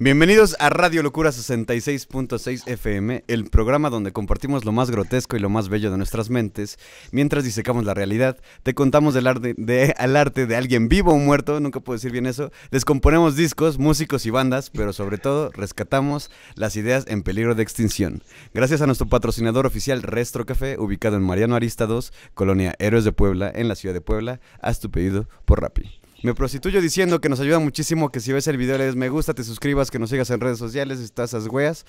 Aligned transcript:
Bienvenidos 0.00 0.54
a 0.60 0.70
Radio 0.70 1.02
Locura 1.02 1.30
66.6 1.30 2.68
FM, 2.68 3.24
el 3.26 3.50
programa 3.50 3.90
donde 3.90 4.12
compartimos 4.12 4.64
lo 4.64 4.70
más 4.70 4.92
grotesco 4.92 5.36
y 5.36 5.40
lo 5.40 5.48
más 5.48 5.68
bello 5.68 5.90
de 5.90 5.96
nuestras 5.96 6.30
mentes. 6.30 6.78
Mientras 7.10 7.42
disecamos 7.42 7.84
la 7.84 7.94
realidad, 7.94 8.38
te 8.62 8.74
contamos 8.74 9.12
del 9.12 9.26
arte 9.26 9.56
de, 9.56 9.96
al 9.98 10.14
arte 10.14 10.46
de 10.46 10.54
alguien 10.54 10.88
vivo 10.88 11.14
o 11.14 11.18
muerto, 11.18 11.58
nunca 11.58 11.80
puedo 11.80 11.96
decir 11.96 12.12
bien 12.12 12.26
eso. 12.26 12.52
Descomponemos 12.70 13.34
discos, 13.34 13.80
músicos 13.80 14.24
y 14.24 14.30
bandas, 14.30 14.70
pero 14.70 14.92
sobre 14.92 15.18
todo 15.18 15.50
rescatamos 15.50 16.30
las 16.54 16.76
ideas 16.76 17.04
en 17.08 17.24
peligro 17.24 17.56
de 17.56 17.64
extinción. 17.64 18.22
Gracias 18.54 18.80
a 18.80 18.86
nuestro 18.86 19.08
patrocinador 19.08 19.66
oficial 19.66 20.04
Restro 20.04 20.46
Café, 20.46 20.78
ubicado 20.78 21.16
en 21.16 21.24
Mariano 21.24 21.56
Arista 21.56 21.86
2, 21.86 22.12
Colonia 22.34 22.76
Héroes 22.78 23.02
de 23.02 23.10
Puebla, 23.10 23.50
en 23.52 23.66
la 23.66 23.74
ciudad 23.74 23.94
de 23.94 24.00
Puebla, 24.00 24.38
haz 24.60 24.78
tu 24.78 24.92
pedido 24.92 25.28
por 25.44 25.60
Rappi. 25.60 25.97
Me 26.20 26.34
prostituyo 26.34 26.80
diciendo 26.80 27.20
que 27.20 27.28
nos 27.28 27.38
ayuda 27.38 27.60
muchísimo 27.60 28.10
que 28.10 28.18
si 28.18 28.32
ves 28.32 28.48
el 28.48 28.56
video 28.56 28.76
le 28.76 28.86
des 28.86 28.96
me 28.96 29.08
gusta, 29.08 29.34
te 29.34 29.44
suscribas, 29.44 29.88
que 29.88 30.00
nos 30.00 30.10
sigas 30.10 30.28
en 30.30 30.40
redes 30.40 30.58
sociales, 30.58 30.98
estás 30.98 31.30
esas 31.30 31.46
weas 31.46 31.86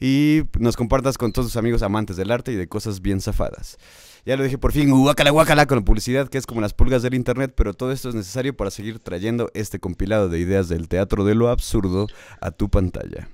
y 0.00 0.42
nos 0.60 0.76
compartas 0.76 1.18
con 1.18 1.32
todos 1.32 1.48
tus 1.48 1.56
amigos 1.56 1.82
amantes 1.82 2.16
del 2.16 2.30
arte 2.30 2.52
y 2.52 2.54
de 2.54 2.68
cosas 2.68 3.02
bien 3.02 3.20
zafadas. 3.20 3.78
Ya 4.24 4.36
lo 4.36 4.44
dije 4.44 4.56
por 4.56 4.70
fin, 4.70 4.88
guácala 4.88 5.30
guácala 5.30 5.66
con 5.66 5.78
la 5.78 5.84
publicidad 5.84 6.28
que 6.28 6.38
es 6.38 6.46
como 6.46 6.60
las 6.60 6.74
pulgas 6.74 7.02
del 7.02 7.14
internet, 7.14 7.54
pero 7.56 7.74
todo 7.74 7.90
esto 7.90 8.08
es 8.08 8.14
necesario 8.14 8.56
para 8.56 8.70
seguir 8.70 9.00
trayendo 9.00 9.50
este 9.52 9.80
compilado 9.80 10.28
de 10.28 10.38
ideas 10.38 10.68
del 10.68 10.86
teatro 10.86 11.24
de 11.24 11.34
lo 11.34 11.48
absurdo 11.48 12.06
a 12.40 12.52
tu 12.52 12.68
pantalla. 12.68 13.28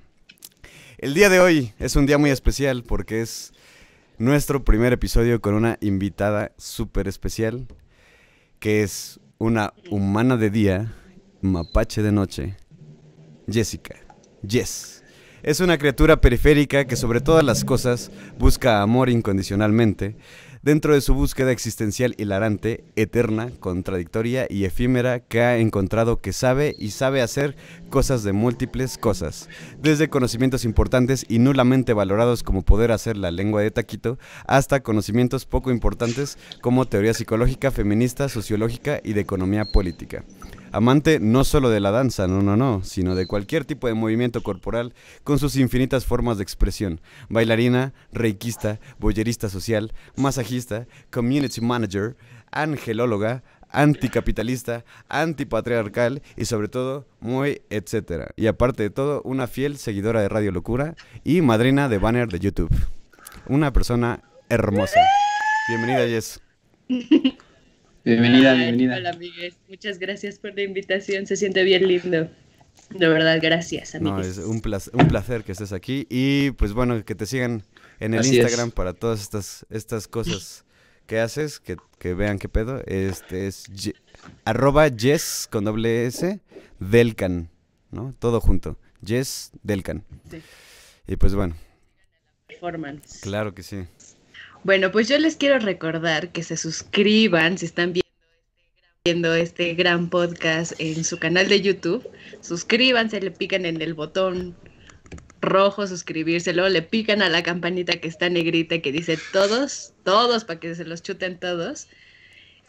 El 0.97 1.12
día 1.12 1.28
de 1.28 1.41
hoy 1.41 1.75
es 1.78 1.95
un 1.95 2.06
día 2.06 2.17
muy 2.17 2.30
especial 2.30 2.84
porque 2.84 3.20
es 3.20 3.53
nuestro 4.17 4.65
primer 4.65 4.95
episodio 4.95 5.42
con 5.42 5.53
una 5.53 5.77
invitada 5.83 6.53
súper 6.56 7.06
especial 7.06 7.67
que 8.61 8.83
es 8.83 9.20
una 9.38 9.73
humana 9.91 10.37
de 10.37 10.51
día, 10.51 10.92
mapache 11.41 12.02
de 12.02 12.10
noche, 12.10 12.56
Jessica. 13.48 13.95
Jess. 14.47 15.05
Es 15.42 15.61
una 15.61 15.78
criatura 15.78 16.20
periférica 16.20 16.86
que 16.86 16.97
sobre 16.97 17.20
todas 17.20 17.44
las 17.44 17.64
cosas 17.64 18.11
busca 18.39 18.83
amor 18.83 19.09
incondicionalmente. 19.09 20.16
Dentro 20.69 20.92
de 20.92 21.00
su 21.00 21.14
búsqueda 21.14 21.50
existencial 21.50 22.14
hilarante, 22.19 22.84
eterna, 22.94 23.50
contradictoria 23.58 24.47
y 24.50 24.66
efímera 24.66 25.20
que 25.20 25.41
ha 25.41 25.56
encontrado 25.56 26.20
que 26.20 26.34
sabe 26.34 26.77
y 26.78 26.91
sabe 26.91 27.22
hacer 27.22 27.56
cosas 27.88 28.22
de 28.22 28.34
múltiples 28.34 28.98
cosas, 28.98 29.48
desde 29.80 30.10
conocimientos 30.10 30.66
importantes 30.66 31.25
y 31.27 31.38
nulamente 31.38 31.94
valorados 31.94 32.42
como 32.42 32.66
poder 32.66 32.92
hacer 32.92 33.16
la 33.16 33.30
lengua 33.30 33.62
de 33.62 33.70
taquito, 33.70 34.19
hasta 34.47 34.80
conocimientos 34.80 35.47
poco 35.47 35.70
importantes 35.70 36.36
como 36.60 36.84
teoría 36.84 37.14
psicológica, 37.14 37.70
feminista, 37.70 38.28
sociológica 38.28 39.00
y 39.03 39.14
de 39.14 39.22
economía 39.22 39.64
política. 39.64 40.22
Amante 40.72 41.19
no 41.20 41.44
solo 41.44 41.70
de 41.70 41.80
la 41.80 41.91
danza, 41.91 42.27
no, 42.27 42.42
no, 42.42 42.56
no, 42.56 42.83
sino 42.84 43.14
de 43.14 43.27
cualquier 43.27 43.64
tipo 43.64 43.86
de 43.86 43.94
movimiento 43.94 44.42
corporal 44.42 44.92
con 45.25 45.38
sus 45.38 45.56
infinitas 45.56 46.05
formas 46.05 46.36
de 46.36 46.42
expresión. 46.42 47.00
Bailarina, 47.28 47.94
reikista, 48.12 48.78
boyerista 48.98 49.48
social, 49.48 49.92
masajista, 50.16 50.86
community 51.10 51.60
manager, 51.60 52.16
angelóloga, 52.50 53.42
anticapitalista, 53.70 54.84
antipatriarcal 55.08 56.22
y 56.36 56.44
sobre 56.44 56.69
todo 56.69 57.06
muy 57.20 57.62
etcétera. 57.70 58.30
Y 58.36 58.47
aparte 58.47 58.82
de 58.82 58.91
todo, 58.91 59.22
una 59.22 59.47
fiel 59.47 59.78
seguidora 59.78 60.20
de 60.20 60.28
Radio 60.28 60.53
Locura 60.53 60.94
y 61.25 61.41
madrina 61.41 61.88
de 61.88 61.98
banner 61.98 62.28
de 62.28 62.41
YouTube. 62.41 62.75
Una 63.47 63.72
persona 63.72 64.22
hermosa. 64.48 65.00
Bienvenida, 65.69 66.06
Jess. 66.06 66.41
Bienvenida, 68.12 68.55
bienvenida. 68.55 68.97
Hola, 68.97 69.11
amigues. 69.11 69.59
Muchas 69.69 69.98
gracias 69.98 70.39
por 70.39 70.55
la 70.55 70.62
invitación. 70.62 71.27
Se 71.27 71.37
siente 71.37 71.62
bien 71.62 71.87
lindo. 71.87 72.31
De 72.91 73.06
verdad, 73.09 73.39
gracias, 73.42 74.00
No, 74.00 74.15
amigues. 74.15 74.39
es 74.39 74.45
un 74.47 74.62
placer, 74.62 74.95
un 74.97 75.09
placer 75.09 75.45
que 75.45 75.53
estés 75.53 75.73
aquí 75.73 76.06
y 76.09 76.53
pues 76.53 76.73
bueno, 76.73 77.05
que 77.05 77.15
te 77.15 77.27
sigan 77.27 77.65
en 78.00 78.15
el 78.15 78.20
Así 78.20 78.31
es. 78.31 78.45
Instagram 78.45 78.70
para 78.70 78.95
todas 78.95 79.20
estas, 79.20 79.67
estas 79.69 80.09
cosas 80.09 80.65
que 81.06 81.21
haces, 81.21 81.60
que, 81.60 81.77
que 81.99 82.15
vean 82.15 82.38
qué 82.38 82.49
pedo. 82.49 82.82
Este 82.87 83.47
es 83.47 83.65
ye- 83.66 83.94
arroba 84.47 84.88
Jess 84.88 85.47
con 85.50 85.65
doble 85.65 86.06
S 86.06 86.41
Delcan, 86.81 87.50
¿no? 87.91 88.15
Todo 88.19 88.41
junto. 88.41 88.78
Jess 89.05 89.50
Delcan. 89.62 90.03
Sí. 90.31 90.41
Y 91.06 91.16
pues 91.16 91.34
bueno, 91.34 91.56
Performance. 92.47 93.21
claro 93.21 93.55
que 93.55 93.62
sí. 93.62 93.84
Bueno, 94.65 94.91
pues 94.91 95.09
yo 95.09 95.19
les 95.19 95.37
quiero 95.37 95.59
recordar 95.59 96.31
que 96.32 96.43
se 96.43 96.56
suscriban 96.56 97.59
si 97.59 97.66
están 97.66 97.93
viendo 97.93 98.07
viendo 99.08 99.34
este 99.34 99.72
gran 99.72 100.10
podcast 100.10 100.74
en 100.78 101.02
su 101.02 101.19
canal 101.19 101.48
de 101.48 101.62
YouTube. 101.62 102.06
Suscríbanse, 102.42 103.19
le 103.22 103.30
pican 103.30 103.64
en 103.64 103.80
el 103.80 103.94
botón 103.94 104.54
rojo 105.41 105.86
suscribirse, 105.86 106.52
luego 106.52 106.69
le 106.69 106.82
pican 106.82 107.22
a 107.22 107.30
la 107.30 107.42
campanita 107.42 107.94
que 108.00 108.06
está 108.06 108.28
negrita 108.28 108.80
que 108.80 108.92
dice 108.92 109.19
todos, 109.32 109.94
todos, 110.04 110.44
para 110.44 110.60
que 110.60 110.74
se 110.74 110.84
los 110.84 111.02
chuten 111.02 111.38
todos. 111.41 111.88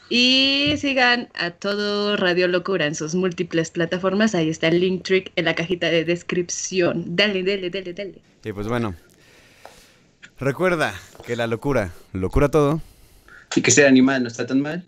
Y 0.10 0.76
sigan 0.78 1.28
a 1.34 1.52
todo 1.52 2.16
Radio 2.16 2.48
Locura 2.48 2.86
en 2.86 2.96
sus 2.96 3.16
múltiples 3.16 3.70
plataformas. 3.70 4.34
Ahí 4.34 4.48
está 4.48 4.70
el 4.70 4.80
link 4.80 5.04
trick 5.04 5.34
en 5.36 5.44
la 5.44 5.56
cajita 5.56 5.90
de 5.90 6.06
descripción. 6.06 7.18
Dale, 7.18 7.44
dale, 7.44 7.70
dale, 7.70 7.94
dale. 7.94 8.22
Y 8.46 8.54
pues 8.54 8.70
bueno, 8.70 8.96
recuerda 10.40 10.94
que 11.28 11.36
la 11.36 11.48
locura, 11.48 11.92
locura 12.14 12.48
todo. 12.48 12.82
Y 13.58 13.62
que 13.62 13.72
ser 13.72 13.88
animal 13.88 14.24
no 14.24 14.30
está 14.30 14.48
tan 14.48 14.62
mal. 14.62 14.86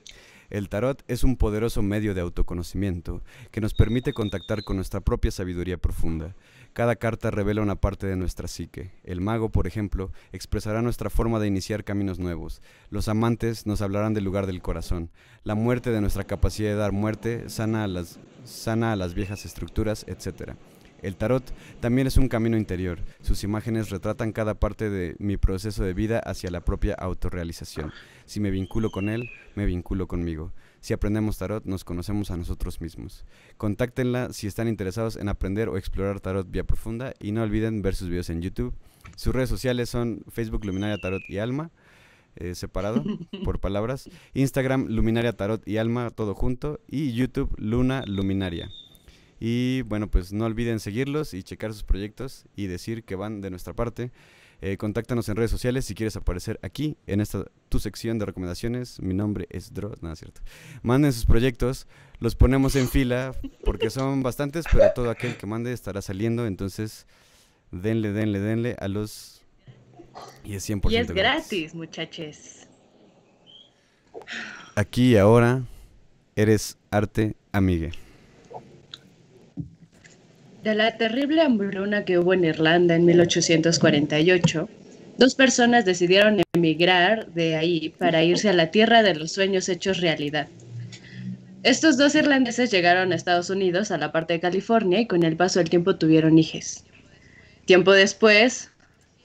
El 0.50 0.68
tarot 0.68 1.04
es 1.08 1.24
un 1.24 1.36
poderoso 1.36 1.82
medio 1.82 2.14
de 2.14 2.22
autoconocimiento 2.22 3.22
que 3.52 3.62
nos 3.62 3.74
permite 3.74 4.14
contactar 4.14 4.64
con 4.64 4.78
nuestra 4.78 5.00
propia 5.00 5.30
sabiduría 5.30 5.78
profunda. 5.78 6.36
Cada 6.74 6.96
carta 6.96 7.30
revela 7.30 7.62
una 7.62 7.76
parte 7.76 8.08
de 8.08 8.16
nuestra 8.16 8.48
psique. 8.48 8.92
El 9.04 9.22
mago, 9.22 9.50
por 9.50 9.68
ejemplo, 9.68 10.12
expresará 10.32 10.82
nuestra 10.82 11.10
forma 11.10 11.40
de 11.40 11.48
iniciar 11.48 11.84
caminos 11.84 12.20
nuevos. 12.20 12.62
Los 12.90 13.08
amantes 13.10 13.68
nos 13.68 13.82
hablarán 13.82 14.14
del 14.14 14.24
lugar 14.24 14.48
del 14.48 14.62
corazón. 14.62 15.12
La 15.44 15.56
muerte 15.56 15.92
de 15.92 16.02
nuestra 16.02 16.24
capacidad 16.24 16.70
de 16.70 16.76
dar 16.76 16.92
muerte 16.92 17.50
sana 17.50 17.84
a 17.84 17.88
las, 17.88 18.20
sana 18.44 18.92
a 18.92 18.96
las 18.96 19.14
viejas 19.14 19.46
estructuras, 19.46 20.06
etc. 20.08 20.54
El 21.02 21.16
tarot 21.16 21.44
también 21.80 22.08
es 22.08 22.18
un 22.18 22.28
camino 22.28 22.58
interior. 22.58 23.00
Sus 23.22 23.44
imágenes 23.44 23.90
retratan 23.90 24.32
cada 24.32 24.56
parte 24.56 24.90
de 24.90 25.16
mi 25.20 25.38
proceso 25.38 25.84
de 25.84 25.94
vida 25.94 26.20
hacia 26.20 26.52
la 26.52 26.62
propia 26.62 26.96
autorrealización. 26.96 27.92
Si 28.26 28.40
me 28.40 28.52
vinculo 28.52 28.92
con 28.92 29.10
él, 29.10 29.30
me 29.56 29.66
vinculo 29.66 30.08
conmigo. 30.08 30.52
Si 30.82 30.94
aprendemos 30.94 31.38
tarot, 31.38 31.66
nos 31.66 31.84
conocemos 31.84 32.32
a 32.32 32.38
nosotros 32.38 32.82
mismos. 32.82 33.26
Contáctenla 33.58 34.32
si 34.32 34.48
están 34.48 34.68
interesados 34.68 35.18
en 35.18 35.30
aprender 35.30 35.70
o 35.70 35.78
explorar 35.78 36.20
tarot 36.20 36.50
vía 36.50 36.64
profunda 36.64 37.14
y 37.20 37.32
no 37.32 37.44
olviden 37.44 37.82
ver 37.82 37.96
sus 37.96 38.10
videos 38.10 38.30
en 38.30 38.42
YouTube 38.42 38.74
Sus 39.16 39.34
redes 39.34 39.50
sociales 39.50 39.90
son 39.90 40.24
Facebook 40.30 40.66
Luminaria 40.66 40.98
Tarot 40.98 41.22
y 41.28 41.40
Alma, 41.40 41.72
eh, 42.36 42.56
separado 42.56 43.04
por 43.44 43.60
palabras. 43.60 44.10
Instagram 44.34 44.88
Luminaria 44.88 45.34
Tarot 45.34 45.68
y 45.68 45.78
Alma, 45.78 46.10
todo 46.10 46.36
junto. 46.36 46.80
Y 46.88 47.14
YouTube 47.14 47.54
Luna 47.58 48.04
Luminaria. 48.06 48.70
Y 49.40 49.84
bueno, 49.84 50.10
pues 50.10 50.34
no 50.34 50.46
olviden 50.46 50.80
seguirlos 50.80 51.34
y 51.34 51.44
checar 51.44 51.74
sus 51.74 51.84
proyectos 51.84 52.46
y 52.56 52.68
decir 52.68 53.04
que 53.04 53.16
van 53.16 53.42
de 53.42 53.50
nuestra 53.50 53.74
parte. 53.74 54.12
Eh, 54.62 54.76
contáctanos 54.76 55.30
en 55.30 55.38
redes 55.38 55.52
sociales 55.52 55.86
si 55.86 55.96
quieres 55.96 56.18
aparecer 56.18 56.60
aquí 56.62 56.98
en 57.08 57.22
esta 57.22 57.46
tu 57.70 57.80
sección 57.80 58.20
de 58.20 58.26
recomendaciones. 58.26 59.00
Mi 59.02 59.14
nombre 59.14 59.48
es 59.50 59.74
Dross, 59.74 60.04
nada 60.04 60.18
cierto. 60.18 60.42
Manden 60.82 61.14
sus 61.14 61.26
proyectos, 61.26 61.88
los 62.20 62.36
ponemos 62.36 62.76
en 62.76 62.90
fila 62.90 63.34
porque 63.64 63.90
son 63.90 64.22
bastantes, 64.22 64.66
pero 64.70 64.92
todo 64.94 65.10
aquel 65.10 65.38
que 65.38 65.46
mande 65.46 65.72
estará 65.72 66.02
saliendo. 66.02 66.46
Entonces, 66.46 67.08
denle, 67.72 68.12
denle, 68.12 68.40
denle 68.40 68.76
a 68.80 68.90
los. 68.90 69.42
Y 70.44 70.56
es 70.56 70.70
100% 70.70 70.92
Y 70.92 70.98
es 70.98 71.12
gratis, 71.12 71.74
muchachos. 71.74 72.68
Aquí 74.76 75.14
y 75.14 75.18
ahora 75.18 75.64
eres 76.36 76.78
arte 76.92 77.38
amigue. 77.54 77.92
De 80.64 80.76
la 80.76 80.98
terrible 80.98 81.42
hambruna 81.42 82.04
que 82.04 82.20
hubo 82.20 82.34
en 82.34 82.44
Irlanda 82.44 82.96
en 82.96 83.06
1848, 83.06 84.68
dos 85.18 85.36
personas 85.36 85.86
decidieron 85.86 86.42
emigrar 86.54 87.28
de 87.28 87.56
ahí 87.56 87.90
para 87.98 88.24
irse 88.24 88.50
a 88.50 88.54
la 88.54 88.70
tierra 88.70 89.02
de 89.02 89.16
los 89.16 89.32
sueños 89.32 89.70
hechos 89.70 90.02
realidad. 90.02 90.48
Estos 91.64 91.98
dos 91.98 92.14
irlandeses 92.16 92.72
llegaron 92.72 93.12
a 93.12 93.16
Estados 93.16 93.50
Unidos, 93.50 93.92
a 93.92 93.98
la 93.98 94.12
parte 94.12 94.34
de 94.34 94.40
California, 94.42 95.00
y 95.00 95.08
con 95.08 95.24
el 95.24 95.38
paso 95.38 95.60
del 95.60 95.70
tiempo 95.70 95.96
tuvieron 95.96 96.38
hijos. 96.38 96.84
Tiempo 97.66 97.94
después, 97.94 98.72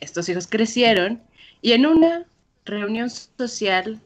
estos 0.00 0.28
hijos 0.28 0.46
crecieron 0.46 1.20
y 1.62 1.72
en 1.72 1.86
una 1.86 2.26
reunión 2.64 3.10
social 3.10 4.00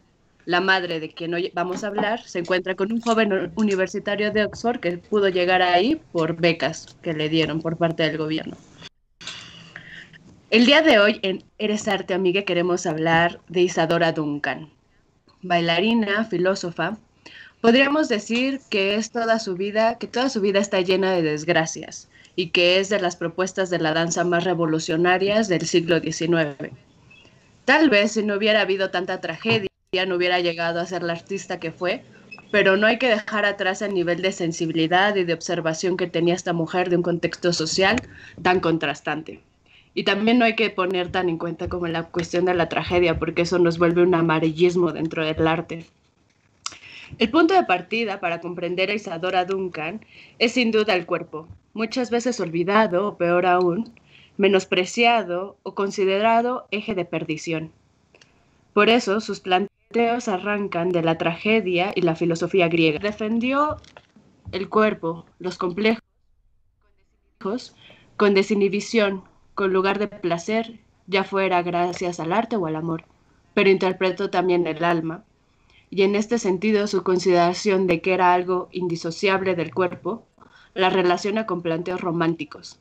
la 0.49 0.63
madre 0.63 0.99
de 0.99 1.11
quien 1.11 1.35
hoy 1.35 1.53
vamos 1.53 1.85
a 1.85 1.89
hablar 1.89 2.27
se 2.27 2.39
encuentra 2.39 2.75
con 2.75 2.91
un 2.91 3.03
joven 3.03 3.53
universitario 3.57 4.33
de 4.33 4.45
Oxford 4.47 4.81
que 4.81 4.97
pudo 4.97 5.29
llegar 5.29 5.61
ahí 5.61 6.01
por 6.11 6.37
becas 6.37 6.97
que 7.03 7.13
le 7.13 7.29
dieron 7.29 7.61
por 7.61 7.77
parte 7.77 8.05
del 8.05 8.17
gobierno. 8.17 8.57
El 10.49 10.65
día 10.65 10.81
de 10.81 10.99
hoy 11.01 11.21
en 11.21 11.45
Eres 11.59 11.87
Arte 11.87 12.15
Amiga 12.15 12.45
queremos 12.45 12.87
hablar 12.87 13.41
de 13.49 13.61
Isadora 13.61 14.13
Duncan, 14.13 14.71
bailarina, 15.43 16.25
filósofa. 16.25 16.97
Podríamos 17.61 18.09
decir 18.09 18.63
que 18.71 18.95
es 18.95 19.11
toda 19.11 19.41
su 19.41 19.55
vida, 19.55 19.99
que 19.99 20.07
toda 20.07 20.31
su 20.31 20.41
vida 20.41 20.61
está 20.61 20.81
llena 20.81 21.13
de 21.13 21.21
desgracias 21.21 22.09
y 22.37 22.53
que 22.53 22.81
es 22.81 22.89
de 22.89 23.01
las 23.01 23.17
propuestas 23.17 23.69
de 23.69 23.81
la 23.81 23.93
danza 23.93 24.25
más 24.25 24.45
revolucionarias 24.45 25.49
del 25.49 25.67
siglo 25.67 26.01
XIX. 26.01 26.73
Tal 27.67 27.91
vez 27.91 28.13
si 28.13 28.23
no 28.23 28.37
hubiera 28.37 28.63
habido 28.63 28.89
tanta 28.89 29.21
tragedia, 29.21 29.69
ya 29.91 30.05
no 30.05 30.17
hubiera 30.17 30.39
llegado 30.39 30.81
a 30.81 30.87
ser 30.87 31.03
la 31.03 31.15
artista 31.15 31.59
que 31.59 31.73
fue, 31.73 32.03
pero 32.51 32.77
no 32.77 32.87
hay 32.87 32.99
que 32.99 33.09
dejar 33.09 33.47
atrás 33.47 33.81
el 33.81 33.95
nivel 33.95 34.21
de 34.21 34.33
sensibilidad 34.33 35.17
y 35.17 35.25
de 35.25 35.33
observación 35.33 35.97
que 35.97 36.07
tenía 36.07 36.35
esta 36.35 36.53
mujer 36.53 36.91
de 36.91 36.97
un 36.97 37.03
contexto 37.03 37.55
social 37.55 37.97
tan 38.43 38.61
contrastante. 38.61 39.41
Y 39.95 40.05
también 40.05 40.39
no 40.39 40.45
hay 40.45 40.57
que 40.57 40.69
poner 40.69 41.11
tan 41.11 41.31
en 41.31 41.39
cuenta 41.39 41.71
como 41.71 41.87
la 41.87 42.03
cuestión 42.03 42.45
de 42.45 42.53
la 42.53 42.69
tragedia, 42.69 43.19
porque 43.19 43.43
eso 43.43 43.59
nos 43.59 43.79
vuelve 43.79 44.03
un 44.03 44.15
amarillismo 44.15 44.93
dentro 44.93 45.25
del 45.25 45.49
arte. 45.49 45.87
El 47.17 47.31
punto 47.31 47.55
de 47.55 47.63
partida 47.63 48.21
para 48.21 48.43
comprender 48.43 48.91
a 48.91 48.95
Isadora 48.95 49.47
Duncan 49.47 50.05
es 50.39 50.53
sin 50.53 50.71
duda 50.71 50.95
el 50.97 51.07
cuerpo, 51.07 51.49
muchas 51.73 52.11
veces 52.11 52.41
olvidado 52.41 53.09
o 53.09 53.17
peor 53.17 53.47
aún, 53.47 53.91
menospreciado 54.37 55.57
o 55.63 55.75
considerado 55.75 56.69
eje 56.73 56.95
de 56.95 57.07
perdición. 57.07 57.73
Por 58.75 58.91
eso 58.91 59.21
sus 59.23 59.41
planteos 59.91 60.29
arrancan 60.29 60.91
de 60.91 61.03
la 61.03 61.17
tragedia 61.17 61.93
y 61.95 62.03
la 62.03 62.15
filosofía 62.15 62.69
griega. 62.69 62.99
Defendió 62.99 63.79
el 64.53 64.69
cuerpo, 64.69 65.25
los 65.39 65.57
complejos, 65.57 66.03
con 68.19 68.35
desinhibición, 68.35 69.25
con 69.55 69.73
lugar 69.73 69.99
de 69.99 70.09
placer, 70.09 70.81
ya 71.07 71.25
fuera 71.25 71.63
gracias 71.63 72.21
al 72.21 72.35
arte 72.35 72.57
o 72.57 72.67
al 72.67 72.77
amor, 72.77 73.05
pero 73.55 73.71
interpretó 73.71 74.29
también 74.29 74.67
el 74.67 74.85
alma. 74.85 75.25
Y 75.89 76.03
en 76.03 76.17
este 76.17 76.39
sentido, 76.39 76.87
su 76.87 77.03
consideración 77.03 77.87
de 77.87 78.03
que 78.03 78.13
era 78.13 78.35
algo 78.35 78.69
indisociable 78.73 79.55
del 79.55 79.73
cuerpo 79.73 80.27
la 80.75 80.91
relaciona 80.91 81.47
con 81.47 81.63
planteos 81.63 82.03
románticos. 82.03 82.79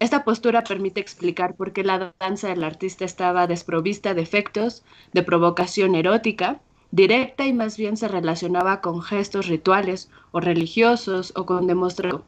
Esta 0.00 0.24
postura 0.24 0.62
permite 0.62 1.00
explicar 1.00 1.56
por 1.56 1.72
qué 1.72 1.82
la 1.82 2.14
danza 2.20 2.48
del 2.48 2.64
artista 2.64 3.04
estaba 3.04 3.46
desprovista 3.46 4.14
de 4.14 4.22
efectos 4.22 4.84
de 5.12 5.22
provocación 5.22 5.94
erótica, 5.94 6.60
directa 6.90 7.46
y 7.46 7.52
más 7.52 7.76
bien 7.76 7.96
se 7.96 8.08
relacionaba 8.08 8.80
con 8.80 9.02
gestos 9.02 9.48
rituales 9.48 10.08
o 10.30 10.40
religiosos 10.40 11.32
o 11.36 11.46
con 11.46 11.66
demostrar 11.66 12.22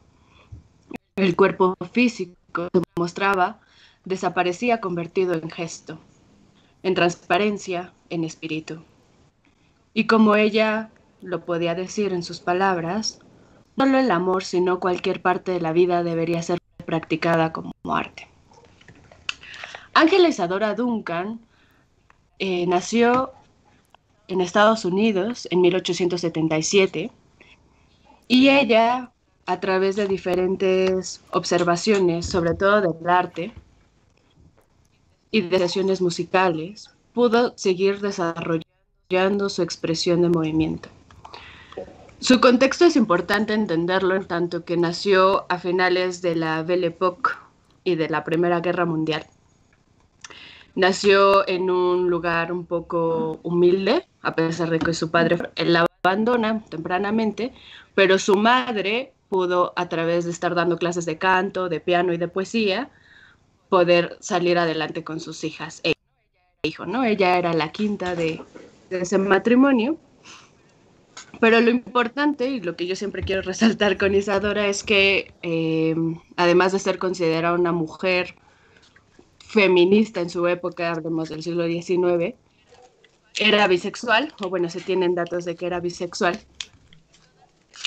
el 1.17 1.35
cuerpo 1.35 1.75
físico 1.91 2.67
se 2.73 2.81
mostraba 2.95 3.59
desaparecía 4.05 4.81
convertido 4.81 5.33
en 5.33 5.49
gesto, 5.49 5.99
en 6.83 6.95
transparencia, 6.95 7.93
en 8.09 8.23
espíritu. 8.23 8.83
Y 9.93 10.07
como 10.07 10.35
ella 10.35 10.89
lo 11.21 11.45
podía 11.45 11.75
decir 11.75 12.13
en 12.13 12.23
sus 12.23 12.39
palabras, 12.39 13.19
no 13.75 13.85
solo 13.85 13.99
el 13.99 14.09
amor, 14.09 14.43
sino 14.43 14.79
cualquier 14.79 15.21
parte 15.21 15.51
de 15.51 15.61
la 15.61 15.73
vida 15.73 16.01
debería 16.03 16.41
ser 16.41 16.59
practicada 16.81 17.51
como 17.51 17.73
arte. 17.85 18.27
Ángela 19.93 20.29
Isadora 20.29 20.73
Duncan 20.73 21.39
eh, 22.39 22.65
nació 22.67 23.31
en 24.27 24.41
Estados 24.41 24.85
Unidos 24.85 25.47
en 25.51 25.61
1877 25.61 27.11
y 28.27 28.49
ella, 28.49 29.11
a 29.45 29.59
través 29.59 29.97
de 29.97 30.07
diferentes 30.07 31.21
observaciones, 31.31 32.25
sobre 32.25 32.53
todo 32.53 32.81
del 32.81 33.09
arte 33.09 33.51
y 35.31 35.41
de 35.41 35.59
sesiones 35.59 36.01
musicales, 36.01 36.89
pudo 37.13 37.53
seguir 37.57 37.99
desarrollando 37.99 39.49
su 39.49 39.61
expresión 39.61 40.21
de 40.21 40.29
movimiento. 40.29 40.87
Su 42.21 42.39
contexto 42.39 42.85
es 42.85 42.95
importante 42.97 43.55
entenderlo 43.55 44.15
en 44.15 44.25
tanto 44.25 44.63
que 44.63 44.77
nació 44.77 45.47
a 45.49 45.57
finales 45.57 46.21
de 46.21 46.35
la 46.35 46.61
Belle 46.61 46.87
Époque 46.87 47.31
y 47.83 47.95
de 47.95 48.09
la 48.09 48.23
Primera 48.23 48.59
Guerra 48.59 48.85
Mundial. 48.85 49.25
Nació 50.75 51.47
en 51.47 51.71
un 51.71 52.11
lugar 52.11 52.51
un 52.51 52.67
poco 52.67 53.39
humilde, 53.41 54.05
a 54.21 54.35
pesar 54.35 54.69
de 54.69 54.77
que 54.77 54.93
su 54.93 55.09
padre 55.09 55.49
la 55.55 55.87
abandona 56.03 56.63
tempranamente, 56.69 57.53
pero 57.95 58.19
su 58.19 58.35
madre 58.35 59.13
pudo, 59.27 59.73
a 59.75 59.89
través 59.89 60.25
de 60.25 60.31
estar 60.31 60.53
dando 60.53 60.77
clases 60.77 61.07
de 61.07 61.17
canto, 61.17 61.69
de 61.69 61.79
piano 61.79 62.13
y 62.13 62.17
de 62.17 62.27
poesía, 62.27 62.91
poder 63.67 64.17
salir 64.19 64.59
adelante 64.59 65.03
con 65.03 65.19
sus 65.19 65.43
hijas 65.43 65.81
e 65.83 65.95
hijo, 66.61 66.85
¿no? 66.85 67.03
Ella 67.03 67.39
era 67.39 67.53
la 67.53 67.71
quinta 67.71 68.13
de 68.13 68.43
ese 68.91 69.17
matrimonio 69.17 69.97
pero 71.41 71.59
lo 71.59 71.71
importante 71.71 72.47
y 72.47 72.61
lo 72.61 72.75
que 72.75 72.85
yo 72.85 72.95
siempre 72.95 73.23
quiero 73.23 73.41
resaltar 73.51 73.97
con 73.97 74.15
Isadora 74.15 74.67
es 74.67 74.83
que 74.83 75.33
eh, 75.41 75.95
además 76.37 76.71
de 76.71 76.79
ser 76.79 76.99
considerada 76.99 77.55
una 77.55 77.73
mujer 77.73 78.35
feminista 79.39 80.21
en 80.21 80.29
su 80.29 80.47
época, 80.47 80.91
hablemos 80.91 81.29
del 81.29 81.43
siglo 81.43 81.65
XIX, 81.67 82.35
era 83.39 83.67
bisexual, 83.67 84.33
o 84.39 84.49
bueno, 84.49 84.69
se 84.69 84.81
tienen 84.81 85.15
datos 85.15 85.43
de 85.43 85.55
que 85.55 85.65
era 85.65 85.79
bisexual. 85.79 86.39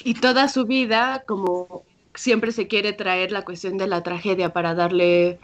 Y 0.05 0.15
toda 0.15 0.49
su 0.49 0.67
vida, 0.67 1.23
como 1.27 1.85
siempre 2.15 2.51
se 2.51 2.67
quiere 2.67 2.93
traer 2.93 3.31
la 3.31 3.45
cuestión 3.45 3.79
de 3.79 3.87
la 3.87 4.03
tragedia 4.03 4.53
para 4.53 4.75
darle 4.75 5.39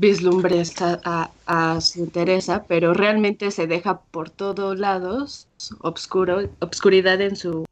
vislumbres 0.00 0.74
a, 0.80 1.78
su 1.82 1.98
interés, 1.98 2.50
pero 2.66 2.94
realmente 2.94 3.50
se 3.50 3.66
deja 3.66 4.00
por 4.00 4.30
todos 4.30 4.78
lados 4.78 5.46
obscuro, 5.80 6.48
obscuridad 6.60 7.20
en 7.20 7.36
su, 7.36 7.66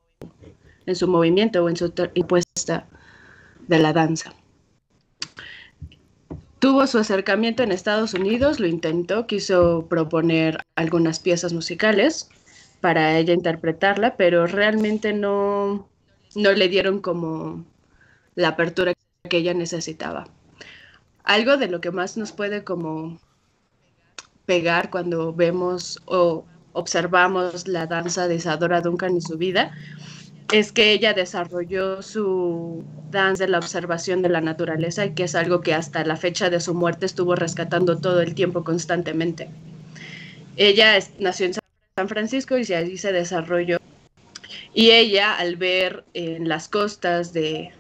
en 0.85 0.95
su 0.95 1.09
movimiento 1.09 1.65
o 1.65 1.71
en 1.71 1.77
su 1.77 1.91
impuesta 2.15 2.87
de 3.67 3.79
la 3.79 3.95
danza. 3.95 4.35
Tuvo 6.59 6.87
su 6.87 6.99
acercamiento 6.99 7.63
en 7.63 7.73
Estados 7.73 8.13
Unidos, 8.13 8.61
lo 8.61 8.67
intentó, 8.67 9.27
quiso 9.27 9.87
proponer 9.89 10.59
algunas 10.77 11.21
piezas 11.21 11.55
musicales 11.55 12.29
para 12.83 13.17
ella 13.17 13.33
interpretarla, 13.33 14.17
pero 14.17 14.47
realmente 14.47 15.15
no, 15.15 15.89
no 16.35 16.53
le 16.53 16.69
dieron 16.69 17.01
como 17.01 17.65
la 18.35 18.49
apertura 18.49 18.93
que 19.31 19.39
ella 19.39 19.55
necesitaba 19.55 20.27
algo 21.29 21.59
de 21.59 21.69
lo 21.69 21.81
que 21.81 21.91
más 21.91 22.17
nos 22.17 22.33
puede 22.33 22.65
como 22.65 23.21
pegar 24.47 24.91
cuando 24.91 25.35
vemos 25.35 26.01
o 26.07 26.47
observamos 26.73 27.69
la 27.69 27.87
danza 27.87 28.27
de 28.29 28.37
Isadora 28.37 28.81
Duncan 28.81 29.15
y 29.15 29.21
su 29.21 29.37
vida 29.37 29.73
es 30.51 30.73
que 30.73 30.91
ella 30.93 31.13
desarrolló 31.13 32.01
su 32.01 32.83
dance 33.11 33.45
de 33.45 33.51
la 33.51 33.59
observación 33.59 34.23
de 34.23 34.31
la 34.31 34.41
naturaleza 34.41 35.05
y 35.05 35.15
que 35.15 35.25
es 35.25 35.35
algo 35.35 35.61
que 35.61 35.75
hasta 35.75 36.03
la 36.03 36.17
fecha 36.17 36.49
de 36.49 36.61
su 36.61 36.73
muerte 36.73 37.05
estuvo 37.05 37.35
rescatando 37.35 37.99
todo 37.99 38.23
el 38.23 38.35
tiempo 38.35 38.65
constantemente. 38.65 39.51
Ella 40.57 40.99
nació 41.19 41.47
en 41.47 41.55
San 41.95 42.09
Francisco 42.09 42.57
y 42.57 42.73
ahí 42.73 42.97
se 42.97 43.13
desarrolló. 43.13 43.77
Y 44.73 44.93
ella, 44.93 45.35
al 45.35 45.57
ver 45.57 46.05
en 46.15 46.49
las 46.49 46.69
costas 46.69 47.35
de, 47.35 47.73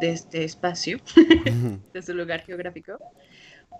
de 0.00 0.10
este 0.10 0.44
espacio, 0.44 0.98
de 1.92 2.02
su 2.02 2.14
lugar 2.14 2.42
geográfico, 2.42 2.98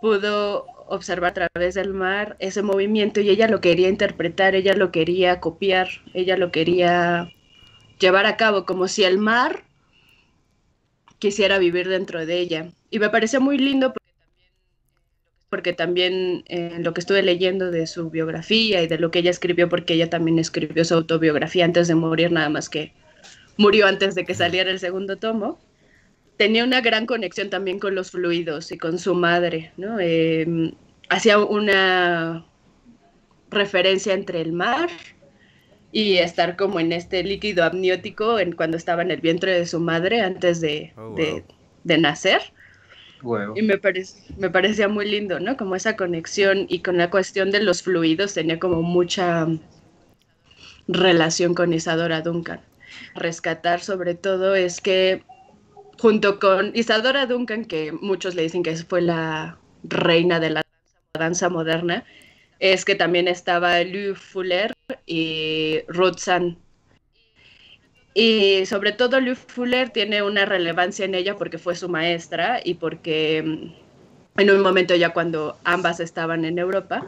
pudo 0.00 0.66
observar 0.86 1.40
a 1.40 1.48
través 1.48 1.74
del 1.74 1.92
mar 1.92 2.36
ese 2.38 2.62
movimiento 2.62 3.20
y 3.20 3.30
ella 3.30 3.48
lo 3.48 3.60
quería 3.60 3.88
interpretar, 3.88 4.54
ella 4.54 4.74
lo 4.74 4.90
quería 4.90 5.40
copiar, 5.40 5.88
ella 6.14 6.36
lo 6.36 6.50
quería 6.50 7.30
llevar 7.98 8.26
a 8.26 8.36
cabo, 8.36 8.64
como 8.64 8.88
si 8.88 9.04
el 9.04 9.18
mar 9.18 9.64
quisiera 11.18 11.58
vivir 11.58 11.88
dentro 11.88 12.24
de 12.24 12.38
ella. 12.38 12.70
Y 12.90 12.98
me 12.98 13.10
pareció 13.10 13.40
muy 13.40 13.58
lindo 13.58 13.92
porque 15.50 15.72
también 15.72 16.44
eh, 16.46 16.76
lo 16.78 16.94
que 16.94 17.00
estuve 17.00 17.22
leyendo 17.22 17.70
de 17.70 17.86
su 17.86 18.08
biografía 18.08 18.82
y 18.82 18.86
de 18.86 18.98
lo 18.98 19.10
que 19.10 19.18
ella 19.18 19.30
escribió, 19.30 19.68
porque 19.68 19.94
ella 19.94 20.08
también 20.08 20.38
escribió 20.38 20.84
su 20.84 20.94
autobiografía 20.94 21.64
antes 21.64 21.88
de 21.88 21.96
morir, 21.96 22.32
nada 22.32 22.48
más 22.48 22.68
que 22.68 22.92
murió 23.56 23.86
antes 23.86 24.14
de 24.14 24.24
que 24.24 24.34
saliera 24.34 24.70
el 24.70 24.78
segundo 24.78 25.16
tomo, 25.16 25.58
tenía 26.40 26.64
una 26.64 26.80
gran 26.80 27.04
conexión 27.04 27.50
también 27.50 27.78
con 27.78 27.94
los 27.94 28.12
fluidos 28.12 28.72
y 28.72 28.78
con 28.78 28.98
su 28.98 29.14
madre, 29.14 29.72
¿no? 29.76 30.00
Em, 30.00 30.72
hacía 31.10 31.36
una 31.38 32.46
referencia 33.50 34.14
entre 34.14 34.40
el 34.40 34.52
mar 34.52 34.88
y 35.92 36.16
estar 36.16 36.56
como 36.56 36.80
en 36.80 36.92
este 36.92 37.22
líquido 37.22 37.62
amniótico 37.64 38.38
en, 38.38 38.52
cuando 38.52 38.78
estaba 38.78 39.02
en 39.02 39.10
el 39.10 39.20
vientre 39.20 39.52
de 39.52 39.66
su 39.66 39.80
madre 39.80 40.22
antes 40.22 40.62
de, 40.62 40.94
Oh, 40.96 41.14
de, 41.14 41.30
wow. 41.32 41.42
de 41.84 41.98
nacer. 41.98 42.40
Y 43.54 43.60
me, 43.60 43.76
parec- 43.78 44.34
me 44.38 44.48
parecía 44.48 44.88
muy 44.88 45.06
lindo, 45.10 45.40
¿no? 45.40 45.58
Como 45.58 45.76
esa 45.76 45.94
conexión 45.94 46.64
y 46.70 46.78
con 46.80 46.96
la 46.96 47.10
cuestión 47.10 47.50
de 47.50 47.62
los 47.62 47.82
fluidos 47.82 48.32
tenía 48.32 48.58
como 48.58 48.80
mucha 48.80 49.46
relación 50.88 51.54
con 51.54 51.74
Isadora 51.74 52.22
Duncan. 52.22 52.60
Rescatar 53.14 53.80
sobre 53.80 54.14
todo 54.14 54.54
es 54.54 54.80
que 54.80 55.22
junto 56.00 56.38
con 56.38 56.72
Isadora 56.74 57.26
Duncan, 57.26 57.66
que 57.66 57.92
muchos 57.92 58.34
le 58.34 58.42
dicen 58.42 58.62
que 58.62 58.74
fue 58.76 59.02
la 59.02 59.58
reina 59.82 60.40
de 60.40 60.48
la 60.48 60.62
danza 61.12 61.50
moderna, 61.50 62.04
es 62.58 62.86
que 62.86 62.94
también 62.94 63.28
estaba 63.28 63.82
Lou 63.84 64.14
Fuller 64.14 64.74
y 65.04 65.80
Ruth. 65.88 66.16
Y 68.14 68.64
sobre 68.64 68.92
todo 68.92 69.20
Lou 69.20 69.34
Fuller 69.34 69.90
tiene 69.90 70.22
una 70.22 70.46
relevancia 70.46 71.04
en 71.04 71.14
ella 71.14 71.36
porque 71.36 71.58
fue 71.58 71.74
su 71.76 71.90
maestra 71.90 72.60
y 72.64 72.74
porque 72.74 73.42
mm, 73.44 74.40
en 74.40 74.50
un 74.50 74.62
momento 74.62 74.94
ya 74.94 75.10
cuando 75.10 75.58
ambas 75.64 76.00
estaban 76.00 76.46
en 76.46 76.58
Europa. 76.58 77.06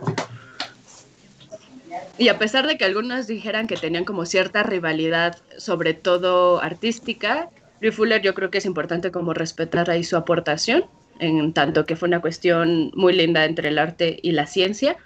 Y 2.19 2.29
a 2.29 2.39
pesar 2.39 2.67
de 2.67 2.77
que 2.77 2.85
algunos 2.85 3.27
dijeran 3.27 3.67
que 3.67 3.77
tenían 3.77 4.05
como 4.05 4.27
cierta 4.27 4.63
rivalidad, 4.63 5.39
sobre 5.57 5.95
todo 5.95 6.63
artística, 6.63 7.49
Lou 7.83 7.91
Fuller 7.91 8.23
yo 8.23 8.33
creo 8.33 8.51
que 8.51 8.59
es 8.59 8.65
importante 8.65 9.11
como 9.11 9.35
respetar 9.35 9.91
ahí 9.91 10.05
su 10.05 10.17
aportación, 10.17 10.85
en 11.19 11.53
tanto 11.53 11.85
que 11.85 11.97
fue 11.97 12.09
una 12.09 12.21
cuestión 12.21 12.93
muy 12.95 13.13
linda 13.13 13.45
entre 13.45 13.69
el 13.69 13.79
arte 13.79 14.21
y 14.23 14.31
la 14.31 14.47
ciencia. 14.47 14.97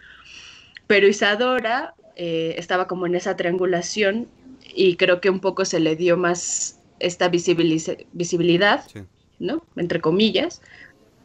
Pero 0.87 1.09
Isadora 1.09 1.95
eh, 2.17 2.55
estaba 2.59 2.87
como 2.87 3.07
en 3.07 3.15
esa 3.15 3.35
triangulación 3.35 4.29
y 4.75 4.97
creo 4.97 5.23
que 5.23 5.31
un 5.31 5.41
poco 5.41 5.65
se 5.65 5.81
le 5.81 5.97
dio 5.97 6.19
más 6.19 6.79
esta 7.01 7.29
visibilidad, 7.29 8.85
Sí. 8.93 9.01
¿no? 9.39 9.65
Entre 9.77 10.03
comillas, 10.03 10.61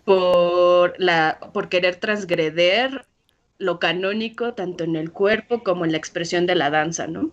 por, 0.05 0.95
la, 0.99 1.37
por 1.53 1.67
querer 1.67 1.97
transgreder 1.97 3.05
lo 3.57 3.77
canónico 3.77 4.53
tanto 4.53 4.85
en 4.85 4.95
el 4.95 5.11
cuerpo 5.11 5.63
como 5.63 5.83
en 5.83 5.91
la 5.91 5.97
expresión 5.97 6.45
de 6.45 6.55
la 6.55 6.69
danza, 6.69 7.07
¿no? 7.07 7.31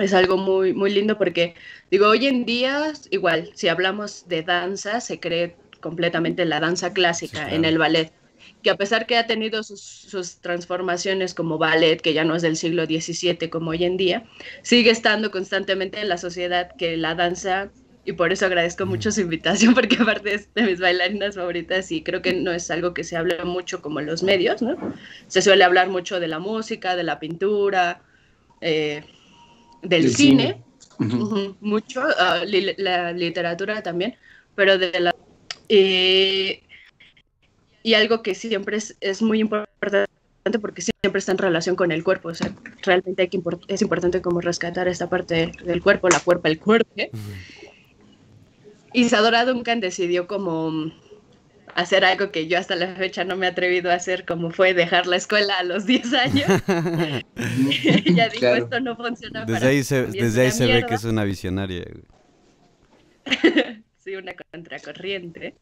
Es 0.00 0.14
algo 0.14 0.36
muy, 0.36 0.74
muy 0.74 0.90
lindo 0.92 1.18
porque, 1.18 1.54
digo, 1.90 2.08
hoy 2.08 2.26
en 2.26 2.44
día, 2.44 2.92
igual, 3.10 3.50
si 3.54 3.68
hablamos 3.68 4.26
de 4.28 4.42
danza, 4.42 5.00
se 5.00 5.20
cree 5.20 5.56
completamente 5.80 6.44
la 6.44 6.60
danza 6.60 6.92
clásica 6.92 7.48
Sí, 7.48 7.48
claro. 7.48 7.54
en 7.56 7.64
el 7.64 7.78
ballet, 7.78 8.12
que 8.62 8.70
a 8.70 8.76
pesar 8.76 9.06
que 9.06 9.16
ha 9.16 9.26
tenido 9.26 9.62
sus, 9.62 9.80
sus 9.82 10.40
transformaciones 10.40 11.34
como 11.34 11.58
ballet, 11.58 12.00
que 12.00 12.12
ya 12.14 12.24
no 12.24 12.34
es 12.36 12.42
del 12.42 12.56
siglo 12.56 12.86
XVII 12.86 13.50
como 13.50 13.70
hoy 13.70 13.84
en 13.84 13.96
día, 13.96 14.24
sigue 14.62 14.90
estando 14.90 15.30
constantemente 15.30 16.00
en 16.00 16.08
la 16.08 16.18
sociedad 16.18 16.70
que 16.76 16.96
la 16.96 17.14
danza, 17.14 17.72
y 18.04 18.12
por 18.14 18.32
eso 18.32 18.46
agradezco 18.46 18.86
mucho 18.86 19.12
su 19.12 19.20
invitación, 19.20 19.74
porque 19.74 19.96
aparte 20.00 20.34
es 20.34 20.52
de 20.54 20.62
mis 20.62 20.80
bailarinas 20.80 21.34
favoritas 21.36 21.90
y 21.92 22.02
creo 22.02 22.22
que 22.22 22.34
no 22.34 22.52
es 22.52 22.70
algo 22.70 22.94
que 22.94 23.04
se 23.04 23.16
habla 23.16 23.44
mucho 23.44 23.82
como 23.82 24.00
en 24.00 24.06
los 24.06 24.22
medios, 24.22 24.62
¿no? 24.62 24.76
Se 25.26 25.42
suele 25.42 25.64
hablar 25.64 25.88
mucho 25.88 26.20
de 26.20 26.28
la 26.28 26.38
música, 26.38 26.96
de 26.96 27.02
la 27.04 27.20
pintura, 27.20 28.02
eh, 28.60 29.04
del, 29.82 30.02
Del 30.02 30.14
cine, 30.14 30.62
mucho, 31.60 32.02
ah, 32.18 32.42
li- 32.44 32.74
la 32.78 33.12
literatura 33.12 33.82
también, 33.82 34.16
pero 34.54 34.78
de 34.78 34.98
la... 35.00 35.12
eh, 35.68 36.62
y 37.82 37.94
algo 37.94 38.22
que 38.22 38.34
siempre 38.34 38.76
es, 38.76 38.96
es 39.00 39.22
muy 39.22 39.40
importante 39.40 40.08
porque 40.60 40.82
siempre 40.82 41.18
está 41.18 41.32
en 41.32 41.38
relación 41.38 41.76
con 41.76 41.92
el 41.92 42.02
cuerpo, 42.02 42.28
o 42.28 42.34
sea, 42.34 42.52
realmente 42.82 43.22
hay 43.22 43.28
que 43.28 43.38
import- 43.38 43.64
es 43.68 43.82
importante 43.82 44.20
como 44.20 44.40
rescatar 44.40 44.88
esta 44.88 45.08
parte 45.08 45.52
del 45.64 45.82
cuerpo, 45.82 46.08
la 46.08 46.20
cuerpa, 46.20 46.48
el 46.48 46.58
cuerpo. 46.58 46.90
Isadora 48.92 49.44
Duncan 49.44 49.80
decidió 49.80 50.26
como 50.26 50.90
hacer 51.78 52.04
algo 52.04 52.32
que 52.32 52.48
yo 52.48 52.58
hasta 52.58 52.74
la 52.74 52.94
fecha 52.96 53.24
no 53.24 53.36
me 53.36 53.46
he 53.46 53.50
atrevido 53.50 53.90
a 53.90 53.94
hacer, 53.94 54.24
como 54.24 54.50
fue 54.50 54.74
dejar 54.74 55.06
la 55.06 55.16
escuela 55.16 55.58
a 55.58 55.62
los 55.62 55.86
10 55.86 56.12
años. 56.12 56.46
Ella 58.04 58.28
dijo, 58.28 58.40
Claro. 58.40 58.64
esto 58.64 58.80
no 58.80 58.96
funciona 58.96 59.46
para 59.46 59.54
Desde 59.54 59.68
ahí 59.68 59.84
se, 59.84 60.06
desde 60.06 60.40
ahí 60.42 60.50
se 60.50 60.66
ve 60.66 60.72
mierda". 60.72 60.86
que 60.88 60.94
es 60.94 61.04
una 61.04 61.22
visionaria. 61.24 61.84
sí, 63.98 64.16
una 64.16 64.34
contracorriente. 64.50 65.54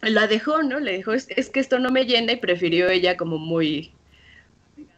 La 0.00 0.26
dejó, 0.26 0.62
¿no? 0.62 0.80
Le 0.80 0.96
dijo, 0.96 1.12
es, 1.12 1.26
es 1.30 1.50
que 1.50 1.60
esto 1.60 1.78
no 1.78 1.90
me 1.90 2.06
llena 2.06 2.32
y 2.32 2.36
prefirió 2.36 2.88
ella 2.88 3.16
como 3.18 3.38
muy 3.38 3.92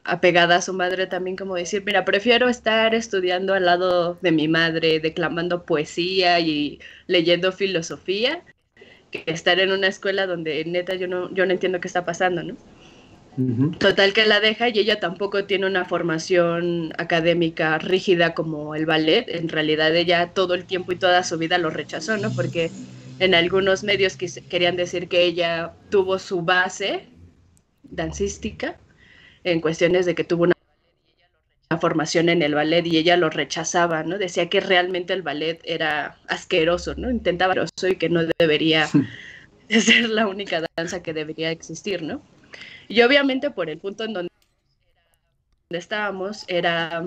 apegada 0.05 0.57
a 0.57 0.63
su 0.63 0.73
madre 0.73 1.07
también 1.07 1.37
como 1.37 1.55
decir, 1.55 1.83
mira, 1.85 2.05
prefiero 2.05 2.49
estar 2.49 2.95
estudiando 2.95 3.55
al 3.55 3.67
lado 3.67 4.19
de 4.23 4.33
mi 4.33 4.49
madre, 4.49 5.01
declamando 5.01 5.65
poesía 5.65 6.41
y 6.41 6.81
leyendo 7.07 7.53
filosofía, 7.53 8.43
que 9.11 9.25
estar 9.27 9.59
en 9.61 9.73
una 9.73 9.89
escuela 9.89 10.27
donde 10.27 10.65
neta 10.65 10.95
yo 10.95 11.09
no, 11.09 11.33
yo 11.35 11.47
no 11.47 11.53
entiendo 11.53 11.81
qué 11.81 11.89
está 11.89 12.05
pasando, 12.05 12.43
¿no? 12.43 12.57
Total 13.79 14.13
que 14.13 14.25
la 14.27 14.41
deja 14.41 14.69
y 14.71 14.79
ella 14.81 14.99
tampoco 14.99 15.47
tiene 15.47 15.67
una 15.67 15.85
formación 15.85 16.93
académica 16.99 17.79
rígida 17.79 18.35
como 18.35 18.75
el 18.75 18.87
ballet. 18.87 19.27
En 19.29 19.49
realidad 19.49 19.95
ella 19.95 20.33
todo 20.35 20.55
el 20.55 20.67
tiempo 20.67 20.91
y 20.93 20.99
toda 20.99 21.23
su 21.23 21.39
vida 21.39 21.59
lo 21.59 21.71
rechazó, 21.71 22.17
¿no? 22.19 22.35
Porque 22.35 22.73
en 23.21 23.35
algunos 23.35 23.85
medios 23.85 24.19
quis- 24.19 24.45
querían 24.49 24.77
decir 24.77 25.09
que 25.09 25.23
ella 25.25 25.77
tuvo 25.91 26.19
su 26.19 26.43
base 26.43 27.09
dancística 27.83 28.81
en 29.45 29.61
cuestiones 29.63 30.07
de 30.07 30.15
que 30.17 30.25
tuvo 30.25 30.45
una, 30.45 30.55
una 31.71 31.81
formación 31.81 32.29
en 32.31 32.43
el 32.43 32.55
ballet 32.55 32.87
y 32.87 32.97
ella 32.97 33.17
lo 33.17 33.29
rechazaba, 33.29 34.03
¿no? 34.03 34.19
Decía 34.19 34.49
que 34.49 34.61
realmente 34.61 35.13
el 35.13 35.23
ballet 35.23 35.61
era 35.65 36.17
asqueroso, 36.27 36.95
¿no? 36.97 37.11
Intentaba 37.11 37.53
asqueroso 37.53 37.89
y 37.89 37.97
que 37.97 38.09
no 38.09 38.23
debería 38.39 38.89
de 39.69 39.81
ser 39.81 40.09
la 40.09 40.27
única 40.27 40.63
danza 40.77 41.03
que 41.03 41.13
debería 41.13 41.51
existir, 41.51 42.03
¿no? 42.03 42.23
Y 42.89 43.03
obviamente 43.03 43.51
por 43.51 43.69
el 43.69 43.79
punto 43.79 44.05
en 44.05 44.15
donde 44.15 44.31
estábamos 45.71 46.45
era 46.49 47.05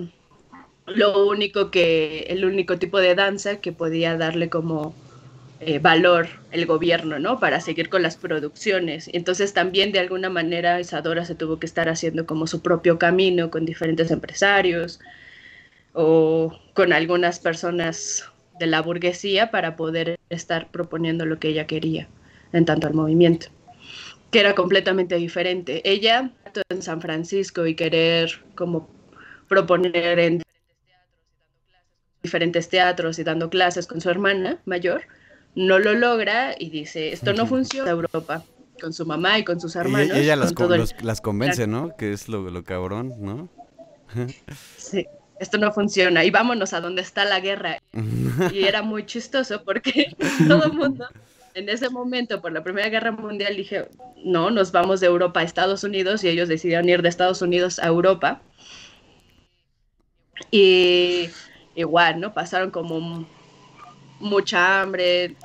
lo 0.85 1.25
único 1.25 1.71
que, 1.71 2.27
el 2.29 2.45
único 2.45 2.77
tipo 2.77 2.99
de 2.99 3.15
danza 3.15 3.61
que 3.61 3.71
podía 3.71 4.15
darle 4.15 4.49
como 4.49 4.93
eh, 5.61 5.79
valor 5.79 6.27
el 6.51 6.65
gobierno, 6.65 7.19
¿no? 7.19 7.39
Para 7.39 7.61
seguir 7.61 7.89
con 7.89 8.01
las 8.01 8.17
producciones. 8.17 9.09
Entonces 9.13 9.53
también 9.53 9.91
de 9.91 9.99
alguna 9.99 10.29
manera 10.29 10.79
Isadora 10.79 11.23
se 11.25 11.35
tuvo 11.35 11.59
que 11.59 11.67
estar 11.67 11.87
haciendo 11.87 12.25
como 12.25 12.47
su 12.47 12.61
propio 12.61 12.97
camino 12.97 13.51
con 13.51 13.65
diferentes 13.65 14.11
empresarios 14.11 14.99
o 15.93 16.59
con 16.73 16.93
algunas 16.93 17.39
personas 17.39 18.25
de 18.59 18.67
la 18.67 18.81
burguesía 18.81 19.51
para 19.51 19.75
poder 19.75 20.19
estar 20.29 20.69
proponiendo 20.71 21.25
lo 21.25 21.39
que 21.39 21.49
ella 21.49 21.67
quería 21.67 22.07
en 22.53 22.65
tanto 22.65 22.87
al 22.87 22.93
movimiento 22.93 23.47
que 24.31 24.39
era 24.39 24.55
completamente 24.55 25.15
diferente. 25.15 25.81
Ella 25.83 26.31
en 26.69 26.81
San 26.81 27.01
Francisco 27.01 27.67
y 27.67 27.75
querer 27.75 28.31
como 28.55 28.89
proponer 29.47 30.19
en 30.19 30.41
diferentes 32.23 32.69
teatros 32.69 33.19
y 33.19 33.23
dando 33.23 33.49
clases 33.49 33.87
con 33.87 34.01
su 34.01 34.09
hermana 34.09 34.59
mayor, 34.65 35.03
no 35.55 35.79
lo 35.79 35.93
logra 35.93 36.55
y 36.57 36.69
dice, 36.69 37.11
esto 37.13 37.33
no 37.33 37.45
funciona 37.45 37.89
en 37.91 37.95
Europa, 37.97 38.43
con 38.79 38.93
su 38.93 39.05
mamá 39.05 39.37
y 39.39 39.43
con 39.43 39.59
sus 39.59 39.75
Y 39.75 39.79
hermanos. 39.79 40.17
ella 40.17 40.35
las, 40.35 40.49
con 40.53 40.55
con- 40.55 40.65
todo 40.65 40.73
el- 40.75 40.81
los- 40.81 41.03
las 41.03 41.21
convence, 41.21 41.67
¿no? 41.67 41.95
Que 41.97 42.13
es 42.13 42.27
lo, 42.29 42.49
lo 42.49 42.63
cabrón, 42.63 43.13
¿no? 43.19 43.49
Sí, 44.77 45.05
esto 45.39 45.57
no 45.57 45.71
funciona 45.71 46.23
y 46.25 46.31
vámonos 46.31 46.73
a 46.73 46.81
donde 46.81 47.01
está 47.01 47.25
la 47.25 47.39
guerra. 47.39 47.77
Y 48.51 48.63
era 48.63 48.81
muy 48.83 49.05
chistoso 49.05 49.63
porque 49.63 50.15
todo 50.47 50.65
el 50.65 50.73
mundo 50.73 51.07
en 51.53 51.67
ese 51.67 51.89
momento, 51.89 52.39
por 52.41 52.53
la 52.53 52.63
Primera 52.63 52.87
Guerra 52.89 53.11
Mundial, 53.11 53.57
dije, 53.57 53.89
no, 54.23 54.51
nos 54.51 54.71
vamos 54.71 55.01
de 55.01 55.07
Europa 55.07 55.41
a 55.41 55.43
Estados 55.43 55.83
Unidos 55.83 56.23
y 56.23 56.29
ellos 56.29 56.47
decidieron 56.47 56.87
ir 56.87 57.01
de 57.01 57.09
Estados 57.09 57.41
Unidos 57.41 57.77
a 57.79 57.87
Europa. 57.87 58.41
Y 60.49 61.29
igual, 61.75 62.19
¿no? 62.19 62.33
Pasaron 62.33 62.71
como 62.71 63.25
mucha 64.21 64.81
hambre. 64.81 65.35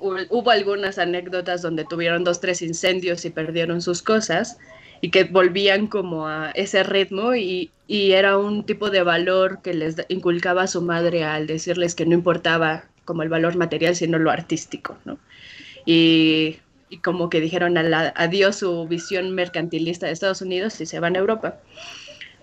Hubo 0.00 0.50
algunas 0.50 0.98
anécdotas 0.98 1.62
donde 1.62 1.84
tuvieron 1.84 2.24
dos, 2.24 2.40
tres 2.40 2.60
incendios 2.62 3.24
y 3.24 3.30
perdieron 3.30 3.80
sus 3.80 4.02
cosas 4.02 4.58
y 5.00 5.10
que 5.10 5.24
volvían 5.24 5.86
como 5.86 6.26
a 6.26 6.50
ese 6.50 6.82
ritmo 6.82 7.34
y, 7.34 7.70
y 7.86 8.12
era 8.12 8.38
un 8.38 8.64
tipo 8.64 8.90
de 8.90 9.02
valor 9.02 9.60
que 9.62 9.74
les 9.74 9.96
inculcaba 10.08 10.66
su 10.66 10.82
madre 10.82 11.24
al 11.24 11.46
decirles 11.46 11.94
que 11.94 12.06
no 12.06 12.14
importaba 12.14 12.84
como 13.04 13.22
el 13.22 13.28
valor 13.28 13.56
material, 13.56 13.94
sino 13.96 14.18
lo 14.18 14.30
artístico, 14.30 14.96
¿no? 15.04 15.18
Y, 15.86 16.58
y 16.88 16.98
como 16.98 17.28
que 17.28 17.40
dijeron 17.40 17.76
adiós 17.76 18.56
su 18.56 18.86
visión 18.86 19.34
mercantilista 19.34 20.06
de 20.06 20.12
Estados 20.12 20.42
Unidos 20.42 20.80
y 20.80 20.86
se 20.86 21.00
van 21.00 21.16
a 21.16 21.18
Europa. 21.18 21.60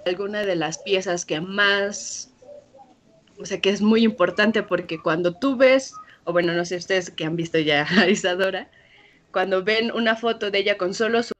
Alguna 0.06 0.44
de 0.44 0.56
las 0.56 0.80
piezas 0.80 1.26
que 1.26 1.42
más, 1.42 2.31
o 3.42 3.46
sea, 3.46 3.62
que 3.62 3.70
es 3.70 3.82
muy 3.82 4.04
importante 4.04 4.64
porque 4.64 5.02
cuando 5.02 5.34
tú 5.38 5.58
ves, 5.58 5.94
o 6.26 6.34
bueno, 6.34 6.54
no 6.54 6.66
sé 6.66 6.78
ustedes 6.78 7.12
que 7.12 7.26
han 7.26 7.36
visto 7.36 7.60
ya 7.60 7.88
a 8.02 8.10
Isadora, 8.10 8.70
cuando 9.32 9.64
ven 9.64 9.92
una 9.94 10.16
foto 10.16 10.52
de 10.52 10.60
ella 10.60 10.78
con 10.78 10.94
solo 10.94 11.24
su, 11.24 11.34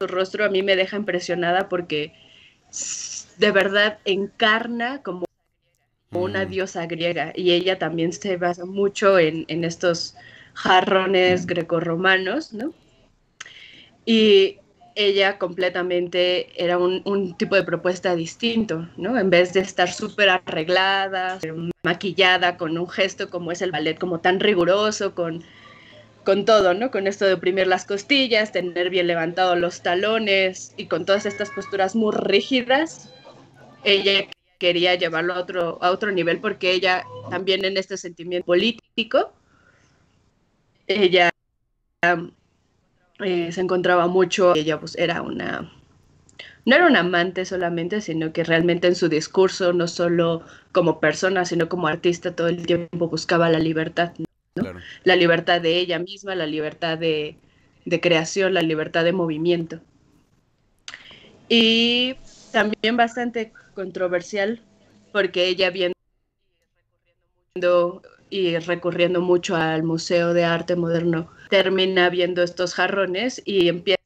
su 0.00 0.06
rostro, 0.08 0.44
a 0.44 0.50
mí 0.50 0.62
me 0.62 0.76
deja 0.76 0.96
impresionada 0.96 1.68
porque 1.68 2.12
de 3.38 3.50
verdad 3.52 3.98
encarna 4.04 5.02
como 5.02 5.24
una 6.14 6.44
Mm. 6.44 6.50
diosa 6.50 6.86
griega 6.86 7.32
y 7.34 7.52
ella 7.52 7.78
también 7.78 8.12
se 8.12 8.36
basa 8.36 8.64
mucho 8.64 9.18
en, 9.18 9.44
en 9.48 9.64
estos 9.64 10.16
jarrones 10.54 11.46
grecorromanos, 11.46 12.52
¿no? 12.52 12.74
Y 14.04 14.58
ella 14.98 15.38
completamente 15.38 16.48
era 16.60 16.76
un, 16.76 17.36
tipo 17.36 17.54
de 17.54 17.62
propuesta 17.62 18.16
distinto, 18.16 18.88
¿no? 18.96 19.16
En 19.16 19.30
vez 19.30 19.52
de 19.52 19.60
estar 19.60 19.92
súper 19.92 20.28
arreglada, 20.28 21.38
maquillada, 21.84 22.56
con 22.56 22.76
un 22.76 22.88
gesto 22.88 23.30
como 23.30 23.52
es 23.52 23.62
el 23.62 23.70
ballet, 23.70 23.96
como 23.96 24.18
tan 24.18 24.40
riguroso, 24.40 25.14
con, 25.14 25.44
con 26.24 26.44
todo, 26.44 26.74
¿no? 26.74 26.90
Con 26.90 27.06
esto 27.06 27.26
de 27.26 27.34
oprimir 27.34 27.68
las 27.68 27.86
costillas, 27.86 28.50
tener 28.50 28.90
bien 28.90 29.06
levantados 29.06 29.56
los 29.56 29.82
talones 29.82 30.74
y 30.76 30.86
con 30.86 31.06
todas 31.06 31.26
estas 31.26 31.50
posturas 31.50 31.94
muy 31.94 32.12
rígidas, 32.12 33.14
ella 33.84 34.26
quería 34.58 34.96
llevarlo 34.96 35.34
a 35.34 35.38
otro, 35.38 35.78
a 35.80 35.92
otro 35.92 36.10
nivel 36.10 36.40
porque 36.40 36.72
ella 36.72 37.04
también 37.30 37.64
en 37.64 37.76
este 37.76 37.96
sentimiento 37.96 38.46
político, 38.46 39.32
ella 40.88 41.30
eh, 43.20 43.52
se 43.52 43.60
encontraba 43.60 44.06
mucho, 44.06 44.54
ella 44.54 44.78
pues 44.78 44.96
era 44.96 45.22
una, 45.22 45.72
no 46.64 46.76
era 46.76 46.86
una 46.86 47.00
amante 47.00 47.44
solamente, 47.44 48.00
sino 48.00 48.32
que 48.32 48.44
realmente 48.44 48.86
en 48.86 48.94
su 48.94 49.08
discurso, 49.08 49.72
no 49.72 49.88
solo 49.88 50.42
como 50.72 51.00
persona, 51.00 51.44
sino 51.44 51.68
como 51.68 51.88
artista, 51.88 52.36
todo 52.36 52.48
el 52.48 52.66
tiempo 52.66 53.08
buscaba 53.08 53.48
la 53.48 53.58
libertad, 53.58 54.12
¿no? 54.18 54.24
Claro. 54.62 54.80
La 55.04 55.16
libertad 55.16 55.60
de 55.60 55.78
ella 55.78 55.98
misma, 55.98 56.34
la 56.34 56.46
libertad 56.46 56.98
de, 56.98 57.36
de 57.84 58.00
creación, 58.00 58.54
la 58.54 58.62
libertad 58.62 59.04
de 59.04 59.12
movimiento. 59.12 59.80
Y 61.48 62.16
también 62.52 62.96
bastante 62.96 63.52
controversial 63.74 64.60
porque 65.12 65.46
ella 65.46 65.70
viendo 65.70 65.94
y 68.30 68.58
recurriendo 68.58 69.20
mucho 69.20 69.56
al 69.56 69.82
Museo 69.82 70.34
de 70.34 70.44
Arte 70.44 70.76
Moderno, 70.76 71.30
termina 71.48 72.10
viendo 72.10 72.42
estos 72.42 72.74
jarrones 72.74 73.42
y 73.44 73.68
empieza 73.68 73.98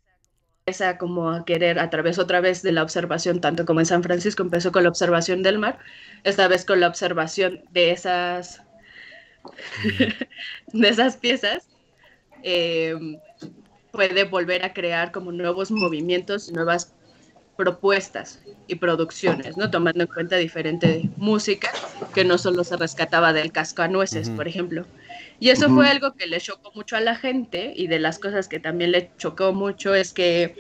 como 0.99 1.31
a 1.31 1.45
querer 1.45 1.79
a 1.79 1.91
través 1.91 2.19
otra 2.19 2.41
vez 2.41 2.63
de 2.63 2.73
la 2.73 2.83
observación, 2.83 3.41
tanto 3.41 3.67
como 3.67 3.81
en 3.81 3.87
San 3.87 4.03
Francisco 4.03 4.43
empezó 4.43 4.71
con 4.73 4.85
la 4.85 4.89
observación 4.89 5.43
del 5.43 5.59
mar, 5.59 5.79
esta 6.25 6.49
vez 6.49 6.65
con 6.65 6.81
la 6.81 6.89
observación 6.89 7.63
de 7.71 7.91
esas, 7.91 8.63
de 10.73 10.89
esas 10.89 11.17
piezas, 11.17 11.69
eh, 12.43 13.19
puede 13.91 14.25
volver 14.25 14.65
a 14.65 14.73
crear 14.73 15.13
como 15.13 15.33
nuevos 15.33 15.71
movimientos, 15.71 16.51
nuevas 16.53 16.95
propuestas 17.57 18.41
y 18.67 18.77
producciones, 18.77 19.57
¿no? 19.57 19.71
Tomando 19.71 20.03
en 20.03 20.09
cuenta 20.09 20.37
diferente 20.37 21.11
música 21.17 21.71
que 22.15 22.25
no 22.25 22.39
solo 22.39 22.65
se 22.65 22.77
rescataba 22.77 23.33
del 23.33 23.53
cascanueces, 23.53 24.29
Ujú. 24.29 24.37
por 24.37 24.49
ejemplo. 24.49 24.87
Y 25.43 25.51
eso 25.51 25.69
fue 25.71 25.89
algo 25.89 26.15
que 26.15 26.29
le 26.29 26.41
chocó 26.41 26.71
mucho 26.73 26.95
a 26.95 27.01
la 27.01 27.17
gente 27.17 27.73
y 27.75 27.89
de 27.89 27.99
las 27.99 28.21
cosas 28.21 28.47
que 28.47 28.61
también 28.61 28.93
le 28.93 29.11
chocó 29.19 29.53
mucho 29.53 29.93
es 29.93 30.13
que, 30.13 30.55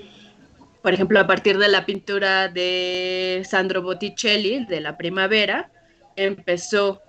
por 0.83 0.93
ejemplo, 0.93 1.21
a 1.21 1.27
partir 1.29 1.57
de 1.57 1.69
la 1.69 1.87
pintura 1.87 2.49
de 2.49 3.47
Sandro 3.49 3.81
Botticelli, 3.81 4.65
de 4.65 4.81
la 4.81 4.97
primavera, 4.97 5.71
empezó 6.17 7.01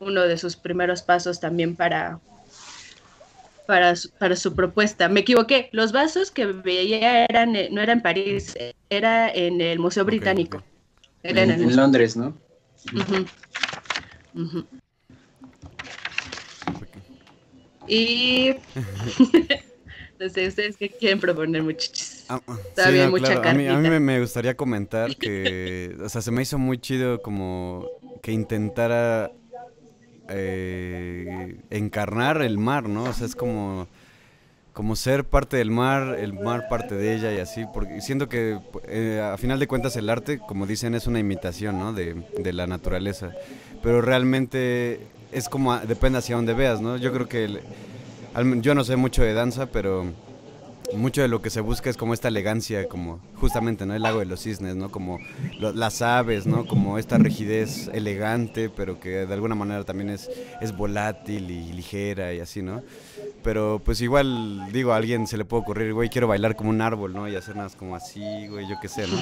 uno 0.00 0.24
de 0.24 0.36
sus 0.36 0.56
primeros 0.56 1.00
pasos 1.00 1.40
también 1.40 1.76
para, 1.76 2.20
para, 3.64 3.96
su, 3.96 4.10
para 4.18 4.36
su 4.36 4.54
propuesta. 4.54 5.08
Me 5.08 5.20
equivoqué, 5.20 5.70
los 5.72 5.92
vasos 5.92 6.30
que 6.30 6.44
veía 6.44 7.24
eran, 7.24 7.56
eh, 7.56 7.70
no 7.72 7.80
eran 7.80 8.00
en 8.00 8.02
París, 8.02 8.54
era 8.90 9.30
en 9.30 9.62
el 9.62 9.78
Museo 9.78 10.04
Británico. 10.04 10.62
Era 11.22 11.40
En, 11.40 11.48
en 11.48 11.54
el 11.54 11.60
en 11.60 11.66
museo. 11.68 11.80
Londres, 11.80 12.18
¿no? 12.18 12.38
Ujú. 12.92 13.26
Ujú. 14.34 14.66
Y 17.86 18.54
no 20.18 20.28
sé, 20.28 20.48
ustedes 20.48 20.76
qué 20.76 20.88
quieren 20.88 21.20
proponer, 21.20 21.62
muchachos. 21.62 22.24
Ah, 22.28 22.40
Todavía 22.74 23.04
hay 23.04 23.10
mucha 23.10 23.34
A 23.34 23.54
mí, 23.54 23.66
a 23.66 23.76
mí 23.78 23.88
me 24.00 24.20
gustaría 24.20 24.56
comentar 24.56 25.16
que, 25.16 25.96
o 26.02 26.08
sea, 26.08 26.22
se 26.22 26.30
me 26.30 26.42
hizo 26.42 26.58
muy 26.58 26.78
chido 26.78 27.20
como 27.20 27.88
que 28.22 28.32
intentara 28.32 29.30
eh, 30.28 31.58
encarnar 31.70 32.42
el 32.42 32.58
mar, 32.58 32.88
¿no? 32.88 33.04
O 33.04 33.12
sea, 33.12 33.26
es 33.26 33.36
como, 33.36 33.86
como 34.72 34.96
ser 34.96 35.24
parte 35.24 35.56
del 35.58 35.70
mar, 35.70 36.16
el 36.18 36.32
mar 36.32 36.68
parte 36.68 36.94
de 36.94 37.14
ella 37.14 37.34
y 37.34 37.38
así, 37.38 37.64
porque 37.72 38.00
siento 38.00 38.28
que 38.28 38.58
eh, 38.88 39.20
a 39.22 39.36
final 39.36 39.58
de 39.58 39.66
cuentas 39.66 39.96
el 39.96 40.08
arte, 40.08 40.38
como 40.38 40.66
dicen, 40.66 40.94
es 40.94 41.06
una 41.06 41.18
imitación, 41.18 41.78
¿no? 41.78 41.92
De, 41.92 42.14
de 42.38 42.52
la 42.52 42.66
naturaleza, 42.66 43.34
pero 43.82 44.00
realmente 44.00 45.00
es 45.34 45.48
como, 45.48 45.72
a- 45.72 45.80
depende 45.84 46.18
hacia 46.18 46.36
dónde 46.36 46.54
veas, 46.54 46.80
¿no? 46.80 46.96
Yo 46.96 47.12
creo 47.12 47.28
que, 47.28 47.44
el- 47.44 47.60
yo 48.62 48.74
no 48.74 48.84
sé 48.84 48.96
mucho 48.96 49.22
de 49.22 49.32
danza, 49.34 49.66
pero 49.66 50.06
mucho 50.94 51.22
de 51.22 51.28
lo 51.28 51.42
que 51.42 51.50
se 51.50 51.60
busca 51.60 51.90
es 51.90 51.96
como 51.96 52.14
esta 52.14 52.28
elegancia, 52.28 52.86
como 52.88 53.18
justamente, 53.40 53.84
¿no? 53.86 53.94
El 53.94 54.02
lago 54.02 54.20
de 54.20 54.26
los 54.26 54.40
cisnes, 54.40 54.76
¿no? 54.76 54.90
Como 54.90 55.18
lo- 55.58 55.72
las 55.72 56.02
aves, 56.02 56.46
¿no? 56.46 56.66
Como 56.66 56.98
esta 56.98 57.18
rigidez 57.18 57.88
elegante, 57.92 58.70
pero 58.70 59.00
que 59.00 59.26
de 59.26 59.34
alguna 59.34 59.54
manera 59.54 59.82
también 59.84 60.10
es, 60.10 60.30
es 60.60 60.76
volátil 60.76 61.50
y 61.50 61.72
ligera 61.72 62.32
y 62.32 62.40
así, 62.40 62.62
¿no? 62.62 62.82
Pero 63.42 63.80
pues 63.84 64.00
igual, 64.00 64.72
digo, 64.72 64.92
a 64.92 64.96
alguien 64.96 65.26
se 65.26 65.36
le 65.36 65.44
puede 65.44 65.62
ocurrir, 65.62 65.92
güey, 65.92 66.08
quiero 66.08 66.26
bailar 66.28 66.56
como 66.56 66.70
un 66.70 66.80
árbol, 66.80 67.12
¿no? 67.12 67.28
Y 67.28 67.36
hacer 67.36 67.56
nada 67.56 67.68
como 67.78 67.94
así, 67.94 68.20
güey, 68.48 68.66
yo 68.68 68.76
qué 68.80 68.88
sé, 68.88 69.06
¿no? 69.06 69.16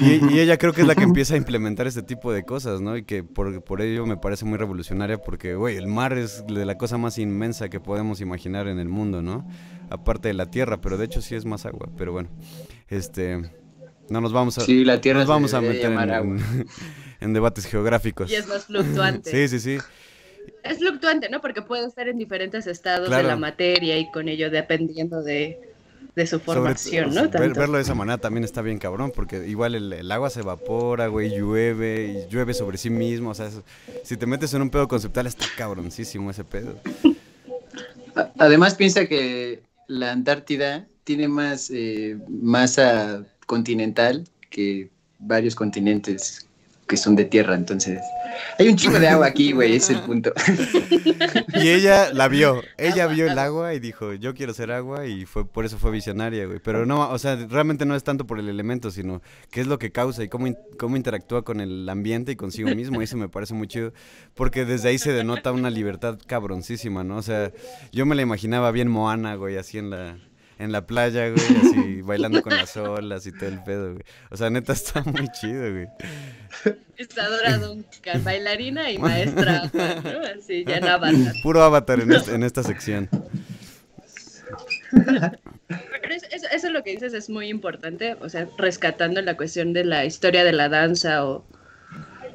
Y, 0.00 0.34
y 0.34 0.40
ella 0.40 0.56
creo 0.58 0.72
que 0.72 0.80
es 0.80 0.86
la 0.86 0.94
que 0.94 1.02
empieza 1.04 1.34
a 1.34 1.36
implementar 1.36 1.86
este 1.86 2.02
tipo 2.02 2.32
de 2.32 2.44
cosas, 2.44 2.80
¿no? 2.80 2.96
Y 2.96 3.02
que 3.04 3.22
por, 3.22 3.62
por 3.62 3.82
ello 3.82 4.06
me 4.06 4.16
parece 4.16 4.44
muy 4.44 4.56
revolucionaria 4.58 5.18
porque, 5.18 5.54
güey, 5.54 5.76
el 5.76 5.86
mar 5.86 6.16
es 6.16 6.44
de 6.46 6.64
la 6.64 6.78
cosa 6.78 6.96
más 6.98 7.18
inmensa 7.18 7.68
que 7.68 7.78
podemos 7.80 8.20
imaginar 8.20 8.68
en 8.68 8.78
el 8.78 8.88
mundo, 8.88 9.20
¿no? 9.22 9.46
Aparte 9.90 10.28
de 10.28 10.34
la 10.34 10.50
tierra, 10.50 10.80
pero 10.80 10.96
de 10.96 11.04
hecho 11.04 11.20
sí 11.20 11.34
es 11.34 11.44
más 11.44 11.66
agua. 11.66 11.88
Pero 11.96 12.12
bueno, 12.12 12.28
este... 12.88 13.50
No 14.10 14.20
nos 14.20 14.34
vamos 14.34 14.58
a, 14.58 14.60
Sí, 14.60 14.84
la 14.84 15.00
Tierra 15.00 15.20
nos 15.20 15.28
vamos 15.28 15.54
a 15.54 15.62
meter 15.62 15.90
en- 15.92 16.44
en 17.20 17.32
debates 17.32 17.64
geográficos. 17.64 18.30
Y 18.30 18.34
es 18.34 18.46
más 18.46 18.66
fluctuante. 18.66 19.30
Sí, 19.30 19.48
sí, 19.58 19.78
sí. 19.78 19.82
Es 20.62 20.78
fluctuante, 20.78 21.28
¿no? 21.28 21.40
Porque 21.40 21.62
puede 21.62 21.86
estar 21.86 22.08
en 22.08 22.18
diferentes 22.18 22.66
estados 22.66 23.08
Claro. 23.08 23.22
de 23.24 23.28
la 23.28 23.36
materia 23.36 23.98
y 23.98 24.10
con 24.10 24.28
ello 24.28 24.50
dependiendo 24.50 25.22
de, 25.22 25.58
de 26.14 26.26
su 26.26 26.40
formación, 26.40 27.12
¿no? 27.14 27.22
ver- 27.22 27.30
Tanto. 27.30 27.60
verlo 27.60 27.76
de 27.76 27.82
esa 27.82 27.94
manera 27.94 28.18
también 28.18 28.44
está 28.44 28.62
bien 28.62 28.78
cabrón, 28.78 29.12
porque 29.14 29.46
igual 29.46 29.74
el, 29.74 29.92
el 29.92 30.10
agua 30.12 30.30
se 30.30 30.40
evapora, 30.40 31.08
güey, 31.08 31.30
llueve, 31.36 32.24
y 32.26 32.32
llueve 32.32 32.54
sobre 32.54 32.78
sí 32.78 32.88
mismo, 32.90 33.30
o 33.30 33.34
sea, 33.34 33.48
eso- 33.48 33.62
si 34.04 34.16
te 34.16 34.26
metes 34.26 34.54
en 34.54 34.62
un 34.62 34.70
pedo 34.70 34.88
conceptual 34.88 35.26
está 35.26 35.44
cabroncísimo 35.56 36.30
ese 36.30 36.44
pedo. 36.44 36.76
Además 38.38 38.74
piensa 38.74 39.06
que 39.06 39.60
la 39.88 40.12
Antártida 40.12 40.86
tiene 41.04 41.28
más 41.28 41.70
eh, 41.70 42.16
masa 42.28 43.24
continental 43.46 44.24
que 44.50 44.88
varios 45.18 45.54
continentes 45.54 46.46
que 46.86 46.96
son 46.96 47.16
de 47.16 47.24
tierra, 47.24 47.54
entonces 47.54 48.00
hay 48.58 48.68
un 48.68 48.76
chingo 48.76 48.98
de 48.98 49.08
agua 49.08 49.26
aquí, 49.26 49.52
güey, 49.52 49.76
es 49.76 49.90
el 49.90 50.00
punto. 50.00 50.32
Y 51.54 51.68
ella 51.68 52.12
la 52.12 52.28
vio, 52.28 52.62
ella 52.76 53.06
vio 53.06 53.30
el 53.30 53.38
agua 53.38 53.74
y 53.74 53.80
dijo, 53.80 54.12
yo 54.14 54.34
quiero 54.34 54.52
ser 54.52 54.72
agua 54.72 55.06
y 55.06 55.24
fue 55.24 55.46
por 55.46 55.64
eso 55.64 55.78
fue 55.78 55.92
visionaria, 55.92 56.46
güey. 56.46 56.58
Pero 56.58 56.84
no, 56.84 57.08
o 57.10 57.18
sea, 57.18 57.36
realmente 57.36 57.86
no 57.86 57.94
es 57.94 58.02
tanto 58.02 58.26
por 58.26 58.38
el 58.38 58.48
elemento, 58.48 58.90
sino 58.90 59.22
qué 59.50 59.60
es 59.60 59.66
lo 59.66 59.78
que 59.78 59.92
causa 59.92 60.24
y 60.24 60.28
cómo, 60.28 60.52
cómo 60.78 60.96
interactúa 60.96 61.42
con 61.42 61.60
el 61.60 61.88
ambiente 61.88 62.32
y 62.32 62.36
consigo 62.36 62.74
mismo. 62.74 63.00
Eso 63.00 63.16
me 63.16 63.28
parece 63.28 63.54
muy 63.54 63.68
chido, 63.68 63.92
porque 64.34 64.64
desde 64.64 64.88
ahí 64.88 64.98
se 64.98 65.12
denota 65.12 65.52
una 65.52 65.70
libertad 65.70 66.18
cabroncísima, 66.26 67.04
¿no? 67.04 67.16
O 67.16 67.22
sea, 67.22 67.52
yo 67.92 68.04
me 68.04 68.14
la 68.14 68.22
imaginaba 68.22 68.70
bien 68.72 68.88
Moana, 68.88 69.36
güey, 69.36 69.56
así 69.56 69.78
en 69.78 69.90
la... 69.90 70.18
En 70.58 70.70
la 70.72 70.86
playa, 70.86 71.30
güey, 71.30 71.44
así 71.58 72.00
bailando 72.02 72.40
con 72.42 72.56
las 72.56 72.76
olas 72.76 73.26
y 73.26 73.32
todo 73.32 73.48
el 73.48 73.62
pedo, 73.64 73.92
güey. 73.94 74.04
O 74.30 74.36
sea, 74.36 74.50
neta 74.50 74.72
está 74.72 75.02
muy 75.02 75.28
chido, 75.28 75.70
güey. 75.72 75.86
Isadora 76.96 77.58
Duncan, 77.58 78.22
bailarina 78.22 78.90
y 78.90 78.98
maestra, 78.98 79.68
¿no? 79.74 80.20
Así, 80.38 80.64
ya 80.64 80.76
en 80.76 80.84
Avatar. 80.84 81.34
Puro 81.42 81.62
avatar 81.64 82.00
en, 82.00 82.12
este- 82.12 82.34
en 82.34 82.42
esta 82.44 82.62
sección. 82.62 83.08
Pero 84.92 86.14
eso, 86.14 86.26
eso- 86.30 86.46
eso 86.52 86.66
es 86.68 86.72
lo 86.72 86.82
que 86.84 86.90
dices 86.92 87.14
es 87.14 87.28
muy 87.30 87.48
importante, 87.48 88.14
o 88.20 88.28
sea, 88.28 88.48
rescatando 88.58 89.20
la 89.22 89.36
cuestión 89.36 89.72
de 89.72 89.84
la 89.84 90.04
historia 90.04 90.44
de 90.44 90.52
la 90.52 90.68
danza 90.68 91.24
o, 91.26 91.44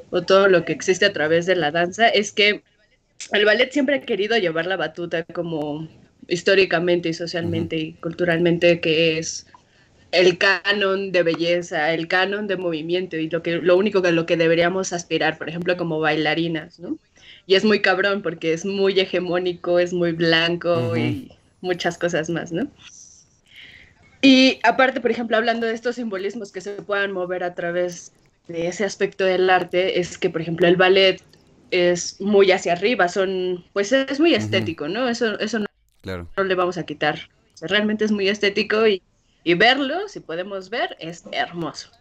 o 0.10 0.22
todo 0.24 0.48
lo 0.48 0.66
que 0.66 0.74
existe 0.74 1.06
a 1.06 1.14
través 1.14 1.46
de 1.46 1.56
la 1.56 1.72
danza, 1.72 2.10
es 2.10 2.32
que 2.32 2.64
el 3.32 3.46
ballet 3.46 3.72
siempre 3.72 3.96
ha 3.98 4.02
querido 4.02 4.38
llevar 4.38 4.66
la 4.66 4.78
batuta 4.78 5.24
como 5.24 5.88
históricamente 6.30 7.10
y 7.10 7.14
socialmente 7.14 7.78
y 7.78 7.94
culturalmente, 7.94 8.80
que 8.80 9.18
es 9.18 9.48
el 10.12 10.38
canon 10.38 11.12
de 11.12 11.24
belleza, 11.24 11.94
el 11.94 12.08
canon 12.08 12.48
de 12.48 12.58
movimiento 12.58 13.18
y 13.18 13.30
lo, 13.30 13.44
que, 13.44 13.58
lo 13.58 13.78
único 13.78 14.02
que 14.02 14.12
lo 14.12 14.26
que 14.26 14.38
deberíamos 14.38 14.94
aspirar, 14.94 15.38
por 15.38 15.50
ejemplo, 15.50 15.78
como 15.78 16.00
bailarinas, 16.00 16.80
¿no? 16.80 16.98
Y 17.46 17.56
es 17.56 17.66
muy 17.66 17.82
cabrón 17.82 18.22
porque 18.22 18.54
es 18.54 18.66
muy 18.66 19.00
hegemónico, 19.00 19.80
es 19.80 19.94
muy 19.94 20.12
blanco 20.12 20.74
Ujú. 20.88 20.98
y 20.98 21.32
muchas 21.62 21.98
cosas 21.98 22.30
más, 22.30 22.52
¿no? 22.52 22.68
Y 24.22 24.60
aparte, 24.64 25.00
por 25.00 25.12
ejemplo, 25.12 25.38
hablando 25.38 25.66
de 25.66 25.74
estos 25.74 25.96
simbolismos 25.96 26.52
que 26.52 26.62
se 26.62 26.74
puedan 26.74 27.12
mover 27.12 27.44
a 27.44 27.56
través 27.56 28.12
de 28.48 28.68
ese 28.68 28.84
aspecto 28.84 29.24
del 29.24 29.50
arte, 29.50 30.00
es 30.00 30.18
que, 30.18 30.30
por 30.30 30.42
ejemplo, 30.42 30.68
el 30.68 30.76
ballet 30.76 31.22
es 31.72 32.20
muy 32.20 32.52
hacia 32.52 32.74
arriba, 32.74 33.08
son, 33.08 33.64
pues 33.74 33.92
es 33.92 34.20
muy 34.20 34.34
estético, 34.34 34.88
¿no? 34.88 35.08
Eso, 35.08 35.40
eso 35.40 35.60
no, 35.60 35.66
Claro. 36.10 36.30
no 36.38 36.44
le 36.44 36.56
vamos 36.56 36.78
a 36.78 36.86
quitar. 36.86 37.16
O 37.54 37.58
sea, 37.58 37.68
realmente 37.68 38.06
es 38.06 38.12
muy 38.12 38.28
estético 38.30 38.88
y, 38.88 39.04
y 39.44 39.54
verlo, 39.56 40.08
si 40.08 40.20
podemos 40.22 40.70
ver, 40.70 40.96
es 41.00 41.28
hermoso. 41.32 41.92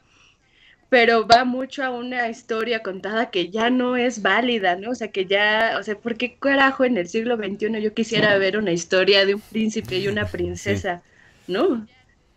Pero 0.90 1.26
va 1.26 1.44
mucho 1.44 1.84
a 1.84 1.90
una 1.90 2.30
historia 2.30 2.82
contada 2.82 3.30
que 3.30 3.50
ya 3.50 3.68
no 3.70 3.96
es 3.96 4.22
válida, 4.22 4.76
¿no? 4.76 4.90
O 4.92 4.94
sea, 4.94 5.12
que 5.12 5.26
ya, 5.26 5.76
o 5.78 5.82
sea, 5.82 6.00
¿por 6.00 6.16
qué 6.16 6.38
carajo 6.38 6.84
en 6.84 6.96
el 6.96 7.08
siglo 7.08 7.36
XXI 7.36 7.78
yo 7.80 7.92
quisiera 7.94 8.36
ver 8.38 8.56
una 8.56 8.72
historia 8.72 9.26
de 9.26 9.34
un 9.34 9.42
príncipe 9.42 9.98
y 9.98 10.08
una 10.08 10.30
princesa, 10.30 11.04
¿no? 11.46 11.86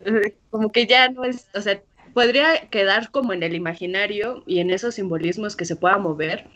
Eh, 0.01 0.35
Como 0.49 0.71
que 0.71 0.85
ya 0.87 1.07
no 1.09 1.23
es, 1.23 1.49
o 1.53 1.61
sea, 1.61 1.81
podría 2.13 2.69
quedar 2.69 3.09
como 3.11 3.31
en 3.33 3.43
el 3.43 3.55
imaginario 3.55 4.43
y 4.45 4.59
en 4.59 4.71
esos 4.71 4.95
simbolismos 4.95 5.55
que 5.55 5.65
se 5.65 5.77
pueda 5.77 5.97
mover, 5.97 6.51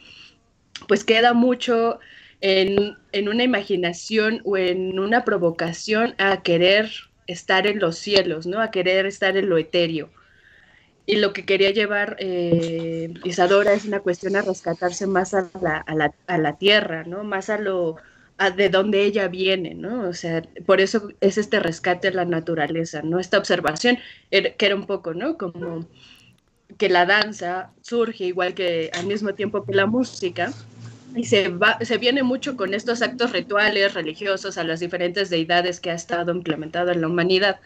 pues 0.88 1.04
queda 1.04 1.34
mucho 1.34 2.00
en, 2.42 2.98
en 3.12 3.30
una 3.30 3.44
imaginación 3.44 4.42
o 4.46 4.58
en 4.58 5.00
una 5.00 5.26
provocación 5.26 6.16
a 6.18 6.42
querer 6.44 6.92
estar 7.28 7.68
en 7.68 7.80
los 7.80 7.98
cielos, 7.98 8.46
¿no? 8.48 8.62
A 8.62 8.72
querer 8.72 9.06
estar 9.06 9.38
en 9.38 9.50
lo 9.50 9.58
etéreo. 9.58 10.14
Y 11.08 11.18
lo 11.18 11.34
que 11.34 11.46
quería 11.46 11.72
llevar 11.72 12.16
eh, 12.20 13.14
Isadora 13.24 13.74
es 13.74 13.86
una 13.86 14.00
cuestión 14.02 14.36
a 14.36 14.42
rescatarse 14.42 15.06
más 15.08 15.34
a 15.36 15.52
la, 15.62 15.78
a 15.78 15.94
la, 15.96 16.16
a 16.28 16.38
la 16.40 16.58
tierra, 16.58 17.04
¿no? 17.06 17.24
Más 17.24 17.50
a 17.50 17.58
lo 17.60 17.98
a 18.38 18.52
de 18.52 18.70
dónde 18.70 19.04
ella 19.04 19.28
viene, 19.30 19.76
¿no? 19.76 20.10
O 20.10 20.14
sea, 20.14 20.42
por 20.66 20.82
eso 20.82 21.10
es 21.22 21.38
este 21.38 21.60
rescate 21.60 22.10
a 22.10 22.12
la 22.12 22.26
naturaleza, 22.26 23.02
¿no? 23.04 23.20
Esta 23.20 23.38
observación, 23.38 23.98
er- 24.32 24.58
que 24.58 24.66
era 24.66 24.76
un 24.76 24.88
poco, 24.88 25.14
¿no? 25.14 25.38
Como 25.38 25.90
que 26.78 26.90
la 26.90 27.06
danza 27.06 27.76
surge 27.82 28.26
igual 28.26 28.54
que 28.56 28.90
al 28.94 29.06
mismo 29.08 29.36
tiempo 29.36 29.66
que 29.66 29.74
la 29.76 29.86
música, 29.88 30.58
y 31.16 31.24
se, 31.24 31.50
va, 31.50 31.80
se 31.82 31.98
viene 31.98 32.24
mucho 32.24 32.58
con 32.58 32.74
estos 32.74 33.02
actos 33.02 33.32
rituales 33.32 33.94
religiosos 33.94 34.58
a 34.58 34.64
las 34.64 34.82
diferentes 34.82 35.30
deidades 35.30 35.80
que 35.80 35.92
ha 35.92 35.96
estado 35.96 36.34
implementado 36.34 36.92
en 36.92 37.02
la 37.02 37.08
humanidad. 37.08 37.60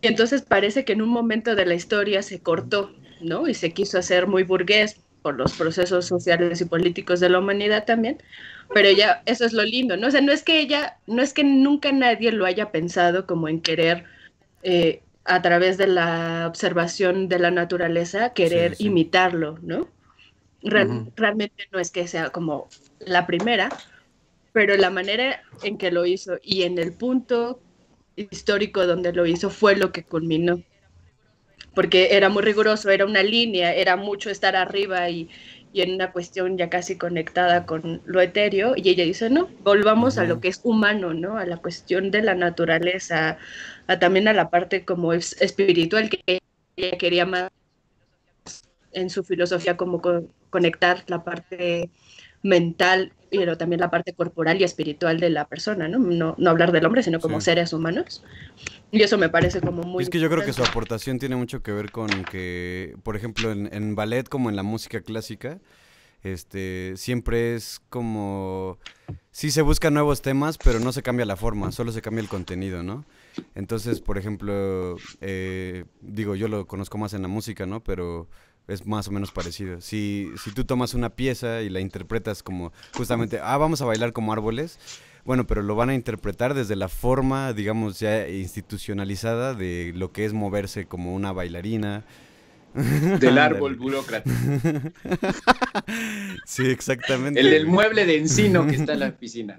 Y 0.00 0.06
entonces 0.06 0.42
parece 0.42 0.84
que 0.84 0.92
en 0.92 1.02
un 1.02 1.08
momento 1.08 1.56
de 1.56 1.66
la 1.66 1.74
historia 1.74 2.22
se 2.22 2.40
cortó, 2.40 2.92
¿no? 3.20 3.48
Y 3.48 3.54
se 3.54 3.72
quiso 3.72 3.98
hacer 3.98 4.28
muy 4.28 4.44
burgués 4.44 5.00
por 5.22 5.34
los 5.34 5.52
procesos 5.52 6.06
sociales 6.06 6.60
y 6.60 6.64
políticos 6.64 7.20
de 7.20 7.28
la 7.28 7.40
humanidad 7.40 7.84
también. 7.84 8.22
Pero 8.72 8.90
ya, 8.92 9.22
eso 9.26 9.44
es 9.44 9.52
lo 9.52 9.64
lindo, 9.64 9.96
¿no? 9.96 10.06
O 10.06 10.10
sea, 10.10 10.20
no 10.20 10.30
es 10.30 10.44
que 10.44 10.60
ella, 10.60 10.98
no 11.08 11.22
es 11.22 11.34
que 11.34 11.42
nunca 11.42 11.90
nadie 11.90 12.30
lo 12.30 12.46
haya 12.46 12.70
pensado 12.70 13.26
como 13.26 13.48
en 13.48 13.60
querer, 13.60 14.04
eh, 14.62 15.02
a 15.24 15.42
través 15.42 15.76
de 15.76 15.88
la 15.88 16.46
observación 16.46 17.28
de 17.28 17.40
la 17.40 17.50
naturaleza, 17.50 18.32
querer 18.32 18.76
sí. 18.76 18.86
imitarlo, 18.86 19.58
¿no? 19.62 19.88
Real-. 20.62 21.02
Realmente 21.16 21.64
no 21.72 21.78
es 21.78 21.90
que 21.90 22.06
sea 22.08 22.30
como 22.30 22.68
la 23.00 23.26
primera, 23.26 23.72
pero 24.52 24.76
la 24.76 24.90
manera 24.90 25.42
en 25.62 25.78
que 25.78 25.90
lo 25.92 26.06
hizo 26.06 26.38
y 26.42 26.62
en 26.64 26.78
el 26.78 26.94
punto 26.94 27.62
histórico 28.16 28.86
donde 28.86 29.12
lo 29.12 29.26
hizo 29.26 29.50
fue 29.50 29.76
lo 29.76 29.92
que 29.92 30.04
culminó. 30.04 30.62
Porque 31.74 32.08
era 32.16 32.28
muy 32.28 32.42
riguroso, 32.42 32.90
era 32.90 33.06
una 33.06 33.22
línea, 33.22 33.72
era 33.74 33.96
mucho 33.96 34.28
estar 34.30 34.56
arriba 34.56 35.08
y, 35.08 35.30
y 35.72 35.82
en 35.82 35.94
una 35.94 36.12
cuestión 36.12 36.58
ya 36.58 36.68
casi 36.68 36.98
conectada 36.98 37.64
con 37.66 38.02
lo 38.04 38.20
etéreo. 38.20 38.74
Y 38.76 38.88
ella 38.88 39.04
dice, 39.04 39.30
no, 39.30 39.48
volvamos 39.60 40.18
a 40.18 40.24
lo 40.24 40.40
que 40.40 40.48
es 40.48 40.60
humano, 40.64 41.14
¿no? 41.14 41.38
A 41.38 41.46
la 41.46 41.58
cuestión 41.58 42.10
de 42.10 42.22
la 42.22 42.34
naturaleza, 42.34 43.38
a 43.86 43.98
también 43.98 44.26
a 44.28 44.32
la 44.32 44.50
parte 44.50 44.84
como 44.84 45.12
es- 45.12 45.40
espiritual 45.40 46.10
que 46.10 46.40
ella 46.76 46.98
quería 46.98 47.24
más 47.26 47.50
en 48.92 49.10
su 49.10 49.24
filosofía 49.24 49.76
como 49.76 50.00
co- 50.00 50.24
conectar 50.50 51.04
la 51.06 51.24
parte 51.24 51.90
mental, 52.42 53.12
pero 53.30 53.56
también 53.56 53.80
la 53.80 53.90
parte 53.90 54.12
corporal 54.12 54.60
y 54.60 54.64
espiritual 54.64 55.20
de 55.20 55.30
la 55.30 55.46
persona, 55.46 55.88
¿no? 55.88 55.98
No, 55.98 56.34
no 56.38 56.50
hablar 56.50 56.72
del 56.72 56.84
hombre, 56.86 57.02
sino 57.02 57.20
como 57.20 57.40
Sí. 57.40 57.46
seres 57.46 57.72
humanos. 57.72 58.22
Y 58.92 59.02
eso 59.02 59.18
me 59.18 59.28
parece 59.28 59.60
como 59.60 59.82
muy... 59.82 60.02
es 60.04 60.10
que 60.10 60.18
yo 60.20 60.28
creo 60.30 60.44
que 60.44 60.52
su 60.52 60.62
aportación 60.62 61.18
tiene 61.18 61.36
mucho 61.36 61.62
que 61.62 61.72
ver 61.72 61.90
con 61.90 62.08
que, 62.24 62.96
por 63.02 63.16
ejemplo, 63.16 63.52
en, 63.52 63.72
en 63.72 63.94
ballet 63.94 64.28
como 64.28 64.50
en 64.50 64.56
la 64.56 64.62
música 64.62 65.00
clásica, 65.00 65.60
este, 66.22 66.94
siempre 66.96 67.54
es 67.54 67.80
como, 67.88 68.78
sí 69.30 69.50
se 69.50 69.62
buscan 69.62 69.94
nuevos 69.94 70.22
temas, 70.22 70.58
pero 70.58 70.80
no 70.80 70.92
se 70.92 71.02
cambia 71.02 71.24
la 71.24 71.36
forma, 71.36 71.72
solo 71.72 71.92
se 71.92 72.02
cambia 72.02 72.22
el 72.22 72.28
contenido, 72.28 72.82
¿no? 72.82 73.04
Entonces, 73.54 74.00
por 74.00 74.18
ejemplo, 74.18 74.96
eh, 75.20 75.84
digo, 76.00 76.34
yo 76.36 76.48
lo 76.48 76.66
conozco 76.66 76.98
más 76.98 77.14
en 77.14 77.22
la 77.22 77.28
música, 77.28 77.66
¿no? 77.66 77.82
Pero 77.82 78.28
es 78.68 78.86
más 78.86 79.08
o 79.08 79.10
menos 79.10 79.32
parecido. 79.32 79.80
Si, 79.80 80.30
si 80.42 80.52
tú 80.52 80.64
tomas 80.64 80.94
una 80.94 81.10
pieza 81.10 81.62
y 81.62 81.68
la 81.68 81.80
interpretas 81.80 82.42
como 82.42 82.72
justamente, 82.94 83.40
ah, 83.42 83.56
vamos 83.56 83.82
a 83.82 83.84
bailar 83.84 84.12
como 84.12 84.32
árboles, 84.32 84.78
bueno, 85.24 85.46
pero 85.46 85.62
lo 85.62 85.74
van 85.74 85.90
a 85.90 85.94
interpretar 85.94 86.54
desde 86.54 86.76
la 86.76 86.88
forma, 86.88 87.52
digamos, 87.52 88.00
ya 88.00 88.28
institucionalizada 88.28 89.54
de 89.54 89.92
lo 89.94 90.12
que 90.12 90.24
es 90.24 90.32
moverse 90.32 90.86
como 90.86 91.14
una 91.14 91.32
bailarina. 91.32 92.04
Del 93.20 93.38
árbol 93.38 93.76
burócrata. 93.76 94.30
Sí, 96.44 96.66
exactamente. 96.66 97.40
El 97.40 97.50
del 97.50 97.66
mueble 97.66 98.06
de 98.06 98.18
encino 98.18 98.66
que 98.66 98.76
está 98.76 98.92
en 98.94 99.00
la 99.00 99.16
piscina. 99.16 99.56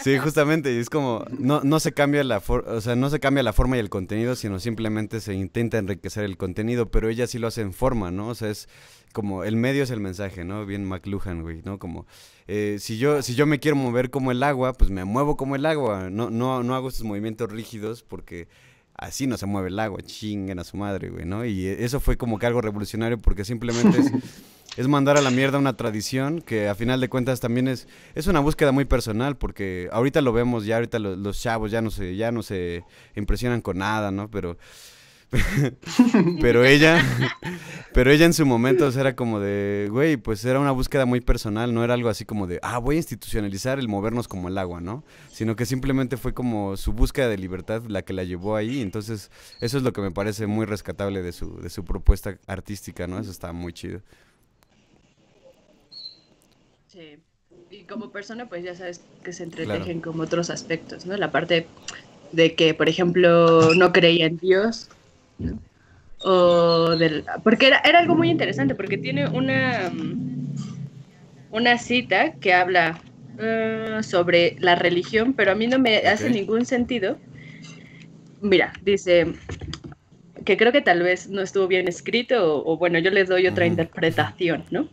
Sí, 0.00 0.18
justamente, 0.18 0.72
y 0.72 0.78
es 0.78 0.90
como, 0.90 1.24
no, 1.38 1.60
no 1.62 1.80
se 1.80 1.92
cambia 1.92 2.24
la 2.24 2.40
for- 2.40 2.68
o 2.68 2.80
sea, 2.80 2.96
no 2.96 3.10
se 3.10 3.20
cambia 3.20 3.42
la 3.42 3.52
forma 3.52 3.76
y 3.76 3.80
el 3.80 3.88
contenido, 3.90 4.36
sino 4.36 4.58
simplemente 4.60 5.20
se 5.20 5.34
intenta 5.34 5.78
enriquecer 5.78 6.24
el 6.24 6.36
contenido, 6.36 6.90
pero 6.90 7.08
ella 7.08 7.26
sí 7.26 7.38
lo 7.38 7.46
hace 7.48 7.62
en 7.62 7.72
forma, 7.72 8.10
¿no? 8.10 8.28
O 8.28 8.34
sea, 8.34 8.50
es 8.50 8.68
como, 9.12 9.44
el 9.44 9.56
medio 9.56 9.82
es 9.84 9.90
el 9.90 10.00
mensaje, 10.00 10.44
¿no? 10.44 10.66
Bien 10.66 10.84
McLuhan, 10.84 11.42
güey, 11.42 11.62
¿no? 11.64 11.78
Como, 11.78 12.06
eh, 12.48 12.76
si 12.80 12.98
yo, 12.98 13.22
si 13.22 13.34
yo 13.34 13.46
me 13.46 13.60
quiero 13.60 13.76
mover 13.76 14.10
como 14.10 14.32
el 14.32 14.42
agua, 14.42 14.72
pues 14.74 14.90
me 14.90 15.04
muevo 15.04 15.36
como 15.36 15.56
el 15.56 15.66
agua, 15.66 16.10
no, 16.10 16.30
no, 16.30 16.62
no 16.62 16.74
hago 16.74 16.88
estos 16.88 17.04
movimientos 17.04 17.50
rígidos 17.50 18.02
porque 18.02 18.48
así 18.96 19.26
no 19.26 19.36
se 19.36 19.46
mueve 19.46 19.68
el 19.68 19.78
agua, 19.78 20.00
chinguen 20.02 20.58
a 20.58 20.64
su 20.64 20.76
madre, 20.76 21.10
güey, 21.10 21.24
¿no? 21.24 21.44
Y 21.44 21.66
eso 21.66 22.00
fue 22.00 22.16
como 22.16 22.38
que 22.38 22.46
algo 22.46 22.60
revolucionario 22.60 23.18
porque 23.18 23.44
simplemente 23.44 23.98
es, 23.98 24.10
es 24.76 24.88
mandar 24.88 25.16
a 25.16 25.20
la 25.20 25.30
mierda 25.30 25.58
una 25.58 25.76
tradición 25.76 26.40
que 26.40 26.68
a 26.68 26.74
final 26.74 27.00
de 27.00 27.08
cuentas 27.08 27.40
también 27.40 27.68
es, 27.68 27.86
es 28.14 28.26
una 28.26 28.40
búsqueda 28.40 28.72
muy 28.72 28.84
personal 28.84 29.36
porque 29.36 29.88
ahorita 29.92 30.20
lo 30.20 30.32
vemos, 30.32 30.64
ya 30.66 30.76
ahorita 30.76 30.98
lo- 30.98 31.16
los 31.16 31.40
chavos 31.40 31.70
ya 31.70 31.80
no 31.82 31.90
se, 31.90 32.16
ya 32.16 32.32
no 32.32 32.42
se 32.42 32.84
impresionan 33.16 33.60
con 33.60 33.78
nada, 33.78 34.10
¿no? 34.10 34.28
Pero, 34.30 34.56
pero 36.40 36.64
ella, 36.64 37.02
pero 37.92 38.10
ella 38.10 38.26
en 38.26 38.32
su 38.32 38.46
momento 38.46 38.88
era 38.88 39.16
como 39.16 39.40
de, 39.40 39.88
güey, 39.90 40.16
pues 40.16 40.44
era 40.44 40.60
una 40.60 40.70
búsqueda 40.70 41.06
muy 41.06 41.20
personal, 41.20 41.72
no 41.74 41.84
era 41.84 41.94
algo 41.94 42.08
así 42.08 42.24
como 42.24 42.46
de, 42.46 42.60
ah, 42.62 42.78
voy 42.78 42.96
a 42.96 42.98
institucionalizar 42.98 43.78
el 43.78 43.88
movernos 43.88 44.28
como 44.28 44.48
el 44.48 44.58
agua, 44.58 44.80
¿no? 44.80 45.04
Sino 45.30 45.56
que 45.56 45.66
simplemente 45.66 46.16
fue 46.16 46.34
como 46.34 46.76
su 46.76 46.92
búsqueda 46.92 47.28
de 47.28 47.38
libertad 47.38 47.82
la 47.88 48.02
que 48.02 48.12
la 48.12 48.24
llevó 48.24 48.56
ahí, 48.56 48.80
entonces 48.80 49.30
eso 49.60 49.78
es 49.78 49.82
lo 49.82 49.92
que 49.92 50.00
me 50.00 50.10
parece 50.10 50.46
muy 50.46 50.66
rescatable 50.66 51.22
de 51.22 51.32
su, 51.32 51.60
de 51.60 51.70
su 51.70 51.84
propuesta 51.84 52.38
artística, 52.46 53.06
¿no? 53.06 53.18
Eso 53.18 53.30
está 53.30 53.52
muy 53.52 53.72
chido. 53.72 54.00
Sí. 56.88 57.18
Y 57.70 57.84
como 57.84 58.10
persona, 58.10 58.48
pues 58.48 58.62
ya 58.62 58.76
sabes 58.76 59.00
que 59.24 59.32
se 59.32 59.42
entretejen 59.42 60.00
como 60.00 60.22
otros 60.22 60.48
aspectos, 60.50 61.06
¿no? 61.06 61.16
La 61.16 61.32
parte 61.32 61.66
de 62.30 62.54
que, 62.54 62.74
por 62.74 62.88
ejemplo, 62.88 63.74
no 63.74 63.92
creía 63.92 64.26
en 64.26 64.36
Dios, 64.38 64.88
o 66.24 66.96
del, 66.96 67.24
porque 67.42 67.66
era, 67.66 67.78
era, 67.84 67.98
algo 67.98 68.14
muy 68.14 68.30
interesante, 68.30 68.74
porque 68.74 68.96
tiene 68.96 69.28
una, 69.28 69.92
una 71.50 71.78
cita 71.78 72.32
que 72.34 72.54
habla 72.54 73.00
uh, 73.38 74.02
sobre 74.02 74.56
la 74.58 74.74
religión, 74.74 75.34
pero 75.34 75.52
a 75.52 75.54
mí 75.54 75.66
no 75.66 75.78
me 75.78 75.98
hace 75.98 76.30
ningún 76.30 76.64
sentido. 76.64 77.18
Mira, 78.40 78.72
dice 78.82 79.34
que 80.44 80.56
creo 80.56 80.72
que 80.72 80.82
tal 80.82 81.02
vez 81.02 81.28
no 81.28 81.42
estuvo 81.42 81.66
bien 81.66 81.88
escrito, 81.88 82.58
o, 82.58 82.72
o 82.72 82.76
bueno, 82.78 82.98
yo 82.98 83.10
le 83.10 83.24
doy 83.24 83.46
otra 83.46 83.66
interpretación, 83.66 84.64
¿no? 84.70 84.88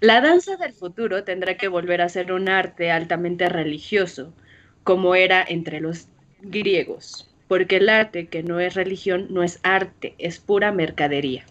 La 0.00 0.20
danza 0.20 0.56
del 0.56 0.72
futuro 0.72 1.24
tendrá 1.24 1.56
que 1.56 1.68
volver 1.68 2.00
a 2.00 2.08
ser 2.08 2.32
un 2.32 2.48
arte 2.48 2.90
altamente 2.90 3.48
religioso, 3.48 4.34
como 4.82 5.14
era 5.14 5.44
entre 5.46 5.80
los 5.80 6.08
griegos 6.42 7.33
porque 7.48 7.76
el 7.76 7.88
arte 7.88 8.26
que 8.26 8.42
no 8.42 8.60
es 8.60 8.74
religión 8.74 9.26
no 9.30 9.42
es 9.42 9.60
arte, 9.62 10.14
es 10.18 10.38
pura 10.38 10.72
mercadería. 10.72 11.44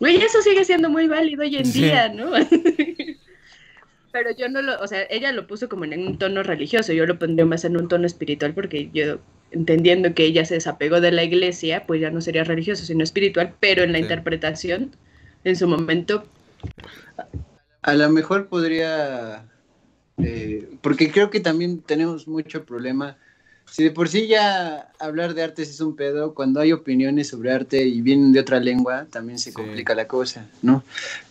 Y 0.00 0.16
eso 0.16 0.42
sigue 0.42 0.64
siendo 0.64 0.90
muy 0.90 1.06
válido 1.08 1.42
hoy 1.42 1.56
en 1.56 1.72
día, 1.72 2.08
¿no? 2.10 2.32
Pero 4.12 4.30
yo 4.36 4.48
no 4.48 4.62
lo, 4.62 4.80
o 4.80 4.86
sea, 4.86 5.02
ella 5.10 5.32
lo 5.32 5.46
puso 5.46 5.68
como 5.68 5.84
en 5.84 6.06
un 6.06 6.18
tono 6.18 6.42
religioso, 6.42 6.92
yo 6.92 7.06
lo 7.06 7.18
pondría 7.18 7.44
más 7.44 7.64
en 7.64 7.76
un 7.76 7.88
tono 7.88 8.06
espiritual 8.06 8.54
porque 8.54 8.90
yo, 8.92 9.18
entendiendo 9.50 10.14
que 10.14 10.24
ella 10.24 10.44
se 10.44 10.54
desapegó 10.54 11.00
de 11.00 11.12
la 11.12 11.24
iglesia, 11.24 11.86
pues 11.86 12.00
ya 12.00 12.10
no 12.10 12.20
sería 12.20 12.44
religioso, 12.44 12.84
sino 12.84 13.02
espiritual, 13.02 13.54
pero 13.60 13.82
en 13.82 13.92
la 13.92 13.98
interpretación, 13.98 14.92
en 15.44 15.56
su 15.56 15.68
momento... 15.68 16.24
A 17.82 17.94
lo 17.94 18.08
mejor 18.10 18.48
podría, 18.48 19.46
eh, 20.18 20.68
porque 20.80 21.10
creo 21.10 21.30
que 21.30 21.40
también 21.40 21.82
tenemos 21.82 22.26
mucho 22.26 22.64
problema 22.64 23.18
si 23.70 23.84
de 23.84 23.90
por 23.90 24.08
sí 24.08 24.26
ya 24.26 24.90
hablar 24.98 25.34
de 25.34 25.42
artes 25.42 25.68
es 25.68 25.80
un 25.80 25.96
pedo, 25.96 26.34
cuando 26.34 26.60
hay 26.60 26.72
opiniones 26.72 27.28
sobre 27.28 27.52
arte 27.52 27.84
y 27.84 28.00
vienen 28.00 28.32
de 28.32 28.40
otra 28.40 28.60
lengua, 28.60 29.06
también 29.10 29.38
se 29.38 29.52
complica 29.52 29.94
la 29.94 30.06
cosa, 30.06 30.46
¿no? 30.62 30.82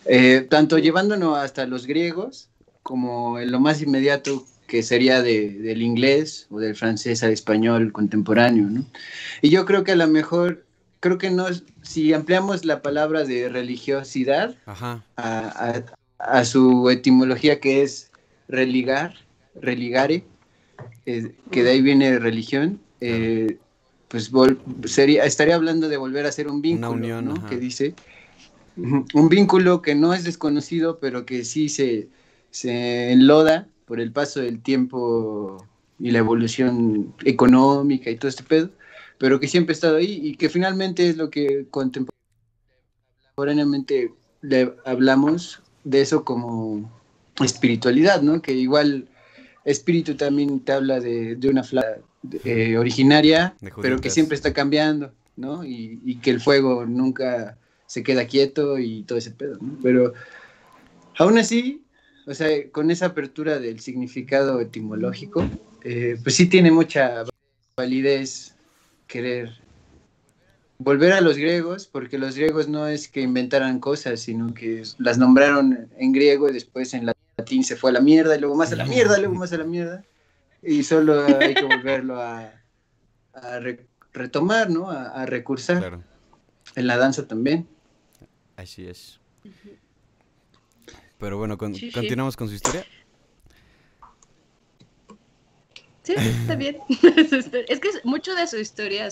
Eh, 0.04 0.46
tanto 0.48 0.78
llevándonos 0.78 1.38
hasta 1.38 1.66
los 1.66 1.86
griegos, 1.86 2.48
como 2.82 3.38
en 3.38 3.50
lo 3.50 3.58
más 3.58 3.82
inmediato 3.82 4.46
que 4.66 4.82
sería 4.82 5.22
de, 5.22 5.50
del 5.50 5.82
inglés 5.82 6.46
o 6.50 6.58
del 6.58 6.76
francés 6.76 7.22
al 7.22 7.32
español 7.32 7.92
contemporáneo, 7.92 8.68
¿no? 8.68 8.84
Y 9.42 9.50
yo 9.50 9.64
creo 9.64 9.82
que 9.82 9.92
a 9.92 9.96
lo 9.96 10.06
mejor, 10.06 10.64
creo 11.00 11.18
que 11.18 11.30
no, 11.30 11.46
si 11.82 12.12
ampliamos 12.12 12.64
la 12.64 12.82
palabra 12.82 13.24
de 13.24 13.48
religiosidad 13.48 14.54
A, 14.66 15.02
a, 15.16 15.82
a 16.18 16.44
su 16.44 16.90
etimología 16.90 17.60
que 17.60 17.82
es 17.82 18.10
religar, 18.48 19.14
religare, 19.54 20.24
eh, 21.06 21.32
que 21.50 21.62
de 21.62 21.70
ahí 21.70 21.82
viene 21.82 22.18
religión, 22.18 22.80
eh, 23.00 23.58
pues 24.08 24.30
sería, 24.84 25.24
estaría 25.24 25.54
hablando 25.54 25.88
de 25.88 25.96
volver 25.96 26.26
a 26.26 26.32
ser 26.32 26.48
un 26.48 26.60
vínculo, 26.60 26.90
unión, 26.90 27.24
¿no? 27.24 27.46
Que 27.46 27.56
dice, 27.56 27.94
un 28.76 29.28
vínculo 29.28 29.82
que 29.82 29.94
no 29.94 30.14
es 30.14 30.24
desconocido, 30.24 30.98
pero 30.98 31.24
que 31.24 31.44
sí 31.44 31.68
se, 31.68 32.08
se 32.50 33.12
enloda 33.12 33.68
por 33.84 34.00
el 34.00 34.12
paso 34.12 34.40
del 34.40 34.60
tiempo 34.60 35.64
y 35.98 36.10
la 36.10 36.18
evolución 36.18 37.14
económica 37.24 38.10
y 38.10 38.16
todo 38.16 38.28
este 38.28 38.42
pedo, 38.42 38.70
pero 39.18 39.40
que 39.40 39.48
siempre 39.48 39.72
ha 39.72 39.74
estado 39.74 39.96
ahí 39.96 40.20
y 40.22 40.36
que 40.36 40.48
finalmente 40.48 41.08
es 41.08 41.16
lo 41.16 41.30
que 41.30 41.66
contemporáneamente 41.70 44.12
le 44.42 44.74
hablamos 44.84 45.62
de 45.84 46.00
eso 46.00 46.24
como 46.24 46.90
espiritualidad, 47.40 48.22
¿no? 48.22 48.42
Que 48.42 48.52
igual 48.52 49.08
espíritu 49.66 50.14
también 50.14 50.60
te 50.60 50.72
habla 50.72 51.00
de, 51.00 51.38
una 51.50 51.62
flor 51.62 52.02
eh, 52.44 52.78
originaria, 52.78 53.54
pero 53.82 54.00
que 54.00 54.10
siempre 54.10 54.36
está 54.36 54.52
cambiando, 54.52 55.12
¿no? 55.36 55.64
Y, 55.64 56.18
que 56.22 56.30
el 56.30 56.40
fuego 56.40 56.86
nunca 56.86 57.58
se 57.86 58.02
queda 58.02 58.26
quieto 58.26 58.78
y 58.78 59.02
todo 59.02 59.18
ese 59.18 59.32
pedo, 59.32 59.58
¿no? 59.60 59.76
Pero 59.82 60.14
aún 61.18 61.36
así, 61.36 61.84
o 62.26 62.32
sea, 62.32 62.48
con 62.70 62.90
esa 62.90 63.06
apertura 63.06 63.58
del 63.58 63.80
significado 63.80 64.60
etimológico, 64.60 65.44
eh, 65.82 66.16
pues 66.22 66.36
sí 66.36 66.46
tiene 66.46 66.70
mucha 66.70 67.24
validez 67.76 68.54
querer 69.08 69.50
volver 70.78 71.12
a 71.12 71.20
los 71.20 71.36
griegos, 71.36 71.86
porque 71.86 72.18
los 72.18 72.36
griegos 72.36 72.68
no 72.68 72.86
es 72.86 73.08
que 73.08 73.20
inventaran 73.20 73.80
cosas, 73.80 74.20
sino 74.20 74.54
que 74.54 74.82
las 74.98 75.18
nombraron 75.18 75.88
en 75.98 76.12
griego 76.12 76.48
y 76.48 76.52
después 76.52 76.94
en 76.94 77.06
la 77.06 77.16
latín 77.36 77.64
se 77.64 77.76
fue 77.76 77.90
a 77.90 77.94
la 77.94 78.00
mierda, 78.00 78.36
y 78.36 78.40
luego 78.40 78.54
más 78.54 78.72
a 78.72 78.76
la 78.76 78.86
mierda, 78.86 79.18
luego 79.18 79.34
más 79.34 79.52
a 79.52 79.58
la 79.58 79.64
mierda. 79.64 80.04
Y 80.62 80.82
solo 80.82 81.24
hay 81.38 81.54
que 81.54 81.64
volverlo 81.64 82.20
a, 82.20 82.52
retomar, 84.12 84.70
¿no? 84.70 84.90
A, 84.90 85.26
recursar. 85.26 86.00
En 86.74 86.86
la 86.86 86.96
danza 86.96 87.26
también. 87.28 87.68
Así 88.56 88.86
es. 88.86 89.20
Pero 91.18 91.38
bueno, 91.38 91.56
continuamos 91.58 92.36
con 92.36 92.48
su 92.48 92.54
historia. 92.54 92.84
Sí, 96.02 96.14
está 96.16 96.54
bien. 96.54 96.78
es 97.68 97.80
que 97.80 97.88
mucho 98.04 98.34
de 98.34 98.46
su 98.46 98.56
historia, 98.58 99.08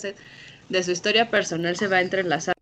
de 0.69 0.83
su 0.83 0.91
historia 0.91 1.31
personal 1.31 1.77
se 1.77 1.89
va 1.89 2.01
entrelazando 2.01 2.55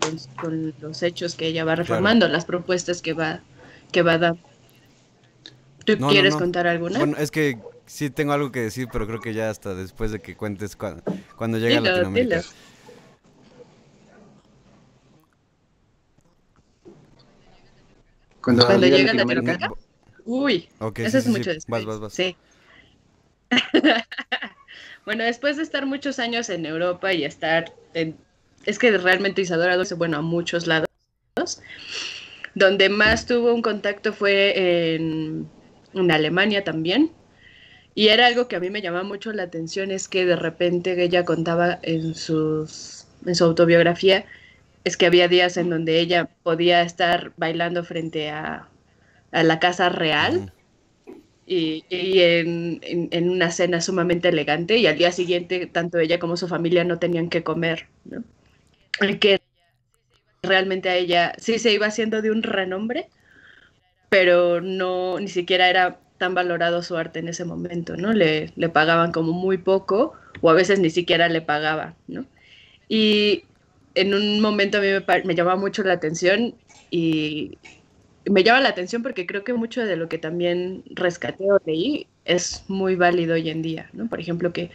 con, 0.00 0.18
con 0.40 0.74
los 0.80 1.02
hechos 1.02 1.36
que 1.36 1.46
ella 1.46 1.64
va 1.64 1.76
reformando, 1.76 2.28
las 2.28 2.44
propuestas 2.44 3.00
que 3.00 3.14
va, 3.14 3.40
que 3.92 4.02
va 4.02 4.18
dando. 4.18 4.49
¿Tú 5.96 6.08
quieres 6.08 6.36
contar 6.36 6.66
alguna? 6.66 6.98
Bueno, 6.98 7.16
es 7.18 7.30
que 7.30 7.58
sí 7.86 8.10
tengo 8.10 8.32
algo 8.32 8.52
que 8.52 8.60
decir, 8.60 8.88
pero 8.92 9.06
creo 9.06 9.20
que 9.20 9.34
ya 9.34 9.50
hasta 9.50 9.74
después 9.74 10.12
de 10.12 10.20
que 10.20 10.36
cuentes 10.36 10.76
cuando, 10.76 11.02
cuando 11.36 11.58
llegue 11.58 11.76
a 11.76 11.80
Latinoamérica. 11.80 12.42
Cuando, 18.42 18.66
llega 18.78 19.10
a 19.10 19.14
Latinoamérica. 19.14 19.70
Uy, 20.24 20.68
eso 20.96 21.18
es 21.18 21.26
mucho 21.26 21.52
después. 21.52 21.84
Vas, 21.84 22.00
vas, 22.00 22.00
vas. 22.00 22.12
Sí. 22.12 22.36
bueno, 25.04 25.24
después 25.24 25.56
de 25.56 25.62
estar 25.62 25.86
muchos 25.86 26.18
años 26.18 26.48
en 26.50 26.66
Europa 26.66 27.12
y 27.12 27.24
estar 27.24 27.72
en... 27.94 28.16
Es 28.66 28.78
que 28.78 28.96
realmente 28.96 29.42
Isadora 29.42 29.76
dice, 29.76 29.94
bueno, 29.94 30.18
a 30.18 30.22
muchos 30.22 30.66
lados. 30.66 30.88
Donde 32.54 32.88
más 32.88 33.26
tuvo 33.26 33.52
un 33.54 33.62
contacto 33.62 34.12
fue 34.12 34.94
en 34.94 35.48
en 35.94 36.10
Alemania 36.10 36.64
también. 36.64 37.10
Y 37.94 38.08
era 38.08 38.26
algo 38.26 38.48
que 38.48 38.56
a 38.56 38.60
mí 38.60 38.70
me 38.70 38.82
llamaba 38.82 39.04
mucho 39.04 39.32
la 39.32 39.42
atención, 39.42 39.90
es 39.90 40.08
que 40.08 40.24
de 40.24 40.36
repente 40.36 41.02
ella 41.02 41.24
contaba 41.24 41.78
en, 41.82 42.14
sus, 42.14 43.06
en 43.26 43.34
su 43.34 43.44
autobiografía, 43.44 44.24
es 44.84 44.96
que 44.96 45.06
había 45.06 45.28
días 45.28 45.56
en 45.56 45.70
donde 45.70 46.00
ella 46.00 46.30
podía 46.42 46.82
estar 46.82 47.32
bailando 47.36 47.84
frente 47.84 48.30
a, 48.30 48.68
la 49.32 49.58
casa 49.60 49.88
real 49.90 50.52
y, 51.46 51.84
en, 51.90 52.80
en, 52.82 53.30
una 53.30 53.50
cena 53.50 53.80
sumamente 53.80 54.28
elegante 54.28 54.78
y 54.78 54.86
al 54.86 54.98
día 54.98 55.12
siguiente 55.12 55.66
tanto 55.66 55.98
ella 55.98 56.18
como 56.18 56.36
su 56.36 56.48
familia 56.48 56.84
no 56.84 56.98
tenían 56.98 57.28
que 57.28 57.42
comer. 57.44 57.86
¿no? 58.04 58.24
Que 59.20 59.40
realmente 60.42 60.88
a 60.88 60.96
ella 60.96 61.32
sí 61.38 61.58
se 61.58 61.72
iba 61.72 61.86
haciendo 61.86 62.22
de 62.22 62.30
un 62.30 62.42
renombre 62.42 63.08
pero 64.10 64.62
no, 64.62 65.20
ni 65.20 65.28
siquiera 65.28 65.70
era 65.70 66.00
tan 66.18 66.34
valorado 66.34 66.82
su 66.82 66.96
arte 66.98 67.20
en 67.20 67.28
ese 67.28 67.46
momento, 67.46 67.96
¿no? 67.96 68.12
Le, 68.14 68.52
le 68.56 68.70
pagaban 68.70 69.12
como 69.12 69.32
muy 69.32 69.58
poco 69.58 70.14
o 70.42 70.50
a 70.50 70.54
veces 70.54 70.80
ni 70.80 70.90
siquiera 70.90 71.28
le 71.30 71.42
pagaba, 71.42 71.96
¿no? 72.08 72.26
Y 72.88 73.44
en 73.94 74.14
un 74.14 74.40
momento 74.40 74.78
a 74.78 74.80
mí 74.82 74.88
me, 74.88 75.24
me 75.24 75.34
llamaba 75.34 75.56
mucho 75.60 75.82
la 75.84 75.94
atención 75.94 76.54
y 76.90 77.58
me 78.26 78.44
llama 78.44 78.60
la 78.60 78.70
atención 78.70 79.02
porque 79.02 79.26
creo 79.26 79.44
que 79.44 79.54
mucho 79.54 79.84
de 79.84 79.96
lo 79.96 80.08
que 80.08 80.18
también 80.18 80.84
rescaté 80.90 81.50
o 81.52 81.60
leí 81.64 82.08
es 82.24 82.64
muy 82.68 82.96
válido 82.96 83.34
hoy 83.34 83.50
en 83.50 83.62
día, 83.62 83.88
¿no? 83.92 84.08
Por 84.08 84.20
ejemplo, 84.20 84.52
que 84.52 84.70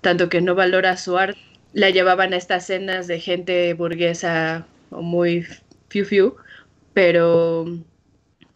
tanto 0.00 0.28
que 0.28 0.40
no 0.40 0.54
valora 0.54 0.96
su 0.96 1.16
arte, 1.18 1.40
la 1.72 1.90
llevaban 1.90 2.32
a 2.32 2.36
estas 2.36 2.66
cenas 2.66 3.06
de 3.06 3.20
gente 3.20 3.72
burguesa 3.74 4.66
o 4.90 5.02
muy 5.02 5.46
fiu 5.88 6.04
fiu, 6.04 6.36
pero 6.92 7.66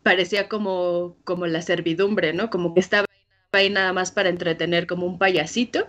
parecía 0.05 0.49
como, 0.49 1.17
como 1.25 1.47
la 1.47 1.63
servidumbre, 1.63 2.33
¿no? 2.33 2.51
Como 2.51 2.75
que 2.75 2.81
estaba 2.81 3.07
ahí 3.51 3.71
nada 3.71 3.93
más 3.93 4.13
para 4.13 4.29
entretener 4.29 4.87
como 4.87 5.07
un 5.07 5.19
payasito 5.19 5.89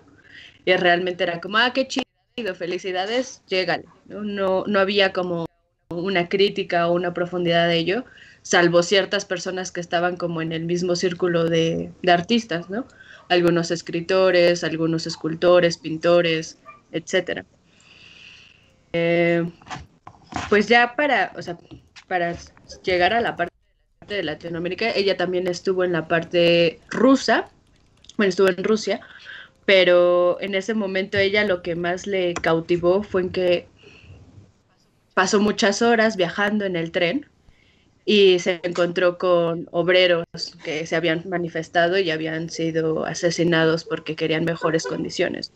y 0.66 0.74
realmente 0.76 1.24
era 1.24 1.42
como, 1.42 1.58
ah, 1.58 1.74
qué 1.74 1.88
chido 1.88 2.56
felicidades, 2.56 3.44
llégale. 3.48 3.86
¿no? 4.06 4.64
No, 4.66 4.80
había 4.80 5.14
como 5.14 5.46
una 5.90 6.30
crítica 6.30 6.88
o 6.88 6.94
una 6.94 7.14
profundidad 7.14 7.68
de 7.68 7.78
ello, 7.78 8.06
salvo 8.42 8.84
ciertas 8.84 9.26
personas 9.26 9.72
que 9.72 9.82
estaban 9.82 10.18
como 10.18 10.42
en 10.42 10.52
el 10.52 10.66
mismo 10.66 10.96
círculo 10.96 11.46
de, 11.46 11.92
de 12.02 12.12
artistas, 12.12 12.70
¿no? 12.70 12.88
Algunos 13.30 13.70
escritores, 13.72 14.64
algunos 14.64 15.08
escultores, 15.08 15.78
pintores, 15.78 16.60
etcétera. 16.92 17.46
Eh, 18.94 19.44
pues 20.50 20.68
ya 20.68 20.96
para, 20.96 21.34
o 21.36 21.42
sea, 21.42 21.58
para 22.08 22.36
llegar 22.84 23.14
a 23.14 23.22
la 23.22 23.36
parte 23.36 23.55
de 24.14 24.24
Latinoamérica, 24.24 24.92
ella 24.92 25.18
también 25.18 25.48
estuvo 25.48 25.84
en 25.84 25.92
la 25.92 26.08
parte 26.08 26.80
rusa, 26.90 27.50
bueno, 28.18 28.30
estuvo 28.30 28.50
en 28.50 28.64
Rusia, 28.64 29.02
pero 29.66 30.40
en 30.42 30.56
ese 30.56 30.74
momento 30.74 31.18
ella 31.18 31.44
lo 31.44 31.62
que 31.62 31.76
más 31.76 32.08
le 32.08 32.34
cautivó 32.34 33.04
fue 33.04 33.24
en 33.24 33.30
que 33.32 33.68
pasó 35.14 35.40
muchas 35.40 35.82
horas 35.82 36.18
viajando 36.18 36.66
en 36.66 36.76
el 36.76 36.92
tren 36.92 37.28
y 38.06 38.38
se 38.40 38.60
encontró 38.64 39.18
con 39.18 39.68
obreros 39.72 40.26
que 40.64 40.86
se 40.86 40.96
habían 40.96 41.24
manifestado 41.28 41.98
y 41.98 42.12
habían 42.12 42.50
sido 42.52 43.06
asesinados 43.06 43.84
porque 43.84 44.16
querían 44.16 44.46
mejores 44.46 44.84
condiciones. 44.86 45.52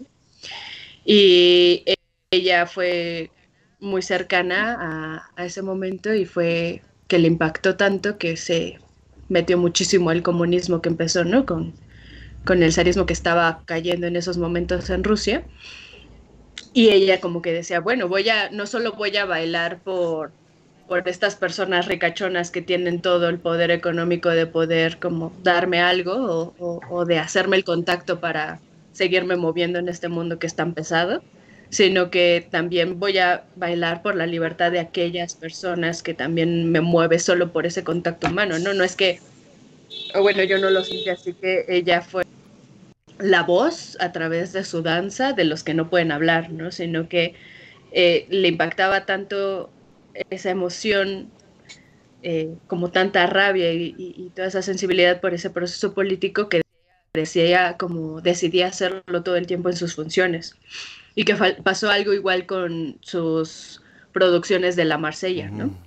Y 1.06 1.84
ella 2.32 2.66
fue 2.66 3.30
muy 3.80 4.02
cercana 4.02 4.78
a, 5.36 5.42
a, 5.42 5.46
ese 5.46 5.62
momento 5.62 6.14
y 6.14 6.26
fue 6.26 6.82
que 7.10 7.20
le 7.20 7.28
impactó 7.30 7.78
tanto 7.78 8.20
que 8.20 8.38
se 8.38 8.80
metió 9.30 9.60
muchísimo 9.60 10.12
al 10.12 10.24
comunismo 10.24 10.82
que 10.82 10.90
empezó, 10.90 11.26
¿no? 11.26 11.46
Con, 11.48 11.80
con 12.46 12.64
el 12.64 12.74
zarismo 12.74 13.06
que 13.08 13.14
estaba 13.14 13.64
cayendo 13.68 14.08
en 14.08 14.18
esos 14.18 14.38
momentos 14.40 14.90
en 14.92 15.04
Rusia. 15.06 15.50
Y 16.74 16.90
ella 16.90 17.20
como 17.22 17.42
que 17.42 17.54
decía, 17.54 17.80
bueno, 17.80 18.08
voy 18.08 18.30
a, 18.30 18.50
no 18.52 18.68
solo 18.68 18.94
voy 18.94 19.16
a 19.18 19.26
bailar 19.26 19.82
por, 19.84 20.36
por 20.88 21.08
estas 21.08 21.36
personas 21.36 21.88
ricachonas 21.88 22.52
que 22.52 22.62
tienen 22.62 23.02
todo 23.02 23.30
el 23.30 23.42
poder 23.42 23.72
económico 23.72 24.30
de 24.30 24.48
poder 24.48 25.00
como 25.00 25.36
darme 25.44 25.82
algo 25.82 26.14
o, 26.14 26.56
o, 26.58 26.86
o 26.88 27.06
de 27.06 27.18
hacerme 27.20 27.58
el 27.58 27.64
contacto 27.64 28.20
para 28.20 28.64
seguirme 28.92 29.36
moviendo 29.38 29.80
en 29.80 29.90
este 29.90 30.10
mundo 30.10 30.40
que 30.40 30.48
es 30.48 30.56
tan 30.56 30.74
pesado, 30.74 31.26
sino 31.70 32.10
que 32.10 32.48
también 32.50 33.00
voy 33.00 33.20
a 33.20 33.46
bailar 33.56 34.02
por 34.02 34.16
la 34.16 34.26
libertad 34.26 34.72
de 34.72 34.80
aquellas 34.80 35.36
personas 35.36 36.02
que 36.02 36.14
también 36.14 36.72
me 36.72 36.82
mueve 36.82 37.20
solo 37.20 37.52
por 37.52 37.66
ese 37.66 37.84
contacto 37.84 38.28
humano, 38.28 38.58
¿no? 38.60 38.74
No 38.74 38.84
es 38.84 38.96
que, 38.96 39.20
bueno, 40.20 40.44
yo 40.44 40.58
no 40.58 40.70
lo 40.72 40.84
sentí 40.84 41.10
así 41.10 41.34
que 41.34 41.66
ella 41.68 42.02
fue 42.02 42.24
la 43.20 43.44
voz 43.44 43.98
a 44.00 44.12
través 44.12 44.54
de 44.54 44.64
su 44.64 44.82
danza 44.82 45.34
de 45.34 45.44
los 45.44 45.64
que 45.64 45.74
no 45.74 45.90
pueden 45.90 46.12
hablar, 46.12 46.52
¿no? 46.52 46.72
Sino 46.72 47.08
que 47.08 47.36
eh, 47.92 48.26
le 48.30 48.48
impactaba 48.48 49.06
tanto 49.06 49.70
esa 50.32 50.50
emoción 50.50 51.30
eh, 52.24 52.50
como 52.68 52.92
tanta 52.92 53.28
rabia 53.28 53.72
y, 53.74 53.94
y, 53.98 54.16
y, 54.18 54.30
toda 54.32 54.48
esa 54.48 54.62
sensibilidad 54.62 55.22
por 55.22 55.34
ese 55.34 55.50
proceso 55.50 55.94
político 55.94 56.50
que 56.50 56.62
decía 57.14 57.78
como 57.78 58.22
decidía 58.22 58.68
hacerlo 58.68 59.24
todo 59.24 59.36
el 59.38 59.48
tiempo 59.48 59.70
en 59.70 59.76
sus 59.76 59.96
funciones 59.96 60.56
y 61.20 61.26
que 61.26 61.36
pasó 61.36 61.92
algo 61.92 62.14
igual 62.14 62.46
con 62.46 62.98
sus 63.02 63.82
producciones 64.14 64.78
de 64.78 64.86
la 64.86 64.98
Marsella, 64.98 65.50
¿no? 65.50 65.78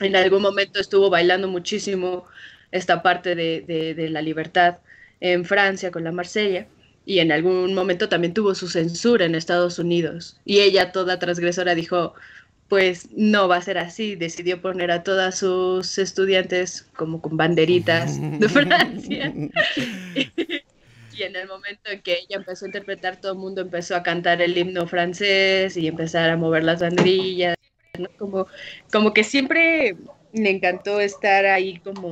En 0.00 0.16
algún 0.16 0.40
momento 0.40 0.80
estuvo 0.80 1.10
bailando 1.10 1.46
muchísimo 1.46 2.24
esta 2.72 3.02
parte 3.02 3.34
de, 3.34 3.60
de, 3.60 3.92
de, 3.92 4.08
la 4.08 4.22
libertad 4.22 4.78
en 5.20 5.44
Francia 5.44 5.90
con 5.90 6.04
la 6.04 6.12
Marsella 6.12 6.66
y 7.04 7.18
en 7.18 7.32
algún 7.32 7.74
momento 7.74 8.08
también 8.08 8.32
tuvo 8.32 8.54
su 8.54 8.68
censura 8.68 9.26
en 9.26 9.34
Estados 9.34 9.78
Unidos. 9.78 10.40
Y 10.46 10.60
ella 10.60 10.90
toda 10.90 11.18
transgresora 11.18 11.74
dijo 11.74 12.14
pues 12.68 13.08
no 13.14 13.46
va 13.46 13.56
a 13.56 13.62
ser 13.62 13.76
así, 13.76 14.14
decidió 14.14 14.62
poner 14.62 14.90
a 14.90 15.02
todas 15.02 15.38
sus 15.38 15.98
estudiantes 15.98 16.88
como 16.96 17.20
con 17.20 17.36
banderitas 17.36 18.18
de 18.18 18.48
Francia 18.48 19.34
y 21.18 21.22
en 21.24 21.36
el 21.36 21.48
momento 21.48 21.90
en 21.90 22.00
que 22.00 22.14
ella 22.14 22.36
empezó 22.36 22.64
a 22.64 22.68
interpretar, 22.68 23.20
todo 23.20 23.32
el 23.32 23.38
mundo 23.38 23.60
empezó 23.60 23.96
a 23.96 24.02
cantar 24.02 24.40
el 24.40 24.56
himno 24.56 24.86
francés 24.86 25.76
y 25.76 25.88
empezar 25.88 26.30
a 26.30 26.36
mover 26.36 26.64
las 26.64 26.80
banderillas, 26.80 27.56
¿no? 27.98 28.08
como, 28.16 28.46
como 28.92 29.12
que 29.12 29.24
siempre 29.24 29.96
me 30.32 30.50
encantó 30.50 31.00
estar 31.00 31.46
ahí 31.46 31.78
como 31.80 32.08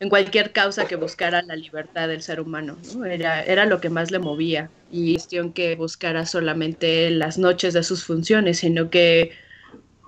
en 0.00 0.08
cualquier 0.08 0.52
causa 0.52 0.86
que 0.86 0.96
buscara 0.96 1.42
la 1.42 1.56
libertad 1.56 2.08
del 2.08 2.22
ser 2.22 2.40
humano, 2.40 2.78
¿no? 2.94 3.04
era, 3.04 3.44
era 3.44 3.66
lo 3.66 3.80
que 3.80 3.90
más 3.90 4.10
le 4.10 4.18
movía 4.18 4.70
y 4.90 5.14
cuestión 5.14 5.52
que 5.52 5.76
buscara 5.76 6.24
solamente 6.24 7.10
las 7.10 7.36
noches 7.36 7.74
de 7.74 7.82
sus 7.82 8.04
funciones, 8.04 8.58
sino 8.58 8.88
que 8.88 9.32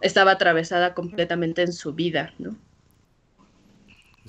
estaba 0.00 0.32
atravesada 0.32 0.94
completamente 0.94 1.62
en 1.62 1.72
su 1.72 1.92
vida, 1.92 2.32
¿no? 2.38 2.56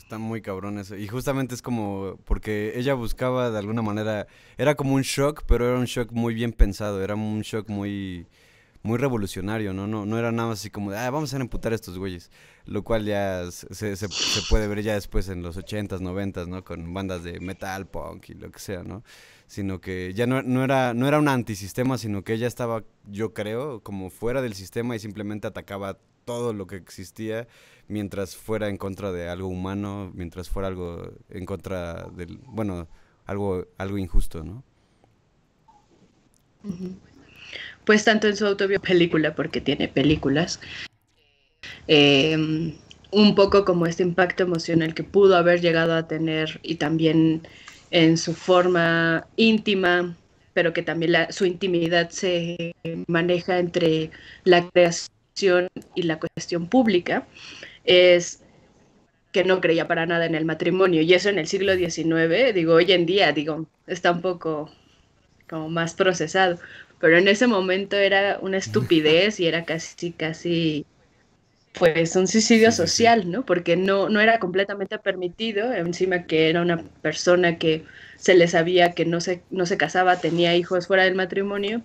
Está 0.03 0.17
muy 0.17 0.41
cabrón 0.41 0.77
eso. 0.79 0.95
Y 0.97 1.07
justamente 1.07 1.55
es 1.55 1.61
como, 1.61 2.19
porque 2.25 2.73
ella 2.75 2.93
buscaba 2.93 3.49
de 3.49 3.57
alguna 3.57 3.81
manera, 3.81 4.27
era 4.57 4.75
como 4.75 4.95
un 4.95 5.01
shock, 5.01 5.43
pero 5.47 5.67
era 5.67 5.79
un 5.79 5.85
shock 5.85 6.11
muy 6.11 6.33
bien 6.33 6.51
pensado, 6.51 7.01
era 7.01 7.15
un 7.15 7.41
shock 7.41 7.69
muy, 7.69 8.27
muy 8.83 8.97
revolucionario, 8.97 9.73
¿no? 9.73 9.87
No, 9.87 10.05
no 10.05 10.19
era 10.19 10.31
nada 10.33 10.53
así 10.53 10.69
como 10.69 10.91
de, 10.91 10.97
ah, 10.97 11.09
vamos 11.09 11.33
a 11.33 11.37
emputar 11.37 11.71
a 11.71 11.75
estos 11.75 11.97
güeyes. 11.97 12.31
Lo 12.65 12.83
cual 12.83 13.05
ya 13.05 13.49
se, 13.49 13.95
se, 13.95 14.07
puede 14.49 14.67
ver 14.67 14.83
ya 14.83 14.93
después 14.93 15.29
en 15.29 15.41
los 15.41 15.57
80s, 15.57 15.99
90s, 16.01 16.47
¿no? 16.47 16.63
Con 16.65 16.93
bandas 16.93 17.23
de 17.23 17.39
metal, 17.39 17.87
punk 17.87 18.29
y 18.29 18.33
lo 18.33 18.51
que 18.51 18.59
sea, 18.59 18.83
¿no? 18.83 19.03
Sino 19.47 19.79
que 19.79 20.13
ya 20.13 20.27
no, 20.27 20.41
no, 20.41 20.65
era, 20.65 20.93
no 20.93 21.07
era 21.07 21.17
un 21.17 21.29
antisistema, 21.29 21.97
sino 21.97 22.23
que 22.23 22.33
ella 22.33 22.47
estaba, 22.47 22.83
yo 23.09 23.33
creo, 23.33 23.81
como 23.81 24.09
fuera 24.09 24.41
del 24.41 24.53
sistema 24.53 24.95
y 24.97 24.99
simplemente 24.99 25.47
atacaba 25.47 25.97
todo 26.25 26.53
lo 26.53 26.67
que 26.67 26.75
existía 26.75 27.47
mientras 27.87 28.35
fuera 28.35 28.69
en 28.69 28.77
contra 28.77 29.11
de 29.11 29.29
algo 29.29 29.47
humano, 29.47 30.11
mientras 30.13 30.49
fuera 30.49 30.67
algo 30.67 31.13
en 31.29 31.45
contra 31.45 32.07
del, 32.15 32.39
bueno, 32.45 32.87
algo, 33.25 33.67
algo 33.77 33.97
injusto, 33.97 34.43
¿no? 34.43 34.63
Pues 37.85 38.05
tanto 38.05 38.27
en 38.27 38.37
su 38.37 38.45
autobiografía 38.45 38.93
película, 38.93 39.35
porque 39.35 39.59
tiene 39.61 39.87
películas, 39.89 40.59
eh, 41.87 42.37
un 43.11 43.35
poco 43.35 43.65
como 43.65 43.85
este 43.85 44.03
impacto 44.03 44.43
emocional 44.43 44.93
que 44.93 45.03
pudo 45.03 45.35
haber 45.35 45.61
llegado 45.61 45.93
a 45.93 46.07
tener 46.07 46.59
y 46.63 46.75
también 46.75 47.43
en 47.91 48.17
su 48.17 48.33
forma 48.33 49.27
íntima, 49.35 50.17
pero 50.53 50.73
que 50.73 50.83
también 50.83 51.11
la, 51.11 51.31
su 51.31 51.45
intimidad 51.45 52.09
se 52.09 52.75
maneja 53.07 53.59
entre 53.59 54.11
la 54.43 54.67
creación 54.69 55.12
y 55.95 56.03
la 56.03 56.19
cuestión 56.19 56.67
pública 56.67 57.27
es 57.83 58.41
que 59.31 59.43
no 59.43 59.61
creía 59.61 59.87
para 59.87 60.05
nada 60.05 60.25
en 60.25 60.35
el 60.35 60.45
matrimonio. 60.45 61.01
Y 61.01 61.13
eso 61.13 61.29
en 61.29 61.39
el 61.39 61.47
siglo 61.47 61.75
XIX, 61.75 62.53
digo, 62.53 62.75
hoy 62.75 62.91
en 62.91 63.05
día, 63.05 63.31
digo, 63.31 63.65
está 63.87 64.11
un 64.11 64.21
poco 64.21 64.71
como 65.49 65.69
más 65.69 65.95
procesado. 65.95 66.59
Pero 66.99 67.17
en 67.17 67.27
ese 67.27 67.47
momento 67.47 67.97
era 67.97 68.37
una 68.41 68.57
estupidez 68.57 69.39
y 69.39 69.47
era 69.47 69.65
casi, 69.65 70.11
casi, 70.13 70.85
pues 71.77 72.15
un 72.15 72.27
suicidio 72.27 72.71
social, 72.71 73.29
¿no? 73.29 73.45
Porque 73.45 73.75
no, 73.75 74.09
no 74.09 74.21
era 74.21 74.39
completamente 74.39 74.99
permitido, 74.99 75.73
encima 75.73 76.25
que 76.25 76.49
era 76.49 76.61
una 76.61 76.77
persona 77.01 77.57
que 77.57 77.85
se 78.17 78.35
le 78.35 78.47
sabía 78.47 78.93
que 78.93 79.05
no 79.05 79.19
se, 79.19 79.41
no 79.49 79.65
se 79.65 79.77
casaba, 79.77 80.21
tenía 80.21 80.55
hijos 80.55 80.87
fuera 80.87 81.03
del 81.03 81.15
matrimonio 81.15 81.81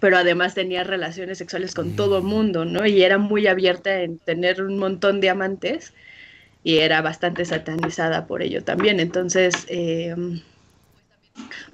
pero 0.00 0.18
además 0.18 0.54
tenía 0.54 0.84
relaciones 0.84 1.38
sexuales 1.38 1.74
con 1.74 1.96
todo 1.96 2.18
el 2.18 2.24
mundo, 2.24 2.64
¿no? 2.64 2.86
Y 2.86 3.02
era 3.02 3.18
muy 3.18 3.46
abierta 3.46 4.02
en 4.02 4.18
tener 4.18 4.62
un 4.62 4.78
montón 4.78 5.20
de 5.20 5.30
amantes 5.30 5.94
y 6.62 6.78
era 6.78 7.02
bastante 7.02 7.44
satanizada 7.44 8.26
por 8.26 8.42
ello 8.42 8.64
también. 8.64 9.00
Entonces, 9.00 9.66
eh, 9.68 10.14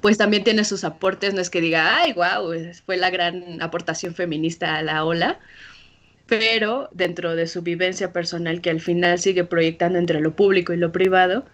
pues 0.00 0.18
también 0.18 0.44
tiene 0.44 0.64
sus 0.64 0.84
aportes, 0.84 1.34
no 1.34 1.40
es 1.40 1.50
que 1.50 1.60
diga, 1.60 1.96
ay, 1.98 2.12
wow, 2.12 2.52
fue 2.84 2.96
la 2.96 3.10
gran 3.10 3.62
aportación 3.62 4.14
feminista 4.14 4.76
a 4.76 4.82
la 4.82 5.04
ola, 5.04 5.40
pero 6.26 6.88
dentro 6.92 7.34
de 7.36 7.46
su 7.46 7.62
vivencia 7.62 8.12
personal 8.12 8.60
que 8.60 8.70
al 8.70 8.80
final 8.80 9.18
sigue 9.18 9.44
proyectando 9.44 9.98
entre 9.98 10.20
lo 10.20 10.34
público 10.36 10.72
y 10.72 10.76
lo 10.76 10.92
privado, 10.92 11.46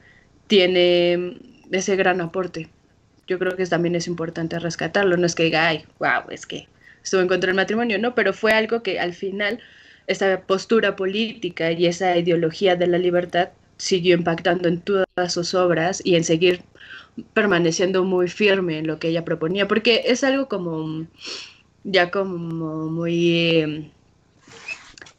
tiene 0.46 1.38
ese 1.70 1.96
gran 1.96 2.20
aporte 2.20 2.70
yo 3.28 3.38
creo 3.38 3.56
que 3.56 3.66
también 3.66 3.94
es 3.94 4.06
importante 4.06 4.58
rescatarlo. 4.58 5.16
No 5.16 5.26
es 5.26 5.34
que 5.34 5.44
diga, 5.44 5.68
ay, 5.68 5.84
wow, 5.98 6.30
es 6.30 6.46
que 6.46 6.66
estuvo 7.02 7.20
en 7.20 7.28
contra 7.28 7.48
del 7.48 7.56
matrimonio, 7.56 7.98
no, 7.98 8.14
pero 8.14 8.32
fue 8.32 8.52
algo 8.52 8.82
que 8.82 8.98
al 8.98 9.14
final 9.14 9.60
esa 10.06 10.40
postura 10.40 10.96
política 10.96 11.70
y 11.70 11.86
esa 11.86 12.16
ideología 12.16 12.74
de 12.76 12.86
la 12.86 12.98
libertad 12.98 13.50
siguió 13.76 14.16
impactando 14.16 14.68
en 14.68 14.80
todas 14.80 15.32
sus 15.32 15.54
obras 15.54 16.02
y 16.04 16.16
en 16.16 16.24
seguir 16.24 16.62
permaneciendo 17.34 18.04
muy 18.04 18.28
firme 18.28 18.78
en 18.78 18.86
lo 18.86 18.98
que 18.98 19.08
ella 19.08 19.24
proponía, 19.24 19.68
porque 19.68 20.04
es 20.06 20.24
algo 20.24 20.48
como 20.48 21.06
ya 21.84 22.10
como 22.10 22.88
muy 22.90 23.92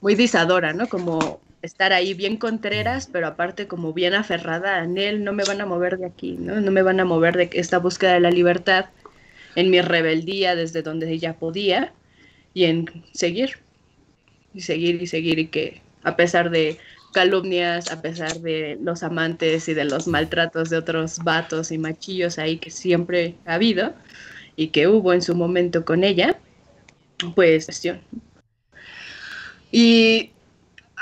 muy 0.02 0.16
disadora, 0.16 0.74
¿no? 0.74 0.88
Como 0.88 1.42
estar 1.62 1.94
ahí 1.94 2.14
bien 2.14 2.38
contreras, 2.38 3.10
pero 3.12 3.28
aparte 3.28 3.68
como 3.68 3.94
bien 3.94 4.14
aferrada 4.14 4.82
a 4.82 4.84
él, 4.84 5.24
no 5.24 5.34
me 5.34 5.44
van 5.44 5.62
a 5.62 5.66
mover 5.66 5.98
de 5.98 6.06
aquí, 6.06 6.38
¿no? 6.40 6.62
No 6.62 6.72
me 6.72 6.82
van 6.82 7.00
a 7.00 7.06
mover 7.06 7.36
de 7.38 7.50
esta 7.54 7.80
búsqueda 7.80 8.14
de 8.14 8.22
la 8.22 8.32
libertad 8.32 8.86
en 9.56 9.70
mi 9.70 9.82
rebeldía 9.82 10.56
desde 10.56 10.82
donde 10.82 11.12
ella 11.12 11.34
podía 11.34 11.94
y 12.54 12.66
en 12.66 12.86
seguir 13.14 13.58
y 14.54 14.62
seguir 14.62 15.02
y 15.02 15.08
seguir 15.08 15.40
y 15.40 15.48
que 15.48 15.82
a 16.04 16.16
pesar 16.16 16.50
de 16.50 16.78
calumnias, 17.14 17.92
a 17.92 18.02
pesar 18.02 18.40
de 18.40 18.78
los 18.82 19.04
amantes 19.04 19.68
y 19.68 19.74
de 19.74 19.86
los 19.86 20.08
maltratos 20.08 20.70
de 20.70 20.78
otros 20.78 21.20
vatos 21.20 21.72
y 21.72 21.78
machillos 21.78 22.38
ahí 22.38 22.58
que 22.58 22.70
siempre 22.70 23.36
ha 23.46 23.56
habido 23.56 23.94
y 24.56 24.68
que 24.68 24.88
hubo 24.88 25.14
en 25.14 25.22
su 25.22 25.36
momento 25.36 25.86
con 25.86 26.04
ella, 26.04 26.38
pues 27.36 27.66
cuestión. 27.66 28.02
Y 29.72 30.32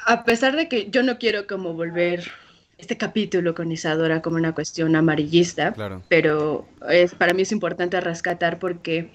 a 0.08 0.24
pesar 0.24 0.56
de 0.56 0.70
que 0.70 0.90
yo 0.90 1.04
no 1.04 1.20
quiero 1.20 1.48
como 1.48 1.74
volver 1.74 2.32
este 2.78 2.96
capítulo 2.96 3.54
con 3.54 3.72
Isadora 3.72 4.22
como 4.22 4.38
una 4.38 4.56
cuestión 4.56 4.96
amarillista, 4.96 5.76
pero 6.08 6.66
es, 6.90 7.14
para 7.14 7.34
mí 7.34 7.42
es 7.42 7.52
importante 7.52 8.00
rescatar 8.00 8.58
porque 8.58 9.10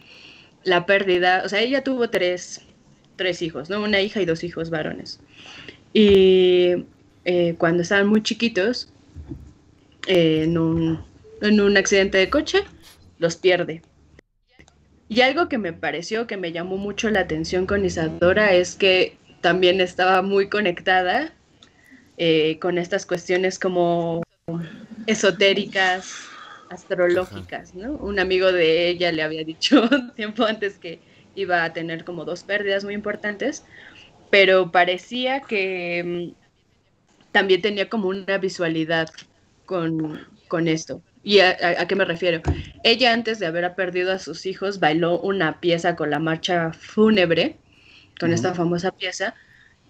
la 0.64 0.84
pérdida, 0.84 1.43
o 1.47 1.49
sea, 1.49 1.61
ella 1.61 1.82
tuvo 1.82 2.11
tres, 2.11 2.61
tres 3.16 3.40
hijos, 3.40 3.70
¿no? 3.70 3.82
Una 3.82 4.03
hija 4.03 4.20
y 4.20 4.26
dos 4.26 4.45
hijos 4.45 4.68
varones. 4.68 5.18
Y 5.95 6.84
eh, 7.24 7.55
cuando 7.57 7.82
estaban 7.82 8.07
muy 8.07 8.22
chiquitos, 8.22 8.93
eh, 10.07 10.43
en, 10.43 10.59
un, 10.59 11.03
en 11.40 11.61
un 11.61 11.76
accidente 11.78 12.18
de 12.18 12.28
coche, 12.28 12.64
los 13.18 13.36
pierde. 13.36 13.80
Y 15.09 15.22
algo 15.22 15.49
que 15.49 15.59
me 15.59 15.72
pareció 15.72 16.26
que 16.26 16.36
me 16.36 16.53
llamó 16.53 16.76
mucho 16.76 17.11
la 17.11 17.20
atención 17.20 17.66
con 17.66 17.84
Isadora 17.84 18.53
es 18.53 18.74
que 18.74 19.16
también 19.43 19.82
estaba 19.82 20.22
muy 20.22 20.49
conectada 20.49 21.32
eh, 22.16 22.59
con 22.61 22.78
estas 22.78 23.05
cuestiones 23.05 23.59
como 23.59 24.22
esotéricas, 25.07 26.14
astrológicas, 26.70 27.74
¿no? 27.74 27.93
Un 27.93 28.18
amigo 28.18 28.51
de 28.53 28.88
ella 28.88 29.12
le 29.12 29.22
había 29.22 29.45
dicho 29.45 29.88
tiempo 30.16 30.45
antes 30.45 30.78
que 30.78 31.01
iba 31.34 31.64
a 31.64 31.72
tener 31.72 32.05
como 32.05 32.24
dos 32.24 32.45
pérdidas 32.45 32.84
muy 32.84 32.95
importantes, 32.95 33.64
pero 34.30 34.70
parecía 34.70 35.40
que 35.40 36.32
mm, 36.34 37.30
también 37.32 37.61
tenía 37.61 37.88
como 37.88 38.09
una 38.09 38.38
visualidad 38.38 39.11
con, 39.66 40.28
esto. 40.66 41.01
¿Y 41.24 41.40
a, 41.40 41.86
qué 41.88 41.97
me 41.97 42.05
refiero? 42.05 42.43
Ella 42.84 43.14
antes 43.14 43.38
de 43.38 43.47
haber 43.47 43.74
perdido 43.74 44.12
a 44.12 44.18
sus 44.18 44.45
hijos 44.45 44.80
bailó 44.80 45.18
una 45.18 45.61
pieza 45.61 45.97
con 45.97 46.11
la 46.11 46.18
marcha 46.18 46.72
fúnebre, 46.74 47.57
con 48.22 48.32
esta 48.32 48.54
famosa 48.54 48.92
pieza, 48.92 49.34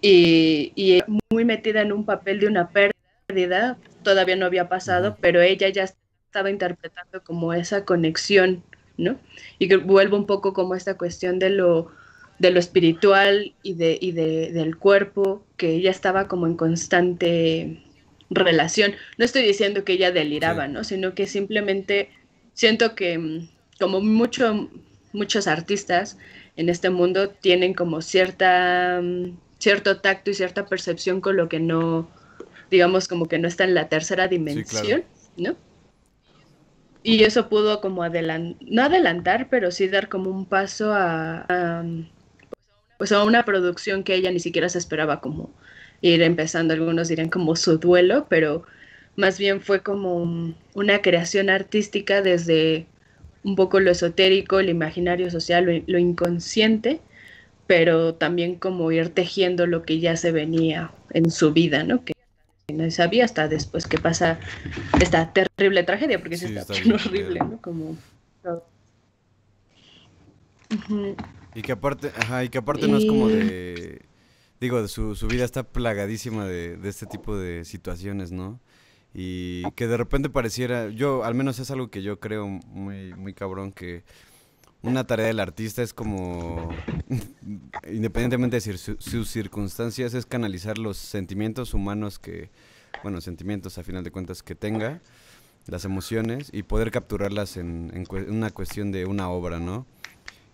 y, 0.00 1.02
muy 1.30 1.44
metida 1.44 1.82
en 1.82 1.92
un 1.92 2.06
papel 2.06 2.40
de 2.40 2.46
una 2.46 2.70
pérdida, 2.70 3.76
todavía 4.02 4.36
no 4.36 4.46
había 4.46 4.70
pasado, 4.70 5.18
pero 5.20 5.42
ella 5.42 5.68
ya 5.68 5.84
estaba 5.84 6.48
interpretando 6.48 7.22
como 7.22 7.52
esa 7.52 7.84
conexión, 7.84 8.64
¿no? 8.96 9.18
Y 9.58 9.68
que 9.68 9.76
vuelvo 9.76 10.16
un 10.16 10.24
poco 10.24 10.54
como 10.54 10.74
esta 10.74 10.96
cuestión 10.96 11.38
de 11.38 11.50
lo, 11.50 11.90
de 12.38 12.52
lo 12.52 12.58
espiritual 12.58 13.54
y, 13.62 13.74
de, 13.74 13.98
y 14.00 14.12
de, 14.12 14.50
del 14.50 14.78
cuerpo, 14.78 15.44
que 15.58 15.74
ella 15.74 15.90
estaba 15.90 16.26
como 16.26 16.46
en 16.46 16.56
constante 16.56 17.82
relación. 18.30 18.94
No 19.18 19.26
estoy 19.26 19.42
diciendo 19.42 19.84
que 19.84 19.92
ella 19.92 20.10
deliraba, 20.10 20.68
¿no? 20.68 20.84
Sino 20.84 21.14
que 21.14 21.26
simplemente 21.26 22.08
siento 22.54 22.94
que 22.94 23.18
mm, 23.18 23.48
como 23.78 24.00
mucho, 24.00 24.70
muchos 25.12 25.46
artistas 25.46 26.16
en 26.56 26.68
este 26.68 26.90
mundo 26.90 27.30
tienen 27.30 27.74
como 27.74 28.02
cierta 28.02 29.00
mm, 29.02 29.32
cierto 29.62 30.00
tacto 30.00 30.30
y 30.30 30.34
cierta 30.34 30.66
percepción 30.66 31.20
con 31.20 31.36
lo 31.36 31.48
que 31.48 31.60
no, 31.60 32.08
digamos, 32.68 33.06
como 33.06 33.26
que 33.26 33.38
no 33.38 33.46
está 33.46 33.62
en 33.62 33.74
la 33.74 33.88
tercera 33.88 34.26
dimensión, 34.26 35.04
¿no? 35.36 35.56
Y 37.04 37.22
eso 37.22 37.48
pudo 37.48 37.80
como 37.80 38.02
adelantar, 38.02 38.56
no 38.68 38.82
adelantar, 38.82 39.48
pero 39.48 39.70
sí 39.70 39.86
dar 39.86 40.08
como 40.08 40.30
un 40.30 40.46
paso 40.46 40.92
a, 40.92 41.84
pues 42.98 43.12
a 43.12 43.22
una 43.22 43.44
producción 43.44 44.02
que 44.02 44.16
ella 44.16 44.32
ni 44.32 44.40
siquiera 44.40 44.68
se 44.68 44.78
esperaba 44.78 45.20
como 45.20 45.54
ir 46.00 46.22
empezando, 46.22 46.74
algunos 46.74 47.06
dirían 47.06 47.28
como 47.28 47.54
su 47.54 47.78
duelo, 47.78 48.26
pero 48.28 48.64
más 49.14 49.38
bien 49.38 49.60
fue 49.60 49.82
como 49.82 50.54
una 50.74 51.02
creación 51.02 51.50
artística 51.50 52.20
desde 52.20 52.86
un 53.44 53.56
poco 53.56 53.80
lo 53.80 53.90
esotérico, 53.90 54.60
el 54.60 54.68
imaginario 54.68 55.30
social, 55.30 55.84
lo 55.86 55.98
inconsciente, 55.98 57.00
pero 57.66 58.14
también 58.14 58.56
como 58.56 58.90
ir 58.92 59.08
tejiendo 59.10 59.66
lo 59.66 59.82
que 59.82 60.00
ya 60.00 60.16
se 60.16 60.32
venía 60.32 60.92
en 61.10 61.30
su 61.30 61.52
vida, 61.52 61.84
¿no? 61.84 62.04
Que 62.04 62.12
no 62.72 62.90
sabía 62.90 63.24
hasta 63.24 63.48
después 63.48 63.86
que 63.86 63.98
pasa 63.98 64.38
esta 65.00 65.32
terrible 65.32 65.82
tragedia, 65.82 66.18
porque 66.20 66.36
sí, 66.36 66.56
está, 66.56 66.72
horrible, 66.72 67.40
¿no? 67.40 67.60
Como... 67.60 67.96
Y 71.54 71.62
que 71.62 71.72
aparte, 71.72 72.12
ajá, 72.16 72.44
y 72.44 72.48
que 72.48 72.58
aparte 72.58 72.88
no 72.88 72.96
es 72.96 73.04
como 73.04 73.28
de... 73.28 74.02
Digo, 74.60 74.86
su, 74.86 75.16
su 75.16 75.26
vida 75.26 75.44
está 75.44 75.64
plagadísima 75.64 76.46
de, 76.46 76.76
de 76.76 76.88
este 76.88 77.06
tipo 77.06 77.36
de 77.36 77.64
situaciones, 77.64 78.30
¿no? 78.30 78.60
Y 79.14 79.70
que 79.72 79.86
de 79.86 79.96
repente 79.96 80.30
pareciera, 80.30 80.88
yo, 80.88 81.24
al 81.24 81.34
menos 81.34 81.58
es 81.58 81.70
algo 81.70 81.90
que 81.90 82.02
yo 82.02 82.18
creo 82.18 82.46
muy, 82.46 83.12
muy 83.14 83.34
cabrón, 83.34 83.72
que 83.72 84.04
una 84.82 85.06
tarea 85.06 85.26
del 85.26 85.40
artista 85.40 85.82
es 85.82 85.94
como, 85.94 86.70
independientemente 87.90 88.58
de 88.58 88.78
sus 88.78 89.30
circunstancias, 89.30 90.14
es 90.14 90.26
canalizar 90.26 90.78
los 90.78 90.96
sentimientos 90.96 91.74
humanos 91.74 92.18
que, 92.18 92.50
bueno, 93.02 93.20
sentimientos 93.20 93.78
a 93.78 93.84
final 93.84 94.02
de 94.02 94.10
cuentas 94.10 94.42
que 94.42 94.54
tenga, 94.54 95.00
las 95.66 95.84
emociones, 95.84 96.50
y 96.52 96.64
poder 96.64 96.90
capturarlas 96.90 97.56
en, 97.56 98.06
una 98.28 98.50
cuestión 98.50 98.90
de 98.90 99.06
una 99.06 99.28
obra, 99.28 99.60
¿no? 99.60 99.86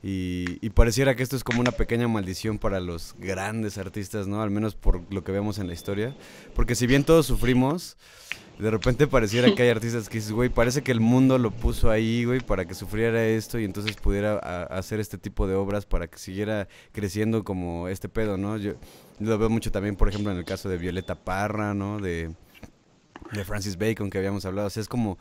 Y, 0.03 0.59
y, 0.65 0.71
pareciera 0.71 1.17
que 1.17 1.25
esto 1.25 1.35
es 1.35 1.43
como 1.43 1.61
una 1.61 1.73
pequeña 1.73 2.07
maldición 2.07 2.59
para 2.59 2.79
los 2.79 3.17
grandes 3.19 3.79
artistas, 3.79 4.29
¿no? 4.29 4.43
Al 4.43 4.51
menos 4.51 4.77
por 4.77 5.03
lo 5.13 5.25
que 5.25 5.33
vemos 5.33 5.59
en 5.59 5.67
la 5.67 5.73
historia. 5.73 6.15
Porque 6.55 6.77
si 6.77 6.87
bien 6.87 7.03
todos 7.03 7.27
sufrimos, 7.27 7.97
de 8.59 8.71
repente 8.71 9.07
pareciera 9.07 9.55
que 9.55 9.63
hay 9.63 9.69
artistas 9.71 10.09
que 10.09 10.19
dices, 10.19 10.33
güey, 10.33 10.49
parece 10.49 10.83
que 10.83 10.93
el 10.93 11.01
mundo 11.01 11.39
lo 11.39 11.51
puso 11.51 11.91
ahí, 11.91 12.25
güey, 12.25 12.41
para 12.41 12.65
que 12.67 12.75
sufriera 12.75 13.25
esto 13.25 13.59
y 13.59 13.65
entonces 13.65 13.97
pudiera 13.97 14.39
hacer 14.67 15.01
este 15.01 15.19
tipo 15.19 15.47
de 15.47 15.55
obras 15.55 15.87
para 15.87 16.09
que 16.09 16.19
siguiera 16.19 16.69
creciendo 16.93 17.45
como 17.45 17.89
este 17.89 18.09
pedo, 18.09 18.37
¿no? 18.37 18.57
Yo 18.57 18.75
lo 19.21 19.39
veo 19.39 19.49
mucho 19.49 19.71
también, 19.71 19.97
por 19.97 20.09
ejemplo, 20.09 20.33
en 20.33 20.39
el 20.39 20.45
caso 20.45 20.69
de 20.69 20.79
Violeta 20.79 21.15
Parra, 21.15 21.75
¿no? 21.75 21.99
De, 22.01 22.31
de 23.33 23.45
Francis 23.45 23.79
Bacon 23.79 24.11
que 24.11 24.19
habíamos 24.19 24.45
hablado. 24.45 24.67
O 24.67 24.71
sea, 24.71 24.81
es 24.81 24.89
como, 24.89 25.19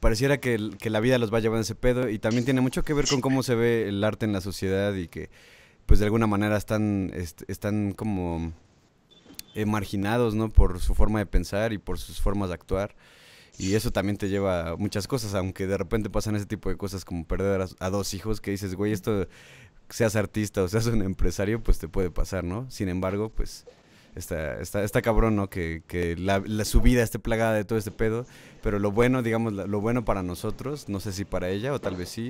pareciera 0.00 0.40
que, 0.40 0.70
que 0.78 0.90
la 0.90 1.00
vida 1.00 1.18
los 1.18 1.32
va 1.32 1.38
a 1.38 1.40
llevar 1.40 1.60
ese 1.60 1.74
pedo 1.74 2.08
y 2.08 2.18
también 2.18 2.44
tiene 2.44 2.60
mucho 2.60 2.82
que 2.82 2.94
ver 2.94 3.06
con 3.06 3.20
cómo 3.20 3.42
se 3.42 3.54
ve 3.54 3.88
el 3.88 4.02
arte 4.02 4.26
en 4.26 4.32
la 4.32 4.40
sociedad 4.40 4.94
y 4.94 5.08
que, 5.08 5.30
pues 5.86 6.00
de 6.00 6.06
alguna 6.06 6.26
manera 6.26 6.56
están, 6.56 7.12
están 7.48 7.92
como 7.92 8.52
eh, 9.54 9.66
marginados, 9.66 10.34
¿no? 10.34 10.48
Por 10.48 10.80
su 10.80 10.94
forma 10.94 11.18
de 11.18 11.26
pensar 11.26 11.72
y 11.72 11.78
por 11.78 11.98
sus 11.98 12.20
formas 12.20 12.48
de 12.48 12.54
actuar. 12.54 12.94
Y 13.58 13.74
eso 13.74 13.90
también 13.90 14.16
te 14.16 14.28
lleva 14.28 14.70
a 14.70 14.76
muchas 14.76 15.06
cosas, 15.06 15.34
aunque 15.34 15.66
de 15.66 15.76
repente 15.76 16.08
pasan 16.08 16.36
ese 16.36 16.46
tipo 16.46 16.70
de 16.70 16.76
cosas 16.76 17.04
como 17.04 17.26
perder 17.26 17.66
a, 17.78 17.90
dos 17.90 18.14
hijos 18.14 18.40
que 18.40 18.52
dices, 18.52 18.74
güey, 18.74 18.92
esto, 18.92 19.26
seas 19.90 20.16
artista 20.16 20.62
o 20.62 20.68
seas 20.68 20.86
un 20.86 21.02
empresario, 21.02 21.62
pues 21.62 21.78
te 21.78 21.88
puede 21.88 22.10
pasar, 22.10 22.44
¿no? 22.44 22.70
Sin 22.70 22.88
embargo, 22.88 23.28
pues 23.28 23.66
está, 24.20 24.60
está, 24.60 24.84
está 24.84 25.02
cabrón, 25.02 25.34
¿no? 25.34 25.50
Que, 25.50 25.82
que 25.88 26.16
la, 26.16 26.42
su 26.64 26.80
vida 26.80 27.02
esté 27.02 27.18
plagada 27.18 27.54
de 27.54 27.64
todo 27.64 27.78
este 27.78 27.90
pedo, 27.90 28.26
pero 28.62 28.78
lo 28.78 28.92
bueno, 28.92 29.22
digamos, 29.22 29.52
lo 29.52 29.80
bueno 29.80 30.04
para 30.04 30.22
nosotros, 30.22 30.88
no 30.88 31.00
sé 31.00 31.12
si 31.12 31.24
para 31.24 31.48
ella 31.48 31.72
o 31.72 31.80
tal 31.80 31.96
vez 31.96 32.08
sí, 32.08 32.28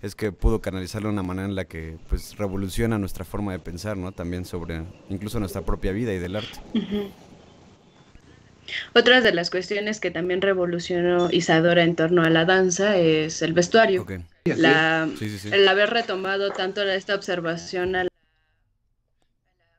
es 0.00 0.14
que 0.14 0.32
pudo 0.32 0.60
canalizarlo 0.60 1.08
de 1.08 1.12
una 1.12 1.22
manera 1.22 1.46
en 1.46 1.54
la 1.54 1.64
que 1.66 1.96
pues 2.08 2.36
revoluciona 2.36 2.98
nuestra 2.98 3.24
forma 3.24 3.52
de 3.52 3.58
pensar, 3.58 3.96
¿no? 3.96 4.12
También 4.12 4.44
sobre 4.44 4.82
incluso 5.10 5.38
nuestra 5.38 5.62
propia 5.62 5.92
vida 5.92 6.12
y 6.12 6.18
del 6.18 6.36
arte. 6.36 6.58
Otra 8.94 9.20
de 9.20 9.32
las 9.32 9.50
cuestiones 9.50 10.00
que 10.00 10.10
también 10.10 10.40
revolucionó 10.40 11.30
Isadora 11.30 11.82
en 11.82 11.96
torno 11.96 12.22
a 12.22 12.30
la 12.30 12.44
danza 12.44 12.96
es 12.96 13.42
el 13.42 13.52
vestuario. 13.52 14.06
La, 14.44 15.08
El 15.50 15.68
haber 15.68 15.90
retomado 15.90 16.50
tanto 16.50 16.82
esta 16.82 17.14
observación 17.14 17.96
a 17.96 18.06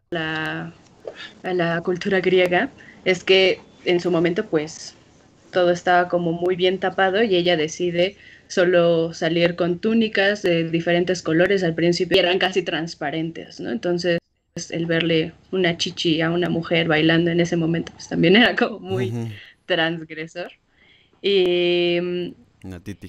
la, 0.09 0.73
a 1.43 1.53
la 1.53 1.81
cultura 1.81 2.21
griega 2.21 2.69
es 3.05 3.23
que 3.23 3.59
en 3.85 3.99
su 3.99 4.11
momento 4.11 4.45
pues 4.45 4.95
todo 5.51 5.71
estaba 5.71 6.09
como 6.09 6.31
muy 6.31 6.55
bien 6.55 6.79
tapado 6.79 7.23
y 7.23 7.35
ella 7.35 7.55
decide 7.57 8.17
solo 8.47 9.13
salir 9.13 9.55
con 9.55 9.79
túnicas 9.79 10.41
de 10.41 10.69
diferentes 10.69 11.21
colores 11.21 11.63
al 11.63 11.75
principio 11.75 12.17
y 12.17 12.19
eran 12.19 12.39
casi 12.39 12.63
transparentes, 12.63 13.59
¿no? 13.59 13.71
Entonces 13.71 14.19
el 14.69 14.85
verle 14.85 15.33
una 15.51 15.77
chichi 15.77 16.21
a 16.21 16.29
una 16.29 16.49
mujer 16.49 16.87
bailando 16.87 17.31
en 17.31 17.39
ese 17.39 17.55
momento 17.55 17.91
pues 17.93 18.09
también 18.09 18.35
era 18.35 18.55
como 18.55 18.79
muy 18.79 19.11
transgresor. 19.65 20.51
Y, 21.21 21.97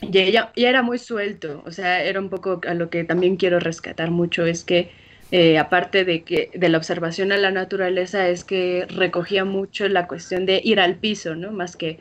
y 0.00 0.18
ella, 0.18 0.52
era 0.54 0.82
muy 0.82 0.98
suelto, 0.98 1.62
o 1.66 1.72
sea, 1.72 2.02
era 2.02 2.20
un 2.20 2.30
poco 2.30 2.60
a 2.66 2.74
lo 2.74 2.88
que 2.90 3.04
también 3.04 3.36
quiero 3.36 3.58
rescatar 3.58 4.10
mucho, 4.10 4.46
es 4.46 4.64
que 4.64 4.90
eh, 5.36 5.58
aparte 5.58 6.04
de 6.04 6.22
que 6.22 6.52
de 6.54 6.68
la 6.68 6.78
observación 6.78 7.32
a 7.32 7.36
la 7.36 7.50
naturaleza, 7.50 8.28
es 8.28 8.44
que 8.44 8.86
recogía 8.88 9.44
mucho 9.44 9.88
la 9.88 10.06
cuestión 10.06 10.46
de 10.46 10.60
ir 10.62 10.78
al 10.78 10.94
piso, 10.94 11.34
¿no? 11.34 11.50
Más 11.50 11.74
que 11.74 11.98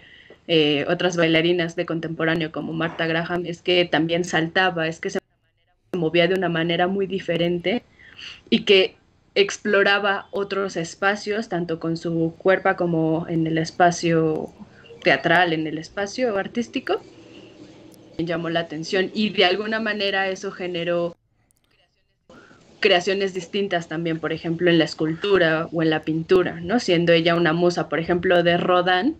eh, 0.47 0.85
otras 0.87 1.17
bailarinas 1.17 1.75
de 1.75 1.87
contemporáneo 1.87 2.51
como 2.51 2.73
Marta 2.73 3.07
Graham, 3.07 3.47
es 3.47 3.63
que 3.63 3.85
también 3.85 4.23
saltaba, 4.23 4.87
es 4.87 4.99
que 4.99 5.09
se 5.09 5.19
movía 5.93 6.27
de 6.27 6.35
una 6.35 6.47
manera 6.47 6.85
muy 6.85 7.07
diferente 7.07 7.81
y 8.51 8.65
que 8.65 8.97
exploraba 9.33 10.27
otros 10.29 10.77
espacios, 10.77 11.49
tanto 11.49 11.79
con 11.79 11.97
su 11.97 12.35
cuerpo 12.37 12.75
como 12.75 13.25
en 13.27 13.47
el 13.47 13.57
espacio 13.57 14.53
teatral, 15.03 15.53
en 15.53 15.65
el 15.65 15.79
espacio 15.79 16.37
artístico. 16.37 17.01
Llamó 18.19 18.51
la 18.51 18.59
atención 18.59 19.09
y 19.11 19.31
de 19.31 19.45
alguna 19.45 19.79
manera 19.79 20.29
eso 20.29 20.51
generó 20.51 21.15
creaciones 22.83 23.33
distintas 23.33 23.87
también, 23.87 24.19
por 24.19 24.33
ejemplo, 24.33 24.69
en 24.69 24.77
la 24.77 24.83
escultura 24.83 25.69
o 25.71 25.81
en 25.81 25.89
la 25.89 26.01
pintura, 26.01 26.59
¿no? 26.59 26.81
Siendo 26.81 27.13
ella 27.13 27.33
una 27.33 27.53
musa, 27.53 27.87
por 27.87 27.97
ejemplo, 27.97 28.43
de 28.43 28.57
Rodin, 28.57 29.15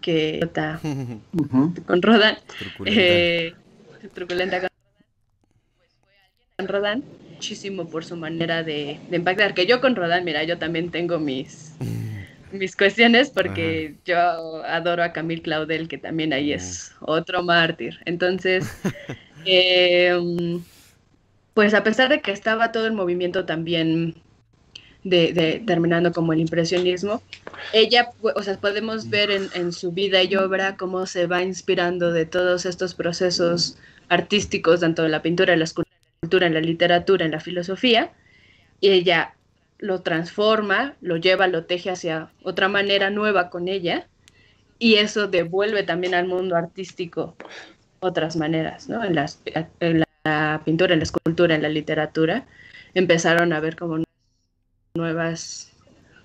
que 0.00 0.38
está 0.38 0.78
con 0.80 2.00
Rodin, 2.00 2.36
eh, 2.84 3.54
truculenta 4.14 4.68
con 6.56 6.68
Rodin, 6.68 7.02
muchísimo 7.32 7.88
por 7.88 8.04
su 8.04 8.14
manera 8.14 8.62
de, 8.62 9.00
impactar, 9.10 9.54
que 9.54 9.66
yo 9.66 9.80
con 9.80 9.96
Rodin, 9.96 10.24
mira, 10.24 10.44
yo 10.44 10.56
también 10.56 10.92
tengo 10.92 11.18
mis 11.18 11.74
mis 12.52 12.76
cuestiones 12.76 13.30
porque 13.30 13.96
yo 14.04 14.16
adoro 14.64 15.02
a 15.02 15.12
Camille 15.12 15.42
Claudel, 15.42 15.88
que 15.88 15.98
también 15.98 16.32
ahí 16.32 16.52
es 16.52 16.92
otro 17.00 17.42
mártir. 17.42 17.98
Entonces, 18.04 18.64
eh, 19.44 20.16
pues 21.56 21.72
a 21.72 21.82
pesar 21.82 22.10
de 22.10 22.20
que 22.20 22.32
estaba 22.32 22.70
todo 22.70 22.86
el 22.86 22.92
movimiento 22.92 23.46
también 23.46 24.14
de, 25.04 25.62
terminando 25.66 26.12
como 26.12 26.34
el 26.34 26.40
impresionismo, 26.40 27.22
ella, 27.72 28.10
o 28.20 28.42
sea, 28.42 28.58
podemos 28.58 29.08
ver 29.08 29.30
en, 29.30 29.72
su 29.72 29.90
vida 29.90 30.22
y 30.22 30.36
obra 30.36 30.76
cómo 30.76 31.06
se 31.06 31.26
va 31.26 31.42
inspirando 31.42 32.12
de 32.12 32.26
todos 32.26 32.66
estos 32.66 32.94
procesos 32.94 33.78
artísticos, 34.10 34.80
tanto 34.80 35.06
en 35.06 35.12
la 35.12 35.22
pintura, 35.22 35.54
en 35.54 35.60
la 35.60 35.64
escultura, 35.64 36.46
en 36.46 36.52
la 36.52 36.60
literatura, 36.60 37.24
en 37.24 37.30
la 37.30 37.40
filosofía, 37.40 38.12
y 38.82 38.90
ella 38.90 39.34
lo 39.78 40.02
transforma, 40.02 40.94
lo 41.00 41.16
lleva, 41.16 41.46
lo 41.46 41.64
teje 41.64 41.88
hacia 41.88 42.28
otra 42.42 42.68
manera 42.68 43.08
nueva 43.08 43.48
con 43.48 43.68
ella, 43.68 44.06
y 44.78 44.96
eso 44.96 45.26
devuelve 45.26 45.84
también 45.84 46.14
al 46.14 46.26
mundo 46.26 46.54
artístico 46.54 47.34
otras 48.00 48.36
maneras, 48.36 48.90
¿no? 48.90 49.02
En, 49.02 49.14
las, 49.14 49.40
la 50.26 50.62
pintura, 50.64 50.92
en 50.92 50.98
la 50.98 51.04
escultura, 51.04 51.54
en 51.54 51.62
la 51.62 51.68
literatura, 51.68 52.46
empezaron 52.94 53.52
a 53.52 53.60
ver 53.60 53.76
como 53.76 54.02
nuevas 54.94 55.72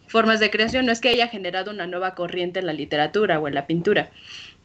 formas 0.07 0.39
de 0.39 0.49
creación. 0.49 0.85
No 0.85 0.91
es 0.91 0.99
que 0.99 1.09
haya 1.09 1.27
generado 1.27 1.71
una 1.71 1.87
nueva 1.87 2.15
corriente 2.15 2.59
en 2.59 2.65
la 2.65 2.73
literatura 2.73 3.39
o 3.39 3.47
en 3.47 3.55
la 3.55 3.67
pintura, 3.67 4.09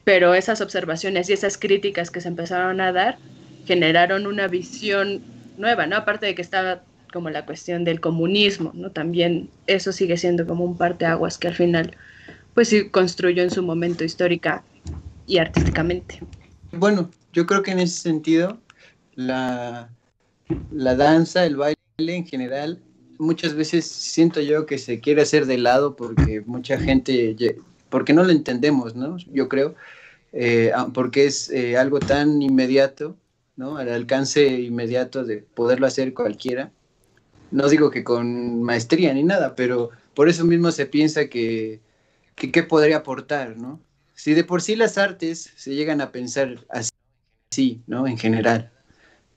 pero 0.04 0.34
esas 0.34 0.60
observaciones 0.60 1.28
y 1.28 1.34
esas 1.34 1.58
críticas 1.58 2.10
que 2.10 2.20
se 2.20 2.28
empezaron 2.28 2.80
a 2.80 2.92
dar 2.92 3.18
generaron 3.66 4.26
una 4.26 4.48
visión 4.48 5.22
nueva, 5.58 5.86
¿no? 5.86 5.96
Aparte 5.96 6.26
de 6.26 6.34
que 6.34 6.42
estaba 6.42 6.82
como 7.12 7.30
la 7.30 7.44
cuestión 7.44 7.84
del 7.84 8.00
comunismo, 8.00 8.72
¿no? 8.74 8.90
También 8.90 9.50
eso 9.66 9.92
sigue 9.92 10.16
siendo 10.16 10.46
como 10.46 10.64
un 10.64 10.76
parteaguas 10.78 11.38
que 11.38 11.48
al 11.48 11.54
final, 11.54 11.96
pues 12.54 12.68
sí 12.68 12.88
construyó 12.90 13.42
en 13.42 13.50
su 13.50 13.62
momento 13.62 14.04
histórica 14.04 14.62
y 15.26 15.38
artísticamente. 15.38 16.20
Bueno, 16.72 17.10
yo 17.32 17.46
creo 17.46 17.62
que 17.62 17.72
en 17.72 17.80
ese 17.80 18.00
sentido 18.00 18.58
la, 19.16 19.90
la 20.70 20.94
danza, 20.94 21.44
el 21.44 21.56
baile 21.56 21.76
en 21.98 22.26
general, 22.26 22.80
muchas 23.18 23.54
veces 23.54 23.86
siento 23.86 24.40
yo 24.40 24.66
que 24.66 24.78
se 24.78 25.00
quiere 25.00 25.22
hacer 25.22 25.46
de 25.46 25.58
lado 25.58 25.96
porque 25.96 26.42
mucha 26.46 26.78
gente, 26.78 27.36
porque 27.88 28.12
no 28.12 28.22
lo 28.22 28.30
entendemos, 28.30 28.94
¿no? 28.94 29.16
Yo 29.32 29.48
creo, 29.48 29.74
eh, 30.32 30.72
porque 30.94 31.26
es 31.26 31.50
eh, 31.50 31.76
algo 31.76 31.98
tan 31.98 32.42
inmediato, 32.42 33.16
¿no? 33.56 33.78
Al 33.78 33.88
alcance 33.88 34.46
inmediato 34.60 35.24
de 35.24 35.38
poderlo 35.38 35.86
hacer 35.86 36.14
cualquiera. 36.14 36.70
No 37.50 37.68
digo 37.68 37.90
que 37.90 38.04
con 38.04 38.62
maestría 38.62 39.14
ni 39.14 39.22
nada, 39.22 39.54
pero 39.54 39.90
por 40.14 40.28
eso 40.28 40.44
mismo 40.44 40.70
se 40.72 40.86
piensa 40.86 41.28
que, 41.28 41.80
que, 42.34 42.62
podría 42.62 42.98
aportar, 42.98 43.56
¿no? 43.56 43.80
Si 44.14 44.34
de 44.34 44.44
por 44.44 44.62
sí 44.62 44.76
las 44.76 44.98
artes 44.98 45.52
se 45.56 45.74
llegan 45.74 46.00
a 46.00 46.10
pensar 46.10 46.64
así, 46.68 47.82
¿no? 47.86 48.06
En 48.06 48.18
general, 48.18 48.72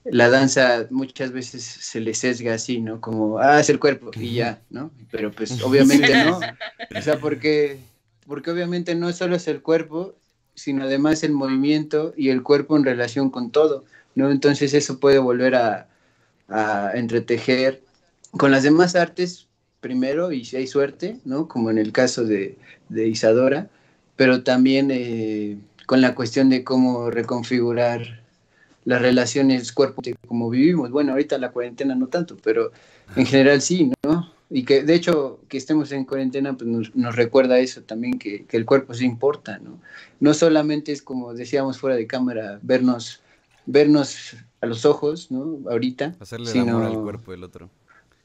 la 0.04 0.28
danza 0.28 0.86
muchas 0.90 1.32
veces 1.32 1.62
se 1.62 2.00
le 2.00 2.14
sesga 2.14 2.54
así, 2.54 2.80
¿no? 2.80 3.00
Como, 3.00 3.38
ah, 3.38 3.60
es 3.60 3.68
el 3.68 3.78
cuerpo 3.78 4.10
y 4.14 4.34
ya, 4.34 4.60
¿no? 4.70 4.90
Pero 5.10 5.30
pues 5.30 5.60
obviamente 5.62 6.24
no. 6.24 6.40
O 6.96 7.02
sea, 7.02 7.18
porque, 7.18 7.78
porque 8.26 8.50
obviamente 8.50 8.94
no 8.94 9.12
solo 9.12 9.36
es 9.36 9.46
el 9.48 9.62
cuerpo, 9.62 10.14
sino 10.54 10.84
además 10.84 11.22
el 11.22 11.32
movimiento 11.32 12.14
y 12.16 12.30
el 12.30 12.42
cuerpo 12.42 12.76
en 12.76 12.84
relación 12.84 13.30
con 13.30 13.50
todo, 13.50 13.84
¿no? 14.14 14.30
Entonces 14.30 14.74
eso 14.74 14.98
puede 14.98 15.18
volver 15.18 15.54
a, 15.54 15.88
a 16.48 16.92
entretejer 16.94 17.82
con 18.32 18.50
las 18.50 18.62
demás 18.62 18.96
artes 18.96 19.48
primero 19.80 20.32
y 20.32 20.44
si 20.44 20.56
hay 20.56 20.66
suerte, 20.66 21.18
¿no? 21.24 21.48
Como 21.48 21.70
en 21.70 21.78
el 21.78 21.92
caso 21.92 22.24
de, 22.24 22.58
de 22.88 23.08
Isadora, 23.08 23.68
pero 24.16 24.42
también 24.42 24.90
eh, 24.90 25.58
con 25.86 26.00
la 26.00 26.14
cuestión 26.14 26.50
de 26.50 26.62
cómo 26.64 27.10
reconfigurar 27.10 28.22
las 28.84 29.02
relaciones 29.02 29.72
cuerpo 29.72 30.02
como 30.26 30.50
vivimos. 30.50 30.90
Bueno, 30.90 31.12
ahorita 31.12 31.38
la 31.38 31.52
cuarentena 31.52 31.94
no 31.94 32.06
tanto, 32.08 32.36
pero 32.42 32.72
en 33.16 33.26
general 33.26 33.60
sí, 33.60 33.92
¿no? 34.02 34.32
Y 34.48 34.64
que 34.64 34.82
de 34.82 34.94
hecho 34.94 35.40
que 35.48 35.58
estemos 35.58 35.92
en 35.92 36.04
cuarentena 36.04 36.56
pues 36.56 36.92
nos, 36.94 37.16
recuerda 37.16 37.58
eso 37.58 37.82
también, 37.82 38.18
que, 38.18 38.46
el 38.50 38.64
cuerpo 38.64 38.94
sí 38.94 39.04
importa, 39.04 39.58
¿no? 39.58 39.78
No 40.18 40.34
solamente 40.34 40.92
es 40.92 41.02
como 41.02 41.34
decíamos 41.34 41.78
fuera 41.78 41.96
de 41.96 42.06
cámara, 42.06 42.58
vernos, 42.62 43.20
vernos 43.66 44.36
a 44.60 44.66
los 44.66 44.84
ojos, 44.84 45.30
¿no? 45.30 45.60
Ahorita. 45.70 46.16
Hacerle 46.18 46.50
el 46.50 46.60
amor 46.60 46.82
al 46.84 47.02
cuerpo 47.02 47.30
del 47.30 47.44
otro, 47.44 47.70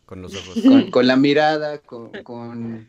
con 0.05 0.21
los 0.21 0.33
ojos. 0.35 0.63
Con, 0.89 1.05
la 1.05 1.15
mirada, 1.15 1.77
con, 1.79 2.09
con, 2.23 2.87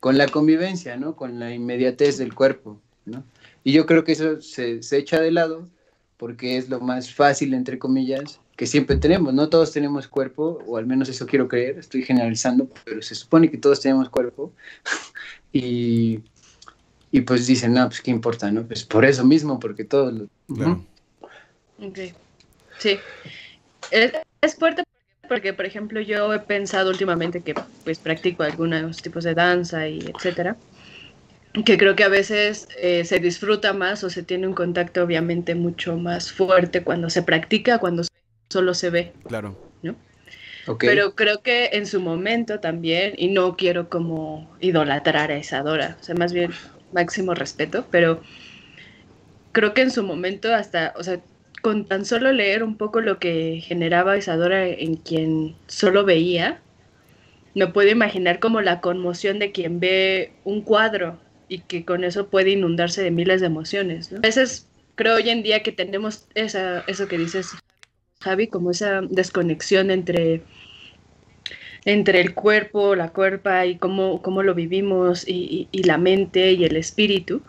con 0.00 0.18
la 0.18 0.26
convivencia, 0.28 0.96
¿no? 0.96 1.14
Con 1.14 1.38
la 1.38 1.54
inmediatez 1.54 2.18
del 2.18 2.34
cuerpo, 2.34 2.80
¿no? 3.04 3.22
Y 3.62 3.72
yo 3.72 3.86
creo 3.86 4.02
que 4.02 4.12
eso 4.12 4.42
se, 4.42 4.82
se 4.82 4.98
echa 4.98 5.20
de 5.20 5.30
lado 5.30 5.68
porque 6.16 6.56
es 6.56 6.68
lo 6.68 6.80
más 6.80 7.12
fácil, 7.12 7.54
entre 7.54 7.78
comillas, 7.78 8.40
que 8.56 8.66
siempre 8.66 8.96
tenemos. 8.96 9.34
No 9.34 9.48
todos 9.48 9.72
tenemos 9.72 10.08
cuerpo, 10.08 10.62
o 10.66 10.76
al 10.76 10.86
menos 10.86 11.08
eso 11.08 11.26
quiero 11.26 11.48
creer, 11.48 11.78
estoy 11.78 12.02
generalizando, 12.02 12.68
pero 12.84 13.02
se 13.02 13.14
supone 13.14 13.50
que 13.50 13.58
todos 13.58 13.80
tenemos 13.80 14.08
cuerpo. 14.08 14.52
y, 15.52 16.20
y 17.10 17.20
pues 17.22 17.46
dicen, 17.46 17.74
no, 17.74 17.86
pues 17.88 18.00
qué 18.00 18.10
importa, 18.10 18.50
¿no? 18.50 18.66
Pues 18.66 18.84
por 18.84 19.04
eso 19.04 19.24
mismo, 19.24 19.58
porque 19.58 19.84
todos 19.84 20.14
lo... 20.48 20.84
Sí. 22.78 22.98
Es, 23.90 24.12
es 24.40 24.54
fuerte 24.54 24.84
porque, 25.28 25.52
por 25.52 25.64
ejemplo, 25.64 26.00
yo 26.00 26.32
he 26.34 26.38
pensado 26.38 26.90
últimamente 26.90 27.40
que 27.40 27.54
pues 27.82 27.98
practico 27.98 28.42
algunos 28.42 29.00
tipos 29.02 29.24
de 29.24 29.34
danza 29.34 29.88
y 29.88 30.00
etcétera 30.00 30.56
que 31.62 31.78
creo 31.78 31.94
que 31.94 32.02
a 32.02 32.08
veces 32.08 32.66
eh, 32.80 33.04
se 33.04 33.20
disfruta 33.20 33.72
más 33.72 34.02
o 34.02 34.10
se 34.10 34.24
tiene 34.24 34.48
un 34.48 34.54
contacto 34.54 35.04
obviamente 35.04 35.54
mucho 35.54 35.96
más 35.96 36.32
fuerte 36.32 36.82
cuando 36.82 37.10
se 37.10 37.22
practica, 37.22 37.78
cuando 37.78 38.02
solo 38.50 38.74
se 38.74 38.90
ve. 38.90 39.12
Claro. 39.28 39.56
¿no? 39.82 39.94
Pero 40.78 41.14
creo 41.14 41.42
que 41.42 41.70
en 41.74 41.86
su 41.86 42.00
momento 42.00 42.58
también, 42.58 43.12
y 43.16 43.28
no 43.28 43.56
quiero 43.56 43.88
como 43.88 44.50
idolatrar 44.60 45.30
a 45.30 45.38
Isadora, 45.38 45.96
o 46.00 46.02
sea, 46.02 46.14
más 46.16 46.32
bien 46.32 46.50
máximo 46.92 47.34
respeto, 47.34 47.86
pero 47.90 48.20
creo 49.52 49.74
que 49.74 49.82
en 49.82 49.90
su 49.90 50.02
momento 50.02 50.52
hasta, 50.54 50.94
o 50.96 51.04
sea, 51.04 51.20
con 51.62 51.86
tan 51.86 52.04
solo 52.04 52.32
leer 52.32 52.62
un 52.64 52.76
poco 52.76 53.00
lo 53.00 53.18
que 53.18 53.60
generaba 53.64 54.16
Isadora 54.16 54.66
en 54.66 54.96
quien 54.96 55.54
solo 55.66 56.04
veía, 56.04 56.60
me 57.54 57.68
puedo 57.68 57.90
imaginar 57.90 58.40
como 58.40 58.60
la 58.60 58.80
conmoción 58.80 59.38
de 59.38 59.52
quien 59.52 59.78
ve 59.80 60.32
un 60.44 60.62
cuadro 60.62 61.18
y 61.48 61.60
que 61.60 61.84
con 61.84 62.04
eso 62.04 62.28
puede 62.28 62.50
inundarse 62.50 63.02
de 63.02 63.10
miles 63.10 63.40
de 63.40 63.46
emociones. 63.46 64.12
A 64.12 64.20
veces 64.20 64.68
creo 64.94 65.16
hoy 65.16 65.30
en 65.30 65.42
día 65.42 65.62
que 65.62 65.72
tenemos 65.72 66.26
esa, 66.34 66.84
eso 66.86 67.08
que 67.08 67.18
dices, 67.18 67.50
Javi, 68.20 68.48
como 68.48 68.70
esa 68.70 69.02
desconexión 69.02 69.90
entre, 69.90 70.42
entre 71.84 72.20
el 72.20 72.34
cuerpo, 72.34 72.94
la 72.94 73.10
cuerpa 73.10 73.66
y 73.66 73.76
cómo, 73.76 74.22
cómo 74.22 74.42
lo 74.42 74.54
vivimos 74.54 75.24
y, 75.26 75.68
la 75.72 75.98
mente 75.98 76.52
y 76.52 76.64
el 76.64 76.76
espíritu, 76.76 77.42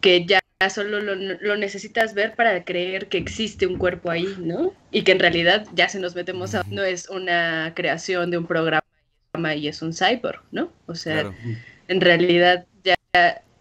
que 0.00 0.24
ya 0.24 0.40
solo 0.70 1.00
lo, 1.00 1.14
lo, 1.14 1.56
necesitas 1.56 2.14
ver 2.14 2.34
para 2.34 2.64
creer 2.64 3.08
que 3.08 3.18
existe 3.18 3.66
un 3.66 3.76
cuerpo 3.76 4.10
ahí, 4.10 4.34
¿no? 4.38 4.72
Y 4.90 5.02
que 5.02 5.12
en 5.12 5.20
realidad 5.20 5.66
ya 5.74 5.88
se 5.88 6.00
nos 6.00 6.14
metemos 6.14 6.54
a... 6.54 6.64
no 6.68 6.82
es 6.82 7.08
una 7.08 7.72
creación 7.76 8.30
de 8.30 8.38
un 8.38 8.46
programa 8.46 8.82
y 9.56 9.68
es 9.68 9.82
un 9.82 9.92
cyborg, 9.92 10.42
¿no? 10.50 10.72
O 10.86 10.94
sea, 10.94 11.32
en 11.86 12.00
realidad 12.00 12.66
ya 12.82 12.94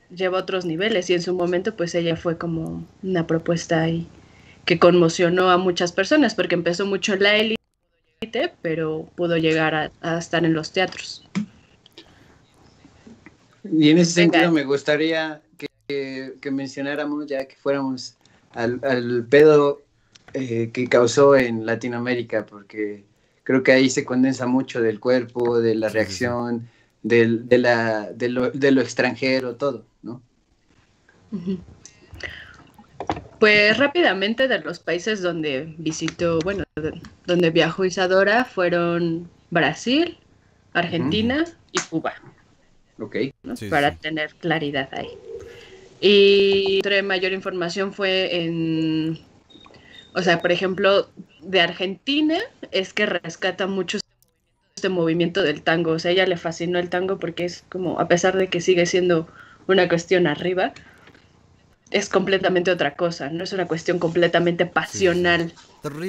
lleva 0.10 0.40
otros 0.40 0.66
niveles 0.66 1.10
y 1.10 1.14
en 1.14 1.22
su 1.22 1.34
momento 1.34 1.76
pues 1.76 1.94
ella 1.96 2.16
fue 2.16 2.38
como 2.38 2.86
una 3.04 3.28
propuesta 3.28 3.82
ahí 3.82 4.08
que 4.68 4.80
conmocionó 4.80 5.50
a 5.50 5.58
muchas 5.58 5.94
personas 5.94 6.36
porque 6.36 6.56
empezó 6.56 6.86
mucho 6.86 7.14
en 7.14 7.24
la 7.24 7.38
élite, 7.38 8.54
pero 8.62 9.10
pudo 9.16 9.38
llegar 9.38 9.92
a, 10.02 10.18
estar 10.18 10.44
en 10.44 10.54
los 10.54 10.74
teatros. 10.74 11.26
Y 13.64 13.90
en 13.90 13.98
ese 13.98 14.12
sentido 14.12 14.52
me 14.52 14.66
gustaría 14.66 15.42
que, 15.88 16.52
mencionáramos, 16.52 17.28
ya 17.28 17.46
que 17.46 17.56
fuéramos 17.56 18.18
al, 18.52 19.26
pedo 19.30 19.82
eh, 20.34 20.70
que 20.74 20.88
causó 20.88 21.38
en 21.38 21.66
Latinoamérica, 21.66 22.46
porque 22.46 23.06
creo 23.44 23.64
que 23.64 23.72
ahí 23.72 23.90
se 23.90 24.04
condensa 24.04 24.48
mucho 24.48 24.82
del 24.82 25.00
cuerpo, 25.00 25.62
de 25.62 25.76
la 25.76 25.88
reacción, 25.88 26.68
del, 27.04 27.48
de, 27.48 27.58
la, 27.58 28.12
de, 28.12 28.30
lo, 28.30 28.52
de 28.52 28.72
lo 28.72 28.82
extranjero, 28.82 29.56
todo, 29.56 29.86
¿no? 30.02 30.22
Pues 33.40 33.78
rápidamente 33.78 34.48
de 34.48 34.60
los 34.60 34.80
países 34.80 35.22
donde 35.22 35.74
visitó, 35.78 36.40
bueno, 36.40 36.64
donde 37.26 37.50
viajó 37.52 37.86
Isadora 37.86 38.46
fueron 38.46 39.30
Brasil, 39.52 40.18
Argentina 40.74 41.46
y 41.72 41.80
Cuba. 41.90 42.14
Ok. 43.00 43.16
¿no? 43.44 43.56
Sí, 43.56 43.70
Para 43.70 43.92
sí. 43.92 43.98
tener 44.02 44.34
claridad 44.36 44.90
ahí. 44.92 45.10
Y 46.02 46.78
entre 46.78 47.04
mayor 47.04 47.32
información 47.32 47.94
fue 47.94 48.44
en, 48.44 49.20
o 50.14 50.22
sea, 50.22 50.42
por 50.42 50.52
ejemplo, 50.52 51.10
de 51.42 51.62
Argentina 51.62 52.38
es 52.72 52.94
que 52.94 53.06
rescata 53.06 53.68
mucho 53.68 54.00
este 54.78 54.90
movimiento 54.90 55.42
del 55.42 55.62
tango. 55.64 55.92
O 55.92 56.00
sea, 56.00 56.10
a 56.10 56.12
ella 56.14 56.26
le 56.28 56.38
fascinó 56.38 56.80
el 56.80 56.90
tango 56.90 57.18
porque 57.18 57.46
es 57.46 57.66
como, 57.68 58.00
a 58.00 58.08
pesar 58.08 58.38
de 58.38 58.48
que 58.48 58.62
sigue 58.62 58.86
siendo 58.86 59.28
una 59.68 59.90
cuestión 59.90 60.28
arriba, 60.28 60.74
es 61.90 62.10
completamente 62.10 62.72
otra 62.72 62.96
cosa, 62.96 63.30
no 63.30 63.44
es 63.44 63.54
una 63.54 63.68
cuestión 63.68 63.98
completamente 64.00 64.66
pasional. 64.66 65.52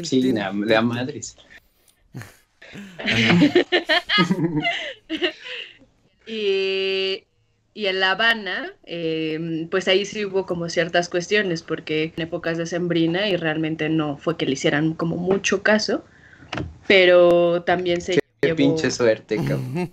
Sí, 0.05 0.33
la, 0.33 0.53
la 0.53 0.83
madres. 0.83 1.37
Y, 6.31 7.25
y 7.73 7.87
en 7.87 8.01
La 8.01 8.11
Habana, 8.11 8.75
eh, 8.85 9.67
pues 9.71 9.89
ahí 9.89 10.05
sí 10.05 10.27
hubo 10.27 10.45
como 10.45 10.69
ciertas 10.69 11.09
cuestiones, 11.09 11.63
porque 11.63 12.13
en 12.15 12.23
épocas 12.23 12.59
de 12.59 12.67
Sembrina 12.67 13.31
y 13.31 13.37
realmente 13.37 13.89
no 13.89 14.19
fue 14.19 14.37
que 14.37 14.45
le 14.45 14.53
hicieran 14.53 14.93
como 14.93 15.17
mucho 15.17 15.63
caso, 15.63 16.05
pero 16.87 17.63
también 17.63 18.03
se 18.03 18.19
Qué 18.41 18.55
pinche 18.55 18.91
suerte, 18.91 19.37
cabrón. 19.49 19.91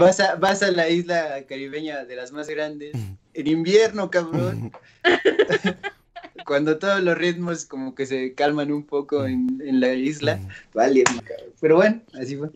vas, 0.00 0.20
a, 0.20 0.36
vas 0.36 0.62
a 0.62 0.70
la 0.70 0.88
isla 0.88 1.44
caribeña 1.48 2.04
de 2.04 2.16
las 2.16 2.32
más 2.32 2.48
grandes 2.48 2.94
en 3.34 3.46
invierno, 3.46 4.10
cabrón. 4.10 4.72
Cuando 6.46 6.78
todos 6.78 7.02
los 7.02 7.18
ritmos 7.18 7.66
como 7.66 7.94
que 7.94 8.06
se 8.06 8.34
calman 8.34 8.72
un 8.72 8.84
poco 8.84 9.26
en, 9.26 9.60
en 9.64 9.80
la 9.80 9.92
isla, 9.92 10.40
vale, 10.72 11.04
cabrón. 11.04 11.52
Pero 11.60 11.76
bueno, 11.76 12.02
así 12.14 12.36
fue. 12.36 12.48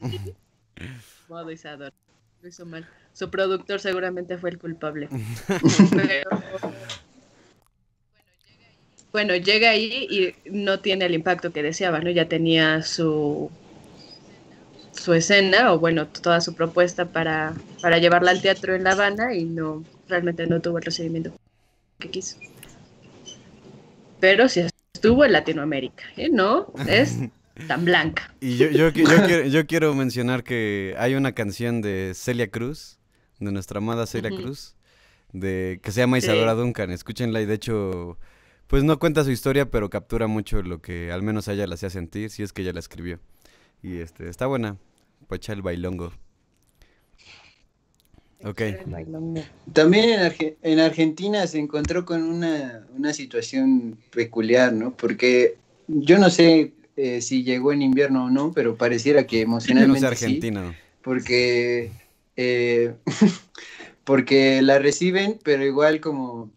modo 1.28 1.50
Isadora. 1.50 1.92
Lo 2.40 2.48
hizo 2.48 2.64
mal. 2.64 2.88
Su 3.12 3.30
productor 3.30 3.80
seguramente 3.80 4.38
fue 4.38 4.50
el 4.50 4.58
culpable. 4.58 5.08
Pero, 5.90 6.30
bueno, 9.12 9.36
llega 9.36 9.70
ahí 9.70 10.06
y 10.08 10.50
no 10.50 10.80
tiene 10.80 11.04
el 11.04 11.14
impacto 11.14 11.52
que 11.52 11.62
deseaba, 11.62 12.00
¿no? 12.00 12.10
Ya 12.10 12.28
tenía 12.28 12.82
su 12.82 13.50
su 15.00 15.14
escena 15.14 15.72
o 15.72 15.78
bueno, 15.78 16.06
toda 16.06 16.40
su 16.42 16.54
propuesta 16.54 17.06
para, 17.06 17.54
para 17.80 17.98
llevarla 17.98 18.32
al 18.32 18.42
teatro 18.42 18.74
en 18.74 18.84
La 18.84 18.92
Habana 18.92 19.34
y 19.34 19.44
no 19.44 19.82
realmente 20.08 20.46
no 20.46 20.60
tuvo 20.60 20.78
el 20.78 20.84
recibimiento 20.84 21.32
que 21.98 22.10
quiso. 22.10 22.36
Pero 24.20 24.48
sí 24.48 24.62
estuvo 24.92 25.24
en 25.24 25.32
Latinoamérica, 25.32 26.04
¿eh? 26.18 26.28
No 26.30 26.70
es 26.86 27.16
tan 27.66 27.86
blanca. 27.86 28.34
Y 28.40 28.58
yo, 28.58 28.68
yo, 28.68 28.90
yo 28.90 28.92
quiero, 28.92 29.46
yo 29.46 29.66
quiero 29.66 29.94
mencionar 29.94 30.44
que 30.44 30.94
hay 30.98 31.14
una 31.14 31.32
canción 31.32 31.80
de 31.80 32.12
Celia 32.14 32.50
Cruz, 32.50 32.98
de 33.38 33.52
nuestra 33.52 33.78
amada 33.78 34.06
Celia. 34.06 34.30
Cruz, 34.30 34.76
de, 35.32 35.80
que 35.82 35.92
se 35.92 36.00
llama 36.00 36.20
Sí. 36.20 36.26
Isadora 36.26 36.52
Duncan. 36.52 36.90
Escúchenla 36.90 37.40
y 37.40 37.46
de 37.46 37.54
hecho, 37.54 38.18
pues 38.66 38.84
no 38.84 38.98
cuenta 38.98 39.24
su 39.24 39.30
historia, 39.30 39.70
pero 39.70 39.88
captura 39.88 40.26
mucho 40.26 40.60
lo 40.60 40.82
que 40.82 41.10
al 41.10 41.22
menos 41.22 41.48
a 41.48 41.54
ella 41.54 41.66
la 41.66 41.76
hacía 41.76 41.88
sentir, 41.88 42.28
si 42.28 42.42
es 42.42 42.52
que 42.52 42.60
ella 42.60 42.74
la 42.74 42.80
escribió. 42.80 43.18
Y 43.82 43.96
este, 43.96 44.28
está 44.28 44.46
buena, 44.46 44.76
para 45.30 45.36
echar 45.36 45.56
el 45.56 45.62
bailongo. 45.62 46.12
Ok. 48.42 48.62
También 49.72 50.10
en, 50.10 50.20
Arge- 50.20 50.56
en 50.62 50.80
Argentina 50.80 51.46
se 51.46 51.58
encontró 51.58 52.04
con 52.04 52.22
una, 52.22 52.84
una 52.96 53.12
situación 53.12 53.96
peculiar, 54.10 54.72
¿no? 54.72 54.92
Porque 54.96 55.56
yo 55.86 56.18
no 56.18 56.30
sé 56.30 56.72
eh, 56.96 57.20
si 57.20 57.44
llegó 57.44 57.72
en 57.72 57.82
invierno 57.82 58.24
o 58.24 58.30
no, 58.30 58.52
pero 58.52 58.76
pareciera 58.76 59.26
que 59.26 59.36
no 59.38 59.42
emocionalmente 59.52 60.16
sé 60.16 60.16
sí, 60.16 60.40
porque, 61.02 61.92
eh, 62.36 62.94
porque 64.04 64.62
la 64.62 64.78
reciben, 64.80 65.38
pero 65.44 65.64
igual 65.64 66.00
como, 66.00 66.50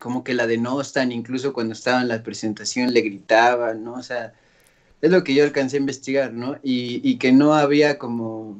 como 0.00 0.24
que 0.24 0.34
la 0.34 0.46
denostan, 0.48 1.12
incluso 1.12 1.52
cuando 1.52 1.74
estaba 1.74 2.00
en 2.00 2.08
la 2.08 2.22
presentación 2.24 2.92
le 2.92 3.02
gritaban, 3.02 3.84
¿no? 3.84 3.94
O 3.94 4.02
sea, 4.02 4.32
es 5.02 5.10
lo 5.10 5.24
que 5.24 5.34
yo 5.34 5.44
alcancé 5.44 5.76
a 5.76 5.80
investigar, 5.80 6.32
¿no? 6.32 6.56
Y, 6.62 7.00
y 7.08 7.18
que 7.18 7.32
no 7.32 7.54
había 7.54 7.98
como 7.98 8.56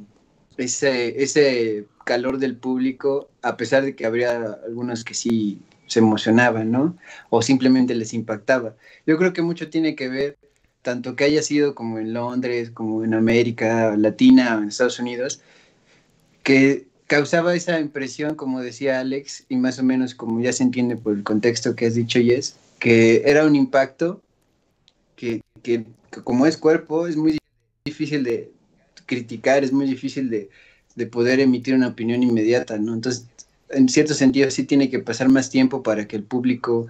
ese, 0.57 1.21
ese 1.21 1.85
calor 2.05 2.39
del 2.39 2.55
público, 2.55 3.29
a 3.41 3.57
pesar 3.57 3.83
de 3.83 3.95
que 3.95 4.05
habría 4.05 4.57
algunos 4.65 5.03
que 5.03 5.13
sí 5.13 5.59
se 5.87 5.99
emocionaban, 5.99 6.71
¿no? 6.71 6.97
O 7.29 7.41
simplemente 7.41 7.95
les 7.95 8.13
impactaba. 8.13 8.75
Yo 9.05 9.17
creo 9.17 9.33
que 9.33 9.41
mucho 9.41 9.69
tiene 9.69 9.95
que 9.95 10.09
ver, 10.09 10.37
tanto 10.81 11.15
que 11.15 11.23
haya 11.23 11.41
sido 11.41 11.75
como 11.75 11.99
en 11.99 12.13
Londres, 12.13 12.71
como 12.71 13.03
en 13.03 13.13
América 13.13 13.95
Latina, 13.97 14.59
en 14.61 14.69
Estados 14.69 14.99
Unidos, 14.99 15.41
que 16.43 16.87
causaba 17.07 17.55
esa 17.55 17.79
impresión, 17.79 18.35
como 18.35 18.61
decía 18.61 18.99
Alex, 18.99 19.45
y 19.49 19.55
más 19.55 19.79
o 19.79 19.83
menos 19.83 20.13
como 20.13 20.41
ya 20.41 20.53
se 20.53 20.63
entiende 20.63 20.97
por 20.97 21.13
el 21.13 21.23
contexto 21.23 21.75
que 21.75 21.87
has 21.87 21.95
dicho, 21.95 22.19
Yes, 22.19 22.57
que 22.79 23.23
era 23.25 23.45
un 23.45 23.55
impacto 23.55 24.21
que, 25.15 25.41
que, 25.63 25.85
que 26.11 26.21
como 26.23 26.45
es 26.45 26.57
cuerpo, 26.57 27.07
es 27.07 27.15
muy 27.15 27.37
difícil 27.85 28.23
de 28.23 28.51
criticar, 29.05 29.63
es 29.63 29.71
muy 29.71 29.85
difícil 29.85 30.29
de, 30.29 30.49
de 30.95 31.05
poder 31.05 31.39
emitir 31.39 31.73
una 31.75 31.87
opinión 31.87 32.23
inmediata, 32.23 32.77
¿no? 32.77 32.93
Entonces, 32.93 33.27
en 33.69 33.89
cierto 33.89 34.13
sentido, 34.13 34.49
sí 34.51 34.63
tiene 34.63 34.89
que 34.89 34.99
pasar 34.99 35.29
más 35.29 35.49
tiempo 35.49 35.83
para 35.83 36.07
que 36.07 36.15
el 36.15 36.23
público 36.23 36.87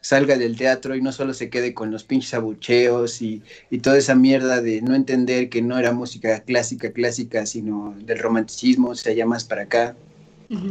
salga 0.00 0.36
del 0.36 0.56
teatro 0.56 0.94
y 0.94 1.00
no 1.00 1.12
solo 1.12 1.32
se 1.32 1.48
quede 1.48 1.72
con 1.72 1.90
los 1.90 2.04
pinches 2.04 2.34
abucheos 2.34 3.22
y, 3.22 3.42
y 3.70 3.78
toda 3.78 3.96
esa 3.96 4.14
mierda 4.14 4.60
de 4.60 4.82
no 4.82 4.94
entender 4.94 5.48
que 5.48 5.62
no 5.62 5.78
era 5.78 5.92
música 5.92 6.40
clásica, 6.40 6.92
clásica, 6.92 7.46
sino 7.46 7.94
del 8.04 8.18
romanticismo, 8.18 8.90
o 8.90 8.94
sea, 8.94 9.14
ya 9.14 9.24
más 9.24 9.44
para 9.44 9.62
acá, 9.62 9.96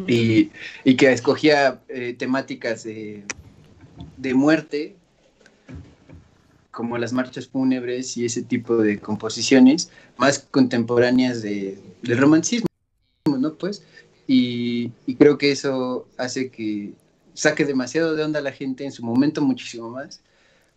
y, 0.08 0.52
y 0.84 0.96
que 0.96 1.12
escogía 1.12 1.82
eh, 1.89 2.16
temáticas 2.18 2.84
de, 2.84 3.24
de 4.18 4.34
muerte, 4.36 4.96
como 6.74 6.97
las 6.97 7.13
marchas 7.13 7.47
fúnebres 7.47 8.17
y 8.17 8.26
ese 8.26 8.41
tipo 8.41 8.78
de 8.78 8.99
composiciones 8.99 9.91
más 10.17 10.39
contemporáneas 10.39 11.43
de, 11.43 11.78
del 12.01 12.17
romanticismo, 12.17 12.67
¿no? 13.39 13.53
Pues, 13.53 13.84
y, 14.26 14.89
creo 15.19 15.38
que 15.38 15.51
eso 15.51 16.07
hace 16.17 16.49
que 16.49 16.93
saque 17.36 17.63
demasiado 17.63 18.15
de 18.15 18.24
onda 18.24 18.39
a 18.39 18.41
la 18.41 18.51
gente 18.51 18.84
en 18.84 18.91
su 18.91 19.05
momento 19.05 19.39
muchísimo 19.39 19.91
más, 19.91 20.21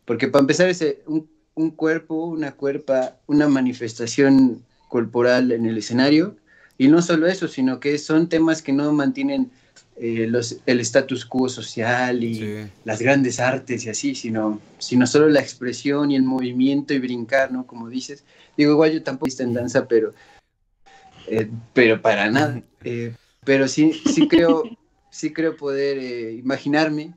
porque 0.04 0.28
para 0.28 0.42
empezar 0.42 0.68
ese, 0.68 1.02
un, 1.06 1.30
un 1.54 1.70
cuerpo, 1.70 2.26
una 2.26 2.52
cuerpa, 2.52 3.16
una 3.26 3.48
manifestación 3.48 4.62
corporal 4.88 5.50
en 5.50 5.64
el 5.64 5.78
escenario, 5.78 6.36
y 6.76 6.88
no 6.88 7.00
solo 7.00 7.26
eso, 7.26 7.48
sino 7.48 7.80
que 7.80 7.96
son 7.96 8.28
temas 8.28 8.60
que 8.60 8.74
no 8.74 8.92
mantienen 8.92 9.50
eh, 9.98 10.26
los, 10.28 10.58
el 10.66 10.80
status 10.80 11.24
quo 11.24 11.48
social 11.48 12.22
y 12.22 12.34
Sí. 12.34 12.70
las 12.84 13.00
grandes 13.00 13.40
artes 13.40 13.84
y 13.86 13.88
así, 13.88 14.14
sino, 14.14 14.60
sino 14.78 15.06
solo 15.06 15.28
la 15.28 15.40
expresión 15.40 16.10
y 16.10 16.16
el 16.16 16.22
movimiento 16.22 16.92
y 16.92 16.98
brincar, 16.98 17.50
¿no? 17.50 17.66
Como 17.66 17.88
dices. 17.88 18.24
Digo, 18.56 18.72
igual 18.72 18.92
yo 18.92 19.02
tampoco 19.02 19.28
estoy 19.28 19.46
en 19.46 19.54
danza, 19.54 19.88
pero, 19.88 20.12
eh, 21.28 21.48
pero 21.72 22.00
para 22.00 22.30
nada. 22.30 22.62
Eh, 22.84 23.14
pero 23.44 23.68
sí, 23.68 23.92
sí 23.92 24.28
creo, 24.28 24.64
sí 25.10 25.32
creo 25.32 25.56
poder 25.56 26.32
imaginarme 26.34 27.14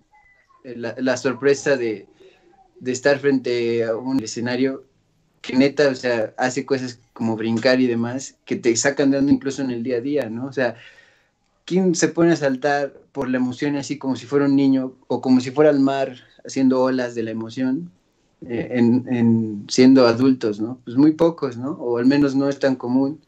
la, 0.63 0.95
la 0.97 1.17
sorpresa 1.17 1.75
de, 1.75 2.07
de 2.79 2.91
estar 2.91 3.19
frente 3.19 3.83
a 3.83 3.95
un 3.95 4.21
escenario 4.23 4.85
que 5.41 5.55
neta, 5.55 5.87
o 5.87 5.95
sea, 5.95 6.33
hace 6.37 6.65
cosas 6.65 6.99
como 7.13 7.35
brincar 7.35 7.79
y 7.79 7.87
demás, 7.87 8.35
que 8.45 8.55
te 8.55 8.75
sacan 8.75 9.11
de 9.11 9.17
onda 9.17 9.31
incluso 9.31 9.61
en 9.61 9.71
el 9.71 9.83
día 9.83 9.97
a 9.97 10.01
día, 10.01 10.29
¿no? 10.29 10.45
O 10.47 10.53
sea, 10.53 10.75
¿quién 11.69 11.93
se 11.93 12.07
pone 12.07 12.31
a 12.31 12.35
saltar 12.35 12.93
por 13.11 13.29
la 13.29 13.37
emoción 13.37 13.75
así 13.75 13.99
como 13.99 14.15
si 14.15 14.25
fuera 14.25 14.45
un 14.45 14.55
niño 14.55 14.93
o 15.07 15.21
como 15.21 15.39
si 15.39 15.51
fuera 15.51 15.69
al 15.69 15.79
mar 15.79 16.15
haciendo 16.43 16.81
olas 16.81 17.13
de 17.13 17.21
la 17.21 17.29
emoción 17.31 17.91
eh, 18.47 18.69
en, 18.71 19.05
en 19.07 19.65
siendo 19.69 20.07
adultos, 20.07 20.59
¿no? 20.59 20.79
Pues 20.83 20.97
muy 20.97 21.11
pocos, 21.11 21.57
¿no? 21.57 21.71
O 21.73 21.99
al 21.99 22.07
menos 22.07 22.35
no 22.35 22.49
es 22.49 22.57
tan 22.57 22.75
común 22.75 23.19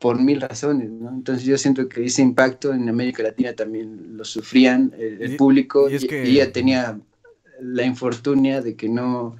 por 0.00 0.20
mil 0.20 0.40
razones, 0.40 0.90
¿no? 0.90 1.10
Entonces 1.10 1.44
yo 1.44 1.56
siento 1.58 1.88
que 1.88 2.04
ese 2.04 2.22
impacto 2.22 2.72
en 2.72 2.88
América 2.88 3.22
Latina 3.22 3.52
también 3.52 4.16
lo 4.16 4.24
sufrían 4.24 4.92
el, 4.98 5.22
el 5.22 5.32
Y- 5.34 5.36
público 5.36 5.88
y 5.88 5.94
es 5.94 6.04
y, 6.04 6.08
que- 6.08 6.28
y 6.28 6.32
ella 6.40 6.52
tenía 6.52 6.98
la 7.60 7.84
infortunia 7.84 8.60
de 8.62 8.74
que 8.74 8.88
no 8.88 9.36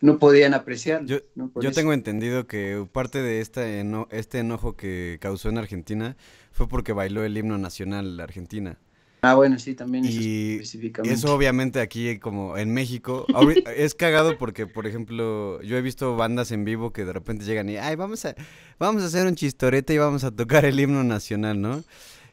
no 0.00 0.18
podían 0.18 0.52
apreciarlo. 0.54 1.08
Yo, 1.08 1.72
tengo 1.72 1.92
entendido 1.92 2.46
que 2.46 2.86
parte 2.92 3.22
de 3.22 3.40
este, 3.40 3.80
eno- 3.80 4.08
este 4.10 4.38
enojo 4.40 4.76
que 4.76 5.16
causó 5.20 5.48
en 5.48 5.56
Argentina 5.58 6.16
fue 6.56 6.68
porque 6.68 6.92
bailó 6.94 7.22
el 7.24 7.36
himno 7.36 7.58
nacional 7.58 8.16
de 8.16 8.22
Argentina. 8.22 8.78
Ah, 9.22 9.34
bueno, 9.34 9.58
sí, 9.58 9.74
también 9.74 10.04
eso 10.04 10.20
Y 10.20 10.52
específicamente. 10.54 11.14
eso 11.14 11.34
obviamente 11.34 11.80
aquí 11.80 12.18
como 12.18 12.56
en 12.56 12.72
México 12.72 13.26
es 13.76 13.94
cagado 13.94 14.38
porque 14.38 14.66
por 14.66 14.86
ejemplo 14.86 15.60
yo 15.62 15.76
he 15.76 15.82
visto 15.82 16.16
bandas 16.16 16.52
en 16.52 16.64
vivo 16.64 16.92
que 16.92 17.04
de 17.04 17.12
repente 17.12 17.44
llegan 17.44 17.68
y 17.68 17.76
ay 17.76 17.96
vamos 17.96 18.24
a 18.24 18.34
vamos 18.78 19.02
a 19.02 19.06
hacer 19.06 19.26
un 19.26 19.34
chistorete 19.34 19.94
y 19.94 19.98
vamos 19.98 20.22
a 20.24 20.30
tocar 20.30 20.64
el 20.64 20.78
himno 20.78 21.02
nacional, 21.02 21.60
¿no? 21.60 21.82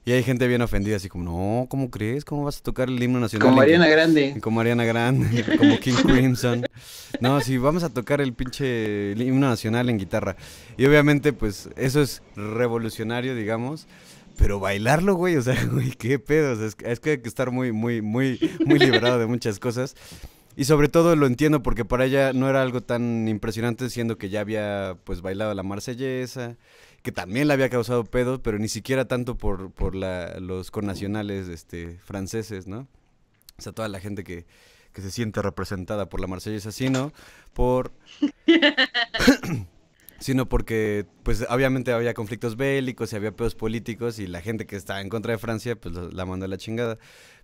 Y 0.05 0.11
hay 0.11 0.21
gente 0.21 0.47
bien 0.49 0.61
ofendida 0.61 0.97
así 0.97 1.07
como 1.07 1.23
no 1.23 1.67
cómo 1.69 1.89
crees 1.89 2.25
cómo 2.25 2.43
vas 2.43 2.57
a 2.59 2.61
tocar 2.61 2.89
el 2.89 3.01
himno 3.01 3.21
nacional 3.21 3.47
Como 3.47 3.61
Ariana 3.61 3.87
Grande. 3.87 4.35
como 4.41 4.59
Ariana 4.59 4.83
Grande 4.83 5.45
como 5.57 5.79
King 5.79 5.93
Crimson 6.05 6.65
no 7.21 7.39
sí 7.39 7.57
vamos 7.57 7.83
a 7.83 7.89
tocar 7.89 8.19
el 8.19 8.33
pinche 8.33 9.13
himno 9.17 9.47
nacional 9.47 9.89
en 9.89 9.97
guitarra 9.97 10.35
y 10.77 10.85
obviamente 10.85 11.31
pues 11.31 11.69
eso 11.77 12.01
es 12.01 12.21
revolucionario 12.35 13.33
digamos 13.33 13.87
pero 14.37 14.59
bailarlo, 14.59 15.15
güey, 15.15 15.35
o 15.37 15.41
sea, 15.41 15.55
güey, 15.71 15.91
qué 15.91 16.19
pedo. 16.19 16.53
o 16.53 16.55
sea, 16.55 16.65
es, 16.67 16.75
que- 16.75 16.91
es 16.91 16.99
que 16.99 17.09
hay 17.11 17.17
que 17.21 17.29
estar 17.29 17.51
muy, 17.51 17.71
muy, 17.71 18.01
muy, 18.01 18.39
muy 18.65 18.79
liberado 18.79 19.19
de 19.19 19.27
muchas 19.27 19.59
cosas. 19.59 19.95
Y 20.55 20.65
sobre 20.65 20.87
todo 20.87 21.15
lo 21.15 21.25
entiendo 21.25 21.63
porque 21.63 21.83
para 21.83 22.05
ella 22.05 22.31
no 22.31 22.47
era 22.47 22.61
algo 22.61 22.81
tan 22.81 23.27
impresionante, 23.27 23.89
siendo 23.89 24.17
que 24.19 24.29
ya 24.29 24.41
había, 24.41 24.97
pues, 25.03 25.21
bailado 25.21 25.53
la 25.55 25.63
marsellesa, 25.63 26.57
que 27.01 27.11
también 27.11 27.47
le 27.47 27.53
había 27.55 27.69
causado 27.69 28.03
pedo, 28.03 28.41
pero 28.43 28.59
ni 28.59 28.67
siquiera 28.67 29.05
tanto 29.07 29.35
por, 29.35 29.71
por 29.71 29.95
la, 29.95 30.39
los 30.39 30.69
connacionales 30.69 31.47
este, 31.47 31.97
franceses, 32.05 32.67
¿no? 32.67 32.87
O 33.57 33.61
sea, 33.63 33.71
toda 33.71 33.87
la 33.87 33.99
gente 33.99 34.23
que, 34.23 34.45
que 34.93 35.01
se 35.01 35.09
siente 35.09 35.41
representada 35.41 36.07
por 36.07 36.19
la 36.21 36.27
marsellesa, 36.27 36.71
sino 36.71 37.11
por 37.53 37.91
sino 40.23 40.47
porque 40.47 41.05
pues 41.23 41.45
obviamente 41.49 41.91
había 41.91 42.13
conflictos 42.13 42.55
bélicos 42.55 43.11
y 43.11 43.17
había 43.17 43.35
pedos 43.35 43.55
políticos 43.55 44.19
y 44.19 44.27
la 44.27 44.39
gente 44.39 44.65
que 44.65 44.77
estaba 44.77 45.01
en 45.01 45.09
contra 45.09 45.33
de 45.33 45.37
Francia 45.37 45.75
pues 45.75 45.93
la 45.93 46.25
mandó 46.25 46.45
a 46.45 46.47
la 46.47 46.55
chingada. 46.57 46.97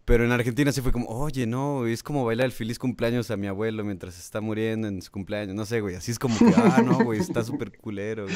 Pero 0.06 0.24
en 0.24 0.32
Argentina 0.32 0.72
sí 0.72 0.80
fue 0.80 0.94
como, 0.94 1.08
oye, 1.10 1.46
no, 1.46 1.86
es 1.86 2.04
como 2.04 2.24
bailar 2.24 2.46
el 2.46 2.54
feliz 2.54 2.80
cumpleaños 2.80 3.32
a 3.32 3.38
mi 3.38 3.48
abuelo 3.48 3.84
mientras 3.84 4.18
está 4.18 4.40
muriendo 4.40 4.88
en 4.88 5.02
su 5.02 5.12
cumpleaños. 5.12 5.56
No 5.56 5.66
sé, 5.66 5.82
güey, 5.82 5.96
así 5.96 6.12
es 6.12 6.20
como 6.20 6.40
que, 6.40 6.54
ah, 6.56 6.82
no, 6.84 7.04
güey, 7.04 7.20
está 7.20 7.44
súper 7.44 7.78
culero. 7.78 8.24
güey". 8.24 8.36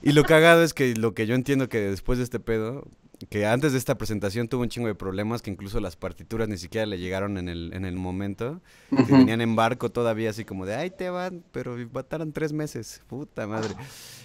Y 0.00 0.12
lo 0.12 0.22
cagado 0.22 0.62
es 0.62 0.72
que 0.72 0.94
lo 0.94 1.12
que 1.12 1.26
yo 1.26 1.34
entiendo 1.34 1.68
que 1.68 1.80
después 1.80 2.18
de 2.18 2.24
este 2.24 2.38
pedo, 2.38 2.86
que 3.30 3.46
antes 3.46 3.72
de 3.72 3.78
esta 3.78 3.96
presentación 3.96 4.48
tuvo 4.48 4.62
un 4.62 4.68
chingo 4.68 4.88
de 4.88 4.94
problemas, 4.94 5.42
que 5.42 5.50
incluso 5.50 5.80
las 5.80 5.96
partituras 5.96 6.48
ni 6.48 6.56
siquiera 6.58 6.86
le 6.86 6.98
llegaron 6.98 7.38
en 7.38 7.48
el, 7.48 7.72
en 7.72 7.84
el 7.84 7.96
momento, 7.96 8.60
que 8.90 8.96
Ujú. 9.02 9.16
venían 9.18 9.40
en 9.40 9.56
barco 9.56 9.90
todavía 9.90 10.30
así 10.30 10.44
como 10.44 10.66
de, 10.66 10.74
ay, 10.74 10.90
te 10.90 11.10
van, 11.10 11.44
pero 11.52 11.76
mataron 11.92 12.32
tres 12.32 12.52
meses, 12.52 13.02
puta 13.06 13.46
madre. 13.46 13.74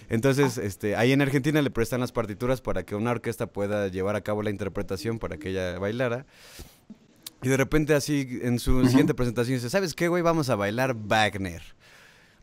Entonces, 0.08 0.58
este, 0.58 0.96
ahí 0.96 1.12
en 1.12 1.22
Argentina 1.22 1.62
le 1.62 1.70
prestan 1.70 2.00
las 2.00 2.12
partituras 2.12 2.60
para 2.60 2.82
que 2.84 2.94
una 2.94 3.12
orquesta 3.12 3.46
pueda 3.46 3.88
llevar 3.88 4.16
a 4.16 4.20
cabo 4.22 4.42
la 4.42 4.50
interpretación 4.50 5.18
para 5.18 5.36
que 5.36 5.50
ella 5.50 5.78
bailara. 5.78 6.26
Y 7.42 7.48
de 7.48 7.56
repente 7.56 7.94
así 7.94 8.40
en 8.42 8.58
su 8.58 8.84
siguiente 8.86 9.14
presentación 9.14 9.56
dice, 9.56 9.70
¿sabes 9.70 9.94
qué, 9.94 10.08
güey? 10.08 10.22
Vamos 10.22 10.50
a 10.50 10.56
bailar 10.56 10.94
Wagner. 10.94 11.62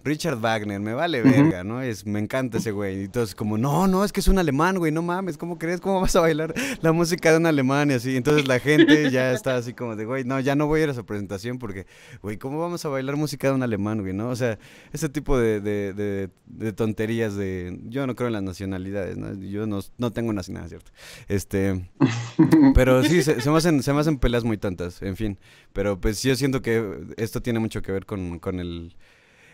Richard 0.08 0.38
Wagner, 0.39 0.80
me 0.80 0.93
vale 0.93 1.22
verga, 1.22 1.64
¿no? 1.64 1.82
Es, 1.82 2.05
me 2.05 2.20
encanta 2.20 2.58
ese 2.58 2.72
güey. 2.72 3.01
Y 3.01 3.03
entonces 3.05 3.36
como, 3.36 3.58
no, 3.58 3.88
no, 3.88 4.03
es 4.03 4.12
que 4.14 4.22
es 4.22 4.28
un 4.28 4.39
alemán, 4.39 4.78
güey, 4.78 4.91
no 4.91 5.01
mames, 5.01 5.38
¿cómo 5.38 5.58
crees? 5.60 5.82
¿Cómo 5.82 6.01
vas 6.01 6.16
a 6.16 6.22
bailar 6.22 6.53
la 6.82 6.91
música 6.93 7.32
de 7.32 7.38
un 7.38 7.45
alemán 7.45 7.91
y 7.91 7.95
así? 7.95 8.16
Entonces 8.16 8.47
la 8.47 8.60
gente 8.60 9.12
ya 9.12 9.32
está 9.34 9.55
así 9.58 9.74
como 9.74 9.95
de, 9.95 10.05
güey, 10.05 10.24
no, 10.24 10.39
ya 10.39 10.55
no 10.55 10.68
voy 10.68 10.80
a 10.80 10.84
ir 10.84 10.89
a 10.89 10.93
esa 10.93 11.03
presentación 11.03 11.60
porque, 11.60 11.86
güey, 12.22 12.38
¿cómo 12.38 12.60
vamos 12.60 12.84
a 12.86 12.89
bailar 12.89 13.16
música 13.18 13.49
de 13.49 13.53
un 13.55 13.64
alemán, 13.64 14.01
güey, 14.01 14.14
no? 14.14 14.30
O 14.30 14.36
sea, 14.36 14.58
ese 14.93 15.10
tipo 15.10 15.38
de, 15.38 15.60
de, 15.62 15.93
de- 15.93 16.30
de 16.47 16.74
tonterías 16.74 17.36
de, 17.36 17.78
yo 17.89 18.08
no 18.08 18.16
creo 18.16 18.28
en 18.28 18.34
las 18.34 18.43
nacionalidades, 18.43 19.18
¿no? 19.18 19.34
Yo 19.36 19.68
no, 19.68 19.80
no 19.97 20.12
tengo 20.12 20.32
nacionalidad, 20.34 20.70
¿cierto? 20.70 20.91
Este, 21.28 21.86
pero 22.74 23.03
sí, 23.03 23.22
se, 23.24 23.41
se 23.41 23.49
me 23.49 23.58
hacen, 23.58 23.84
se 23.84 23.93
me 23.93 23.99
hacen 23.99 24.18
peleas 24.18 24.43
muy 24.43 24.58
tontas, 24.58 25.01
en 25.01 25.16
fin. 25.16 25.38
Pero 25.74 25.99
pues 25.99 26.22
yo 26.24 26.36
siento 26.36 26.62
que 26.62 26.99
esto 27.18 27.41
tiene 27.41 27.60
mucho 27.60 27.82
que 27.82 27.91
ver 27.91 28.05
con, 28.05 28.39
con 28.39 28.60
el... 28.60 28.95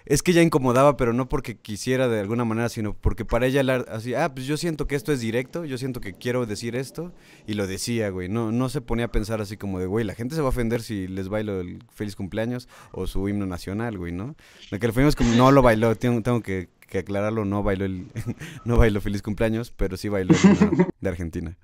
Es 0.05 0.21
que 0.21 0.31
ella 0.31 0.41
incomodaba, 0.41 0.97
pero 0.97 1.13
no 1.13 1.29
porque 1.29 1.55
quisiera 1.57 2.09
de 2.09 2.19
alguna 2.19 2.43
manera, 2.43 2.67
sino 2.67 2.93
porque 2.93 3.23
para 3.23 3.45
ella, 3.45 3.61
el 3.61 3.69
ar- 3.69 3.85
así, 3.89 4.13
ah, 4.13 4.33
pues 4.33 4.45
yo 4.45 4.57
siento 4.57 4.85
que 4.85 4.95
esto 4.95 5.13
es 5.13 5.21
directo, 5.21 5.63
yo 5.63 5.77
siento 5.77 6.01
que 6.01 6.13
quiero 6.13 6.45
decir 6.45 6.75
esto, 6.75 7.13
y 7.47 7.53
lo 7.53 7.67
decía, 7.67 8.09
güey. 8.09 8.27
No, 8.27 8.51
no 8.51 8.67
se 8.67 8.81
ponía 8.81 9.05
a 9.05 9.11
pensar 9.11 9.39
así 9.39 9.55
como 9.55 9.79
de, 9.79 9.85
güey, 9.85 10.03
la 10.05 10.13
gente 10.13 10.35
se 10.35 10.41
va 10.41 10.47
a 10.47 10.49
ofender 10.49 10.81
si 10.81 11.07
les 11.07 11.29
bailo 11.29 11.61
el 11.61 11.83
feliz 11.93 12.15
cumpleaños 12.17 12.67
o 12.91 13.07
su 13.07 13.29
himno 13.29 13.45
nacional, 13.45 13.97
güey, 13.97 14.11
¿no? 14.11 14.35
La 14.71 14.79
que 14.79 14.87
le 14.87 14.93
fuimos 14.93 15.15
como, 15.15 15.33
no 15.35 15.51
lo 15.51 15.61
bailó, 15.61 15.95
tengo, 15.95 16.21
tengo 16.21 16.41
que, 16.41 16.67
que 16.89 16.97
aclararlo, 16.99 17.45
no 17.45 17.63
bailó 17.63 17.85
el, 17.85 18.07
no 18.65 18.75
bailó 18.77 18.99
feliz 18.99 19.21
cumpleaños, 19.21 19.71
pero 19.71 19.95
sí 19.95 20.09
bailó 20.09 20.35
el 20.35 20.49
himno 20.69 20.87
de 20.99 21.09
Argentina. 21.09 21.57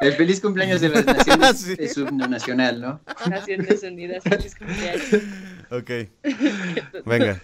El 0.00 0.14
feliz 0.14 0.40
cumpleaños 0.40 0.80
de 0.80 0.88
las 0.88 1.04
naciones 1.04 1.58
Sí. 1.60 1.74
es 1.78 1.92
su 1.92 2.02
himno 2.06 2.26
nacional, 2.26 2.80
¿no? 2.80 3.00
Naciones 3.28 3.82
Unidas, 3.82 4.22
feliz 4.24 4.54
cumpleaños. 4.54 5.02
Ok. 5.70 5.90
Venga. 7.06 7.40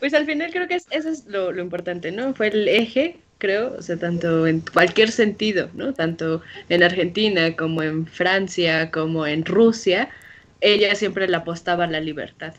Pues 0.00 0.14
al 0.14 0.26
final 0.26 0.50
creo 0.52 0.68
que 0.68 0.74
es- 0.76 0.86
eso 0.90 1.08
es 1.08 1.26
lo, 1.26 1.52
lo 1.52 1.62
importante, 1.62 2.12
¿no? 2.12 2.34
Fue 2.34 2.48
el 2.48 2.68
eje, 2.68 3.18
creo, 3.38 3.74
o 3.78 3.82
sea, 3.82 3.96
tanto 3.98 4.46
en 4.46 4.60
cualquier 4.60 5.10
sentido, 5.10 5.70
¿no? 5.74 5.94
Tanto 5.94 6.42
en 6.68 6.82
Argentina 6.82 7.56
como 7.56 7.82
en 7.82 8.06
Francia, 8.06 8.90
como 8.90 9.26
en 9.26 9.44
Rusia, 9.44 10.10
ella 10.60 10.94
siempre 10.94 11.28
le 11.28 11.36
apostaba 11.36 11.84
a 11.84 11.86
la 11.88 12.00
libertad 12.00 12.54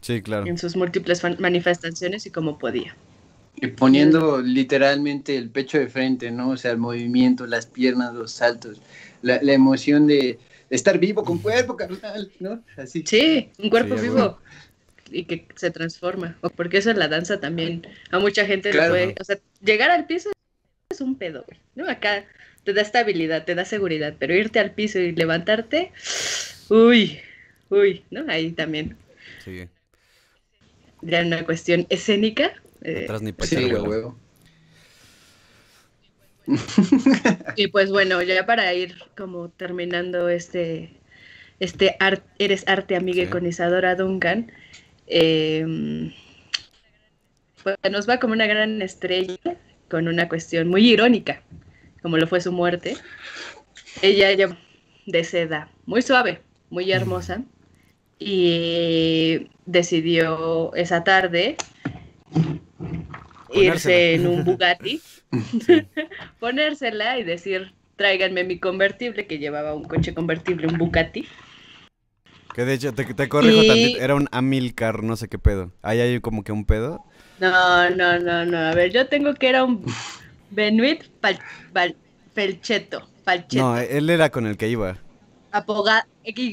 Sí, 0.00 0.22
claro. 0.22 0.46
en 0.46 0.58
sus 0.58 0.76
múltiples 0.76 1.22
manifestaciones 1.38 2.26
y 2.26 2.30
como 2.30 2.58
podía. 2.58 2.96
Y 3.60 3.66
poniendo 3.68 4.40
literalmente 4.40 5.36
el 5.36 5.50
pecho 5.50 5.78
de 5.78 5.88
frente, 5.88 6.30
¿no? 6.30 6.50
O 6.50 6.56
sea, 6.56 6.70
el 6.70 6.78
movimiento, 6.78 7.46
las 7.46 7.66
piernas, 7.66 8.14
los 8.14 8.30
saltos, 8.32 8.80
la, 9.22 9.40
la 9.42 9.52
emoción 9.52 10.06
de 10.06 10.38
estar 10.70 10.98
vivo 10.98 11.24
con 11.24 11.38
cuerpo, 11.38 11.76
carnal, 11.76 12.30
¿no? 12.40 12.62
Así. 12.76 13.04
Sí, 13.06 13.50
un 13.58 13.70
cuerpo 13.70 13.96
Sí, 13.96 14.02
vivo 14.02 14.14
bueno. 14.14 14.38
y 15.10 15.24
que 15.24 15.46
se 15.56 15.70
transforma. 15.70 16.36
O 16.42 16.50
porque 16.50 16.78
eso 16.78 16.90
en 16.90 16.98
la 16.98 17.08
danza 17.08 17.40
también 17.40 17.86
a 18.10 18.18
mucha 18.18 18.44
gente 18.46 18.70
Claro. 18.70 18.94
le 18.94 19.00
puede, 19.06 19.14
o 19.20 19.24
sea, 19.24 19.38
llegar 19.62 19.90
al 19.90 20.06
piso 20.06 20.30
es 20.90 21.00
un 21.00 21.16
pedo, 21.16 21.44
güey, 21.46 21.58
¿no? 21.74 21.88
Acá 21.90 22.26
te 22.64 22.72
da 22.74 22.82
estabilidad, 22.82 23.44
te 23.44 23.54
da 23.54 23.64
seguridad, 23.64 24.14
pero 24.18 24.34
irte 24.34 24.58
al 24.58 24.72
piso 24.72 24.98
y 24.98 25.12
levantarte, 25.12 25.92
uy, 26.68 27.18
uy, 27.70 28.04
¿no? 28.10 28.24
Ahí 28.28 28.52
también 28.52 28.96
Sigue. 29.44 29.68
ya 31.02 31.22
una 31.22 31.44
cuestión 31.44 31.86
escénica. 31.88 32.52
eh, 32.82 33.04
Atrás 33.04 33.22
ni 33.22 33.32
Sí, 33.40 33.64
huevo. 33.64 34.18
Y 37.56 37.68
pues 37.68 37.90
bueno, 37.90 38.22
ya 38.22 38.46
para 38.46 38.72
ir 38.74 38.94
como 39.16 39.48
terminando 39.50 40.28
este, 40.28 40.90
este 41.60 41.96
ar- 42.00 42.22
Eres 42.38 42.64
Arte 42.68 42.96
Amiga 42.96 43.24
Sí. 43.24 43.30
con 43.30 43.46
Isadora 43.46 43.94
Duncan, 43.94 44.50
eh, 45.06 46.12
pues 47.62 47.76
nos 47.90 48.08
va 48.08 48.18
como 48.18 48.32
una 48.34 48.46
gran 48.46 48.80
estrella 48.82 49.36
con 49.90 50.08
una 50.08 50.28
cuestión 50.28 50.68
muy 50.68 50.88
irónica, 50.88 51.42
como 52.02 52.16
lo 52.16 52.26
fue 52.26 52.40
su 52.40 52.52
muerte. 52.52 52.96
Ella 54.02 54.32
ya 54.32 54.56
de 55.06 55.24
seda, 55.24 55.70
muy 55.86 56.02
suave, 56.02 56.42
muy 56.70 56.90
hermosa, 56.92 57.42
y 58.18 59.48
decidió 59.66 60.74
esa 60.74 61.04
tarde 61.04 61.56
irse 63.52 64.14
en 64.14 64.26
un 64.26 64.44
Bugatti, 64.44 65.00
Sí. 65.66 65.86
ponérsela 66.40 67.18
y 67.18 67.24
decir, 67.24 67.74
tráiganme 67.96 68.44
mi 68.44 68.58
convertible, 68.58 69.26
que 69.26 69.38
llevaba 69.38 69.74
un 69.74 69.84
coche 69.84 70.14
convertible, 70.14 70.66
un 70.66 70.78
Bugatti. 70.78 71.26
Que 72.54 72.64
de 72.64 72.74
hecho, 72.74 72.92
te, 72.92 73.04
te 73.04 73.28
corrijo 73.28 73.62
Y- 73.62 73.66
tantito, 73.68 73.98
era 74.00 74.14
un 74.14 74.28
Amilcar, 74.32 75.02
no 75.02 75.16
sé 75.16 75.28
qué 75.28 75.38
pedo. 75.38 75.70
Ahí 75.82 76.00
hay 76.00 76.20
como 76.20 76.42
que 76.42 76.52
un 76.52 76.64
pedo. 76.64 77.04
No, 77.40 77.88
no, 77.90 78.18
no, 78.18 78.44
no. 78.44 78.58
A 78.58 78.74
ver, 78.74 78.90
yo 78.92 79.06
tengo 79.06 79.34
que 79.34 79.48
era 79.48 79.64
un 79.64 79.84
Benoit 80.50 81.04
Pal, 81.20 81.38
Pal- 81.72 81.94
Pelcheto. 82.34 83.08
Palcheto. 83.24 83.62
No, 83.64 83.78
él 83.78 84.08
era 84.10 84.30
con 84.30 84.46
el 84.46 84.56
que 84.56 84.68
iba. 84.68 84.96
Apoga- 85.52 86.06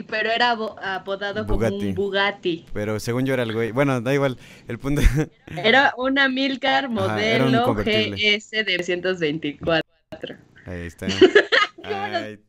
pero 0.07 0.30
era 0.32 0.51
apodado 0.95 1.45
como 1.45 1.57
Bugatti. 1.59 1.86
un 1.88 1.95
Bugatti. 1.95 2.65
Pero 2.73 2.99
según 2.99 3.26
yo 3.26 3.34
era 3.34 3.43
el 3.43 3.53
güey. 3.53 3.71
Bueno, 3.71 4.01
da 4.01 4.13
igual. 4.13 4.38
El 4.67 4.80
punto. 4.80 5.01
Era 5.55 5.93
una 5.97 6.28
Milcar 6.30 6.88
un 6.88 6.95
modelo. 6.95 7.73
GS 7.76 8.51
de 8.51 8.63
324. 8.63 9.84
Ahí 10.65 10.82
está. 10.88 11.05
Ahí 11.84 12.39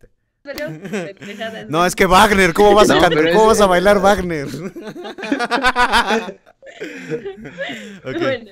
No, 1.68 1.84
es 1.84 1.94
que 1.96 2.06
Wagner, 2.06 2.52
¿cómo 2.54 2.74
vas 2.74 2.88
a, 2.90 2.94
No, 2.94 3.00
cantar? 3.00 3.18
pero 3.22 3.36
¿Cómo 3.36 3.52
es- 3.52 3.58
vas 3.58 3.66
a 3.66 3.66
bailar 3.66 4.00
Wagner? 4.00 4.46
Bueno, 8.04 8.50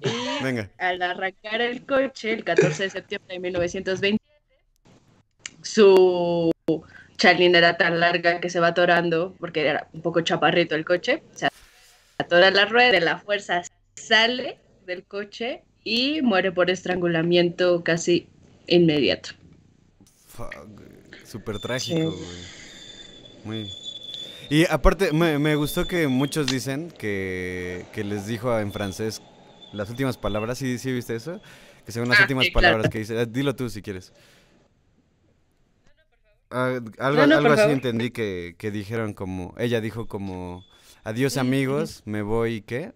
y 0.00 0.42
venga. 0.42 0.70
al 0.78 1.00
arrancar 1.02 1.60
el 1.60 1.84
coche 1.86 2.32
el 2.32 2.44
14 2.44 2.84
de 2.84 2.90
septiembre 2.90 3.34
de 3.34 3.40
1920, 3.40 4.22
su 5.62 6.50
chalín 7.16 7.54
era 7.54 7.76
tan 7.76 8.00
larga 8.00 8.40
que 8.40 8.50
se 8.50 8.60
va 8.60 8.68
atorando, 8.68 9.34
porque 9.38 9.66
era 9.66 9.88
un 9.92 10.02
poco 10.02 10.20
chaparrito 10.22 10.74
el 10.74 10.84
coche, 10.84 11.22
se 11.34 11.48
atora 12.18 12.50
la 12.50 12.66
rueda, 12.66 12.92
de 12.92 13.00
la 13.00 13.18
fuerza 13.18 13.62
sale 13.96 14.58
del 14.86 15.04
coche 15.04 15.62
y 15.84 16.22
muere 16.22 16.52
por 16.52 16.70
estrangulamiento 16.70 17.82
casi 17.84 18.28
inmediato. 18.66 19.30
Fuck. 20.28 20.80
Súper 21.24 21.58
trágico, 21.58 22.10
güey. 22.12 22.44
Muy. 23.44 23.70
Y 24.50 24.66
aparte, 24.66 25.12
me, 25.12 25.38
me 25.38 25.54
gustó 25.56 25.86
que 25.86 26.06
muchos 26.06 26.46
dicen 26.46 26.90
que, 26.90 27.84
que 27.92 28.04
les 28.04 28.26
dijo 28.26 28.58
en 28.58 28.72
francés 28.72 29.22
las 29.72 29.88
últimas 29.90 30.16
palabras. 30.18 30.58
¿Sí, 30.58 30.78
sí 30.78 30.92
viste 30.92 31.14
eso? 31.16 31.40
Que 31.86 31.92
según 31.92 32.08
las 32.08 32.18
Ah, 32.18 32.22
últimas 32.22 32.46
sí, 32.46 32.52
claro. 32.52 32.66
palabras 32.66 32.90
que 32.90 32.98
dice. 32.98 33.20
eh, 33.20 33.26
Dilo 33.26 33.54
tú 33.56 33.68
si 33.70 33.82
quieres. 33.82 34.12
Ah, 36.56 36.80
algo 36.98 37.26
No, 37.26 37.26
no, 37.26 37.36
algo 37.38 37.48
así 37.50 37.62
favor. 37.62 37.72
entendí 37.72 38.10
que, 38.10 38.54
que 38.58 38.70
dijeron 38.70 39.12
como. 39.12 39.54
Ella 39.58 39.80
dijo 39.80 40.06
como. 40.06 40.64
Adiós 41.02 41.36
amigos, 41.36 42.02
me 42.06 42.22
voy, 42.22 42.62
¿qué? 42.62 42.92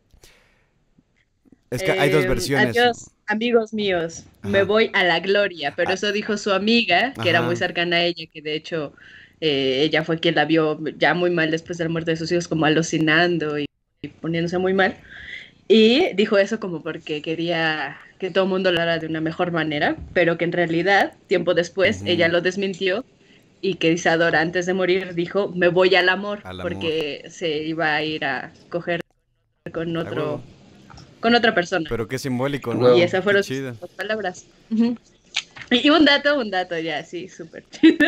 Es 1.70 1.82
que 1.82 1.90
hay 1.92 2.10
dos 2.10 2.24
Eh, 2.24 2.28
versiones. 2.28 2.76
Adiós, 2.78 3.10
amigos 3.26 3.72
míos. 3.74 4.24
Me 4.42 4.62
voy 4.62 4.90
a 4.94 5.04
la 5.04 5.20
gloria. 5.20 5.74
Pero 5.76 5.90
Ah. 5.90 5.94
eso 5.94 6.12
dijo 6.12 6.36
su 6.36 6.52
amiga, 6.52 7.12
que 7.20 7.28
era 7.28 7.42
muy 7.42 7.56
cercana 7.56 7.96
a 7.96 8.04
ella, 8.04 8.24
que 8.32 8.40
de 8.40 8.54
hecho 8.54 8.94
eh, 9.40 9.82
ella 9.82 10.04
fue 10.04 10.18
quien 10.18 10.34
la 10.36 10.44
vio 10.46 10.78
ya 10.98 11.14
muy 11.14 11.30
mal 11.30 11.50
después 11.50 11.78
de 11.78 11.84
la 11.84 11.90
muerte 11.90 12.12
de 12.12 12.16
sus 12.16 12.30
hijos, 12.32 12.48
como 12.48 12.64
alucinando 12.64 13.58
y, 13.58 13.66
y 14.02 14.08
poniéndose 14.08 14.58
muy 14.58 14.72
mal. 14.74 14.96
Y 15.68 16.14
dijo 16.14 16.38
eso 16.38 16.58
como 16.60 16.82
porque 16.82 17.20
quería 17.22 17.98
que 18.18 18.30
todo 18.30 18.44
el 18.44 18.50
mundo 18.50 18.72
lo 18.72 18.80
haga 18.80 18.98
de 18.98 19.06
una 19.06 19.20
mejor 19.20 19.52
manera, 19.52 19.96
pero 20.14 20.38
que 20.38 20.44
en 20.44 20.52
realidad, 20.52 21.12
tiempo 21.28 21.54
después, 21.54 22.02
ella 22.06 22.28
lo 22.28 22.40
desmintió 22.40 23.04
y 23.60 23.74
que 23.74 23.92
Isadora 23.92 24.40
antes 24.40 24.66
de 24.66 24.74
morir 24.74 25.14
dijo, 25.14 25.48
me 25.54 25.68
voy 25.68 25.94
al 25.94 26.08
amor, 26.08 26.40
Al 26.44 26.60
amor. 26.60 26.72
porque 26.72 27.24
se 27.30 27.58
iba 27.64 27.94
a 27.94 28.02
ir 28.02 28.24
a 28.24 28.52
coger 28.70 29.00
con 29.72 29.96
A 29.96 30.00
otro, 30.00 30.42
con 31.20 31.34
otra 31.34 31.54
persona. 31.54 31.86
Pero 31.88 32.06
qué 32.08 32.18
simbólico, 32.18 32.74
¿no? 32.74 32.96
Y 32.96 33.02
esas 33.02 33.22
fueron 33.24 33.42
sus 33.42 33.74
palabras. 33.96 34.46
Y 34.70 34.96
y 35.70 35.90
un 35.90 36.04
dato, 36.06 36.38
un 36.38 36.50
dato 36.50 36.78
ya, 36.78 37.04
sí, 37.04 37.28
súper 37.28 37.64
chido. 37.70 38.06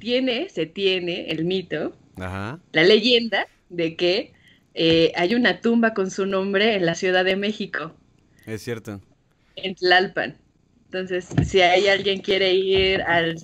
Tiene, 0.00 0.48
se 0.48 0.66
tiene 0.66 1.30
el 1.30 1.44
mito, 1.44 1.94
Ajá. 2.16 2.58
la 2.72 2.82
leyenda 2.82 3.46
de 3.68 3.94
que 3.94 4.32
eh, 4.74 5.12
hay 5.14 5.34
una 5.34 5.60
tumba 5.60 5.94
con 5.94 6.10
su 6.10 6.26
nombre 6.26 6.74
en 6.74 6.86
la 6.86 6.94
Ciudad 6.96 7.24
de 7.24 7.36
México, 7.36 7.92
Es 8.46 8.62
cierto. 8.62 9.00
en 9.56 9.74
Tlalpan. 9.76 10.36
Entonces, 10.86 11.28
si 11.44 11.60
hay 11.60 11.86
alguien 11.88 12.20
quiere 12.20 12.54
ir 12.54 13.02
al, 13.02 13.36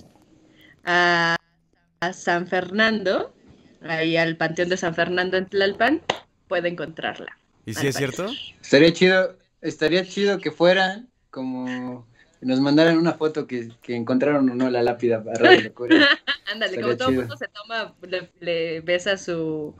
a, 0.85 1.35
a 1.99 2.13
San 2.13 2.47
Fernando, 2.47 3.33
ahí 3.81 4.17
al 4.17 4.37
Panteón 4.37 4.69
de 4.69 4.77
San 4.77 4.95
Fernando 4.95 5.37
en 5.37 5.47
Tlalpan, 5.47 6.01
puede 6.47 6.69
encontrarla. 6.69 7.37
¿Y 7.65 7.73
si 7.73 7.87
es 7.87 7.95
parecer. 7.95 8.15
cierto? 8.15 8.33
Estaría 8.61 8.93
chido, 8.93 9.37
estaría 9.61 10.05
chido 10.05 10.37
que 10.37 10.51
fueran 10.51 11.09
como 11.31 12.05
nos 12.41 12.59
mandaran 12.59 12.97
una 12.97 13.13
foto 13.13 13.47
que, 13.47 13.71
que 13.81 13.95
encontraron 13.95 14.49
o 14.49 14.55
no 14.55 14.69
la 14.69 14.83
lápida 14.83 15.17
a 15.17 15.33
Radio 15.33 15.61
Locura. 15.61 15.95
Ándale, 16.53 16.79
como 16.79 16.95
todo 16.95 17.09
chido. 17.09 17.21
mundo 17.21 17.37
se 17.37 17.47
toma, 17.47 17.95
le, 18.07 18.29
le 18.39 18.81
besa 18.81 19.17
su, 19.17 19.75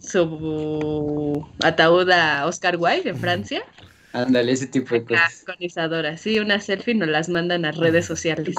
su 0.00 1.46
ataúd 1.62 2.10
a 2.10 2.46
Oscar 2.46 2.76
Wilde 2.78 3.10
en 3.10 3.16
Francia, 3.20 3.62
Ándale, 4.12 4.52
ese 4.52 4.66
tipo 4.66 4.94
de 4.94 5.04
cosas. 5.04 5.42
con 5.46 5.54
Isadora. 5.58 6.16
Sí, 6.18 6.38
una 6.38 6.60
selfie 6.60 6.94
nos 6.94 7.08
las 7.08 7.28
mandan 7.28 7.64
a 7.64 7.72
redes 7.72 8.04
sociales. 8.06 8.54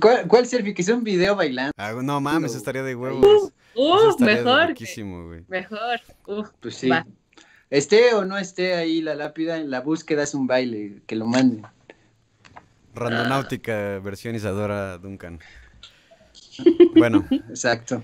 ¿Cuál, 0.00 0.28
cuál 0.28 0.46
selfie? 0.46 0.74
Que 0.74 0.82
sea 0.82 0.94
un 0.94 1.04
video 1.04 1.34
bailando. 1.34 1.72
Ah, 1.76 1.92
no 2.02 2.20
mames, 2.20 2.54
estaría 2.54 2.82
de 2.82 2.94
huevos. 2.94 3.52
¡Uh! 3.74 4.10
estaría 4.10 4.34
Mejor, 4.36 4.74
güey. 5.26 5.44
mejor. 5.48 6.00
Uf, 6.26 6.48
Pues 6.60 6.76
sí. 6.76 6.88
va. 6.88 7.06
Esté 7.70 8.12
o 8.14 8.24
no 8.24 8.36
esté 8.38 8.74
ahí 8.74 9.00
la 9.00 9.14
lápida, 9.14 9.56
en 9.56 9.70
la 9.70 9.80
búsqueda 9.80 10.22
es 10.24 10.34
un 10.34 10.46
baile, 10.46 11.00
que 11.06 11.16
lo 11.16 11.26
manden. 11.26 11.62
Randonáutica 12.94 13.98
versión 14.00 14.34
Isadora 14.34 14.98
Duncan. 14.98 15.40
Bueno, 16.94 17.26
Exacto. 17.48 18.02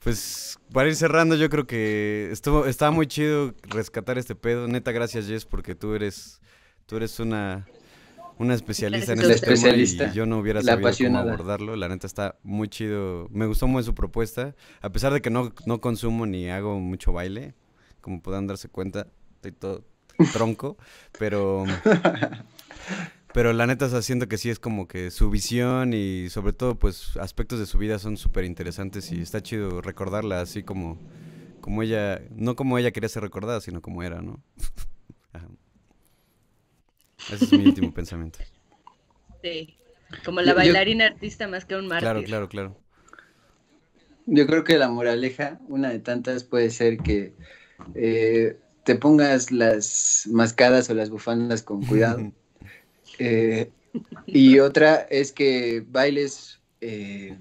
Pues 0.00 0.58
para 0.72 0.88
ir 0.88 0.96
cerrando, 0.96 1.34
yo 1.34 1.48
creo 1.50 1.66
que 1.66 2.28
estuvo, 2.30 2.66
estaba 2.66 2.90
muy 2.90 3.06
chido 3.06 3.54
rescatar 3.62 4.18
este 4.18 4.34
pedo. 4.34 4.68
Neta, 4.68 4.92
gracias, 4.92 5.26
Jess, 5.26 5.44
porque 5.44 5.74
tú 5.74 5.94
eres, 5.94 6.40
tú 6.86 6.96
eres 6.96 7.18
una, 7.20 7.66
una 8.38 8.54
especialista 8.54 9.12
en 9.12 9.20
este 9.20 9.32
tema 9.32 9.54
especialista, 9.54 10.06
y 10.08 10.12
yo 10.12 10.26
no 10.26 10.38
hubiera 10.38 10.60
la 10.62 10.72
sabido 10.72 10.92
cómo 10.96 11.18
abordarlo. 11.18 11.76
La 11.76 11.88
neta 11.88 12.06
está 12.06 12.36
muy 12.42 12.68
chido. 12.68 13.28
Me 13.30 13.46
gustó 13.46 13.66
muy 13.66 13.82
su 13.82 13.94
propuesta. 13.94 14.54
A 14.80 14.90
pesar 14.90 15.12
de 15.12 15.20
que 15.20 15.30
no, 15.30 15.52
no 15.66 15.80
consumo 15.80 16.26
ni 16.26 16.48
hago 16.50 16.78
mucho 16.78 17.12
baile, 17.12 17.54
como 18.00 18.22
puedan 18.22 18.46
darse 18.46 18.68
cuenta, 18.68 19.08
estoy 19.36 19.52
todo 19.52 19.84
tronco, 20.32 20.76
pero... 21.18 21.64
Pero 23.32 23.52
la 23.52 23.66
neta, 23.66 23.86
o 23.86 23.88
sea, 23.88 24.02
siento 24.02 24.26
que 24.26 24.38
sí 24.38 24.50
es 24.50 24.58
como 24.58 24.88
que 24.88 25.10
su 25.10 25.30
visión 25.30 25.92
y 25.92 26.28
sobre 26.30 26.52
todo, 26.52 26.78
pues, 26.78 27.16
aspectos 27.18 27.58
de 27.58 27.66
su 27.66 27.78
vida 27.78 27.98
son 27.98 28.16
súper 28.16 28.44
interesantes 28.44 29.12
y 29.12 29.20
está 29.20 29.42
chido 29.42 29.80
recordarla 29.82 30.40
así 30.40 30.62
como, 30.62 30.98
como 31.60 31.82
ella, 31.82 32.20
no 32.30 32.56
como 32.56 32.78
ella 32.78 32.90
quería 32.90 33.08
ser 33.08 33.22
recordada, 33.22 33.60
sino 33.60 33.82
como 33.82 34.02
era, 34.02 34.22
¿no? 34.22 34.40
Ajá. 35.32 35.46
Ese 37.28 37.44
es 37.44 37.52
mi 37.52 37.64
último 37.64 37.92
pensamiento. 37.92 38.38
Sí. 39.42 39.76
Como 40.24 40.40
la 40.40 40.52
yo- 40.52 40.56
bailarina 40.56 41.06
artista 41.06 41.46
más 41.48 41.64
que 41.64 41.76
un 41.76 41.86
mártir. 41.86 42.08
Claro, 42.08 42.24
claro, 42.24 42.48
claro. 42.48 42.76
Yo 44.26 44.46
creo 44.46 44.64
que 44.64 44.78
la 44.78 44.88
moraleja, 44.88 45.58
una 45.68 45.90
de 45.90 46.00
tantas, 46.00 46.44
puede 46.44 46.70
ser 46.70 46.98
que 46.98 47.34
eh, 47.94 48.58
te 48.84 48.94
pongas 48.94 49.52
las 49.52 50.28
mascadas 50.30 50.90
o 50.90 50.94
las 50.94 51.10
bufandas 51.10 51.62
con 51.62 51.84
cuidado. 51.84 52.32
Eh, 53.18 53.70
y 54.26 54.58
otra 54.58 55.06
es 55.10 55.32
que 55.32 55.84
bailes, 55.88 56.60
eh, 56.80 57.36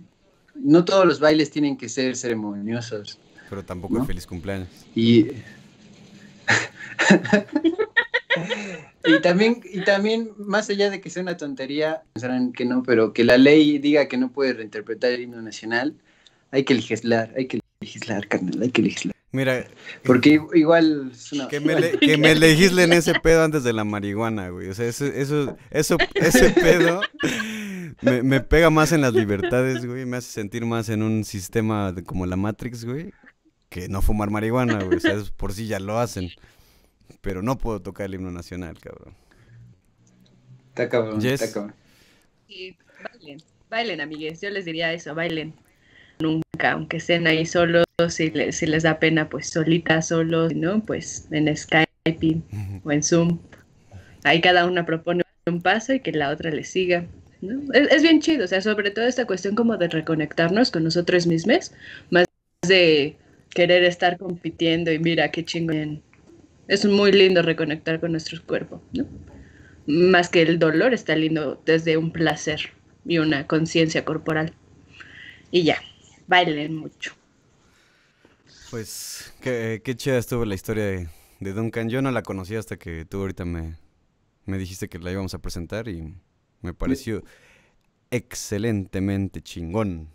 no 0.56 0.86
todos 0.86 1.06
los 1.06 1.20
bailes 1.20 1.52
tienen 1.52 1.78
que 1.78 1.90
ser 1.90 2.16
ceremoniosos. 2.16 3.20
Pero 3.50 3.64
tampoco 3.64 3.96
¿No? 3.96 4.02
el 4.02 4.08
feliz 4.08 4.26
cumpleaños. 4.26 4.70
Y, 4.96 5.28
y 9.06 9.22
también, 9.22 9.62
y 9.72 9.84
también, 9.84 10.32
más 10.38 10.70
allá 10.70 10.90
de 10.90 11.02
que 11.02 11.10
sea 11.10 11.22
una 11.22 11.38
tontería, 11.38 12.04
pensarán 12.14 12.52
que 12.52 12.66
no, 12.66 12.84
pero 12.84 13.14
que 13.14 13.24
la 13.24 13.38
ley 13.38 13.78
diga 13.80 14.08
que 14.08 14.18
no 14.18 14.32
puede 14.32 14.54
reinterpretar 14.54 15.12
el 15.12 15.22
himno 15.22 15.42
nacional, 15.42 15.96
hay 16.52 16.64
que 16.64 16.74
legislar, 16.74 17.34
hay 17.38 17.48
que 17.48 17.60
legislar, 17.82 18.28
carnal, 18.28 18.62
hay 18.62 18.72
que 18.72 18.82
legislar. 18.82 19.17
Mira, 19.38 19.68
Porque 20.04 20.40
igual 20.56 21.12
es 21.14 21.32
una... 21.32 21.48
que 21.48 21.60
me, 21.60 21.80
le- 21.80 21.92
que 22.00 22.18
me 22.18 22.34
legislen 22.34 22.92
ese 22.92 23.14
pedo 23.20 23.44
antes 23.44 23.64
de 23.64 23.72
la 23.72 23.84
marihuana, 23.84 24.50
güey. 24.50 24.68
O 24.70 24.74
sea, 24.74 24.88
eso, 24.88 25.06
eso, 25.06 25.56
eso, 25.70 25.98
ese 26.16 26.50
pedo 26.52 27.02
me, 28.02 28.24
me 28.24 28.42
pega 28.42 28.70
más 28.72 28.92
en 28.94 29.02
las 29.02 29.14
libertades, 29.14 29.86
güey. 29.86 30.06
Me 30.06 30.18
hace 30.18 30.32
sentir 30.32 30.66
más 30.66 30.90
en 30.90 31.04
un 31.04 31.24
sistema 31.24 31.92
de- 31.92 32.04
como 32.04 32.26
la 32.26 32.36
Matrix, 32.36 32.84
güey. 32.84 33.12
Que 33.70 33.88
no 33.90 34.02
fumar 34.02 34.30
marihuana, 34.32 34.82
güey. 34.84 34.98
O 34.98 35.00
sea, 35.00 35.14
es 35.14 35.30
por 35.30 35.54
sí 35.54 35.68
ya 35.68 35.80
lo 35.80 36.00
hacen. 36.00 36.30
Pero 37.22 37.42
no 37.44 37.58
puedo 37.58 37.82
tocar 37.82 38.08
el 38.08 38.16
himno 38.16 38.32
nacional, 38.32 38.80
cabrón. 38.80 39.14
Está 40.70 40.90
cabrón, 40.90 41.20
Yes. 41.22 41.42
está 41.42 41.54
cabrón. 41.54 41.76
Sí, 42.48 42.78
bailen, 43.04 43.38
bailen, 43.70 44.02
amigues. 44.02 44.42
Yo 44.42 44.50
les 44.50 44.66
diría 44.66 44.94
eso, 44.94 45.14
bailen. 45.16 45.54
Nunca, 46.20 46.72
aunque 46.72 46.98
estén 46.98 47.28
ahí 47.28 47.46
solos, 47.46 47.86
si, 48.10 48.32
le- 48.32 48.52
si 48.52 48.66
les 48.66 48.84
da 48.84 49.00
pena, 49.00 49.30
pues 49.30 49.50
solitas, 49.50 50.08
solos, 50.08 50.54
¿no? 50.56 50.84
Pues 50.86 51.28
en 51.32 51.56
Skype 51.56 52.42
o 52.84 52.92
en 52.92 53.04
Zoom. 53.04 53.40
Ahí 54.24 54.42
cada 54.42 54.66
una 54.66 54.86
propone 54.86 55.24
un 55.48 55.62
paso 55.62 55.94
y 55.94 56.00
que 56.02 56.12
la 56.12 56.30
otra 56.30 56.52
le 56.52 56.64
siga. 56.64 57.06
¿no? 57.42 57.62
Es, 57.74 57.92
es 57.92 58.02
bien 58.02 58.20
chido, 58.20 58.46
o 58.46 58.48
sea, 58.48 58.62
sobre 58.62 58.92
todo 58.92 59.06
esta 59.06 59.26
cuestión 59.26 59.56
como 59.56 59.78
de 59.78 59.88
reconectarnos 59.88 60.72
con 60.72 60.84
nosotros 60.84 61.28
mismos, 61.28 61.72
más 62.10 62.26
de 62.68 63.16
querer 63.52 63.84
estar 63.84 64.18
compitiendo 64.18 64.92
y 64.92 65.00
mira 65.00 65.30
qué 65.32 65.46
chingón. 65.46 66.02
Es 66.68 66.84
muy 66.86 67.12
lindo 67.12 67.42
reconectar 67.44 68.00
con 68.00 68.12
nuestro 68.12 68.42
cuerpo, 68.46 68.82
¿no? 68.92 69.06
Más 69.86 70.30
que 70.30 70.42
el 70.42 70.60
dolor, 70.60 70.94
está 70.94 71.16
lindo 71.16 71.62
desde 71.66 71.96
un 71.96 72.12
placer 72.12 72.60
y 73.06 73.20
una 73.20 73.48
conciencia 73.48 74.04
corporal. 74.04 74.52
Y 75.52 75.64
ya, 75.64 75.78
bailen 76.28 76.76
mucho. 76.76 77.14
Pues, 78.70 79.34
qué, 79.42 79.82
qué 79.84 79.96
chida 79.96 80.18
estuvo 80.18 80.44
la 80.46 80.56
historia 80.56 80.84
de, 80.86 81.10
de 81.40 81.54
Duncan. 81.54 81.90
Yo 81.90 82.02
no 82.02 82.12
la 82.12 82.22
conocía 82.24 82.60
hasta 82.60 82.78
que 82.78 83.06
tú 83.06 83.22
ahorita 83.22 83.46
me, 83.46 83.78
me 84.46 84.58
dijiste 84.58 84.90
que 84.90 85.00
la 85.00 85.12
íbamos 85.12 85.34
a 85.34 85.40
presentar 85.40 85.88
y 85.88 86.14
me 86.62 86.74
pareció 86.74 87.24
excelentemente 88.12 89.42
chingón. 89.42 90.10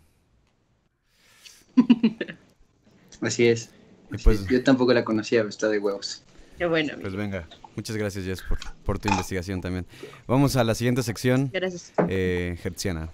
Así 3.21 3.47
es. 3.47 3.69
Así 4.11 4.23
pues- 4.23 4.41
es. 4.41 4.47
Yo 4.47 4.63
tampoco 4.63 4.93
la 4.93 5.03
conocía, 5.03 5.39
pero 5.39 5.49
está 5.49 5.67
de 5.69 5.79
huevos. 5.79 6.23
Qué 6.57 6.67
bueno, 6.67 6.93
Pues 6.93 7.07
amigo. 7.07 7.17
venga, 7.17 7.49
muchas 7.75 7.97
gracias 7.97 8.25
Jess 8.25 8.43
por, 8.43 8.59
por 8.83 8.99
tu 8.99 9.09
investigación 9.09 9.59
también. 9.59 9.87
Vamos 10.27 10.55
a 10.55 10.63
la 10.63 10.75
siguiente 10.75 11.01
sección, 11.01 11.49
Gracias. 11.51 11.91
eh, 12.07 12.59
Hertziana. 12.63 13.09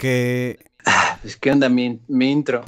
que... 0.00 0.58
Ah, 0.86 1.18
Qué 1.40 1.52
onda 1.52 1.68
mi, 1.68 2.00
intro. 2.08 2.64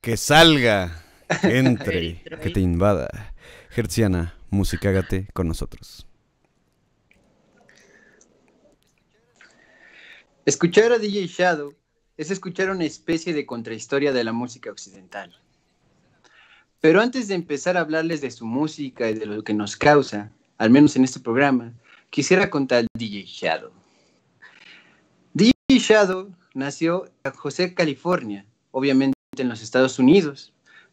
Que 0.00 0.16
salga, 0.16 1.04
entre, 1.42 2.22
que 2.42 2.50
te 2.50 2.60
invada. 2.60 3.34
Gerciana, 3.68 4.34
musicágate 4.48 5.28
con 5.34 5.46
nosotros. 5.46 6.06
Escuchar 10.46 10.92
a 10.92 10.98
DJ 10.98 11.26
Shadow 11.26 11.74
es 12.16 12.30
escuchar 12.30 12.70
una 12.70 12.84
especie 12.84 13.34
de 13.34 13.44
contrahistoria 13.44 14.12
de 14.12 14.24
la 14.24 14.32
música 14.32 14.70
occidental. 14.70 15.38
Pero 16.80 17.02
antes 17.02 17.28
de 17.28 17.34
empezar 17.34 17.76
a 17.76 17.80
hablarles 17.80 18.22
de 18.22 18.30
su 18.30 18.46
música 18.46 19.10
y 19.10 19.14
de 19.14 19.26
lo 19.26 19.44
que 19.44 19.52
nos 19.52 19.76
causa, 19.76 20.32
al 20.56 20.70
menos 20.70 20.96
en 20.96 21.04
este 21.04 21.20
programa, 21.20 21.74
quisiera 22.08 22.48
contar 22.48 22.86
DJ 22.94 23.24
Shadow. 23.26 23.79
DJ 25.34 25.54
Shadow 25.78 26.30
nació 26.54 27.06
en 27.24 27.32
José, 27.32 27.74
California, 27.74 28.44
obviamente 28.70 29.14
en 29.36 29.48
los 29.48 29.62
Estados 29.62 29.98
Unidos, 29.98 30.52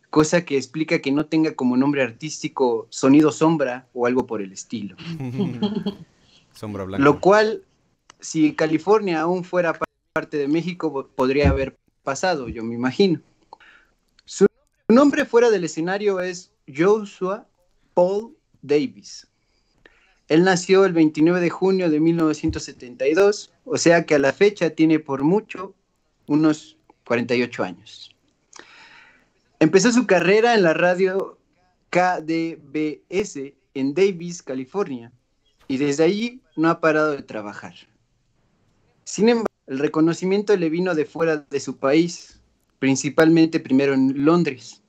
cosa 0.09 0.45
que 0.45 0.57
explica 0.57 0.99
que 0.99 1.11
no 1.11 1.25
tenga 1.25 1.55
como 1.55 1.77
nombre 1.77 2.03
artístico 2.03 2.87
Sonido 2.89 3.31
Sombra 3.31 3.87
o 3.93 4.05
algo 4.05 4.27
por 4.27 4.41
el 4.41 4.51
estilo. 4.51 4.95
Sombra 6.53 6.83
blanca. 6.83 7.03
Lo 7.03 7.19
cual, 7.19 7.63
si 8.19 8.53
California 8.53 9.21
aún 9.21 9.43
fuera 9.43 9.77
parte 10.13 10.37
de 10.37 10.47
México, 10.47 11.09
podría 11.15 11.49
haber 11.49 11.77
pasado, 12.03 12.47
yo 12.47 12.63
me 12.63 12.75
imagino. 12.75 13.19
Su 14.25 14.47
nombre 14.87 15.25
fuera 15.25 15.49
del 15.49 15.65
escenario 15.65 16.19
es 16.19 16.51
Joshua 16.67 17.45
Paul 17.93 18.35
Davis. 18.61 19.27
Él 20.27 20.43
nació 20.43 20.85
el 20.85 20.93
29 20.93 21.39
de 21.39 21.49
junio 21.49 21.89
de 21.89 21.99
1972, 21.99 23.51
o 23.65 23.77
sea 23.77 24.05
que 24.05 24.15
a 24.15 24.19
la 24.19 24.33
fecha 24.33 24.71
tiene 24.71 24.99
por 24.99 25.23
mucho 25.23 25.73
unos 26.27 26.77
48 27.05 27.63
años. 27.63 28.15
Empezó 29.59 29.91
su 29.91 30.05
carrera 30.05 30.53
en 30.53 30.63
la 30.63 30.73
radio 30.73 31.37
KDBS 31.89 33.53
en 33.73 33.93
Davis, 33.93 34.43
California, 34.43 35.11
y 35.67 35.77
desde 35.77 36.03
allí 36.03 36.41
no 36.55 36.69
ha 36.69 36.79
parado 36.79 37.11
de 37.11 37.23
trabajar. 37.23 37.73
Sin 39.03 39.29
embargo, 39.29 39.47
el 39.67 39.79
reconocimiento 39.79 40.55
le 40.55 40.69
vino 40.69 40.95
de 40.95 41.05
fuera 41.05 41.37
de 41.37 41.59
su 41.59 41.77
país, 41.77 42.41
principalmente 42.79 43.59
primero 43.59 43.93
en 43.93 44.25
Londres. 44.25 44.81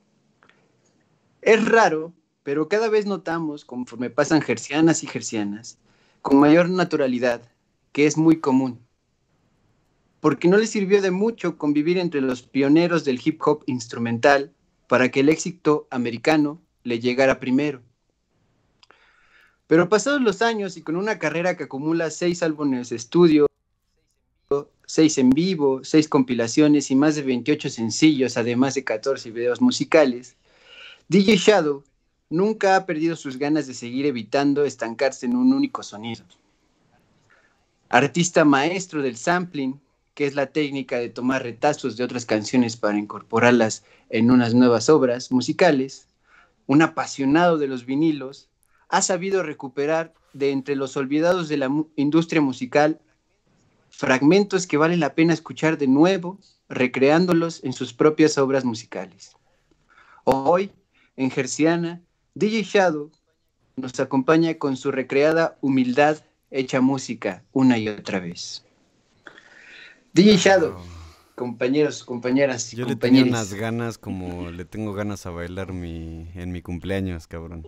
Es 1.41 1.65
raro, 1.65 2.13
pero 2.49 2.67
cada 2.67 2.89
vez 2.89 3.05
notamos, 3.05 3.63
conforme 3.63 4.09
pasan 4.09 4.41
gercianas 4.41 5.03
y 5.03 5.05
gercianas, 5.05 5.77
con 6.23 6.39
mayor 6.39 6.67
naturalidad, 6.67 7.43
que 7.91 8.07
es 8.07 8.17
muy 8.17 8.39
común. 8.39 8.79
Porque 10.19 10.47
no 10.47 10.57
le 10.57 10.65
sirvió 10.65 10.99
de 11.03 11.11
mucho 11.11 11.59
convivir 11.59 11.99
entre 11.99 12.21
los 12.21 12.41
pioneros 12.41 13.05
del 13.05 13.21
hip 13.23 13.39
hop 13.45 13.63
instrumental 13.67 14.51
para 14.87 15.09
que 15.09 15.19
el 15.19 15.29
éxito 15.29 15.87
americano 15.91 16.59
le 16.81 16.99
llegara 16.99 17.39
primero. 17.39 17.83
Pero 19.67 19.87
pasados 19.87 20.19
los 20.19 20.41
años 20.41 20.75
y 20.75 20.81
con 20.81 20.95
una 20.95 21.19
carrera 21.19 21.55
que 21.55 21.65
acumula 21.65 22.09
seis 22.09 22.41
álbumes 22.41 22.89
de 22.89 22.95
estudio, 22.95 23.45
seis 24.87 25.19
en 25.19 25.29
vivo, 25.29 25.83
seis 25.83 26.07
compilaciones 26.07 26.89
y 26.89 26.95
más 26.95 27.13
de 27.13 27.21
28 27.21 27.69
sencillos, 27.69 28.37
además 28.37 28.73
de 28.73 28.83
14 28.83 29.29
videos 29.29 29.61
musicales, 29.61 30.35
DJ 31.09 31.37
Shadow 31.37 31.83
nunca 32.29 32.75
ha 32.75 32.85
perdido 32.85 33.15
sus 33.15 33.37
ganas 33.37 33.67
de 33.67 33.73
seguir 33.73 34.05
evitando 34.05 34.63
estancarse 34.63 35.25
en 35.25 35.35
un 35.35 35.53
único 35.53 35.83
sonido. 35.83 36.23
Artista 37.89 38.45
maestro 38.45 39.01
del 39.01 39.17
sampling, 39.17 39.79
que 40.13 40.27
es 40.27 40.35
la 40.35 40.47
técnica 40.47 40.97
de 40.97 41.09
tomar 41.09 41.43
retazos 41.43 41.97
de 41.97 42.03
otras 42.03 42.25
canciones 42.25 42.77
para 42.77 42.97
incorporarlas 42.97 43.83
en 44.09 44.29
unas 44.29 44.53
nuevas 44.53 44.89
obras 44.89 45.31
musicales, 45.31 46.07
un 46.67 46.81
apasionado 46.81 47.57
de 47.57 47.67
los 47.67 47.85
vinilos, 47.85 48.47
ha 48.89 49.01
sabido 49.01 49.43
recuperar 49.43 50.13
de 50.33 50.51
entre 50.51 50.75
los 50.75 50.97
olvidados 50.97 51.49
de 51.49 51.57
la 51.57 51.71
industria 51.95 52.41
musical 52.41 52.99
fragmentos 53.89 54.67
que 54.67 54.77
vale 54.77 54.97
la 54.97 55.15
pena 55.15 55.33
escuchar 55.33 55.77
de 55.77 55.87
nuevo, 55.87 56.37
recreándolos 56.69 57.63
en 57.63 57.73
sus 57.73 57.93
propias 57.93 58.37
obras 58.37 58.63
musicales. 58.63 59.35
Hoy, 60.23 60.71
en 61.15 61.31
Gerciana, 61.31 62.01
DJ 62.39 62.63
Shadow 62.63 63.11
nos 63.75 63.99
acompaña 63.99 64.53
con 64.57 64.77
su 64.77 64.91
recreada 64.91 65.57
humildad 65.59 66.19
hecha 66.51 66.79
música 66.79 67.43
una 67.51 67.77
y 67.77 67.89
otra 67.89 68.19
vez. 68.21 68.63
DJ 70.13 70.37
Shadow, 70.37 70.77
compañeros, 71.35 72.05
compañeras 72.05 72.73
y 72.73 72.77
Yo 72.77 72.85
le 72.85 72.95
tenía 72.95 73.23
unas 73.23 73.53
ganas 73.53 73.97
como 73.97 74.51
le 74.51 74.63
tengo 74.63 74.93
ganas 74.93 75.25
a 75.25 75.31
bailar 75.31 75.73
mi, 75.73 76.29
en 76.33 76.53
mi 76.53 76.61
cumpleaños, 76.61 77.27
cabrón. 77.27 77.67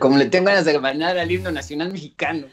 Como 0.00 0.16
le 0.16 0.26
tengo 0.26 0.46
ganas 0.46 0.64
de 0.64 0.76
bailar 0.78 1.18
al 1.18 1.30
himno 1.30 1.52
nacional 1.52 1.92
mexicano. 1.92 2.48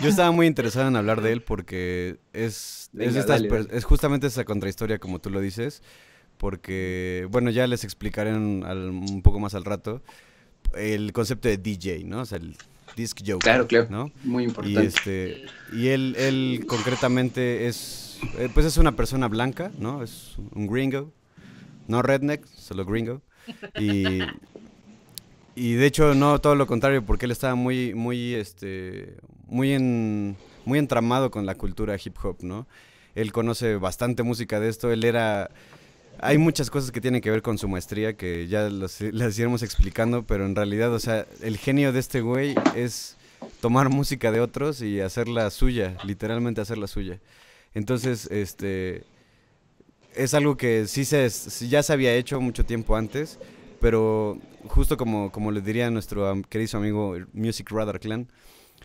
Yo 0.00 0.08
estaba 0.08 0.30
muy 0.30 0.46
interesado 0.46 0.86
en 0.86 0.94
hablar 0.94 1.22
de 1.22 1.32
él 1.32 1.42
porque 1.42 2.18
es, 2.32 2.88
Venga, 2.92 3.10
es, 3.10 3.16
estas 3.16 3.38
dale, 3.38 3.48
per- 3.48 3.66
dale. 3.66 3.78
es 3.78 3.84
justamente 3.84 4.28
esa 4.28 4.44
contrahistoria 4.44 5.00
como 5.00 5.20
tú 5.20 5.28
lo 5.30 5.40
dices, 5.40 5.82
porque, 6.42 7.28
bueno, 7.30 7.50
ya 7.50 7.68
les 7.68 7.84
explicaré 7.84 8.30
al- 8.30 8.90
un 8.90 9.22
poco 9.22 9.38
más 9.38 9.54
al 9.54 9.64
rato 9.64 10.02
el 10.74 11.12
concepto 11.12 11.46
de 11.48 11.56
DJ, 11.56 12.04
¿no? 12.04 12.22
O 12.22 12.26
sea, 12.26 12.38
el 12.38 12.56
disc 12.96 13.16
jockey, 13.20 13.38
Claro, 13.38 13.68
claro. 13.68 13.86
¿no? 13.90 14.10
Muy 14.24 14.42
Y 14.42 14.48
importante. 14.48 14.86
este 14.88 15.44
y 15.72 15.86
él 15.86 16.16
él 16.18 16.64
concretamente 16.66 17.68
es 17.68 18.18
eh, 18.40 18.48
pues 18.52 18.66
es 18.66 18.76
una 18.76 18.96
persona 18.96 19.28
blanca, 19.28 19.70
¿no? 19.78 20.02
Es 20.02 20.34
un 20.52 20.66
gringo. 20.66 21.12
No 21.86 22.02
redneck, 22.02 22.44
solo 22.46 22.84
gringo. 22.84 23.22
Y 23.78 24.18
y 25.54 25.74
de 25.74 25.86
hecho 25.86 26.14
no 26.14 26.40
todo 26.40 26.56
lo 26.56 26.66
contrario 26.66 27.04
porque 27.04 27.26
él 27.26 27.30
estaba 27.30 27.54
muy 27.54 27.94
muy 27.94 28.34
este 28.34 29.14
muy 29.46 29.72
en 29.74 30.36
muy 30.64 30.80
entramado 30.80 31.30
con 31.30 31.46
la 31.46 31.54
cultura 31.54 31.96
hip 32.04 32.16
hop, 32.24 32.38
¿no? 32.42 32.66
Él 33.14 33.30
conoce 33.30 33.76
bastante 33.76 34.22
música 34.24 34.58
de 34.58 34.70
esto, 34.70 34.90
él 34.90 35.04
era 35.04 35.50
hay 36.18 36.38
muchas 36.38 36.70
cosas 36.70 36.90
que 36.90 37.00
tienen 37.00 37.20
que 37.20 37.30
ver 37.30 37.42
con 37.42 37.58
su 37.58 37.68
maestría 37.68 38.16
que 38.16 38.46
ya 38.46 38.68
las, 38.70 39.00
iremos 39.00 39.62
explicando, 39.62 40.24
pero 40.24 40.46
en 40.46 40.54
realidad, 40.54 40.92
o 40.92 40.98
sea, 40.98 41.26
el 41.42 41.58
genio 41.58 41.92
de 41.92 42.00
este 42.00 42.20
güey 42.20 42.54
es 42.76 43.16
tomar 43.60 43.88
música 43.88 44.30
de 44.30 44.40
otros 44.40 44.82
y 44.82 45.00
hacerla 45.00 45.50
suya, 45.50 45.96
literalmente 46.04 46.60
hacerla 46.60 46.86
suya. 46.86 47.18
Entonces, 47.74 48.28
este 48.30 49.04
es 50.14 50.34
algo 50.34 50.56
que 50.56 50.86
sí 50.86 51.04
se 51.04 51.28
ya 51.68 51.82
se 51.82 51.92
había 51.92 52.14
hecho 52.14 52.40
mucho 52.40 52.64
tiempo 52.64 52.96
antes, 52.96 53.38
pero 53.80 54.38
justo 54.66 54.96
como, 54.96 55.32
como 55.32 55.50
le 55.50 55.60
diría 55.60 55.90
nuestro 55.90 56.40
querido 56.48 56.78
amigo 56.78 57.16
Music 57.32 57.70
Radar 57.70 57.98
Clan, 57.98 58.28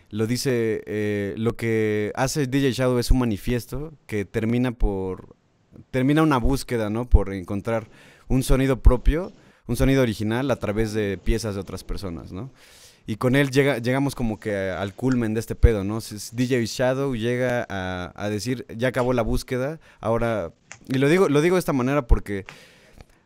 lo 0.10 0.26
dice, 0.26 0.84
eh, 0.86 1.36
lo 1.38 1.56
que 1.56 2.12
hace 2.16 2.48
DJ 2.48 2.72
Shadow 2.72 2.98
es 2.98 3.12
un 3.12 3.20
manifiesto 3.20 3.94
que 4.08 4.24
termina 4.26 4.72
por, 4.72 5.37
termina 5.92 6.24
una 6.24 6.38
búsqueda, 6.38 6.90
¿no? 6.90 7.10
Por 7.10 7.34
encontrar 7.34 7.88
un 8.28 8.44
sonido 8.44 8.82
propio, 8.82 9.32
un 9.68 9.76
sonido 9.76 10.02
original 10.02 10.50
a 10.52 10.56
través 10.58 10.94
de 10.94 11.18
piezas 11.18 11.56
de 11.56 11.62
otras 11.62 11.84
personas, 11.84 12.32
¿no? 12.32 12.52
Y 13.06 13.16
con 13.16 13.38
él 13.38 13.52
llega, 13.52 13.78
llegamos 13.78 14.16
como 14.16 14.38
que 14.38 14.54
al 14.70 14.94
culmen 14.94 15.34
de 15.34 15.40
este 15.40 15.56
pedo, 15.56 15.86
¿no? 15.86 16.00
DJ 16.34 16.66
Shadow 16.66 17.16
llega 17.16 17.66
a, 17.70 18.12
a 18.16 18.30
decir, 18.30 18.66
ya 18.76 18.90
acabó 18.90 19.14
la 19.14 19.22
búsqueda, 19.22 19.80
ahora... 20.02 20.52
Y 20.90 20.98
lo 20.98 21.08
digo, 21.08 21.30
lo 21.30 21.42
digo 21.42 21.56
de 21.56 21.60
esta 21.60 21.72
manera 21.72 22.06
porque 22.06 22.46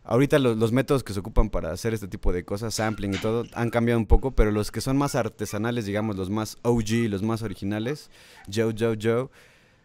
ahorita 0.04 0.38
los, 0.40 0.58
los 0.58 0.72
métodos 0.72 1.04
que 1.04 1.14
se 1.14 1.20
ocupan 1.20 1.50
para 1.50 1.72
hacer 1.72 1.94
este 1.94 2.08
tipo 2.08 2.32
de 2.32 2.44
cosas, 2.44 2.76
sampling 2.76 3.14
y 3.16 3.18
todo, 3.18 3.46
han 3.54 3.70
cambiado 3.70 4.00
un 4.00 4.06
poco, 4.06 4.32
pero 4.32 4.52
los 4.52 4.72
que 4.72 4.82
son 4.82 4.98
más 4.98 5.16
artesanales, 5.16 5.86
digamos, 5.86 6.16
los 6.16 6.30
más 6.30 6.58
OG, 6.64 7.10
los 7.10 7.24
más 7.24 7.42
originales, 7.42 8.12
Joe, 8.54 8.76
Joe, 8.78 8.98
Joe, 9.02 9.30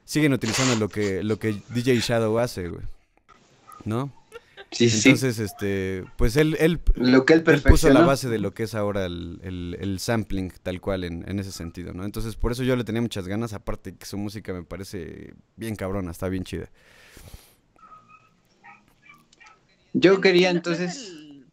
siguen 0.07 0.33
utilizando 0.33 0.75
lo 0.77 0.89
que, 0.89 1.23
lo 1.23 1.39
que 1.39 1.61
DJ 1.69 1.99
Shadow 2.01 2.39
hace, 2.39 2.69
güey. 2.69 2.83
¿No? 3.85 4.11
Sí, 4.73 4.89
sí. 4.91 5.11
Entonces, 5.11 5.39
este, 5.39 6.05
pues 6.17 6.37
él, 6.37 6.57
él, 6.59 6.81
Lo 6.97 7.25
que 7.25 7.35
él 7.35 7.45
él 7.47 7.63
puso 7.63 7.89
la 7.91 8.01
base 8.01 8.29
de 8.29 8.39
lo 8.39 8.53
que 8.53 8.65
es 8.65 8.75
ahora 8.75 9.05
el, 9.07 9.39
el- 9.45 9.77
el 9.81 10.01
sampling, 10.01 10.51
tal 10.63 10.81
cual, 10.81 11.05
en, 11.05 11.25
en 11.29 11.39
ese 11.39 11.53
sentido, 11.53 11.93
¿no? 11.93 12.05
Entonces, 12.05 12.35
por 12.35 12.51
eso 12.51 12.63
yo 12.65 12.75
le 12.75 12.83
tenía 12.83 13.01
muchas 13.01 13.29
ganas, 13.29 13.53
aparte 13.53 13.95
que 13.95 14.07
su 14.07 14.19
música 14.19 14.53
me 14.53 14.65
parece 14.65 15.35
bien 15.57 15.77
cabrona, 15.77 16.11
está 16.11 16.29
bien 16.29 16.43
chida. 16.43 16.69
Yo 19.93 20.21
quería 20.21 20.53
No- 20.53 20.61
no 20.65 20.73
es 20.73 20.81
entonces. 20.81 21.09
el- 21.11 21.45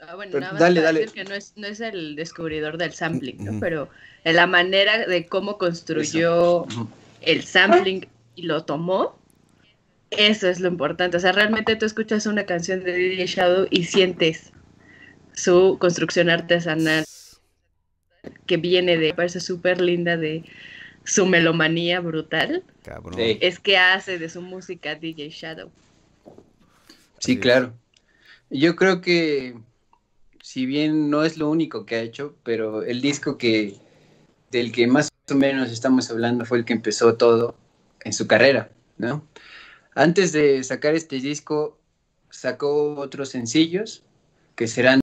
ah, 0.00 0.14
bueno, 0.14 0.30
Pero 0.32 0.40
nada 0.42 0.52
más 0.52 0.60
dale, 0.60 0.80
dale. 0.80 1.00
decir 1.00 1.14
que 1.14 1.24
no 1.24 1.34
es, 1.34 1.52
no 1.56 1.66
es 1.66 1.80
el 1.80 2.16
descubridor 2.16 2.78
del 2.78 2.92
sampling, 2.92 3.44
¿no? 3.44 3.60
Pero 3.60 3.88
en 4.24 4.36
la 4.36 4.46
manera 4.46 5.06
de 5.06 5.26
cómo 5.26 5.58
construyó. 5.58 6.66
El 7.20 7.42
sampling 7.44 8.06
y 8.34 8.42
lo 8.42 8.64
tomó, 8.64 9.18
eso 10.10 10.48
es 10.48 10.60
lo 10.60 10.68
importante. 10.68 11.16
O 11.16 11.20
sea, 11.20 11.32
realmente 11.32 11.76
tú 11.76 11.86
escuchas 11.86 12.26
una 12.26 12.44
canción 12.44 12.82
de 12.84 12.92
DJ 12.92 13.26
Shadow 13.26 13.66
y 13.70 13.84
sientes 13.84 14.52
su 15.32 15.76
construcción 15.78 16.30
artesanal 16.30 17.04
que 18.46 18.56
viene 18.56 18.96
de, 18.96 19.14
parece 19.14 19.40
súper 19.40 19.80
linda, 19.80 20.16
de 20.16 20.44
su 21.04 21.26
melomanía 21.26 22.00
brutal. 22.00 22.64
Cabrón. 22.82 23.14
Sí. 23.16 23.38
Es 23.40 23.58
que 23.58 23.76
hace 23.76 24.18
de 24.18 24.28
su 24.28 24.42
música 24.42 24.94
DJ 24.94 25.30
Shadow. 25.30 25.70
Sí, 27.18 27.38
claro. 27.38 27.74
Yo 28.50 28.76
creo 28.76 29.00
que, 29.00 29.54
si 30.42 30.66
bien 30.66 31.10
no 31.10 31.24
es 31.24 31.36
lo 31.36 31.50
único 31.50 31.84
que 31.84 31.96
ha 31.96 32.00
hecho, 32.00 32.34
pero 32.42 32.82
el 32.82 33.00
disco 33.00 33.36
que 33.36 33.74
del 34.50 34.72
que 34.72 34.86
más 34.86 35.10
o 35.30 35.34
menos 35.36 35.70
estamos 35.70 36.10
hablando 36.10 36.44
fue 36.44 36.58
el 36.58 36.64
que 36.64 36.72
empezó 36.72 37.14
todo 37.14 37.56
en 38.04 38.12
su 38.12 38.26
carrera, 38.26 38.70
¿no? 38.96 39.24
Antes 39.94 40.32
de 40.32 40.62
sacar 40.64 40.94
este 40.94 41.16
disco, 41.20 41.76
sacó 42.30 42.94
otros 42.96 43.30
sencillos, 43.30 44.02
que 44.54 44.66
serán 44.68 45.00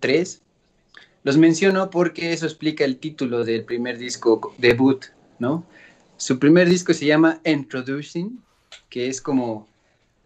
tres. 0.00 0.42
Los 1.24 1.36
menciono 1.36 1.90
porque 1.90 2.32
eso 2.32 2.46
explica 2.46 2.84
el 2.84 2.98
título 2.98 3.44
del 3.44 3.64
primer 3.64 3.98
disco 3.98 4.54
debut, 4.58 5.06
¿no? 5.38 5.64
Su 6.16 6.38
primer 6.38 6.68
disco 6.68 6.92
se 6.94 7.06
llama 7.06 7.40
Introducing, 7.44 8.42
que 8.90 9.08
es 9.08 9.20
como 9.20 9.66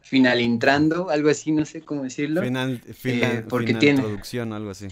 final 0.01 0.41
entrando, 0.41 1.11
algo 1.11 1.29
así, 1.31 1.53
no 1.53 1.65
sé 1.65 1.81
cómo 1.83 2.03
decirlo. 2.03 2.43
Final, 2.43 2.79
final, 2.81 3.37
Eh, 3.39 3.45
porque 3.49 3.67
final 3.69 3.81
tiene- 3.81 4.01
introducción, 4.01 4.53
algo 4.53 4.71
así. 4.71 4.89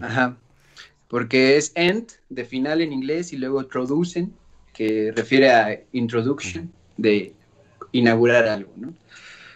Ajá. 0.00 0.36
Porque 1.08 1.56
es 1.56 1.72
end 1.74 2.12
de 2.28 2.44
final 2.44 2.80
en 2.80 2.92
inglés 2.92 3.32
y 3.32 3.36
luego 3.36 3.62
introducen, 3.62 4.34
que 4.72 5.12
refiere 5.14 5.50
a 5.50 5.80
introduction, 5.92 6.72
de 6.96 7.32
inaugurar 7.92 8.46
algo, 8.46 8.72
¿no? 8.76 8.92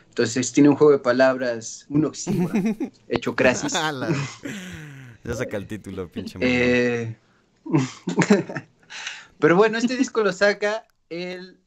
Entonces 0.09 0.53
tiene 0.53 0.69
un 0.69 0.77
juego 0.77 0.93
de 0.93 0.99
palabras, 0.99 1.87
un 1.89 2.05
oxímoron, 2.05 2.93
hecho 3.09 3.35
crasis. 3.35 3.73
Ya 3.73 5.35
saca 5.35 5.57
el 5.57 5.67
título, 5.67 6.11
pinche. 6.11 6.39
Eh, 6.41 7.17
Pero 9.39 9.57
bueno, 9.57 9.79
este 9.79 9.97
disco 9.97 10.23
lo 10.23 10.33
saca 10.33 10.87
el 11.09 11.59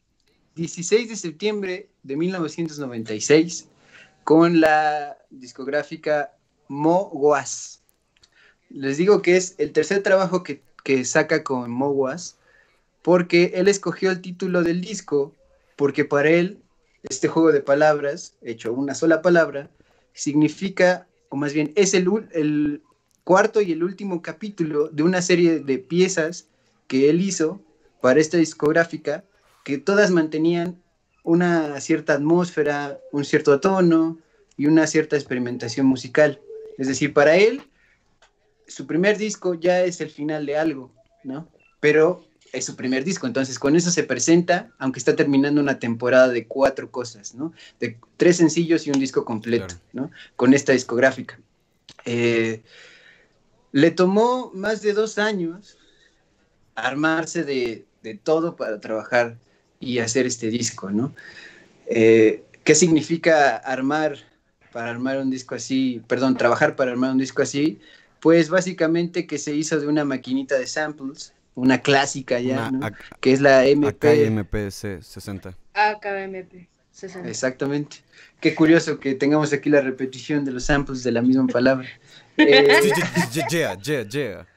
16 0.56 1.10
de 1.10 1.16
septiembre 1.16 1.90
de 2.04 2.16
1996 2.16 3.70
con 4.24 4.60
la 4.60 5.18
discográfica 5.30 6.36
Mo 6.68 7.10
Was. 7.14 7.83
Les 8.74 8.98
digo 8.98 9.22
que 9.22 9.38
es 9.38 9.56
el 9.60 9.72
tercer 9.72 10.04
trabajo 10.04 10.44
que, 10.44 10.62
que 10.84 11.06
saca 11.06 11.44
con 11.44 11.72
Mo 11.72 11.90
Was 11.90 12.38
porque 13.02 13.54
él 13.56 13.68
escogió 13.68 14.12
el 14.12 14.22
título 14.22 14.64
del 14.64 14.82
disco 14.82 15.34
porque 15.76 16.06
para 16.06 16.30
él 16.30 16.60
este 17.04 17.28
juego 17.28 17.52
de 17.52 17.62
palabras, 17.62 18.34
hecho 18.42 18.74
una 18.74 18.96
sola 18.96 19.22
palabra, 19.22 19.70
significa, 20.14 21.08
o 21.30 21.36
más 21.36 21.54
bien 21.54 21.74
es 21.76 21.94
el, 21.94 22.08
el 22.32 22.82
cuarto 23.24 23.62
y 23.62 23.72
el 23.72 23.84
último 23.84 24.22
capítulo 24.22 24.88
de 24.90 25.04
una 25.04 25.22
serie 25.22 25.60
de 25.60 25.78
piezas 25.78 26.48
que 26.88 27.10
él 27.10 27.22
hizo 27.22 27.62
para 28.02 28.20
esta 28.20 28.38
discográfica, 28.38 29.24
que 29.64 29.78
todas 29.78 30.12
mantenían 30.12 30.82
una 31.24 31.80
cierta 31.80 32.14
atmósfera, 32.14 33.00
un 33.12 33.26
cierto 33.26 33.60
tono 33.60 34.18
y 34.58 34.68
una 34.68 34.88
cierta 34.88 35.16
experimentación 35.16 35.86
musical. 35.86 36.40
Es 36.78 36.88
decir, 36.88 37.14
para 37.14 37.38
él, 37.38 37.64
su 38.68 38.86
primer 38.88 39.18
disco 39.18 39.54
ya 39.54 39.82
es 39.82 40.02
el 40.02 40.10
final 40.10 40.46
de 40.46 40.58
algo, 40.58 40.92
¿no? 41.24 41.48
Pero 41.80 42.26
es 42.52 42.66
su 42.66 42.76
primer 42.76 43.04
disco, 43.04 43.26
entonces 43.26 43.58
con 43.58 43.76
eso 43.76 43.90
se 43.90 44.04
presenta, 44.04 44.72
aunque 44.78 45.00
está 45.00 45.16
terminando 45.16 45.60
una 45.60 45.80
temporada 45.80 46.28
de 46.30 46.46
cuatro 46.48 46.92
cosas, 46.92 47.34
¿no? 47.34 47.52
De 47.80 47.98
tres 48.18 48.38
sencillos 48.38 48.86
y 48.86 48.92
un 48.92 49.00
disco 49.00 49.26
completo, 49.26 49.76
Claro. 49.92 50.10
¿no? 50.10 50.12
Con 50.36 50.54
esta 50.54 50.72
discográfica. 50.72 51.40
Eh, 52.06 52.62
le 53.72 53.92
tomó 53.92 54.52
más 54.54 54.82
de 54.84 54.94
dos 54.94 55.18
años 55.18 55.78
armarse 56.76 57.44
de, 57.44 57.86
de 58.04 58.16
todo 58.16 58.56
para 58.56 58.80
trabajar 58.80 59.38
y 59.80 60.00
hacer 60.00 60.26
este 60.28 60.50
disco, 60.50 60.92
¿no? 60.92 61.14
Eh, 61.88 62.44
¿Qué 62.64 62.76
significa 62.76 63.58
armar 63.58 64.18
para 64.72 64.92
armar 64.92 65.18
un 65.18 65.30
disco 65.30 65.56
así? 65.56 66.02
Perdón, 66.08 66.38
trabajar 66.38 66.76
para 66.76 66.92
armar 66.92 67.12
un 67.12 67.18
disco 67.18 67.42
así. 67.42 67.80
Pues 68.24 68.48
básicamente 68.50 69.28
que 69.28 69.38
se 69.38 69.54
hizo 69.54 69.78
de 69.82 69.86
una 69.86 70.06
maquinita 70.06 70.58
de 70.58 70.66
samples, 70.66 71.34
una 71.56 71.82
clásica 71.82 72.40
ya, 72.40 72.70
Una 72.70 72.72
¿no? 72.72 72.86
A- 72.86 72.92
que 73.20 73.34
es 73.34 73.42
la 73.42 73.66
MP. 73.66 74.26
AKMPC 74.26 75.02
60. 75.04 75.58
AKBMP 75.74 76.70
60. 76.90 77.28
Exactamente. 77.28 77.98
Qué 78.40 78.56
curioso 78.56 78.98
que 78.98 79.16
tengamos 79.16 79.52
aquí 79.52 79.70
la 79.70 79.82
repetición 79.82 80.46
de 80.46 80.54
los 80.54 80.64
samples 80.64 81.04
de 81.04 81.12
la 81.12 81.22
misma 81.22 81.48
palabra. 81.48 81.86
Eh, 82.38 82.66
Yeah, 83.52 83.76
yeah, 83.76 84.04
yeah. 84.04 84.48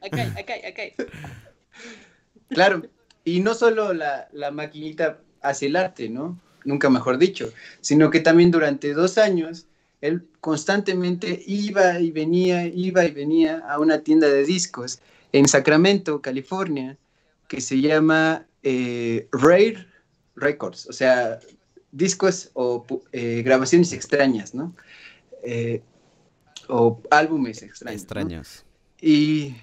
Acá, 0.00 0.22
acá, 0.38 0.54
acá. 0.68 0.82
Claro, 2.48 2.82
y 3.24 3.40
no 3.40 3.54
solo 3.54 3.92
la, 3.92 4.28
la 4.32 4.52
maquinita 4.52 5.18
hace 5.40 5.66
el 5.66 5.74
arte, 5.76 6.08
¿no? 6.08 6.38
Nunca 6.64 6.88
mejor 6.90 7.18
dicho, 7.18 7.52
sino 7.80 8.08
que 8.10 8.20
también 8.20 8.52
durante 8.52 8.92
dos 8.94 9.18
años 9.18 9.66
él 10.02 10.28
constantemente 10.40 11.42
iba 11.46 11.98
y 11.98 12.10
venía, 12.10 12.66
iba 12.66 13.04
y 13.04 13.12
venía 13.12 13.62
a 13.68 13.78
una 13.78 14.02
tienda 14.02 14.28
de 14.28 14.44
discos 14.44 15.00
en 15.32 15.48
Sacramento, 15.48 16.20
California, 16.20 16.98
que 17.48 17.60
se 17.60 17.80
llama 17.80 18.46
eh, 18.62 19.28
Rare 19.32 19.86
Records, 20.34 20.86
o 20.88 20.92
sea, 20.92 21.38
discos 21.92 22.50
o 22.54 22.84
eh, 23.12 23.42
grabaciones 23.42 23.92
extrañas, 23.92 24.54
¿no? 24.54 24.74
Eh, 25.44 25.82
o 26.68 27.00
álbumes 27.10 27.62
extraños. 27.62 28.00
¿no? 28.00 28.02
Extraños. 28.02 28.64
Y 29.00 29.54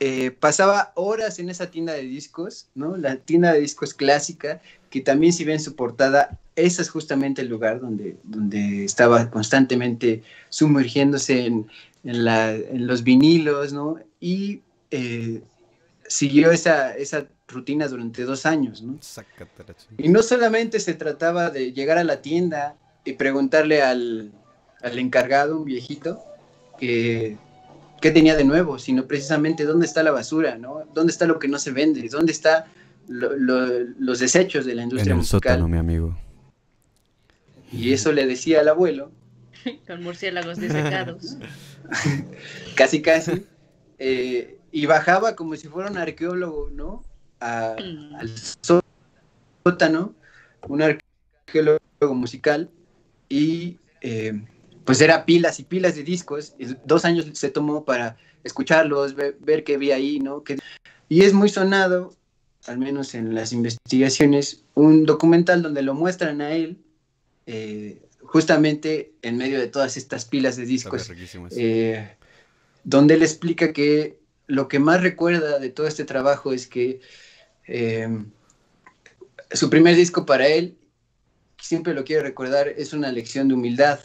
eh, 0.00 0.30
pasaba 0.30 0.92
horas 0.94 1.40
en 1.40 1.50
esa 1.50 1.70
tienda 1.70 1.94
de 1.94 2.02
discos, 2.02 2.68
¿no? 2.74 2.96
La 2.96 3.16
tienda 3.16 3.52
de 3.52 3.60
discos 3.60 3.94
clásica, 3.94 4.60
que 4.90 5.00
también 5.00 5.32
si 5.32 5.44
ven 5.44 5.60
su 5.60 5.74
portada, 5.76 6.38
ese 6.56 6.82
es 6.82 6.90
justamente 6.90 7.42
el 7.42 7.48
lugar 7.48 7.80
donde, 7.80 8.16
donde 8.24 8.84
estaba 8.84 9.30
constantemente 9.30 10.22
sumergiéndose 10.48 11.46
en, 11.46 11.66
en 12.04 12.24
la- 12.24 12.54
en 12.54 12.86
los 12.86 13.02
vinilos, 13.02 13.72
¿no? 13.72 13.98
Y 14.20 14.62
eh, 14.90 15.42
siguió 16.06 16.50
esa, 16.50 16.96
esa 16.96 17.26
rutina 17.48 17.86
durante 17.88 18.24
dos 18.24 18.46
años, 18.46 18.82
¿no? 18.82 18.96
Y 19.98 20.08
no 20.08 20.22
solamente 20.22 20.80
se 20.80 20.94
trataba 20.94 21.50
de 21.50 21.72
llegar 21.72 21.98
a 21.98 22.04
la 22.04 22.20
tienda 22.22 22.76
y 23.04 23.12
preguntarle 23.14 23.82
al, 23.82 24.32
al 24.82 24.98
encargado, 24.98 25.58
un 25.58 25.64
viejito, 25.64 26.18
que, 26.78 27.36
qué 28.00 28.10
tenía 28.10 28.36
de 28.36 28.44
nuevo, 28.44 28.78
sino 28.78 29.06
precisamente 29.06 29.64
dónde 29.64 29.86
está 29.86 30.02
la 30.02 30.10
basura, 30.12 30.56
¿no? 30.56 30.84
¿Dónde 30.94 31.10
está 31.12 31.26
lo 31.26 31.38
que 31.38 31.48
no 31.48 31.58
se 31.58 31.72
vende? 31.72 32.08
¿Dónde 32.08 32.32
están 33.08 33.94
los 33.98 34.18
desechos 34.18 34.64
de 34.66 34.74
la 34.74 34.82
En 34.82 34.86
industria 34.88 35.12
el 35.12 35.18
musical? 35.18 35.40
sótano, 35.54 35.68
mi 35.68 35.78
amigo. 35.78 36.16
Y 37.72 37.92
eso 37.92 38.12
le 38.12 38.26
decía 38.26 38.60
al 38.60 38.68
abuelo, 38.68 39.12
Con 39.86 40.02
murciélagos 40.02 40.58
desecados. 40.58 41.36
casi 42.76 43.02
casi, 43.02 43.44
eh, 43.98 44.58
y 44.72 44.86
bajaba 44.86 45.34
como 45.36 45.56
si 45.56 45.68
fuera 45.68 45.90
un 45.90 45.98
arqueólogo, 45.98 46.70
¿no? 46.70 47.02
A- 47.40 47.76
Mm. 47.78 48.14
al 48.16 48.28
só- 48.62 48.80
sótano, 49.64 50.14
un 50.68 50.82
arqueólogo 50.82 52.14
musical, 52.14 52.70
y 53.28 53.78
eh, 54.00 54.40
pues 54.84 55.00
era 55.00 55.24
pilas 55.26 55.60
y 55.60 55.64
pilas 55.64 55.94
de 55.96 56.02
discos. 56.04 56.54
y 56.58 56.66
Dos 56.84 57.04
años 57.04 57.26
se 57.32 57.50
tomó 57.50 57.84
para 57.84 58.16
escucharlos, 58.44 59.14
ver, 59.14 59.36
ver 59.40 59.64
qué 59.64 59.74
había 59.74 59.96
ahí, 59.96 60.20
¿no? 60.20 60.42
Que- 60.44 60.58
y 61.08 61.22
es 61.24 61.32
muy 61.32 61.48
sonado, 61.48 62.14
al 62.68 62.78
menos 62.78 63.14
en 63.14 63.34
las 63.34 63.52
investigaciones, 63.52 64.62
un 64.74 65.06
documental 65.06 65.62
donde 65.62 65.82
lo 65.82 65.94
muestran 65.94 66.40
a 66.40 66.52
él, 66.52 66.78
eh, 67.46 68.02
justamente 68.20 69.12
en 69.22 69.38
medio 69.38 69.58
de 69.58 69.68
todas 69.68 69.96
estas 69.96 70.26
pilas 70.26 70.56
de 70.56 70.66
discos 70.66 71.10
eh, 71.56 72.10
donde 72.84 73.14
él 73.14 73.22
explica 73.22 73.72
que 73.72 74.18
lo 74.46 74.68
que 74.68 74.78
más 74.78 75.02
recuerda 75.02 75.58
de 75.58 75.70
todo 75.70 75.86
este 75.86 76.04
trabajo 76.04 76.52
es 76.52 76.66
que 76.66 77.00
eh, 77.66 78.08
su 79.52 79.70
primer 79.70 79.96
disco 79.96 80.26
para 80.26 80.46
él, 80.46 80.76
siempre 81.60 81.94
lo 81.94 82.04
quiero 82.04 82.22
recordar, 82.22 82.68
es 82.68 82.92
una 82.92 83.10
lección 83.12 83.48
de 83.48 83.54
humildad, 83.54 84.00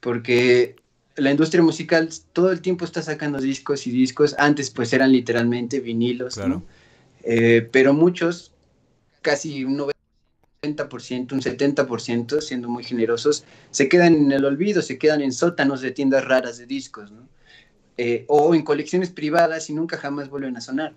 porque 0.00 0.76
la 1.16 1.30
industria 1.30 1.62
musical 1.62 2.08
todo 2.32 2.52
el 2.52 2.60
tiempo 2.60 2.84
está 2.84 3.02
sacando 3.02 3.40
discos 3.40 3.86
y 3.86 3.90
discos, 3.90 4.34
antes 4.38 4.70
pues 4.70 4.92
eran 4.92 5.12
literalmente 5.12 5.80
vinilos, 5.80 6.34
Claro. 6.34 6.48
¿no? 6.48 6.85
Eh, 7.28 7.68
pero 7.72 7.92
muchos, 7.92 8.52
casi 9.20 9.64
un 9.64 9.78
90%, 10.62 11.32
un 11.32 11.40
70%, 11.40 12.40
siendo 12.40 12.68
muy 12.68 12.84
generosos, 12.84 13.44
se 13.72 13.88
quedan 13.88 14.14
en 14.14 14.30
el 14.30 14.44
olvido, 14.44 14.80
se 14.80 14.96
quedan 14.96 15.20
en 15.22 15.32
sótanos 15.32 15.80
de 15.80 15.90
tiendas 15.90 16.24
raras 16.24 16.56
de 16.56 16.66
discos, 16.66 17.10
¿no? 17.10 17.28
Eh, 17.98 18.24
o 18.28 18.54
en 18.54 18.62
colecciones 18.62 19.10
privadas 19.10 19.68
y 19.70 19.74
nunca 19.74 19.96
jamás 19.96 20.28
vuelven 20.28 20.56
a 20.56 20.60
sonar. 20.60 20.94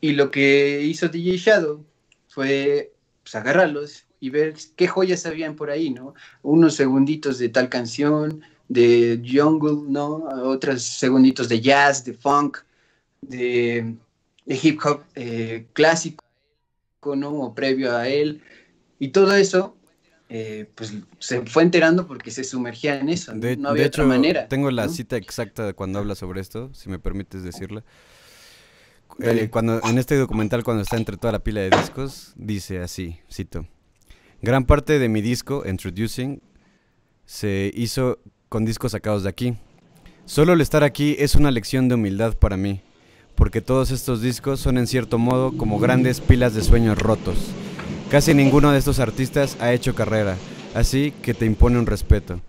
Y 0.00 0.12
lo 0.12 0.30
que 0.30 0.82
hizo 0.82 1.08
DJ 1.08 1.36
Shadow 1.38 1.84
fue 2.28 2.92
pues, 3.24 3.34
agarrarlos 3.34 4.04
y 4.20 4.30
ver 4.30 4.54
qué 4.76 4.86
joyas 4.86 5.26
habían 5.26 5.56
por 5.56 5.70
ahí, 5.70 5.90
¿no? 5.90 6.14
Unos 6.42 6.76
segunditos 6.76 7.38
de 7.38 7.48
tal 7.48 7.68
canción, 7.68 8.42
de 8.68 9.20
jungle, 9.26 9.90
¿no? 9.90 10.28
Otros 10.44 10.82
segunditos 10.82 11.48
de 11.48 11.60
jazz, 11.60 12.04
de 12.04 12.12
funk, 12.12 12.58
de, 13.20 13.96
de 14.48 14.58
hip 14.62 14.80
hop 14.84 15.04
eh, 15.14 15.68
clásico, 15.74 16.24
¿no? 17.16 17.30
O 17.30 17.54
previo 17.54 17.96
a 17.96 18.08
él. 18.08 18.42
Y 18.98 19.08
todo 19.10 19.34
eso 19.36 19.76
eh, 20.28 20.70
pues 20.74 20.94
se 21.20 21.42
fue 21.46 21.62
enterando 21.62 22.06
porque 22.06 22.30
se 22.30 22.44
sumergía 22.44 22.98
en 22.98 23.08
eso. 23.10 23.32
De, 23.34 23.56
No 23.56 23.72
de 23.74 23.82
había 23.82 23.86
hecho, 23.86 24.02
otra 24.02 24.04
manera. 24.04 24.48
tengo 24.48 24.70
la 24.70 24.86
¿no? 24.86 24.92
cita 24.92 25.16
exacta 25.16 25.66
de 25.66 25.74
cuando 25.74 25.98
habla 26.00 26.14
sobre 26.16 26.40
esto, 26.40 26.70
si 26.74 26.88
me 26.90 26.98
permites 26.98 27.42
decirla. 27.44 27.84
Eh, 29.20 29.48
cuando, 29.50 29.80
en 29.82 29.98
este 29.98 30.16
documental, 30.16 30.64
cuando 30.64 30.82
está 30.82 30.96
entre 30.96 31.16
toda 31.16 31.32
la 31.32 31.38
pila 31.44 31.60
de 31.60 31.70
discos, 31.70 32.32
dice 32.36 32.80
así, 32.80 33.20
cito. 33.32 33.66
Gran 34.42 34.64
parte 34.66 34.98
de 34.98 35.08
mi 35.08 35.22
disco, 35.22 35.64
Introducing, 35.66 36.40
se 37.24 37.72
hizo 37.74 38.20
con 38.48 38.64
discos 38.64 38.92
sacados 38.92 39.24
de 39.24 39.28
aquí. 39.30 39.56
Solo 40.26 40.52
el 40.52 40.60
estar 40.60 40.84
aquí 40.84 41.16
es 41.18 41.34
una 41.34 41.50
lección 41.50 41.88
de 41.88 41.96
humildad 41.96 42.34
para 42.36 42.56
mí, 42.56 42.82
porque 43.38 43.60
todos 43.60 43.92
estos 43.92 44.20
discos 44.20 44.58
son 44.58 44.76
en 44.78 44.88
cierto 44.88 45.16
modo 45.16 45.56
como 45.56 45.78
grandes 45.78 46.20
pilas 46.20 46.54
de 46.54 46.62
sueños 46.62 46.98
rotos. 46.98 47.38
Casi 48.10 48.34
ninguno 48.34 48.72
de 48.72 48.78
estos 48.78 48.98
artistas 48.98 49.56
ha 49.60 49.72
hecho 49.72 49.94
carrera, 49.94 50.36
así 50.74 51.12
que 51.22 51.34
te 51.34 51.46
impone 51.46 51.78
un 51.78 51.86
respeto. 51.86 52.40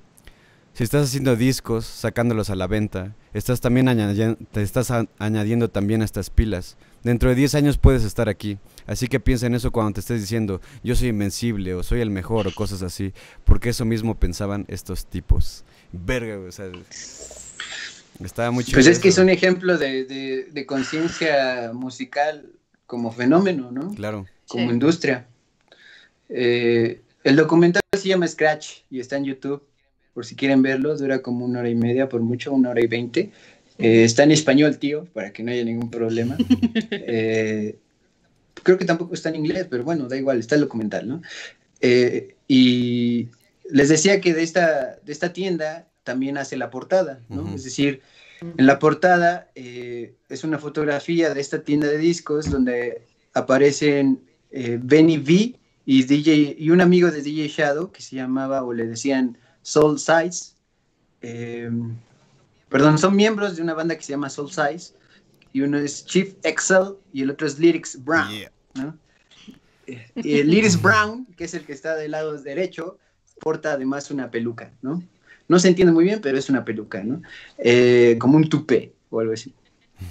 Si 0.73 0.83
estás 0.83 1.05
haciendo 1.09 1.35
discos, 1.35 1.85
sacándolos 1.85 2.49
a 2.49 2.55
la 2.55 2.65
venta, 2.65 3.13
estás 3.33 3.59
también 3.61 3.87
añadi- 3.87 4.37
te 4.51 4.61
estás 4.63 4.91
añadiendo 5.19 5.69
también 5.69 6.01
a 6.01 6.05
estas 6.05 6.29
pilas. 6.29 6.75
Dentro 7.03 7.29
de 7.29 7.35
10 7.35 7.53
años 7.55 7.77
puedes 7.77 8.03
estar 8.03 8.27
aquí, 8.27 8.57
así 8.87 9.07
que 9.07 9.19
piensa 9.19 9.45
en 9.45 9.55
eso 9.55 9.71
cuando 9.71 9.93
te 9.93 9.99
estés 9.99 10.21
diciendo 10.21 10.59
yo 10.83 10.95
soy 10.95 11.09
invencible 11.09 11.73
o 11.75 11.83
soy 11.83 12.01
el 12.01 12.09
mejor 12.09 12.47
o 12.47 12.55
cosas 12.55 12.81
así, 12.81 13.13
porque 13.45 13.69
eso 13.69 13.85
mismo 13.85 14.15
pensaban 14.15 14.65
estos 14.69 15.05
tipos. 15.05 15.63
Verga, 15.91 16.39
o 16.39 16.51
sea, 16.51 16.65
estaba 18.27 18.51
muy 18.51 18.63
chido. 18.63 18.75
Pues 18.75 18.87
es 18.87 18.99
que 18.99 19.09
es 19.09 19.17
un 19.17 19.29
ejemplo 19.29 19.77
de, 19.77 20.05
de- 20.05 20.43
de 20.51 20.65
conciencia 20.65 21.71
musical 21.73 22.45
como 22.85 23.11
fenómeno, 23.11 23.71
¿no? 23.71 23.93
Claro. 23.93 24.25
Como 24.47 24.67
Sí. 24.67 24.73
industria. 24.73 25.27
Eh, 26.29 27.01
el 27.23 27.35
documental 27.35 27.81
se 27.97 28.07
llama 28.07 28.27
Scratch 28.27 28.81
y 28.89 28.99
está 28.99 29.17
en 29.17 29.25
YouTube, 29.25 29.63
por 30.13 30.25
si 30.25 30.35
quieren 30.35 30.61
verlo, 30.61 30.95
dura 30.97 31.21
como 31.21 31.45
una 31.45 31.59
hora 31.59 31.69
y 31.69 31.75
media, 31.75 32.09
por 32.09 32.21
mucho, 32.21 32.51
una 32.53 32.69
hora 32.69 32.81
y 32.83 32.87
veinte. 32.87 33.31
Eh, 33.77 34.03
está 34.03 34.23
en 34.23 34.31
español, 34.31 34.77
tío, 34.77 35.05
para 35.13 35.31
que 35.31 35.43
no 35.43 35.51
haya 35.51 35.63
ningún 35.63 35.89
problema. 35.89 36.37
Eh, 36.91 37.77
creo 38.63 38.77
que 38.77 38.85
tampoco 38.85 39.13
está 39.13 39.29
en 39.29 39.35
inglés, 39.37 39.67
pero 39.69 39.83
bueno, 39.83 40.07
da 40.07 40.17
igual, 40.17 40.39
está 40.39 40.55
el 40.55 40.61
documental, 40.61 41.07
¿no? 41.07 41.21
Eh, 41.81 42.35
y 42.47 43.29
les 43.69 43.89
decía 43.89 44.19
que 44.19 44.33
de 44.33 44.43
esta, 44.43 44.97
de 45.05 45.11
esta 45.11 45.31
tienda 45.31 45.87
también 46.03 46.37
hace 46.37 46.57
la 46.57 46.69
portada, 46.69 47.21
¿no? 47.29 47.53
Es 47.53 47.63
decir, 47.63 48.01
en 48.41 48.65
la 48.65 48.79
portada 48.79 49.51
eh, 49.55 50.15
es 50.29 50.43
una 50.43 50.57
fotografía 50.57 51.33
de 51.33 51.41
esta 51.41 51.63
tienda 51.63 51.87
de 51.87 51.97
discos 51.97 52.49
donde 52.49 53.05
aparecen 53.33 54.21
eh, 54.51 54.79
Benny 54.81 55.17
V 55.17 55.59
y, 55.85 56.03
DJ, 56.03 56.55
y 56.57 56.69
un 56.69 56.81
amigo 56.81 57.11
de 57.11 57.21
DJ 57.21 57.47
Shadow 57.47 57.91
que 57.91 58.01
se 58.01 58.15
llamaba 58.15 58.63
o 58.63 58.73
le 58.73 58.85
decían 58.85 59.37
Soul 59.61 59.99
Size. 59.99 60.53
Eh, 61.21 61.69
perdón, 62.69 62.97
son 62.97 63.15
miembros 63.15 63.55
de 63.55 63.61
una 63.61 63.73
banda 63.73 63.95
que 63.95 64.03
se 64.03 64.11
llama 64.11 64.29
Soul 64.29 64.51
Size 64.51 64.93
y 65.51 65.61
uno 65.61 65.77
es 65.77 66.05
Chief 66.05 66.35
Excel 66.43 66.95
y 67.11 67.23
el 67.23 67.31
otro 67.31 67.47
es 67.47 67.59
Lyrics 67.59 68.03
Brown. 68.03 68.29
Yeah. 68.29 68.51
¿no? 68.75 68.97
Eh, 69.87 70.07
y 70.15 70.39
el 70.39 70.49
Lyrics 70.49 70.81
Brown, 70.81 71.25
que 71.37 71.45
es 71.45 71.53
el 71.53 71.65
que 71.65 71.73
está 71.73 71.95
del 71.95 72.11
lado 72.11 72.39
derecho, 72.39 72.97
porta 73.39 73.73
además 73.73 74.11
una 74.11 74.29
peluca, 74.29 74.71
¿no? 74.81 75.03
No 75.49 75.59
se 75.59 75.67
entiende 75.67 75.91
muy 75.91 76.05
bien, 76.05 76.21
pero 76.21 76.37
es 76.37 76.49
una 76.49 76.63
peluca, 76.63 77.03
¿no? 77.03 77.21
Eh, 77.57 78.15
como 78.19 78.37
un 78.37 78.47
tupé 78.47 78.93
o 79.09 79.19
algo 79.19 79.33
así. 79.33 79.53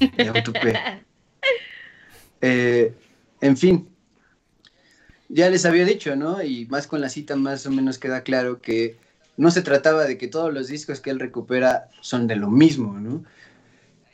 Un 0.01 0.43
tupé. 0.45 0.75
Eh, 2.41 2.95
en 3.41 3.57
fin, 3.57 3.89
ya 5.29 5.51
les 5.51 5.67
había 5.67 5.85
dicho, 5.85 6.15
¿no? 6.15 6.41
Y 6.41 6.67
más 6.67 6.87
con 6.87 7.01
la 7.01 7.09
cita 7.09 7.35
más 7.35 7.67
o 7.67 7.71
menos 7.73 7.99
queda 7.99 8.23
claro 8.23 8.61
que 8.61 8.97
no 9.37 9.51
se 9.51 9.63
trataba 9.63 10.05
de 10.05 10.19
que 10.19 10.29
todos 10.29 10.53
los 10.53 10.69
discos 10.69 11.01
que 11.01 11.11
él 11.11 11.19
recupera 11.19 11.89
son 12.01 12.27
de 12.27 12.37
lo 12.37 12.49
mismo, 12.49 12.99
¿no? 12.99 13.25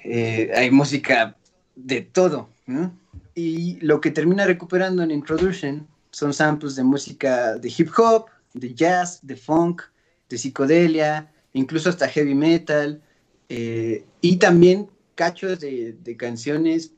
Eh, 0.05 0.53
hay 0.55 0.71
música 0.71 1.37
de 1.77 2.03
todo, 2.03 2.49
¿no? 2.67 2.93
Y 3.35 3.79
lo 3.81 4.01
que 4.01 4.11
termina 4.11 4.47
recuperando 4.47 5.03
en 5.03 5.11
Introduction 5.11 5.87
son 6.11 6.33
samples 6.33 6.77
de 6.77 6.85
música 6.85 7.57
de 7.57 7.73
hip 7.77 7.91
hop, 7.97 8.27
de 8.53 8.75
jazz, 8.75 9.21
de 9.23 9.37
funk, 9.37 9.83
de 10.29 10.39
psicodelia, 10.39 11.33
incluso 11.53 11.89
hasta 11.89 12.09
heavy 12.09 12.35
metal, 12.35 13.03
eh, 13.49 14.05
y 14.21 14.37
también 14.37 14.89
cachos 15.15 15.61
de, 15.61 16.17
canciones 16.19 16.93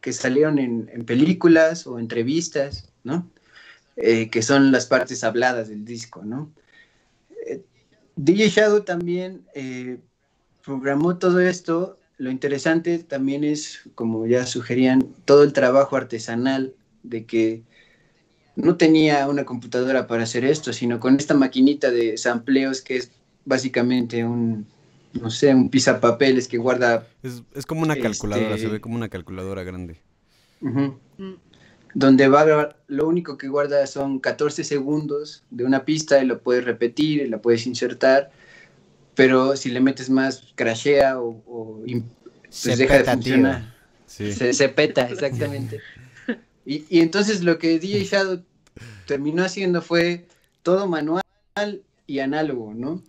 que 0.00 0.12
salieron 0.12 0.58
en, 0.58 1.04
películas 1.04 1.86
o 1.86 1.98
entrevistas, 1.98 2.90
¿no? 3.04 3.28
Eh, 3.96 4.30
que 4.30 4.42
son 4.42 4.70
las 4.70 4.86
partes 4.86 5.24
habladas 5.24 5.68
del 5.68 5.84
disco, 5.84 6.22
¿no? 6.24 6.52
Eh, 7.46 7.62
DJ 8.16 8.48
Shadow 8.48 8.82
también 8.82 9.44
programó 10.64 11.18
todo 11.18 11.40
esto. 11.40 11.98
Lo 12.16 12.30
interesante 12.30 12.98
también 12.98 13.44
es, 13.44 13.80
como 13.94 14.26
ya 14.26 14.46
sugerían, 14.46 15.14
todo 15.24 15.42
el 15.42 15.52
trabajo 15.52 15.96
artesanal 15.96 16.74
de 17.02 17.24
que 17.26 17.62
no 18.58 18.76
tenía 18.76 19.28
una 19.28 19.44
computadora 19.44 20.06
para 20.08 20.24
hacer 20.24 20.44
esto, 20.44 20.72
sino 20.72 20.98
con 20.98 21.16
esta 21.16 21.34
maquinita 21.34 21.90
de 21.90 22.16
sampleos 22.18 22.80
que 22.82 22.96
es 22.96 23.10
básicamente 23.44 24.24
un, 24.24 24.66
no 25.12 25.30
sé, 25.30 25.54
un 25.54 25.70
pisapapeles 25.70 26.48
que 26.48 26.58
guarda 26.58 27.06
Es, 27.22 27.42
es 27.54 27.64
como 27.66 27.82
una 27.82 27.94
Este- 27.94 28.02
calculadora, 28.02 28.58
se 28.58 28.66
ve 28.66 28.80
como 28.80 28.96
una 28.96 29.08
calculadora 29.08 29.62
grande. 29.62 30.00
Mm. 30.60 30.88
donde 31.94 32.26
va 32.28 32.40
a 32.40 32.44
grabar, 32.44 32.76
lo 32.88 33.06
único 33.06 33.38
que 33.38 33.46
guarda 33.46 33.86
son 33.86 34.18
14 34.18 34.64
segundos 34.64 35.44
de 35.50 35.64
una 35.64 35.84
pista 35.84 36.20
y 36.20 36.26
lo 36.26 36.40
puedes 36.42 36.64
repetir 36.64 37.22
y 37.22 37.28
la 37.28 37.40
puedes 37.40 37.64
insertar, 37.66 38.30
pero 39.14 39.56
si 39.56 39.70
le 39.70 39.80
metes 39.80 40.10
más, 40.10 40.52
crashea 40.56 41.20
o, 41.20 41.80
pues 41.84 42.76
deja 42.78 42.98
de 42.98 43.04
funcionar. 43.04 43.74
Sí. 44.06 44.32
Se, 44.32 44.52
se 44.52 44.68
peta, 44.68 45.08
exactamente. 45.08 45.80
Y, 46.68 47.00
entonces 47.00 47.42
lo 47.42 47.58
que 47.58 47.78
DJ 47.78 48.04
Shadow 48.04 48.42
terminó 49.06 49.42
haciendo 49.42 49.80
fue 49.80 50.26
todo 50.62 50.86
manual 50.86 51.22
y 52.06 52.18
análogo, 52.18 52.74
¿no? 52.74 53.02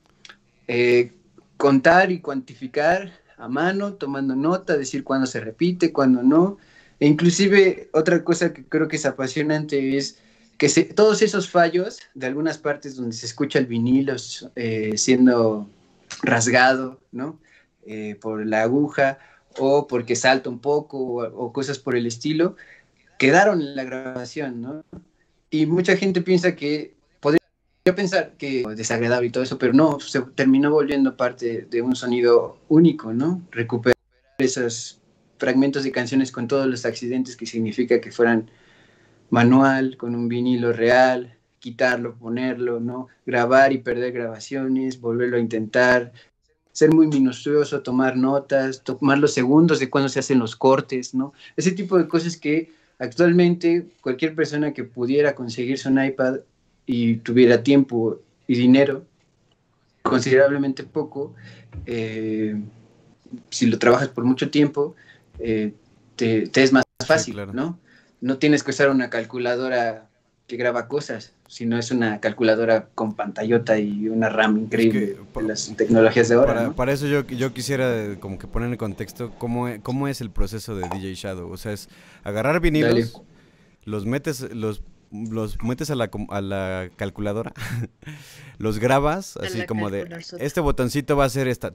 Eh, 0.69 1.11
contar 1.57 2.09
y 2.09 2.21
cuantificar 2.21 3.11
a 3.37 3.49
mano, 3.49 3.95
tomando 3.95 4.33
nota, 4.33 4.77
decir 4.77 5.03
cuándo 5.03 5.27
se 5.27 5.41
repite, 5.41 5.91
cuándo 5.91 6.23
no. 6.23 6.57
E 7.01 7.07
inclusive 7.07 7.89
otra 7.91 8.23
cosa 8.23 8.53
que 8.53 8.63
creo 8.63 8.87
que 8.87 8.95
es 8.95 9.05
apasionante 9.05 9.97
es 9.97 10.19
que 10.57 10.69
todos 10.95 11.21
esos 11.21 11.49
fallos 11.49 11.99
de 12.13 12.27
algunas 12.27 12.57
partes 12.57 12.95
donde 12.95 13.13
se 13.13 13.25
escucha 13.25 13.59
el 13.59 13.65
vinilo 13.65 14.15
eh, 14.55 14.93
siendo 14.95 15.69
rasgado, 16.23 17.01
¿no? 17.11 17.41
Eh, 17.85 18.17
por 18.21 18.45
la 18.45 18.61
aguja 18.61 19.19
o 19.57 19.85
porque 19.85 20.15
salta 20.15 20.49
un 20.49 20.59
poco 20.59 20.97
o 20.97 21.51
cosas 21.51 21.77
por 21.77 21.97
el 21.97 22.05
estilo, 22.05 22.55
quedaron 23.19 23.61
en 23.61 23.75
la 23.75 23.83
grabación, 23.83 24.61
¿no? 24.61 24.83
Y 25.51 25.67
mucha 25.67 25.95
gente 25.97 26.21
piensa 26.21 26.55
que, 26.55 26.95
podría 27.19 27.39
pensar 27.95 28.33
que 28.37 28.61
es 28.61 28.77
desagradable 28.77 29.27
y 29.27 29.31
todo 29.31 29.43
eso, 29.43 29.59
pero 29.59 29.73
no, 29.73 29.99
se 29.99 30.21
terminó 30.21 30.71
volviendo 30.71 31.15
parte 31.15 31.67
de 31.69 31.81
un 31.81 31.95
sonido 31.95 32.57
único, 32.69 33.13
¿no? 33.13 33.43
Recuperar 33.51 33.97
esos 34.39 35.01
fragmentos 35.37 35.83
de 35.83 35.91
canciones 35.91 36.31
con 36.31 36.47
todos 36.47 36.65
los 36.65 36.85
accidentes 36.85 37.35
que 37.35 37.45
significa 37.45 37.99
que 37.99 38.11
fueran 38.11 38.49
manual, 39.29 39.97
con 39.97 40.15
un 40.15 40.29
vinilo 40.29 40.71
real, 40.71 41.35
quitarlo, 41.59 42.15
ponerlo, 42.15 42.79
¿no? 42.79 43.09
Grabar 43.25 43.73
y 43.73 43.79
perder 43.79 44.13
grabaciones, 44.13 45.01
volverlo 45.01 45.35
a 45.35 45.41
intentar, 45.41 46.13
ser 46.71 46.93
muy 46.93 47.07
minucioso, 47.07 47.81
tomar 47.81 48.15
notas, 48.15 48.81
tomar 48.81 49.17
los 49.17 49.33
segundos 49.33 49.79
de 49.79 49.89
cuando 49.89 50.07
se 50.07 50.19
hacen 50.19 50.39
los 50.39 50.55
cortes, 50.55 51.13
¿no? 51.13 51.33
Ese 51.57 51.71
tipo 51.71 51.97
de 51.97 52.07
cosas 52.07 52.37
que 52.37 52.78
actualmente 52.99 53.87
cualquier 54.01 54.35
persona 54.35 54.73
que 54.73 54.83
pudiera 54.83 55.33
conseguirse 55.33 55.89
un 55.89 56.03
iPad 56.03 56.41
y 56.85 57.15
tuviera 57.17 57.63
tiempo 57.63 58.19
y 58.47 58.55
dinero, 58.55 59.05
considerablemente 60.03 60.83
poco, 60.83 61.33
eh, 61.85 62.59
si 63.49 63.67
lo 63.67 63.79
trabajas 63.79 64.09
por 64.09 64.25
mucho 64.25 64.49
tiempo, 64.49 64.95
eh, 65.39 65.73
te, 66.15 66.47
te 66.47 66.63
es 66.63 66.73
más 66.73 66.83
fácil, 67.05 67.35
claro. 67.35 67.53
¿no? 67.53 67.79
No 68.21 68.37
tienes 68.37 68.63
que 68.63 68.71
usar 68.71 68.89
una 68.89 69.09
calculadora 69.09 70.08
que 70.49 70.57
graba 70.57 70.87
cosas, 70.87 71.31
sino 71.47 71.77
es 71.77 71.91
una 71.91 72.19
calculadora 72.19 72.87
con 72.95 73.13
pantallota 73.13 73.77
y 73.77 74.09
una 74.09 74.29
RAM 74.29 74.57
increíble 74.57 75.15
que, 75.33 75.39
de 75.41 75.47
las 75.47 75.71
tecnologías 75.77 76.27
de 76.27 76.35
ahora, 76.35 76.47
Para, 76.53 76.63
¿no? 76.67 76.75
para 76.75 76.91
eso 76.91 77.05
yo, 77.05 77.21
yo 77.27 77.53
quisiera 77.53 77.95
eh, 77.95 78.17
como 78.19 78.39
que 78.39 78.47
poner 78.47 78.69
en 78.71 78.75
contexto 78.77 79.31
cómo, 79.37 79.67
e- 79.67 79.79
cómo 79.79 80.07
es 80.07 80.21
el 80.21 80.31
proceso 80.31 80.75
de 80.75 80.89
DJ 80.89 81.13
Shadow. 81.13 81.51
O 81.51 81.55
sea, 81.57 81.71
es 81.71 81.87
agarrar 82.23 82.59
vinilos, 82.61 83.13
Dale. 83.13 83.27
los 83.85 84.07
metes, 84.07 84.41
los, 84.53 84.81
los 85.11 85.61
metes 85.63 85.91
a 85.91 85.95
la, 85.95 86.07
com- 86.09 86.27
a 86.31 86.41
la 86.41 86.89
calculadora, 86.95 87.53
los 88.57 88.79
grabas 88.79 89.37
así 89.37 89.67
como 89.67 89.91
de, 89.91 90.07
este 90.39 90.61
botoncito 90.61 91.15
va 91.15 91.25
a 91.25 91.29
ser 91.29 91.47
esta, 91.47 91.73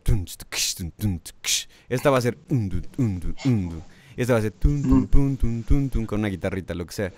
esta 1.89 2.11
va 2.11 2.19
a 2.19 2.21
ser, 2.21 2.39
undu, 2.51 2.83
undu, 2.99 3.35
undu. 3.45 3.83
Y 4.17 4.23
esta 4.23 4.35
va 4.35 4.39
a 4.39 4.43
ser, 4.43 4.53
tun, 4.53 4.83
tun, 4.83 4.93
Ujú. 4.93 5.07
tun, 5.07 5.37
tun, 5.37 5.63
tun, 5.63 5.91
tun, 5.91 6.07
con 6.07 6.21
una 6.21 6.29
guitarrita, 6.29 6.75
lo 6.75 6.87
que 6.87 6.93
sea. 6.93 7.13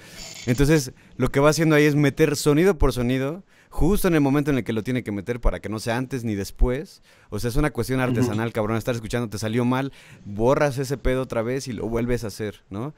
Entonces, 0.46 0.92
lo 1.16 1.30
que 1.30 1.40
va 1.40 1.50
haciendo 1.50 1.74
ahí 1.76 1.84
es 1.84 1.94
meter 1.94 2.36
sonido 2.36 2.78
por 2.78 2.92
sonido, 2.92 3.42
justo 3.70 4.08
en 4.08 4.14
el 4.14 4.20
momento 4.20 4.50
en 4.50 4.58
el 4.58 4.64
que 4.64 4.72
lo 4.72 4.82
tiene 4.82 5.02
que 5.02 5.12
meter 5.12 5.40
para 5.40 5.60
que 5.60 5.68
no 5.68 5.78
sea 5.78 5.96
antes 5.96 6.24
ni 6.24 6.34
después. 6.34 7.02
O 7.30 7.38
sea, 7.38 7.50
es 7.50 7.56
una 7.56 7.70
cuestión 7.70 8.00
artesanal, 8.00 8.52
cabrón. 8.52 8.76
Estar 8.76 8.94
escuchando, 8.94 9.28
te 9.28 9.38
salió 9.38 9.64
mal, 9.64 9.92
borras 10.24 10.78
ese 10.78 10.96
pedo 10.96 11.22
otra 11.22 11.42
vez 11.42 11.68
y 11.68 11.72
lo 11.72 11.86
vuelves 11.88 12.24
a 12.24 12.28
hacer, 12.28 12.62
¿no? 12.70 12.94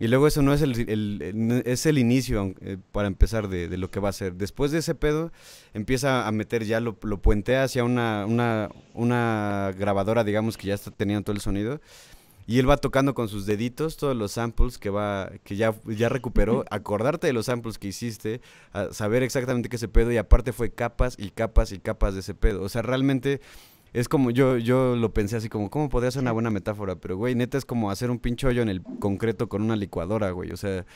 Y 0.00 0.06
luego 0.06 0.28
eso 0.28 0.42
no 0.42 0.52
es 0.52 0.62
el, 0.62 1.62
es 1.66 1.86
el 1.86 1.98
inicio 1.98 2.54
eh, 2.60 2.76
para 2.92 3.08
empezar 3.08 3.48
de, 3.48 3.76
lo 3.76 3.90
que 3.90 3.98
va 3.98 4.10
a 4.10 4.12
ser. 4.12 4.34
Después 4.34 4.70
de 4.70 4.78
ese 4.78 4.94
pedo, 4.94 5.32
empieza 5.74 6.28
a 6.28 6.30
meter 6.30 6.64
ya, 6.64 6.78
lo, 6.78 6.96
lo 7.02 7.20
puentea 7.20 7.64
hacia 7.64 7.82
una, 7.82 8.24
una, 8.24 8.68
una 8.94 9.74
grabadora, 9.76 10.22
digamos, 10.22 10.56
que 10.56 10.68
ya 10.68 10.74
está 10.74 10.92
teniendo 10.92 11.24
todo 11.24 11.34
el 11.34 11.40
sonido. 11.40 11.80
Y 12.48 12.58
él 12.58 12.68
va 12.68 12.78
tocando 12.78 13.12
con 13.12 13.28
sus 13.28 13.44
deditos 13.44 13.98
todos 13.98 14.16
los 14.16 14.32
samples 14.32 14.78
que 14.78 14.88
va 14.88 15.30
que 15.44 15.56
ya, 15.56 15.74
ya 15.84 16.08
recuperó, 16.08 16.64
acordarte 16.70 17.26
de 17.26 17.34
los 17.34 17.44
samples 17.44 17.76
que 17.76 17.88
hiciste, 17.88 18.40
saber 18.90 19.22
exactamente 19.22 19.68
qué 19.68 19.76
ese 19.76 19.86
pedo 19.86 20.10
y 20.10 20.16
aparte 20.16 20.54
fue 20.54 20.70
capas 20.70 21.14
y 21.18 21.28
capas 21.28 21.72
y 21.72 21.78
capas 21.78 22.14
de 22.14 22.20
ese 22.20 22.34
pedo. 22.34 22.62
O 22.62 22.70
sea, 22.70 22.80
realmente 22.80 23.42
es 23.92 24.08
como 24.08 24.30
yo, 24.30 24.56
yo 24.56 24.96
lo 24.96 25.12
pensé 25.12 25.36
así 25.36 25.50
como, 25.50 25.68
¿cómo 25.68 25.90
podría 25.90 26.10
ser 26.10 26.22
una 26.22 26.32
buena 26.32 26.48
metáfora? 26.48 26.96
Pero, 26.96 27.18
güey, 27.18 27.34
neta 27.34 27.58
es 27.58 27.66
como 27.66 27.90
hacer 27.90 28.10
un 28.10 28.18
pincho 28.18 28.48
hoyo 28.48 28.62
en 28.62 28.70
el 28.70 28.82
concreto 28.82 29.50
con 29.50 29.60
una 29.60 29.76
licuadora, 29.76 30.30
güey. 30.30 30.50
O 30.50 30.56
sea... 30.56 30.86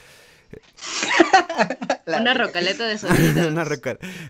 una 2.06 2.32
rocaleta 2.32 2.86
de 2.86 2.96
sonido. 2.98 3.52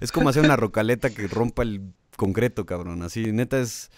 es 0.01 0.11
como 0.11 0.29
hacer 0.29 0.45
una 0.45 0.57
rocaleta 0.57 1.11
que 1.11 1.29
rompa 1.29 1.63
el 1.63 1.93
concreto, 2.17 2.67
cabrón. 2.67 3.03
Así, 3.03 3.31
neta 3.31 3.61
es... 3.61 3.93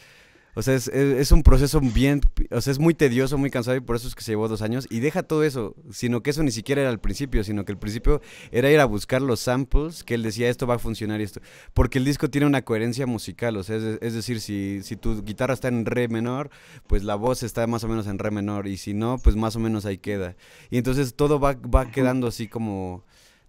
O 0.55 0.63
sea, 0.63 0.75
es, 0.75 1.33
un 1.33 1.43
proceso 1.43 1.81
bien, 1.81 2.21
o 2.51 2.61
sea, 2.61 2.71
es 2.71 2.79
muy 2.79 2.95
tedioso, 2.95 3.37
muy 3.39 3.51
cansado 3.51 3.77
y 3.77 3.81
por 3.81 3.97
eso 3.97 4.07
es 4.07 4.15
que 4.15 4.23
se 4.23 4.33
llevó 4.33 4.47
dos 4.49 4.63
años. 4.63 4.87
Y 4.89 5.01
deja 5.01 5.25
todo 5.25 5.43
eso, 5.43 5.75
sino 5.91 6.23
que 6.23 6.31
eso 6.31 6.43
ni 6.43 6.53
siquiera 6.53 6.83
era 6.83 6.91
al 6.91 7.01
principio, 7.01 7.43
sino 7.43 7.65
que 7.65 7.73
el 7.73 7.79
principio 7.79 8.21
era 8.53 8.71
ir 8.71 8.79
a 8.81 8.85
buscar 8.85 9.21
los 9.21 9.41
samples 9.41 10.05
que 10.05 10.15
él 10.15 10.23
decía 10.23 10.49
esto 10.49 10.67
va 10.67 10.75
a 10.75 10.79
funcionar 10.79 11.21
y 11.21 11.25
esto. 11.25 11.41
Porque 11.73 11.99
el 11.99 12.05
disco 12.05 12.31
tiene 12.31 12.47
una 12.47 12.63
coherencia 12.63 13.07
musical, 13.07 13.57
o 13.57 13.63
sea, 13.63 13.77
es, 13.77 14.15
decir, 14.15 14.41
si, 14.41 14.81
si 14.83 14.97
tu 14.97 15.23
guitarra 15.25 15.55
está 15.55 15.69
en 15.69 15.87
re 15.87 16.09
menor, 16.09 16.51
pues 16.87 17.03
la 17.03 17.17
voz 17.17 17.43
está 17.43 17.67
más 17.67 17.83
o 17.85 17.89
menos 17.89 18.07
en 18.07 18.19
re 18.19 18.31
menor 18.31 18.69
y 18.69 18.77
si 18.77 18.95
no, 18.95 19.19
pues 19.19 19.35
más 19.37 19.57
o 19.57 19.61
menos 19.61 19.87
ahí 19.87 19.99
queda. 19.99 20.37
Y 20.71 20.79
entonces 20.79 21.15
todo 21.15 21.41
va, 21.41 21.55
va 21.55 21.91
quedando 21.91 22.29
así 22.29 22.47
como 22.47 23.05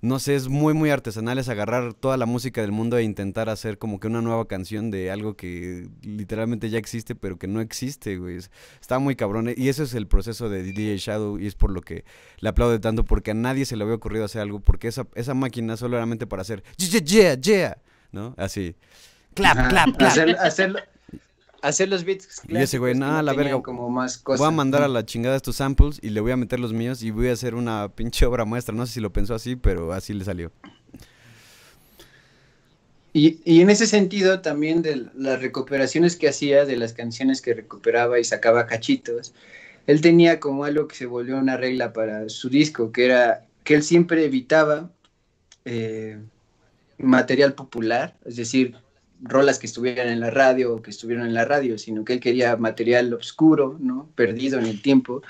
no 0.06 0.19
sé, 0.19 0.36
es 0.36 0.48
muy, 0.48 0.73
muy 0.73 0.91
artesanal, 0.91 1.38
es 1.40 1.49
agarrar 1.49 1.94
toda 1.94 2.15
la 2.18 2.26
música 2.26 2.61
del 2.61 2.72
mundo 2.72 2.98
e 2.98 3.03
intentar 3.03 3.49
hacer 3.49 3.77
como 3.77 3.99
que 3.99 4.07
una 4.07 4.22
nueva 4.22 4.48
canción 4.48 4.91
de 4.91 5.10
algo 5.10 5.36
que 5.36 5.88
literalmente 6.03 6.69
ya 6.69 6.77
existe, 6.77 7.15
pero 7.15 7.38
que 7.38 7.48
no 7.48 7.60
existe, 7.60 8.18
güey. 8.18 8.38
Está 8.80 8.99
muy 8.99 9.15
cabrón. 9.15 9.52
Y 9.56 9.69
eso 9.69 9.84
es 9.84 9.94
el 9.95 10.07
proceso 10.07 10.48
de 10.48 10.64
DJ 10.64 10.98
Shadow 10.98 11.40
y 11.40 11.48
es 11.48 11.56
por 11.56 11.72
lo 11.72 11.82
que 11.82 12.06
le 12.38 12.49
aplaudo 12.49 12.80
tanto, 12.80 13.03
porque 13.03 13.32
a 13.32 13.34
nadie 13.34 13.65
se 13.65 13.76
le 13.76 13.84
había 13.84 13.95
ocurrido 13.95 14.26
hacer 14.26 14.41
algo, 14.41 14.60
porque 14.60 14.88
esa, 14.88 15.07
esa 15.15 15.34
máquina 15.34 15.76
solo 15.76 15.98
era 15.98 16.06
para 16.27 16.44
hacer, 16.44 16.64
yeah, 16.77 16.99
yeah, 17.02 17.34
yeah, 17.36 17.77
¿no? 18.11 18.36
Así. 18.38 18.76
Clap, 19.34 19.69
clap, 19.69 19.98
clap. 19.98 20.02
hacerlo, 20.02 20.38
hacer 20.40 20.90
los 21.87 22.03
beats. 22.03 22.41
Y 22.47 22.57
ese 22.57 22.77
güey, 22.77 22.95
nada, 22.95 23.21
la 23.21 23.33
verga. 23.33 23.61
Como 23.61 23.89
más 23.89 24.23
Voy 24.23 24.47
a 24.47 24.51
mandar 24.51 24.83
a 24.83 24.87
la 24.87 25.05
chingada 25.05 25.35
estos 25.35 25.57
samples 25.57 25.99
y 26.01 26.09
le 26.09 26.21
voy 26.21 26.31
a 26.31 26.37
meter 26.37 26.59
los 26.59 26.73
míos 26.73 27.03
y 27.03 27.11
voy 27.11 27.29
a 27.29 27.33
hacer 27.33 27.55
una 27.55 27.89
pinche 27.89 28.25
obra 28.25 28.45
maestra. 28.45 28.73
No 28.75 28.85
sé 28.85 28.93
si 28.93 28.99
lo 28.99 29.11
pensó 29.11 29.35
así, 29.35 29.55
pero 29.55 29.93
así 29.93 30.13
le 30.13 30.25
salió. 30.25 30.51
Y, 33.13 33.39
y, 33.45 33.61
en 33.61 33.69
ese 33.69 33.87
sentido 33.87 34.41
también 34.41 34.81
de 34.81 35.05
las 35.15 35.41
recuperaciones 35.41 36.17
que 36.17 36.27
hacía, 36.27 36.65
de 36.65 36.75
las 36.75 36.91
canciones 36.91 37.41
que 37.41 37.53
recuperaba 37.53 38.19
y 38.19 38.25
sacaba 38.25 38.67
cachitos, 38.67 39.33
él 39.87 40.01
tenía 40.01 40.39
como 40.39 40.65
algo 40.65 40.87
que 40.87 40.95
se 40.95 41.05
volvió 41.05 41.37
una 41.37 41.55
regla 41.55 41.93
para 41.93 42.27
su 42.27 42.49
disco, 42.49 42.91
que 42.91 43.05
era 43.05 43.45
que 43.63 43.75
él 43.75 43.83
siempre 43.83 44.25
evitaba 44.25 44.89
eh, 45.63 46.19
material 46.97 47.53
popular, 47.53 48.15
es 48.25 48.35
decir, 48.35 48.75
rolas 49.21 49.59
que 49.59 49.67
estuvieran 49.67 50.07
en 50.09 50.19
la 50.19 50.29
radio 50.29 50.75
o 50.75 50.81
que 50.81 50.91
estuvieran 50.91 51.27
en 51.27 51.33
la 51.33 51.45
radio, 51.45 51.77
sino 51.77 52.03
que 52.03 52.13
él 52.13 52.19
quería 52.19 52.55
material 52.57 53.13
oscuro, 53.13 53.77
¿no? 53.79 54.09
Perdido 54.15 54.59
en 54.59 54.65
el 54.65 54.81
tiempo. 54.81 55.21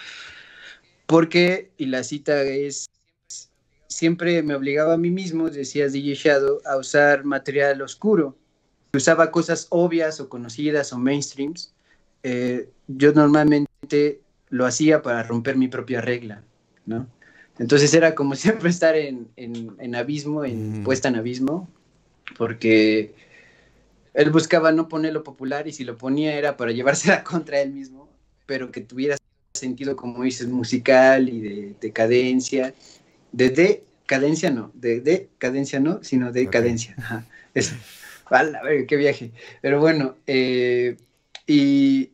Porque, 1.05 1.71
y 1.77 1.85
la 1.85 2.03
cita 2.03 2.41
es, 2.43 2.89
siempre 3.87 4.41
me 4.43 4.55
obligaba 4.55 4.93
a 4.93 4.97
mí 4.97 5.11
mismo, 5.11 5.49
decía 5.49 5.87
DJ 5.87 6.15
Shadow, 6.15 6.59
a 6.65 6.77
usar 6.77 7.23
material 7.23 7.81
oscuro. 7.81 8.35
Usaba 8.93 9.31
cosas 9.31 9.67
obvias 9.69 10.19
o 10.19 10.29
conocidas 10.29 10.93
o 10.93 10.97
mainstreams. 10.97 11.73
Eh, 12.23 12.69
yo 12.87 13.13
normalmente 13.13 14.21
lo 14.49 14.65
hacía 14.65 15.01
para 15.01 15.23
romper 15.23 15.57
mi 15.57 15.67
propia 15.67 16.01
regla, 16.01 16.43
¿no? 16.85 17.07
Entonces 17.59 17.93
era 17.93 18.15
como 18.15 18.35
siempre 18.35 18.69
estar 18.69 18.95
en, 18.95 19.27
en, 19.37 19.95
abismo, 19.95 20.43
en 20.43 20.83
puesta 20.83 21.09
en 21.09 21.15
abismo, 21.15 21.69
porque 22.37 23.13
él 24.15 24.31
buscaba 24.31 24.71
no 24.71 24.87
ponerlo 24.87 25.23
popular 25.23 25.67
y 25.67 25.73
si 25.73 25.83
lo 25.83 25.97
ponía 25.97 26.35
era 26.35 26.57
para 26.57 26.71
llevársela 26.71 27.23
contra 27.23 27.61
él 27.61 27.71
mismo, 27.71 28.09
pero 28.45 28.71
que 28.71 28.81
tuviera 28.81 29.17
sentido, 29.53 29.95
como 29.95 30.23
dices, 30.23 30.47
musical 30.47 31.29
y 31.29 31.41
de, 31.41 31.75
de 31.79 31.91
cadencia. 31.91 32.73
De 33.31 33.49
decadencia 33.49 34.49
no, 34.49 34.71
de 34.73 35.01
decadencia 35.01 35.79
no, 35.79 36.03
sino 36.03 36.31
de 36.31 36.49
cadencia. 36.49 36.95
eso. 37.53 37.75
Vale, 38.29 38.57
a 38.57 38.63
ver, 38.63 38.87
qué 38.87 38.95
viaje. 38.95 39.31
Pero 39.61 39.79
bueno, 39.79 40.15
eh, 40.25 40.97
y, 41.45 42.11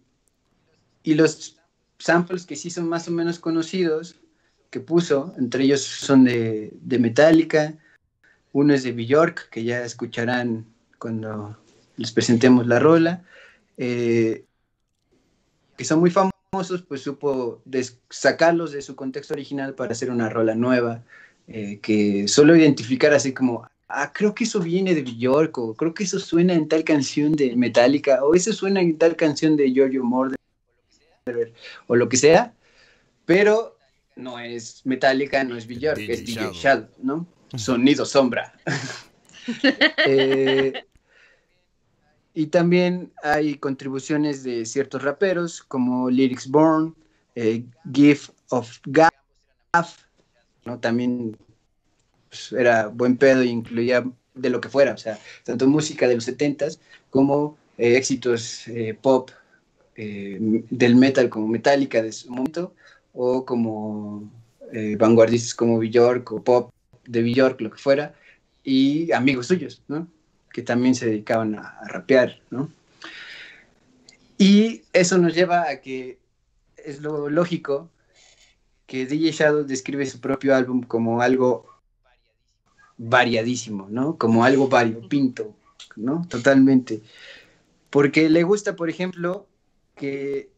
y 1.03 1.13
los 1.13 1.57
samples 1.99 2.45
que 2.45 2.55
sí 2.55 2.69
son 2.69 2.89
más 2.89 3.07
o 3.07 3.11
menos 3.11 3.39
conocidos 3.39 4.15
que 4.71 4.79
puso, 4.79 5.33
entre 5.37 5.65
ellos 5.65 5.81
son 5.81 6.23
de, 6.23 6.71
de 6.81 6.99
Metallica, 6.99 7.75
uno 8.53 8.73
es 8.73 8.83
de 8.83 8.93
Bjork, 8.93 9.49
que 9.49 9.63
ya 9.63 9.83
escucharán 9.83 10.65
cuando 10.97 11.57
les 11.97 12.11
presentemos 12.11 12.67
la 12.67 12.79
rola. 12.79 13.23
Eh, 13.77 14.45
que 15.77 15.85
son 15.85 15.99
muy 15.99 16.11
famosos, 16.11 16.83
pues 16.87 17.01
supo 17.01 17.63
sacarlos 18.09 18.71
de 18.71 18.81
su 18.81 18.95
contexto 18.95 19.33
original 19.33 19.73
para 19.73 19.93
hacer 19.93 20.11
una 20.11 20.29
rola 20.29 20.53
nueva, 20.53 21.03
eh, 21.47 21.79
que 21.81 22.27
solo 22.27 22.55
identificar 22.55 23.13
así 23.13 23.33
como, 23.33 23.67
ah, 23.87 24.11
creo 24.13 24.35
que 24.35 24.43
eso 24.43 24.59
viene 24.59 24.93
de 24.93 25.01
Bjork, 25.01 25.57
o 25.57 25.73
creo 25.73 25.93
que 25.93 26.03
eso 26.03 26.19
suena 26.19 26.53
en 26.53 26.67
tal 26.67 26.83
canción 26.83 27.31
de 27.31 27.55
Metallica, 27.55 28.23
o 28.23 28.35
eso 28.35 28.53
suena 28.53 28.81
en 28.81 28.97
tal 28.97 29.15
canción 29.15 29.57
de 29.57 29.71
Giorgio 29.71 30.03
Moroder, 30.03 30.37
o 31.87 31.95
lo 31.95 32.07
que 32.09 32.17
sea, 32.17 32.53
pero 33.25 33.77
no 34.15 34.39
es 34.39 34.85
Metallica, 34.85 35.43
no 35.43 35.57
es 35.57 35.65
Bjork, 35.65 35.99
es 35.99 36.25
DJ 36.25 36.51
Shadow, 36.53 36.89
¿no? 37.01 37.25
Sonido 37.55 38.05
sombra. 38.05 38.53
eh, 40.05 40.85
y 42.33 42.47
también 42.47 43.11
hay 43.23 43.55
contribuciones 43.55 44.43
de 44.43 44.65
ciertos 44.65 45.03
raperos 45.03 45.61
como 45.61 46.09
Lyrics 46.09 46.47
Born, 46.47 46.95
eh, 47.35 47.63
Gift 47.93 48.31
of 48.49 48.79
Gaff, 48.85 50.05
¿no? 50.65 50.79
También 50.79 51.37
pues, 52.29 52.53
era 52.53 52.87
buen 52.87 53.17
pedo 53.17 53.41
e 53.41 53.47
incluía 53.47 54.05
de 54.33 54.49
lo 54.49 54.61
que 54.61 54.69
fuera, 54.69 54.93
o 54.93 54.97
sea, 54.97 55.19
tanto 55.43 55.67
música 55.67 56.07
de 56.07 56.15
los 56.15 56.27
70s 56.27 56.79
como 57.09 57.57
eh, 57.77 57.97
éxitos 57.97 58.67
eh, 58.67 58.97
pop 58.99 59.29
del 59.95 60.95
metal 60.95 61.29
como 61.29 61.47
Metallica 61.47 62.01
de 62.01 62.11
su 62.11 62.31
momento 62.31 62.73
o 63.13 63.45
como 63.45 64.31
vanguardistas 64.97 65.53
como 65.53 65.77
Bjork 65.77 66.31
o 66.31 66.43
pop 66.43 66.71
de 67.05 67.21
Bjork, 67.21 67.61
lo 67.61 67.69
que 67.69 67.77
fuera, 67.77 68.15
y 68.63 69.11
amigos 69.11 69.47
suyos, 69.47 69.83
¿no? 69.87 70.07
Que 70.53 70.61
también 70.61 70.95
se 70.95 71.05
dedicaban 71.05 71.55
a, 71.55 71.79
rapear, 71.85 72.41
¿no? 72.49 72.69
Y 74.37 74.83
eso 74.93 75.17
nos 75.17 75.33
lleva 75.35 75.69
a 75.69 75.81
que 75.81 76.19
es 76.77 77.01
lo 77.01 77.29
lógico 77.29 77.89
que 78.87 79.05
DJ 79.05 79.31
Shadow 79.31 79.63
describe 79.63 80.05
su 80.05 80.19
propio 80.19 80.55
álbum 80.55 80.81
como 80.83 81.21
algo 81.21 81.67
variadísimo, 82.97 83.87
¿no? 83.89 84.17
Como 84.17 84.43
algo 84.43 84.67
variopinto, 84.67 85.55
¿no? 85.95 86.25
Totalmente. 86.27 87.01
Porque 87.89 88.29
le 88.29 88.43
gusta, 88.43 88.75
por 88.75 88.89
ejemplo, 88.89 89.47
que 89.95 90.49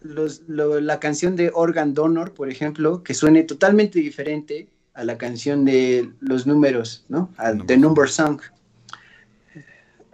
la 0.00 1.00
canción 1.00 1.36
de 1.36 1.50
Organ 1.54 1.94
Donor, 1.94 2.34
por 2.34 2.50
ejemplo, 2.50 3.02
que 3.02 3.14
suene 3.14 3.44
totalmente 3.44 3.98
diferente 4.00 4.68
a 4.94 5.04
la 5.04 5.18
canción 5.18 5.64
de 5.64 6.10
los 6.20 6.46
números, 6.46 7.04
¿no? 7.08 7.30
A 7.36 7.52
The 7.52 7.76
Number 7.76 8.08
Song. 8.08 8.40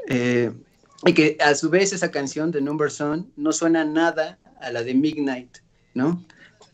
Eh, 0.08 0.50
y 1.06 1.14
que 1.14 1.36
a 1.40 1.54
su 1.54 1.70
vez 1.70 1.92
esa 1.92 2.10
canción 2.10 2.50
de 2.50 2.60
Number 2.60 2.90
Song 2.90 3.26
no 3.36 3.52
suena 3.52 3.84
nada 3.84 4.38
a 4.60 4.70
la 4.70 4.82
de 4.82 4.94
Midnight, 4.94 5.58
¿no? 5.94 6.24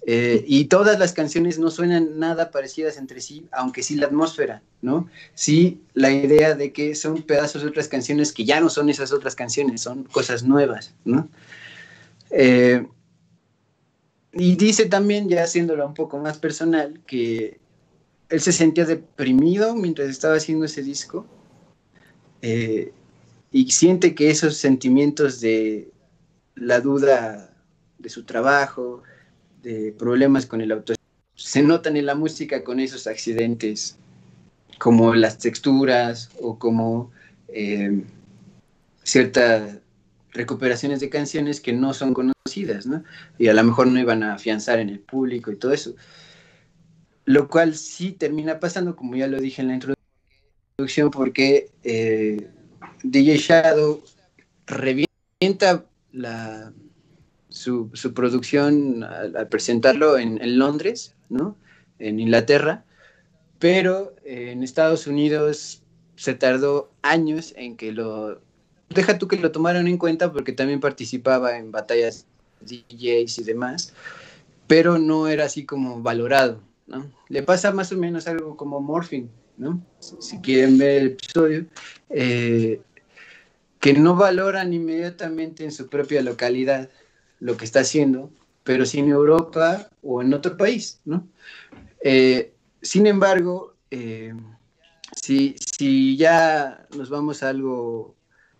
Eh, 0.08 0.44
y 0.46 0.66
todas 0.66 1.00
las 1.00 1.12
canciones 1.12 1.58
no 1.58 1.68
suenan 1.68 2.20
nada 2.20 2.52
parecidas 2.52 2.96
entre 2.96 3.20
sí, 3.20 3.48
aunque 3.50 3.82
sí 3.82 3.96
la 3.96 4.06
atmósfera, 4.06 4.62
¿no? 4.80 5.08
Sí 5.34 5.80
la 5.94 6.12
idea 6.12 6.54
de 6.54 6.72
que 6.72 6.94
son 6.94 7.22
pedazos 7.22 7.62
de 7.62 7.68
otras 7.68 7.88
canciones 7.88 8.32
que 8.32 8.44
ya 8.44 8.60
no 8.60 8.70
son 8.70 8.88
esas 8.88 9.12
otras 9.12 9.34
canciones, 9.34 9.80
son 9.80 10.04
cosas 10.04 10.44
nuevas, 10.44 10.94
¿no? 11.04 11.28
Eh, 12.30 12.86
y 14.32 14.54
dice 14.54 14.86
también, 14.86 15.28
ya 15.28 15.42
haciéndolo 15.42 15.84
un 15.84 15.94
poco 15.94 16.18
más 16.18 16.38
personal, 16.38 17.00
que 17.06 17.58
él 18.28 18.40
se 18.40 18.52
sentía 18.52 18.84
deprimido 18.84 19.74
mientras 19.74 20.08
estaba 20.08 20.36
haciendo 20.36 20.64
ese 20.64 20.82
disco 20.82 21.26
eh, 22.42 22.92
y 23.52 23.70
siente 23.70 24.14
que 24.14 24.30
esos 24.30 24.56
sentimientos 24.56 25.40
de 25.40 25.90
la 26.54 26.80
duda 26.80 27.54
de 27.98 28.08
su 28.08 28.24
trabajo, 28.24 29.02
de 29.62 29.94
problemas 29.96 30.46
con 30.46 30.60
el 30.60 30.72
auto, 30.72 30.94
se 31.34 31.62
notan 31.62 31.96
en 31.96 32.06
la 32.06 32.14
música 32.14 32.64
con 32.64 32.80
esos 32.80 33.06
accidentes, 33.06 33.96
como 34.78 35.14
las 35.14 35.38
texturas 35.38 36.30
o 36.40 36.58
como 36.58 37.10
eh, 37.48 38.02
ciertas 39.02 39.78
recuperaciones 40.32 41.00
de 41.00 41.08
canciones 41.08 41.60
que 41.60 41.72
no 41.72 41.94
son 41.94 42.12
conocidas, 42.12 42.86
¿no? 42.86 43.02
Y 43.38 43.48
a 43.48 43.54
lo 43.54 43.64
mejor 43.64 43.86
no 43.86 43.98
iban 43.98 44.22
a 44.22 44.34
afianzar 44.34 44.78
en 44.78 44.90
el 44.90 44.98
público 44.98 45.50
y 45.50 45.56
todo 45.56 45.72
eso. 45.72 45.94
Lo 47.26 47.48
cual 47.48 47.74
sí 47.74 48.12
termina 48.12 48.60
pasando, 48.60 48.96
como 48.96 49.16
ya 49.16 49.26
lo 49.26 49.40
dije 49.40 49.60
en 49.60 49.68
la 49.68 49.74
introducción, 49.74 51.10
porque 51.10 51.70
eh, 51.82 52.48
DJ 53.02 53.36
Shadow 53.36 54.02
revienta 54.66 55.84
su, 57.48 57.90
producción 58.14 59.02
al, 59.02 59.48
presentarlo 59.48 60.18
en, 60.18 60.58
Londres, 60.58 61.14
¿no? 61.28 61.56
En 61.98 62.20
Inglaterra, 62.20 62.84
pero 63.58 64.14
eh, 64.24 64.52
en 64.52 64.62
Estados 64.62 65.08
Unidos 65.08 65.82
se 66.14 66.34
tardó 66.34 66.92
años 67.02 67.54
en 67.56 67.76
que 67.76 67.92
lo... 67.92 68.40
Deja 68.88 69.18
tú 69.18 69.26
que 69.26 69.36
lo 69.36 69.50
tomaron 69.50 69.88
en 69.88 69.98
cuenta 69.98 70.32
porque 70.32 70.52
también 70.52 70.78
participaba 70.78 71.58
en 71.58 71.72
batallas 71.72 72.26
DJs 72.60 73.38
y 73.40 73.44
demás, 73.44 73.92
pero 74.66 74.98
no 74.98 75.26
era 75.28 75.44
así 75.44 75.66
como 75.66 76.00
valorado, 76.02 76.60
¿no? 76.86 77.10
Le 77.28 77.42
pasa 77.42 77.72
más 77.72 77.92
o 77.92 77.96
menos 77.96 78.26
algo 78.26 78.56
como 78.56 78.80
Morphine, 78.80 79.28
¿no? 79.56 79.84
Si 79.98 80.38
quieren 80.40 80.78
ver 80.78 81.02
el 81.02 81.06
episodio, 81.08 81.66
eh, 82.10 82.80
que 83.80 83.92
no 83.92 84.16
valoran 84.16 84.72
inmediatamente 84.72 85.64
en 85.64 85.72
su 85.72 85.88
propia 85.88 86.22
localidad 86.22 86.88
lo 87.40 87.56
que 87.56 87.64
está 87.64 87.80
haciendo, 87.80 88.30
pero 88.64 88.86
sí 88.86 88.98
en 88.98 89.10
Europa 89.10 89.88
o 90.02 90.22
en 90.22 90.32
otro 90.34 90.56
país, 90.56 91.00
¿no? 91.04 91.26
Eh, 92.02 92.52
sin 92.82 93.06
embargo, 93.06 93.74
eh, 93.90 94.34
si, 95.20 95.56
si, 95.58 96.16
ya 96.16 96.86
nos 96.96 97.10
vamos 97.10 97.42
algo 97.42 98.14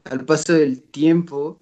al 0.05 0.25
paso 0.25 0.53
del 0.53 0.83
tiempo, 0.83 1.61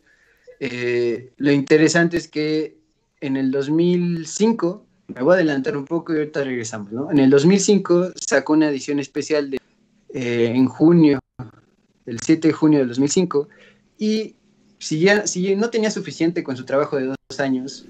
lo 1.36 1.52
interesante 1.52 2.16
es 2.16 2.26
que 2.28 2.78
en 3.20 3.36
el 3.36 3.50
2005, 3.50 4.86
me 5.08 5.22
voy 5.22 5.32
a 5.32 5.34
adelantar 5.36 5.76
un 5.76 5.84
poco 5.84 6.12
y 6.12 6.18
ahorita 6.18 6.44
regresamos, 6.44 6.92
¿no? 6.92 7.10
En 7.10 7.18
el 7.18 7.30
2005 7.30 8.12
sacó 8.16 8.54
una 8.54 8.68
edición 8.68 8.98
especial 8.98 9.50
de, 9.50 9.58
en 10.12 10.66
junio, 10.66 11.20
el 12.06 12.20
7 12.20 12.48
de 12.48 12.54
junio 12.54 12.78
del 12.80 12.88
2005, 12.88 13.48
y 13.98 14.34
si, 14.78 15.00
ya, 15.00 15.26
si 15.26 15.54
no 15.56 15.70
tenía 15.70 15.90
suficiente 15.90 16.42
con 16.42 16.56
su 16.56 16.64
trabajo 16.64 16.96
de 16.96 17.06
dos 17.06 17.40
años, 17.40 17.86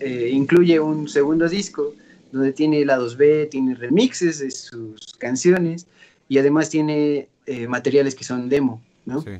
eh, 0.00 0.30
incluye 0.32 0.80
un 0.80 1.08
segundo 1.08 1.48
disco 1.48 1.94
donde 2.32 2.52
tiene 2.52 2.84
la 2.84 2.98
2B, 2.98 3.48
tiene 3.50 3.74
remixes 3.74 4.40
de 4.40 4.50
sus 4.50 5.14
canciones 5.18 5.86
y 6.28 6.38
además 6.38 6.68
tiene 6.68 7.28
eh, 7.46 7.68
materiales 7.68 8.14
que 8.14 8.24
son 8.24 8.48
demo, 8.48 8.82
¿no? 9.06 9.22
Sí. 9.22 9.30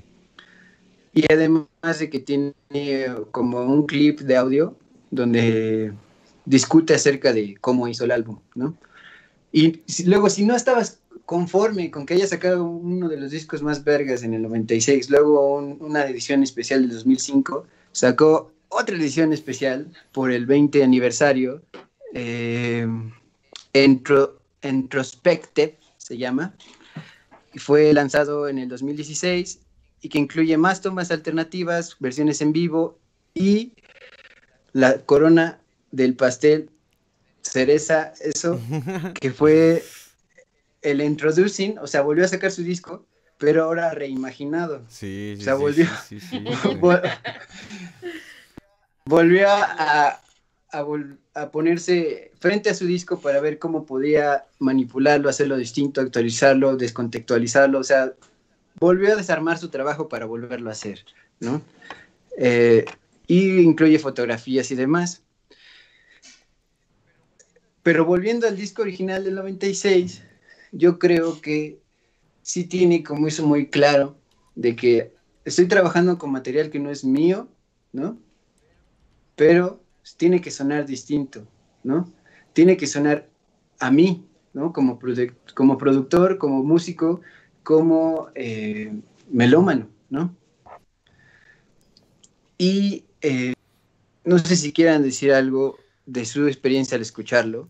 Y 1.12 1.32
además 1.32 1.98
de 1.98 2.10
que 2.10 2.18
tiene 2.18 2.54
como 3.30 3.62
un 3.62 3.86
clip 3.86 4.20
de 4.20 4.36
audio 4.36 4.76
donde 5.10 5.92
discute 6.44 6.94
acerca 6.94 7.32
de 7.32 7.56
cómo 7.60 7.88
hizo 7.88 8.04
el 8.04 8.10
álbum, 8.10 8.38
¿no? 8.54 8.76
Y 9.52 9.82
luego, 10.04 10.28
si 10.28 10.44
no 10.44 10.56
estabas 10.56 10.98
conforme 11.26 11.90
con 11.90 12.04
que 12.04 12.14
haya 12.14 12.26
sacado 12.26 12.64
uno 12.64 13.08
de 13.08 13.16
los 13.16 13.30
discos 13.30 13.62
más 13.62 13.84
vergas 13.84 14.22
en 14.22 14.34
el 14.34 14.42
96, 14.42 15.08
luego 15.10 15.56
una 15.58 16.04
edición 16.06 16.42
especial 16.42 16.82
del 16.82 16.90
2005, 16.90 17.66
sacó 17.92 18.52
otra 18.68 18.96
edición 18.96 19.32
especial 19.32 19.90
por 20.12 20.32
el 20.32 20.46
20 20.46 20.82
aniversario, 20.82 21.62
eh, 22.12 22.86
Introspective 24.62 25.78
se 25.96 26.18
llama, 26.18 26.54
y 27.52 27.58
fue 27.58 27.92
lanzado 27.92 28.48
en 28.48 28.58
el 28.58 28.68
2016 28.68 29.60
y 30.02 30.08
que 30.08 30.18
incluye 30.18 30.56
más 30.56 30.80
tomas 30.80 31.10
alternativas, 31.10 31.96
versiones 32.00 32.40
en 32.42 32.52
vivo 32.52 32.98
y 33.32 33.72
la 34.72 34.98
corona 34.98 35.60
del 35.94 36.14
pastel 36.16 36.70
cereza, 37.40 38.12
eso, 38.20 38.60
que 39.20 39.30
fue 39.30 39.82
el 40.82 41.00
Introducing, 41.00 41.78
o 41.78 41.86
sea, 41.86 42.02
volvió 42.02 42.24
a 42.24 42.28
sacar 42.28 42.50
su 42.50 42.62
disco, 42.62 43.06
pero 43.38 43.64
ahora 43.64 43.92
reimaginado. 43.94 44.82
Sí, 44.88 45.34
sí. 45.36 45.42
O 45.42 45.44
sea, 45.44 45.54
volvió. 45.54 45.86
Sí, 46.08 46.20
sí, 46.20 46.42
volvió 49.04 49.48
a, 49.48 50.20
a, 50.72 51.50
ponerse 51.50 52.32
frente 52.40 52.70
a 52.70 52.74
su 52.74 52.86
disco 52.86 53.20
para 53.20 53.40
ver 53.40 53.58
cómo 53.58 53.86
podía 53.86 54.46
manipularlo, 54.58 55.28
hacerlo 55.28 55.56
distinto, 55.56 56.00
actualizarlo, 56.00 56.76
descontextualizarlo. 56.76 57.78
O 57.78 57.84
sea, 57.84 58.12
volvió 58.78 59.12
a 59.12 59.16
desarmar 59.16 59.58
su 59.58 59.68
trabajo 59.68 60.08
para 60.08 60.26
volverlo 60.26 60.70
a 60.70 60.72
hacer, 60.72 61.04
¿no? 61.40 61.62
Eh, 62.38 62.84
y 63.26 63.60
incluye 63.60 63.98
fotografías 63.98 64.70
y 64.70 64.74
demás. 64.74 65.23
Pero 67.84 68.06
volviendo 68.06 68.48
al 68.48 68.56
disco 68.56 68.80
original 68.80 69.24
del 69.24 69.34
96, 69.34 70.22
yo 70.72 70.98
creo 70.98 71.42
que 71.42 71.82
sí 72.40 72.64
tiene 72.64 73.04
como 73.04 73.28
eso 73.28 73.46
muy 73.46 73.68
claro 73.68 74.16
de 74.54 74.74
que 74.74 75.12
estoy 75.44 75.68
trabajando 75.68 76.16
con 76.16 76.32
material 76.32 76.70
que 76.70 76.78
no 76.78 76.90
es 76.90 77.04
mío, 77.04 77.46
¿no? 77.92 78.18
Pero 79.36 79.84
tiene 80.16 80.40
que 80.40 80.50
sonar 80.50 80.86
distinto, 80.86 81.46
¿no? 81.82 82.10
Tiene 82.54 82.78
que 82.78 82.86
sonar 82.86 83.28
a 83.78 83.90
mí, 83.90 84.26
¿no? 84.54 84.72
Como, 84.72 84.98
productor, 84.98 86.38
como 86.38 86.62
músico, 86.64 87.20
como 87.62 88.28
eh, 88.34 88.98
melómano, 89.30 89.90
¿no? 90.08 90.34
Y 92.56 93.04
eh, 93.20 93.52
no 94.24 94.38
sé 94.38 94.56
si 94.56 94.72
quieran 94.72 95.02
decir 95.02 95.34
algo 95.34 95.76
de 96.06 96.24
su 96.24 96.46
experiencia 96.46 96.96
al 96.96 97.02
escucharlo, 97.02 97.68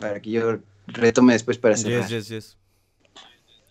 para 0.00 0.20
que 0.20 0.30
yo 0.30 0.58
retome 0.88 1.34
después 1.34 1.58
para 1.58 1.76
cerrar. 1.76 2.08
Yes, 2.08 2.28
yes, 2.28 2.28
yes. 2.28 2.56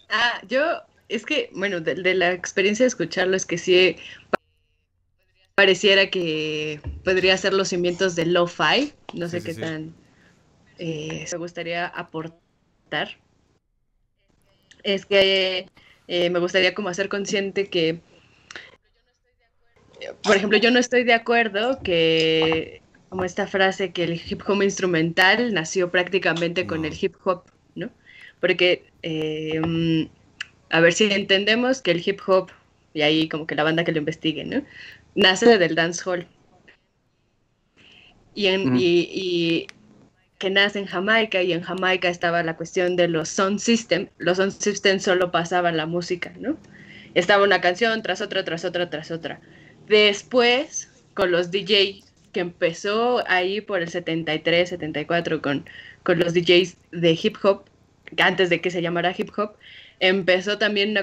Ah, 0.09 0.41
yo, 0.47 0.63
es 1.09 1.25
que, 1.25 1.49
bueno, 1.53 1.81
de, 1.81 1.95
la 2.13 2.31
experiencia 2.31 2.83
de 2.83 2.87
escucharlo 2.87 3.35
es 3.35 3.45
que 3.45 3.57
sí 3.57 3.97
pareciera 5.55 6.09
que 6.09 6.79
podría 7.03 7.35
ser 7.35 7.53
los 7.53 7.67
cimientos 7.67 8.15
del 8.15 8.33
lo-fi, 8.33 8.93
no 9.13 9.27
sé 9.27 9.43
qué 9.43 9.53
tan 9.53 9.93
eh, 10.77 11.25
me 11.29 11.37
gustaría 11.37 11.85
aportar. 11.87 13.17
Es 14.83 15.05
que 15.05 15.67
eh, 16.07 16.29
me 16.29 16.39
gustaría 16.39 16.73
como 16.73 16.87
hacer 16.87 17.09
consciente 17.09 17.69
que, 17.69 17.99
por 20.23 20.37
ejemplo, 20.37 20.57
yo 20.57 20.71
no 20.71 20.79
estoy 20.79 21.03
de 21.03 21.13
acuerdo 21.13 21.81
que 21.83 22.81
como 23.09 23.23
esta 23.23 23.47
frase 23.47 23.91
que 23.91 24.03
el 24.03 24.13
hip 24.13 24.41
hop 24.47 24.61
instrumental 24.61 25.53
nació 25.53 25.91
prácticamente 25.91 26.67
con 26.67 26.85
el 26.85 26.93
hip 26.99 27.15
hop, 27.23 27.43
¿no? 27.75 27.89
Porque, 28.39 28.85
eh, 29.01 29.59
mm, 29.59 30.03
a 30.69 30.79
ver 30.79 30.93
si 30.93 31.11
entendemos 31.11 31.81
que 31.81 31.91
el 31.91 32.07
hip 32.07 32.21
hop, 32.27 32.51
y 32.93 33.01
ahí 33.01 33.27
como 33.27 33.47
que 33.47 33.55
la 33.55 33.63
banda 33.63 33.83
que 33.83 33.91
lo 33.91 33.97
investigue, 33.97 34.45
¿no? 34.45 34.63
Nace 35.15 35.57
del 35.57 35.75
dancehall. 35.75 36.27
Y, 38.35 38.47
en, 38.47 38.75
y, 38.77 39.67
que 40.37 40.49
nace 40.49 40.79
en 40.79 40.85
Jamaica, 40.85 41.41
y 41.41 41.51
en 41.51 41.61
Jamaica 41.61 42.09
estaba 42.09 42.43
la 42.43 42.55
cuestión 42.55 42.95
de 42.95 43.07
los 43.07 43.27
sound 43.27 43.59
system. 43.59 44.07
Los 44.17 44.37
sound 44.37 44.51
system 44.51 44.99
solo 44.99 45.31
pasaban 45.31 45.75
la 45.75 45.85
música, 45.87 46.31
¿no? 46.39 46.57
Estaba 47.15 47.43
una 47.43 47.59
canción 47.59 48.01
tras 48.03 48.21
otra, 48.21 48.45
tras 48.45 48.63
otra, 48.65 48.89
tras 48.89 49.11
otra. 49.11 49.41
Después, 49.87 50.89
con 51.15 51.31
los 51.31 51.51
DJ 51.51 52.03
que 52.31 52.39
empezó 52.39 53.23
ahí 53.27 53.61
por 53.61 53.81
el 53.81 53.89
73, 53.89 54.69
74 54.69 55.41
con, 55.41 55.65
con 56.03 56.19
los 56.19 56.33
DJs 56.33 56.77
de 56.91 57.19
hip 57.21 57.37
hop, 57.43 57.65
antes 58.17 58.49
de 58.49 58.61
que 58.61 58.71
se 58.71 58.81
llamara 58.81 59.13
hip 59.17 59.29
hop, 59.37 59.53
empezó 59.99 60.57
también 60.57 60.95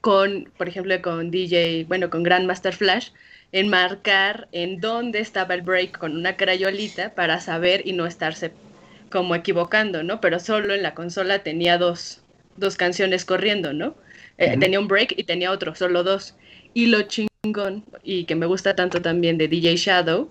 con, 0.00 0.50
por 0.56 0.68
ejemplo, 0.68 1.00
con 1.00 1.30
DJ, 1.30 1.84
bueno, 1.88 2.10
con 2.10 2.22
Grandmaster 2.22 2.74
Flash, 2.74 3.10
en 3.52 3.68
marcar 3.68 4.48
en 4.52 4.80
dónde 4.80 5.20
estaba 5.20 5.54
el 5.54 5.62
break 5.62 5.98
con 5.98 6.16
una 6.16 6.36
crayolita 6.36 7.14
para 7.14 7.38
saber 7.40 7.82
y 7.86 7.92
no 7.92 8.06
estarse 8.06 8.52
como 9.10 9.34
equivocando, 9.34 10.02
¿no? 10.02 10.20
Pero 10.20 10.40
solo 10.40 10.74
en 10.74 10.82
la 10.82 10.94
consola 10.94 11.42
tenía 11.42 11.78
dos, 11.78 12.22
dos 12.56 12.76
canciones 12.76 13.24
corriendo, 13.24 13.72
¿no? 13.72 13.94
Eh, 14.38 14.56
tenía 14.58 14.80
un 14.80 14.88
break 14.88 15.14
y 15.16 15.24
tenía 15.24 15.52
otro, 15.52 15.74
solo 15.74 16.02
dos. 16.02 16.34
Y 16.74 16.86
lo 16.86 17.02
chingón, 17.02 17.84
y 18.02 18.24
que 18.24 18.34
me 18.34 18.46
gusta 18.46 18.74
tanto 18.74 19.02
también 19.02 19.36
de 19.36 19.48
DJ 19.48 19.76
Shadow, 19.76 20.30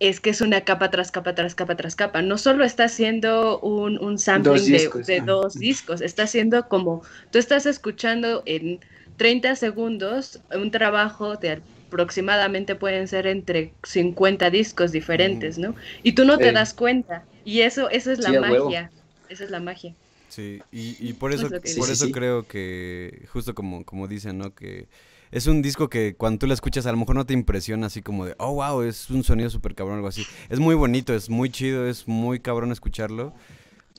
es 0.00 0.18
que 0.18 0.30
es 0.30 0.40
una 0.40 0.62
capa 0.62 0.90
tras 0.90 1.12
capa 1.12 1.34
tras 1.34 1.54
capa 1.54 1.76
tras 1.76 1.94
capa. 1.94 2.22
No 2.22 2.38
solo 2.38 2.64
está 2.64 2.84
haciendo 2.84 3.60
un, 3.60 3.98
un 3.98 4.18
sampling 4.18 4.64
de, 5.06 5.22
dos 5.24 5.54
discos, 5.54 6.00
está 6.00 6.24
haciendo 6.24 6.68
como 6.68 7.02
tú 7.30 7.38
estás 7.38 7.66
escuchando 7.66 8.42
en 8.46 8.80
30 9.18 9.54
segundos 9.56 10.40
un 10.54 10.70
trabajo 10.70 11.36
de 11.36 11.60
aproximadamente 11.86 12.76
pueden 12.76 13.08
ser 13.08 13.26
entre 13.26 13.72
50 13.82 14.48
discos 14.50 14.92
diferentes, 14.92 15.58
¿no? 15.58 15.74
Y 16.02 16.12
tú 16.12 16.24
no 16.24 16.38
te 16.38 16.52
das 16.52 16.72
cuenta. 16.72 17.24
Y 17.44 17.60
eso, 17.60 17.90
eso 17.90 18.12
es 18.12 18.20
la 18.20 18.40
magia. 18.40 18.90
Esa 19.28 19.44
es 19.44 19.50
la 19.50 19.60
magia. 19.60 19.94
Sí, 20.28 20.62
y, 20.70 21.12
por 21.14 21.32
eso, 21.32 21.48
por 21.48 21.90
eso 21.90 22.10
creo 22.12 22.46
que, 22.46 23.26
justo 23.32 23.52
como, 23.54 23.84
como 23.84 24.06
dicen, 24.06 24.38
¿no? 24.38 24.54
Que 24.54 24.86
es 25.30 25.46
un 25.46 25.62
disco 25.62 25.88
que 25.88 26.14
cuando 26.16 26.40
tú 26.40 26.46
lo 26.46 26.54
escuchas 26.54 26.86
a 26.86 26.92
lo 26.92 26.98
mejor 26.98 27.14
no 27.14 27.26
te 27.26 27.34
impresiona 27.34 27.86
así 27.86 28.02
como 28.02 28.26
de, 28.26 28.34
oh, 28.38 28.54
wow, 28.54 28.82
es 28.82 29.10
un 29.10 29.22
sonido 29.22 29.48
súper 29.50 29.74
cabrón, 29.74 29.96
algo 29.96 30.08
así. 30.08 30.24
Es 30.48 30.58
muy 30.58 30.74
bonito, 30.74 31.14
es 31.14 31.30
muy 31.30 31.50
chido, 31.50 31.86
es 31.86 32.08
muy 32.08 32.40
cabrón 32.40 32.72
escucharlo. 32.72 33.32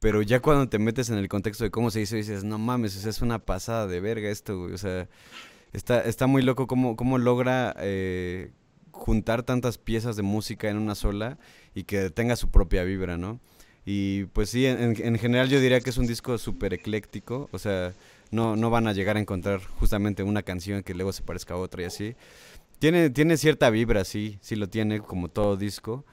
Pero 0.02 0.24
ya 0.24 0.40
cuando 0.40 0.68
te 0.68 0.80
metes 0.80 1.10
en 1.10 1.18
el 1.18 1.30
contexto 1.30 1.64
de 1.64 1.70
cómo 1.70 1.92
se 1.92 2.02
hizo, 2.02 2.16
dices, 2.16 2.44
no 2.44 2.58
mames, 2.58 3.06
es 3.06 3.22
una 3.22 3.40
pasada 3.40 3.88
de 3.88 4.00
verga 4.00 4.30
esto, 4.30 4.58
güey. 4.58 4.74
O 4.74 4.78
sea, 4.78 5.08
está, 5.74 6.02
está 6.02 6.28
muy 6.28 6.42
loco 6.42 6.68
cómo, 6.68 6.96
cómo 6.96 7.18
logra 7.18 7.76
eh, 7.80 8.52
juntar 8.92 9.44
tantas 9.44 9.78
piezas 9.78 10.16
de 10.16 10.24
música 10.24 10.70
en 10.70 10.78
una 10.78 10.96
sola 10.96 11.38
y 11.76 11.84
que 11.84 12.10
tenga 12.10 12.36
su 12.36 12.50
propia 12.50 12.84
vibra, 12.84 13.18
¿no? 13.18 13.40
Y 13.86 14.26
pues 14.26 14.50
sí, 14.50 14.66
en, 14.66 14.96
en 15.00 15.18
general 15.18 15.50
yo 15.50 15.60
diría 15.60 15.80
que 15.82 15.92
es 15.92 15.98
un 15.98 16.08
disco 16.08 16.38
súper 16.38 16.74
ecléctico, 16.74 17.48
o 17.52 17.60
sea, 17.60 17.94
no, 18.32 18.56
no 18.56 18.70
van 18.70 18.88
a 18.88 18.94
llegar 18.94 19.18
a 19.18 19.20
encontrar 19.20 19.62
justamente 19.62 20.24
una 20.24 20.44
canción 20.44 20.84
que 20.84 20.94
luego 20.94 21.14
se 21.14 21.22
parezca 21.22 21.54
a 21.54 21.58
otra 21.58 21.84
y 21.84 21.86
así. 21.86 22.16
Tiene, 22.80 23.10
tiene 23.12 23.38
cierta 23.38 23.70
vibra, 23.70 24.04
sí, 24.04 24.40
sí 24.42 24.56
lo 24.56 24.68
tiene, 24.68 25.02
como 25.02 25.28
todo 25.28 25.58
disco. 25.58 26.06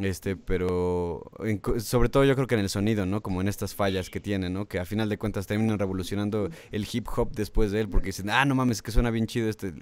Este, 0.00 0.36
pero 0.36 1.30
sobre 1.78 2.08
todo 2.08 2.24
yo 2.24 2.34
creo 2.34 2.46
que 2.46 2.54
en 2.54 2.60
el 2.60 2.68
sonido, 2.68 3.06
¿no? 3.06 3.22
Como 3.22 3.40
en 3.40 3.48
estas 3.48 3.74
fallas 3.74 4.10
que 4.10 4.20
tiene, 4.20 4.50
¿no? 4.50 4.66
Que 4.66 4.78
a 4.78 4.84
final 4.84 5.08
de 5.08 5.16
cuentas 5.16 5.46
terminan 5.46 5.78
revolucionando 5.78 6.50
el 6.70 6.86
hip 6.92 7.06
hop 7.16 7.32
después 7.32 7.70
de 7.72 7.80
él, 7.80 7.88
porque 7.88 8.08
dicen, 8.08 8.28
ah, 8.30 8.44
no 8.44 8.54
mames, 8.54 8.82
que 8.82 8.90
suena 8.90 9.10
bien 9.10 9.26
chido 9.26 9.48
este 9.48 9.72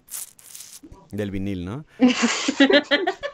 del 1.11 1.31
vinil, 1.31 1.65
¿no? 1.65 1.85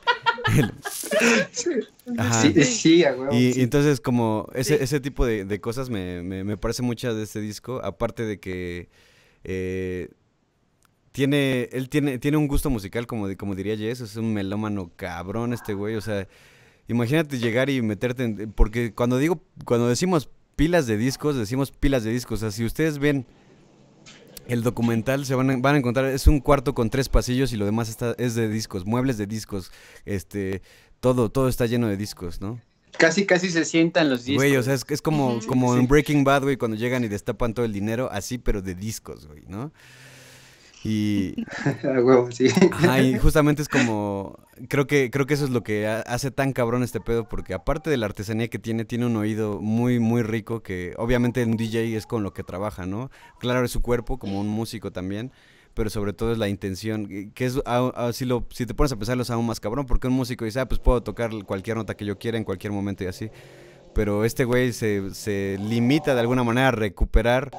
Sí, 1.52 2.64
sí, 2.64 3.04
y, 3.32 3.60
entonces 3.60 4.00
como 4.00 4.48
ese, 4.54 4.82
ese 4.82 5.00
tipo 5.00 5.24
de, 5.26 5.60
cosas 5.60 5.90
me, 5.90 6.22
me, 6.22 6.56
parece 6.56 6.82
muchas 6.82 7.14
de 7.16 7.22
este 7.22 7.40
disco, 7.40 7.80
aparte 7.84 8.24
de 8.24 8.40
que 8.40 8.88
eh, 9.44 10.08
tiene, 11.12 11.68
él 11.72 11.88
tiene, 11.88 12.18
tiene 12.18 12.36
un 12.36 12.48
gusto 12.48 12.70
musical, 12.70 13.06
como, 13.06 13.34
como 13.36 13.54
diría 13.54 13.76
Jess, 13.76 14.00
es 14.00 14.16
un 14.16 14.32
melómano 14.32 14.90
cabrón 14.96 15.52
este 15.52 15.74
güey, 15.74 15.96
o 15.96 16.00
sea, 16.00 16.28
imagínate 16.88 17.38
llegar 17.38 17.70
y 17.70 17.82
meterte 17.82 18.24
en, 18.24 18.52
porque 18.52 18.92
cuando 18.94 19.18
digo, 19.18 19.42
cuando 19.64 19.88
decimos 19.88 20.28
pilas 20.56 20.86
de 20.86 20.96
discos, 20.96 21.36
decimos 21.36 21.70
pilas 21.72 22.04
de 22.04 22.10
discos, 22.10 22.40
o 22.40 22.40
sea, 22.40 22.50
si 22.50 22.64
ustedes 22.64 22.98
ven 22.98 23.26
el 24.52 24.62
documental 24.62 25.24
se 25.26 25.34
van 25.34 25.50
a, 25.50 25.56
van 25.56 25.74
a 25.76 25.78
encontrar, 25.78 26.06
es 26.06 26.26
un 26.26 26.40
cuarto 26.40 26.74
con 26.74 26.90
tres 26.90 27.08
pasillos 27.08 27.52
y 27.52 27.56
lo 27.56 27.64
demás 27.64 27.88
está, 27.88 28.14
es 28.18 28.34
de 28.34 28.48
discos, 28.48 28.84
muebles 28.86 29.18
de 29.18 29.26
discos, 29.26 29.70
este, 30.04 30.62
todo, 31.00 31.30
todo 31.30 31.48
está 31.48 31.66
lleno 31.66 31.88
de 31.88 31.96
discos, 31.96 32.40
¿no? 32.40 32.60
Casi, 32.98 33.24
casi 33.24 33.50
se 33.50 33.64
sientan 33.64 34.10
los 34.10 34.24
discos. 34.24 34.44
Güey, 34.44 34.56
o 34.56 34.62
sea, 34.62 34.74
es, 34.74 34.84
es 34.88 35.00
como, 35.00 35.38
como 35.46 35.76
en 35.76 35.86
Breaking 35.86 36.24
Bad, 36.24 36.42
güey, 36.42 36.56
cuando 36.56 36.76
llegan 36.76 37.04
y 37.04 37.08
destapan 37.08 37.54
todo 37.54 37.64
el 37.64 37.72
dinero, 37.72 38.10
así, 38.12 38.38
pero 38.38 38.60
de 38.60 38.74
discos, 38.74 39.26
güey, 39.26 39.42
¿no? 39.48 39.72
Y, 40.82 41.34
sí. 42.30 42.48
y 43.02 43.18
justamente 43.18 43.60
es 43.62 43.68
como, 43.68 44.38
creo 44.68 44.86
que, 44.86 45.10
creo 45.10 45.26
que 45.26 45.34
eso 45.34 45.44
es 45.44 45.50
lo 45.50 45.62
que 45.62 45.86
hace 45.86 46.30
tan 46.30 46.52
cabrón 46.52 46.82
este 46.82 47.00
pedo, 47.00 47.28
porque 47.28 47.52
aparte 47.52 47.90
de 47.90 47.96
la 47.98 48.06
artesanía 48.06 48.48
que 48.48 48.58
tiene, 48.58 48.84
tiene 48.84 49.06
un 49.06 49.16
oído 49.16 49.60
muy, 49.60 49.98
muy 49.98 50.22
rico, 50.22 50.62
que 50.62 50.94
obviamente 50.96 51.44
un 51.44 51.56
DJ 51.56 51.96
es 51.96 52.06
con 52.06 52.22
lo 52.22 52.32
que 52.32 52.42
trabaja, 52.42 52.86
¿no? 52.86 53.10
Claro, 53.38 53.64
es 53.64 53.70
su 53.70 53.82
cuerpo, 53.82 54.18
como 54.18 54.40
un 54.40 54.48
músico 54.48 54.90
también, 54.90 55.32
pero 55.74 55.90
sobre 55.90 56.14
todo 56.14 56.32
es 56.32 56.38
la 56.38 56.48
intención, 56.48 57.06
que 57.34 57.44
es, 57.44 57.60
si, 58.12 58.24
lo, 58.24 58.46
si 58.50 58.64
te 58.64 58.74
pones 58.74 58.92
a 58.92 58.96
pensarlo 58.96 59.22
es 59.22 59.30
aún 59.30 59.46
más 59.46 59.60
cabrón, 59.60 59.84
porque 59.84 60.08
un 60.08 60.14
músico 60.14 60.46
dice, 60.46 60.60
ah, 60.60 60.66
pues 60.66 60.80
puedo 60.80 61.02
tocar 61.02 61.30
cualquier 61.44 61.76
nota 61.76 61.94
que 61.94 62.06
yo 62.06 62.18
quiera 62.18 62.38
en 62.38 62.44
cualquier 62.44 62.72
momento 62.72 63.04
y 63.04 63.08
así 63.08 63.30
pero 63.94 64.24
este 64.24 64.44
güey 64.44 64.72
se, 64.72 65.14
se, 65.14 65.58
limita 65.60 66.14
de 66.14 66.20
alguna 66.20 66.44
manera 66.44 66.68
a 66.68 66.72
recuperar, 66.72 67.50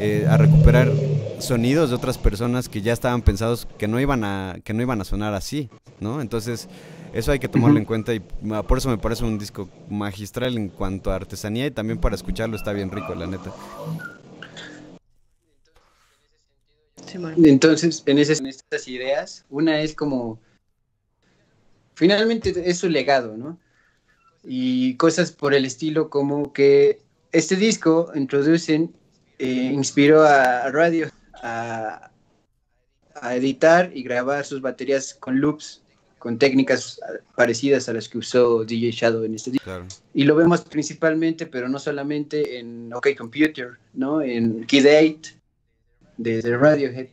eh, 0.00 0.26
a 0.28 0.36
recuperar 0.36 0.90
sonidos 1.38 1.90
de 1.90 1.96
otras 1.96 2.18
personas 2.18 2.68
que 2.68 2.82
ya 2.82 2.92
estaban 2.92 3.22
pensados 3.22 3.66
que 3.78 3.88
no 3.88 4.00
iban 4.00 4.24
a, 4.24 4.56
que 4.64 4.74
no 4.74 4.82
iban 4.82 5.00
a 5.00 5.04
sonar 5.04 5.34
así, 5.34 5.70
¿no? 6.00 6.20
Entonces, 6.20 6.68
eso 7.12 7.32
hay 7.32 7.38
que 7.38 7.48
tomarlo 7.48 7.78
en 7.78 7.84
cuenta 7.84 8.14
y 8.14 8.22
ah, 8.52 8.62
por 8.62 8.78
eso 8.78 8.88
me 8.88 8.98
parece 8.98 9.24
un 9.24 9.38
disco 9.38 9.68
magistral 9.90 10.56
en 10.56 10.68
cuanto 10.68 11.10
a 11.10 11.16
artesanía 11.16 11.66
y 11.66 11.70
también 11.70 11.98
para 11.98 12.14
escucharlo 12.14 12.56
está 12.56 12.72
bien 12.72 12.90
rico, 12.90 13.14
la 13.14 13.26
neta. 13.26 13.52
Entonces, 17.44 18.02
en, 18.06 18.18
esas, 18.18 18.40
en 18.40 18.46
estas 18.46 18.88
ideas, 18.88 19.44
una 19.50 19.80
es 19.82 19.94
como, 19.94 20.40
finalmente 21.94 22.54
es 22.64 22.78
su 22.78 22.88
legado, 22.88 23.36
¿no? 23.36 23.58
Y 24.44 24.96
cosas 24.96 25.32
por 25.32 25.54
el 25.54 25.64
estilo 25.64 26.10
como 26.10 26.52
que 26.52 27.00
este 27.30 27.56
disco 27.56 28.10
introducen, 28.14 28.94
eh, 29.38 29.46
inspiró 29.46 30.22
a, 30.22 30.70
Radio 30.70 31.08
a, 31.42 32.10
editar 33.34 33.90
y 33.94 34.02
grabar 34.02 34.44
sus 34.44 34.60
baterías 34.60 35.14
con 35.14 35.40
loops, 35.40 35.82
con 36.18 36.38
técnicas 36.38 37.00
parecidas 37.36 37.88
a 37.88 37.92
las 37.92 38.08
que 38.08 38.18
usó 38.18 38.64
DJ 38.64 38.90
Shadow 38.90 39.22
en 39.22 39.34
este 39.34 39.52
disco. 39.52 39.70
Y 40.12 40.24
lo 40.24 40.34
vemos 40.34 40.62
principalmente, 40.62 41.46
pero 41.46 41.68
no 41.68 41.78
solamente 41.78 42.58
en 42.58 42.92
OK 42.92 43.08
Computer, 43.16 43.78
¿no? 43.94 44.22
En 44.22 44.66
Kid 44.66 44.86
8 44.86 45.34
de, 46.16 46.42
de 46.42 46.58
Radiohead 46.58 47.08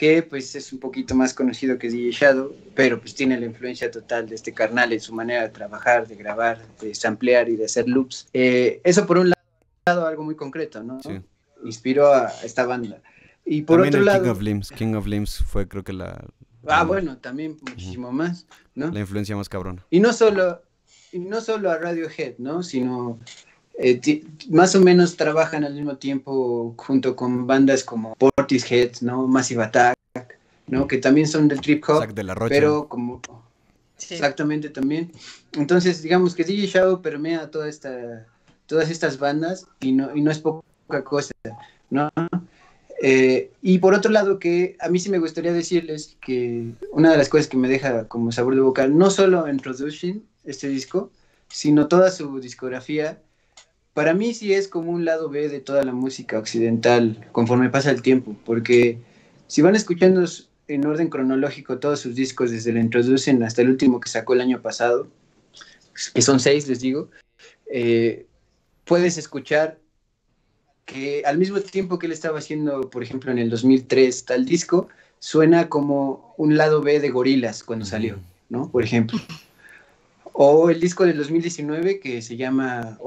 que 0.00 0.22
pues 0.22 0.54
es 0.54 0.72
un 0.72 0.78
poquito 0.78 1.14
más 1.14 1.34
conocido 1.34 1.78
que 1.78 1.90
DJ 1.90 2.10
Shadow, 2.10 2.56
pero 2.74 2.98
pues 2.98 3.14
tiene 3.14 3.38
la 3.38 3.44
influencia 3.44 3.90
total 3.90 4.26
de 4.26 4.34
este 4.34 4.54
carnal 4.54 4.94
en 4.94 5.00
su 5.00 5.12
manera 5.12 5.42
de 5.42 5.50
trabajar, 5.50 6.08
de 6.08 6.16
grabar, 6.16 6.58
de 6.80 6.94
samplear 6.94 7.50
y 7.50 7.56
de 7.56 7.66
hacer 7.66 7.86
loops. 7.86 8.26
Eh, 8.32 8.80
eso 8.82 9.06
por 9.06 9.18
un 9.18 9.34
lado, 9.84 10.06
algo 10.06 10.24
muy 10.24 10.36
concreto, 10.36 10.82
¿no? 10.82 11.02
Sí. 11.02 11.20
Inspiró 11.64 12.14
a 12.14 12.28
esta 12.42 12.64
banda. 12.64 13.02
Y 13.44 13.60
por 13.60 13.82
otro 13.82 14.00
lado... 14.00 14.22
King 14.22 14.30
of 14.30 14.40
Limbs, 14.40 14.70
King 14.70 14.94
of 14.94 15.06
Limbs 15.06 15.44
fue 15.46 15.68
creo 15.68 15.84
que 15.84 15.92
la... 15.92 16.18
Ah, 16.66 16.84
bueno, 16.84 17.18
también 17.18 17.58
muchísimo 17.60 18.10
más, 18.10 18.46
¿no? 18.74 18.90
La 18.90 19.00
influencia 19.00 19.36
más 19.36 19.50
cabrona. 19.50 19.84
Y 19.90 20.00
no 20.00 20.14
solo, 20.14 20.62
y 21.12 21.18
no 21.18 21.42
solo 21.42 21.70
a 21.70 21.76
Radiohead, 21.76 22.36
¿no? 22.38 22.62
Sino 22.62 23.20
eh, 23.82 24.24
más 24.50 24.74
o 24.74 24.80
menos 24.80 25.16
trabajan 25.16 25.64
al 25.64 25.74
mismo 25.74 25.96
tiempo 25.96 26.74
junto 26.76 27.16
con 27.16 27.46
bandas 27.46 27.82
como 27.82 28.14
Portishead, 28.14 29.00
¿no? 29.00 29.26
Massive 29.26 29.64
Attack, 29.64 29.96
¿no? 30.66 30.86
Que 30.86 30.98
también 30.98 31.26
son 31.26 31.48
del 31.48 31.62
trip 31.62 31.82
hop, 31.88 32.06
pero 32.48 32.88
como 32.88 33.22
exactamente 33.98 34.68
también. 34.68 35.10
Entonces, 35.52 36.02
digamos 36.02 36.34
que 36.34 36.44
DJ 36.44 36.66
Shadow 36.66 37.00
permea 37.00 37.50
toda 37.50 37.70
esta, 37.70 38.26
todas 38.66 38.90
estas 38.90 39.18
bandas 39.18 39.66
y 39.80 39.92
no, 39.92 40.14
y 40.14 40.20
no 40.20 40.30
es 40.30 40.40
poca 40.40 41.02
cosa, 41.02 41.32
¿no? 41.88 42.10
Eh, 43.02 43.50
y 43.62 43.78
por 43.78 43.94
otro 43.94 44.10
lado, 44.10 44.38
que 44.38 44.76
a 44.78 44.90
mí 44.90 44.98
sí 44.98 45.08
me 45.08 45.18
gustaría 45.18 45.54
decirles 45.54 46.18
que 46.20 46.74
una 46.92 47.10
de 47.10 47.16
las 47.16 47.30
cosas 47.30 47.46
que 47.46 47.56
me 47.56 47.68
deja 47.68 48.06
como 48.08 48.30
sabor 48.30 48.54
de 48.54 48.60
boca, 48.60 48.86
no 48.88 49.08
solo 49.10 49.46
en 49.46 49.56
Producing, 49.56 50.22
este 50.44 50.68
disco, 50.68 51.10
sino 51.48 51.88
toda 51.88 52.10
su 52.10 52.40
discografía, 52.40 53.22
para 53.94 54.14
mí 54.14 54.34
sí 54.34 54.52
es 54.52 54.68
como 54.68 54.92
un 54.92 55.04
lado 55.04 55.28
B 55.28 55.48
de 55.48 55.60
toda 55.60 55.82
la 55.82 55.92
música 55.92 56.38
occidental 56.38 57.26
conforme 57.32 57.70
pasa 57.70 57.90
el 57.90 58.02
tiempo, 58.02 58.36
porque 58.44 58.98
si 59.46 59.62
van 59.62 59.74
escuchando 59.74 60.24
en 60.68 60.86
orden 60.86 61.08
cronológico 61.08 61.78
todos 61.78 62.00
sus 62.00 62.14
discos 62.14 62.50
desde 62.50 62.70
el 62.70 62.78
introducen 62.78 63.42
hasta 63.42 63.62
el 63.62 63.70
último 63.70 64.00
que 64.00 64.08
sacó 64.08 64.34
el 64.34 64.40
año 64.40 64.62
pasado, 64.62 65.08
que 66.14 66.22
son 66.22 66.38
seis, 66.38 66.68
les 66.68 66.80
digo, 66.80 67.10
eh, 67.70 68.26
puedes 68.84 69.18
escuchar 69.18 69.78
que 70.84 71.22
al 71.24 71.38
mismo 71.38 71.60
tiempo 71.60 71.98
que 71.98 72.06
él 72.06 72.12
estaba 72.12 72.38
haciendo, 72.38 72.90
por 72.90 73.02
ejemplo, 73.02 73.30
en 73.30 73.38
el 73.38 73.50
2003 73.50 74.24
tal 74.24 74.44
disco, 74.44 74.88
suena 75.18 75.68
como 75.68 76.34
un 76.36 76.56
lado 76.56 76.80
B 76.80 77.00
de 77.00 77.10
Gorilas 77.10 77.62
cuando 77.62 77.84
salió, 77.84 78.18
¿no? 78.48 78.70
Por 78.70 78.82
ejemplo. 78.82 79.18
O 80.32 80.70
el 80.70 80.80
disco 80.80 81.04
del 81.04 81.18
2019 81.18 82.00
que 82.00 82.22
se 82.22 82.36
llama 82.36 82.98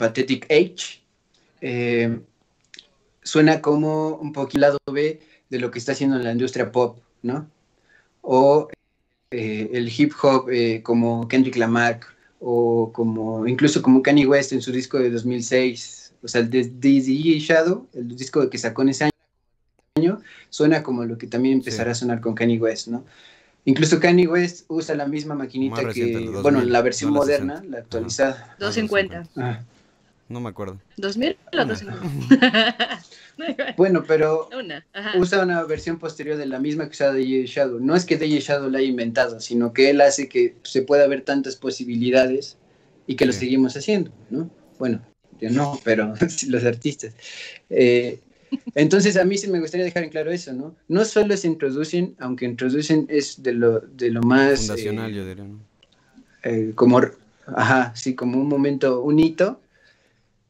Pathetic 0.00 0.46
Age. 0.50 1.02
Eh, 1.60 2.18
suena 3.22 3.60
como 3.60 4.16
un 4.16 4.32
poquito 4.32 4.60
lado 4.60 4.78
B 4.90 5.20
de 5.50 5.58
lo 5.58 5.70
que 5.70 5.78
está 5.78 5.92
haciendo 5.92 6.16
en 6.16 6.24
la 6.24 6.32
industria 6.32 6.72
pop, 6.72 6.98
¿no? 7.22 7.46
O 8.22 8.68
eh, 9.30 9.70
el 9.74 9.92
hip 9.94 10.12
hop 10.22 10.48
eh, 10.50 10.82
como 10.82 11.28
Kendrick 11.28 11.56
Lamar 11.56 12.00
o 12.40 12.90
como 12.92 13.46
incluso 13.46 13.82
como 13.82 14.02
Kanye 14.02 14.26
West 14.26 14.52
en 14.52 14.62
su 14.62 14.72
disco 14.72 14.98
de 14.98 15.10
2006, 15.10 16.14
o 16.22 16.28
sea, 16.28 16.40
el 16.40 16.48
de 16.50 16.64
DJ 16.64 17.38
Shadow, 17.38 17.86
el 17.92 18.16
disco 18.16 18.48
que 18.48 18.56
sacó 18.56 18.80
en 18.82 18.88
ese 18.88 19.10
año, 19.96 20.22
suena 20.48 20.82
como 20.82 21.04
lo 21.04 21.18
que 21.18 21.26
también 21.26 21.58
empezará 21.58 21.92
a 21.92 21.94
sonar 21.94 22.22
con 22.22 22.34
Kanye 22.34 22.58
West, 22.58 22.88
¿no? 22.88 23.04
Incluso 23.66 24.00
Kanye 24.00 24.26
West 24.26 24.64
usa 24.68 24.94
la 24.94 25.06
misma 25.06 25.34
maquinita 25.34 25.82
reciente, 25.82 26.12
que, 26.12 26.18
el 26.18 26.32
2000, 26.32 26.42
bueno, 26.42 26.62
la 26.62 26.80
versión 26.80 27.12
no 27.12 27.18
la 27.18 27.20
moderna, 27.20 27.54
60. 27.56 27.70
la 27.70 27.82
actualizada. 27.82 28.56
250. 28.58 29.28
Ah, 29.36 29.60
No 30.30 30.40
me 30.40 30.48
acuerdo. 30.48 30.80
¿2000 30.96 31.36
o 31.52 31.56
Una. 31.56 31.64
250? 31.66 33.02
No, 33.36 33.48
igual. 33.48 33.74
Bueno, 33.76 34.04
pero 34.06 34.48
Una. 34.56 34.86
Ajá. 34.92 35.18
usa 35.18 35.42
una 35.42 35.62
versión 35.64 35.98
posterior 35.98 36.36
de 36.36 36.46
la 36.46 36.58
misma 36.60 36.84
que 36.84 36.90
usa 36.92 37.12
DJ 37.12 37.46
Shadow. 37.46 37.80
No 37.80 37.96
es 37.96 38.04
que 38.04 38.16
DJ 38.16 38.38
Shadow 38.40 38.70
la 38.70 38.78
haya 38.78 38.86
inventado, 38.88 39.40
sino 39.40 39.72
que 39.72 39.90
él 39.90 40.00
hace 40.00 40.28
que 40.28 40.54
se 40.62 40.82
pueda 40.82 41.06
ver 41.08 41.22
tantas 41.22 41.56
posibilidades 41.56 42.56
y 43.06 43.16
que 43.16 43.26
lo 43.26 43.32
Sí. 43.32 43.40
seguimos 43.40 43.76
haciendo, 43.76 44.12
¿no? 44.30 44.48
Bueno, 44.78 45.00
yo 45.40 45.50
no, 45.50 45.80
pero 45.84 46.14
los 46.48 46.64
artistas. 46.64 47.12
Eh, 47.68 48.20
entonces 48.76 49.16
a 49.16 49.24
mí 49.24 49.36
sí 49.36 49.48
me 49.48 49.58
gustaría 49.60 49.84
dejar 49.84 50.04
en 50.04 50.10
claro 50.10 50.30
eso, 50.30 50.52
¿no? 50.52 50.76
No 50.86 51.04
solo 51.04 51.36
se 51.36 51.48
introducen, 51.48 52.14
aunque 52.20 52.44
introducen 52.44 53.06
es 53.08 53.42
de 53.42 53.52
lo, 53.52 53.80
de 53.80 54.10
lo 54.10 54.22
más... 54.22 54.60
Fundacional, 54.60 55.10
eh, 55.10 55.14
yo 55.14 55.26
diría, 55.26 55.44
¿no? 55.44 55.58
eh, 56.44 56.72
como, 56.74 57.00
ajá, 57.48 57.92
sí, 57.96 58.14
como 58.14 58.38
un 58.40 58.48
momento, 58.48 59.00
un 59.02 59.18
hito, 59.18 59.60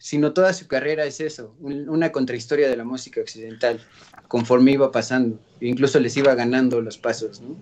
sino 0.03 0.33
toda 0.33 0.55
su 0.55 0.67
carrera 0.67 1.05
es 1.05 1.21
eso, 1.21 1.55
un- 1.61 1.89
una 1.91 2.11
contrahistoria 2.11 2.69
de 2.71 2.77
la 2.77 2.85
música 2.85 3.21
occidental, 3.21 3.79
conforme 4.29 4.73
iba 4.73 4.91
pasando, 4.91 5.39
e 5.61 5.69
incluso 5.69 6.01
les 6.01 6.17
iba 6.17 6.35
ganando 6.35 6.81
los 6.81 6.97
pasos, 6.97 7.43
¿no? 7.43 7.55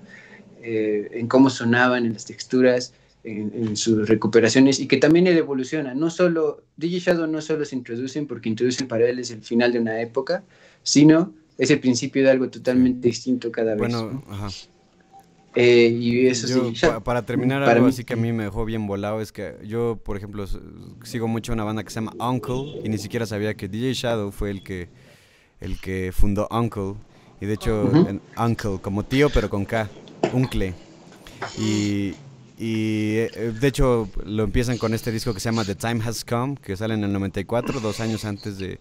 Eh, 0.63 1.09
en 1.13 1.27
cómo 1.27 1.51
sonaban, 1.51 2.07
en 2.07 2.13
las 2.13 2.25
texturas, 2.27 2.95
en, 3.25 3.53
en 3.55 3.77
sus 3.77 4.09
recuperaciones, 4.09 4.79
y 4.79 4.87
que 4.87 4.99
también 4.99 5.27
él 5.27 5.37
evoluciona, 5.37 5.95
no 5.95 6.11
solo, 6.11 6.63
DJ 6.77 7.01
Shadow 7.01 7.27
no 7.27 7.41
solo 7.43 7.65
se 7.65 7.75
introducen 7.75 8.29
porque 8.29 8.49
introducen 8.49 8.87
para 8.87 9.09
él 9.09 9.19
es 9.19 9.33
el 9.33 9.43
final 9.43 9.73
de 9.73 9.81
una 9.81 10.01
época, 10.01 10.45
sino 10.85 11.35
es 11.59 11.71
el 11.73 11.81
principio 11.81 12.23
de 12.23 12.31
algo 12.31 12.49
totalmente 12.51 13.09
distinto 13.09 13.51
cada 13.51 13.73
vez. 13.75 13.79
Bueno, 13.81 14.11
¿no? 14.13 14.33
ajá. 14.33 14.49
Eh, 15.55 15.89
y 15.89 16.27
eso 16.27 16.47
Yo, 16.47 16.69
sí, 16.75 16.81
pa- 16.81 17.01
para 17.01 17.25
terminar, 17.25 17.61
para 17.61 17.73
algo 17.73 17.87
mí- 17.87 17.91
así 17.91 18.05
que 18.05 18.15
a 18.15 18.17
mí 18.17 18.33
me 18.33 18.45
dejó 18.45 18.65
bien 18.65 18.87
volado 18.87 19.21
es 19.21 19.33
que 19.33 19.57
yo, 19.65 19.97
por 20.05 20.17
ejemplo, 20.17 20.47
sigo 21.05 21.27
mucho 21.29 21.53
una 21.53 21.65
banda 21.65 21.83
que 21.85 21.91
se 21.91 21.97
llama 22.01 22.15
Uncle 22.19 22.73
y 22.83 22.89
ni 22.89 22.99
siquiera 22.99 23.27
sabía 23.27 23.55
que 23.55 23.69
DJ 23.69 23.93
Shadow 23.95 24.31
fue 24.33 24.51
el 24.51 24.63
que, 24.63 24.91
el 25.61 25.81
que 25.81 26.13
fundó 26.13 26.49
Uncle. 26.51 26.95
Y 27.41 27.47
de 27.47 27.55
hecho, 27.55 27.99
Ujú. 28.01 28.09
en 28.09 28.23
Uncle, 28.37 28.79
como 28.81 29.05
tío, 29.05 29.31
pero 29.31 29.49
con 29.49 29.65
K, 29.65 29.93
Uncle. 30.33 30.77
Y, 31.57 32.19
y 32.57 33.17
eh, 33.19 33.53
de 33.59 33.69
hecho 33.69 34.11
lo 34.25 34.45
empiezan 34.45 34.79
con 34.79 34.93
este 34.95 35.13
disco 35.13 35.33
que 35.35 35.41
se 35.41 35.49
llama 35.49 35.65
The 35.65 35.77
Time 35.77 36.03
Has 36.05 36.25
Come, 36.25 36.57
que 36.63 36.77
sale 36.77 36.95
en 36.95 37.05
el 37.05 37.13
94, 37.13 37.81
dos 37.81 38.01
años 38.01 38.25
antes 38.25 38.59
de, 38.59 38.81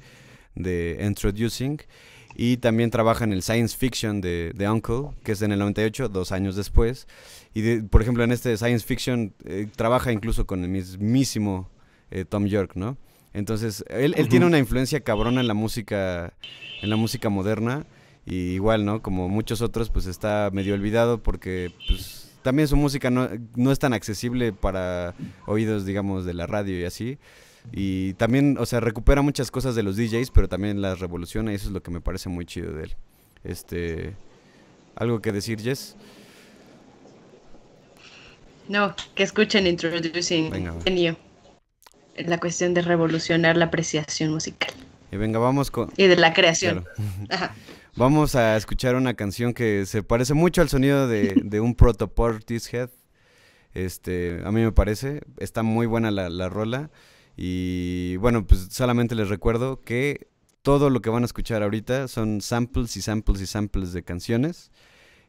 de 0.55 0.99
Introducing. 1.05 1.79
Y 2.39 2.57
también 2.57 2.91
trabaja 2.91 3.23
en 3.23 3.33
el 3.33 3.41
Science 3.41 3.75
Fiction 3.75 4.21
de, 4.21 4.51
de 4.53 4.69
Uncle, 4.69 5.09
que 5.23 5.31
es 5.31 5.41
en 5.41 5.51
el 5.51 5.57
98, 5.57 6.07
dos 6.07 6.31
años 6.31 6.55
después. 6.55 7.07
Y 7.55 7.61
de- 7.61 7.81
por 7.83 8.03
ejemplo, 8.03 8.23
en 8.23 8.31
este 8.31 8.55
Science 8.57 8.85
Fiction 8.85 9.33
eh, 9.45 9.67
trabaja 9.75 10.11
incluso 10.11 10.45
con 10.45 10.63
el 10.63 10.69
mismísimo 10.69 11.67
eh, 12.11 12.25
Tom 12.25 12.45
York, 12.45 12.73
¿no? 12.75 12.95
Entonces, 13.33 13.83
él, 13.89 14.13
él 14.17 14.29
tiene 14.29 14.45
Ujú. 14.45 14.51
una 14.51 14.59
influencia 14.59 14.99
cabrona 14.99 15.41
en 15.41 15.47
la 15.47 15.55
música, 15.55 16.33
en 16.83 16.89
la 16.91 16.95
música 16.95 17.29
moderna. 17.29 17.85
Y 18.25 18.51
igual, 18.51 18.85
¿no? 18.85 19.01
Como 19.01 19.29
muchos 19.29 19.61
otros, 19.61 19.89
pues 19.89 20.05
está 20.05 20.49
medio 20.53 20.73
olvidado 20.75 21.23
porque 21.23 21.71
pues, 21.87 22.37
también 22.43 22.67
su 22.67 22.75
música 22.75 23.09
no, 23.09 23.29
no 23.55 23.71
es 23.71 23.79
tan 23.79 23.93
accesible 23.93 24.53
para 24.53 25.15
oídos, 25.47 25.85
digamos, 25.85 26.25
de 26.25 26.33
la 26.35 26.45
radio 26.45 26.79
y 26.79 26.83
así. 26.83 27.17
Y 27.71 28.13
también, 28.13 28.57
o 28.59 28.65
sea, 28.65 28.79
recupera 28.79 29.21
muchas 29.21 29.51
cosas 29.51 29.75
de 29.75 29.83
los 29.83 29.97
DJs, 29.97 30.31
pero 30.31 30.47
también 30.47 30.81
las 30.81 30.99
revoluciona 30.99 31.51
y 31.51 31.55
eso 31.55 31.67
es 31.67 31.73
lo 31.73 31.83
que 31.83 31.91
me 31.91 32.01
parece 32.01 32.29
muy 32.29 32.45
chido 32.45 32.73
de 32.73 32.85
él. 32.85 32.95
Este, 33.43 34.13
¿algo 34.95 35.21
que 35.21 35.31
decir, 35.31 35.61
Jess? 35.61 35.95
No, 38.67 38.95
que 39.15 39.23
escuchen 39.23 39.67
Introducing 39.67 40.49
Venga. 40.49 40.73
Genio. 40.83 41.17
La 42.17 42.39
cuestión 42.39 42.73
de 42.73 42.81
revolucionar 42.81 43.57
la 43.57 43.65
apreciación 43.65 44.31
musical 44.31 44.73
Y 45.11 45.17
venga, 45.17 45.37
vamos 45.37 45.69
con... 45.69 45.91
y 45.97 46.07
de 46.07 46.15
la 46.15 46.33
creación. 46.33 46.83
claro. 46.95 47.15
Ajá. 47.29 47.55
Vamos 47.95 48.35
a 48.35 48.55
escuchar 48.57 48.95
una 48.95 49.15
canción 49.15 49.55
que 49.55 49.87
se 49.87 50.03
parece 50.03 50.35
mucho 50.35 50.61
al 50.61 50.69
sonido 50.69 51.07
de, 51.07 51.33
de 51.43 51.59
un 51.59 51.73
Proto 51.73 52.07
Portishead. 52.07 52.89
Este, 53.73 54.39
a 54.45 54.51
mí 54.51 54.61
me 54.61 54.71
parece, 54.71 55.21
está 55.39 55.63
muy 55.63 55.87
buena 55.87 56.11
la, 56.11 56.29
la 56.29 56.47
rola. 56.47 56.91
Y 57.37 58.17
bueno, 58.17 58.45
pues 58.45 58.67
solamente 58.71 59.15
les 59.15 59.29
recuerdo 59.29 59.79
que 59.79 60.27
todo 60.63 60.89
lo 60.89 61.01
que 61.01 61.09
van 61.09 61.23
a 61.23 61.27
escuchar 61.27 61.63
ahorita 61.63 62.07
son 62.07 62.41
samples 62.41 62.97
y 62.97 63.01
samples 63.01 63.39
y 63.39 63.45
samples 63.45 63.93
de 63.93 64.03
canciones. 64.03 64.71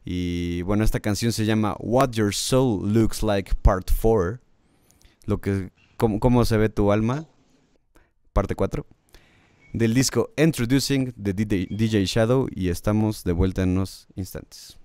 Y 0.05 0.63
bueno, 0.63 0.83
esta 0.83 1.01
canción 1.01 1.33
se 1.33 1.45
llama 1.45 1.77
What 1.79 2.13
Your 2.13 2.35
Soul 2.35 2.93
Looks 2.93 3.23
Like 3.23 3.55
Part 3.63 3.91
4. 4.01 4.41
Lo 5.27 5.39
que, 5.39 5.71
cómo, 5.97 6.19
cómo 6.19 6.45
se 6.45 6.57
ve 6.57 6.71
tu 6.71 6.91
alma, 6.91 7.29
parte 8.33 8.55
4 8.55 8.87
del 9.73 9.95
disco 9.95 10.33
Introducing 10.37 11.13
de 11.17 11.33
DJ, 11.33 11.69
DJ 11.71 12.05
Shadow 12.07 12.49
y 12.51 12.69
estamos 12.69 13.25
de 13.25 13.33
vuelta 13.33 13.63
en 13.63 13.71
unos 13.71 14.07
instantes. 14.17 14.79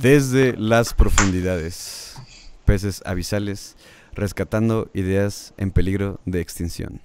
Desde 0.00 0.56
las 0.56 0.94
profundidades, 0.94 2.16
peces 2.64 3.02
abisales, 3.04 3.76
rescatando 4.14 4.90
ideas 4.94 5.52
en 5.58 5.70
peligro 5.72 6.20
de 6.24 6.40
extinción. 6.40 7.02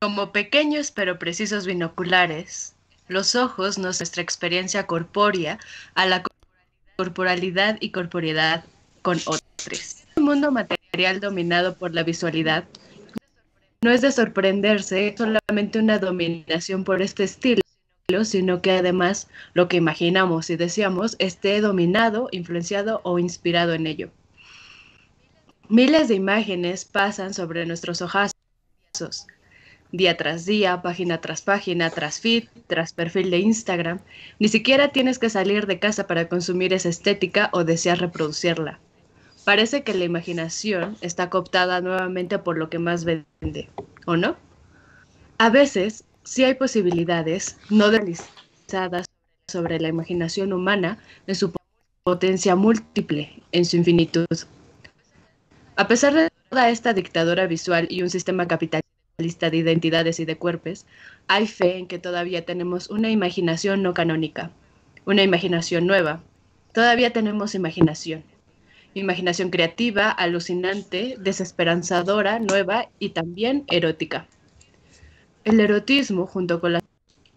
Como 0.00 0.32
pequeños 0.32 0.90
pero 0.90 1.18
precisos 1.18 1.66
binoculares, 1.66 2.74
los 3.08 3.34
ojos 3.34 3.76
nos 3.76 3.98
nuestra 3.98 4.22
experiencia 4.22 4.86
corpórea 4.86 5.58
a 5.94 6.06
la 6.06 6.22
corporalidad 6.96 7.76
y 7.80 7.90
corporeidad 7.90 8.64
con 9.02 9.18
otros. 9.26 10.04
Un 10.16 10.24
mundo 10.24 10.50
material 10.50 11.20
dominado 11.20 11.76
por 11.76 11.92
la 11.92 12.04
visualidad 12.04 12.64
no 13.82 13.90
es 13.90 14.00
de 14.00 14.10
sorprenderse 14.10 15.14
solamente 15.14 15.78
una 15.78 15.98
dominación 15.98 16.84
por 16.84 17.02
este 17.02 17.24
estilo, 17.24 17.60
sino 18.24 18.62
que 18.62 18.70
además 18.70 19.26
lo 19.52 19.66
que 19.66 19.78
imaginamos 19.78 20.48
y 20.50 20.54
deseamos 20.54 21.16
esté 21.18 21.60
dominado, 21.60 22.28
influenciado 22.30 23.00
o 23.02 23.18
inspirado 23.18 23.74
en 23.74 23.88
ello. 23.88 24.10
Miles 25.68 26.06
de 26.06 26.14
imágenes 26.14 26.84
pasan 26.84 27.34
sobre 27.34 27.66
nuestros 27.66 28.02
ojazos, 28.02 29.26
día 29.90 30.16
tras 30.16 30.46
día, 30.46 30.82
página 30.82 31.20
tras 31.20 31.42
página, 31.42 31.90
tras 31.90 32.20
feed, 32.20 32.44
tras 32.68 32.92
perfil 32.92 33.28
de 33.28 33.40
Instagram. 33.40 33.98
Ni 34.38 34.46
siquiera 34.46 34.92
tienes 34.92 35.18
que 35.18 35.28
salir 35.28 35.66
de 35.66 35.80
casa 35.80 36.06
para 36.06 36.28
consumir 36.28 36.72
esa 36.74 36.90
estética 36.90 37.50
o 37.52 37.64
desear 37.64 37.98
reproducirla. 37.98 38.78
Parece 39.44 39.82
que 39.82 39.94
la 39.94 40.04
imaginación 40.04 40.96
está 41.00 41.28
cooptada 41.28 41.80
nuevamente 41.80 42.38
por 42.38 42.56
lo 42.56 42.70
que 42.70 42.78
más 42.78 43.04
vende, 43.04 43.68
¿o 44.06 44.16
no? 44.16 44.36
A 45.38 45.50
veces 45.50 46.04
sí 46.26 46.44
hay 46.44 46.54
posibilidades 46.54 47.56
no 47.70 47.90
realizadas 47.90 49.06
sobre 49.48 49.80
la 49.80 49.88
imaginación 49.88 50.52
humana 50.52 50.98
en 51.26 51.36
su 51.36 51.52
potencia 52.02 52.56
múltiple, 52.56 53.42
en 53.52 53.64
su 53.64 53.76
infinitud. 53.76 54.26
A 55.76 55.88
pesar 55.88 56.14
de 56.14 56.28
toda 56.50 56.68
esta 56.68 56.92
dictadura 56.92 57.46
visual 57.46 57.86
y 57.90 58.02
un 58.02 58.10
sistema 58.10 58.48
capitalista 58.48 59.50
de 59.50 59.56
identidades 59.56 60.18
y 60.18 60.24
de 60.24 60.36
cuerpos, 60.36 60.84
hay 61.28 61.46
fe 61.46 61.78
en 61.78 61.86
que 61.86 61.98
todavía 61.98 62.44
tenemos 62.44 62.90
una 62.90 63.10
imaginación 63.10 63.82
no 63.82 63.94
canónica, 63.94 64.50
una 65.04 65.22
imaginación 65.22 65.86
nueva. 65.86 66.22
Todavía 66.72 67.12
tenemos 67.12 67.54
imaginación. 67.54 68.24
Imaginación 68.94 69.50
creativa, 69.50 70.10
alucinante, 70.10 71.16
desesperanzadora, 71.20 72.40
nueva 72.40 72.88
y 72.98 73.10
también 73.10 73.64
erótica. 73.68 74.26
El 75.46 75.60
erotismo 75.60 76.26
junto 76.26 76.60
con 76.60 76.72
la 76.72 76.80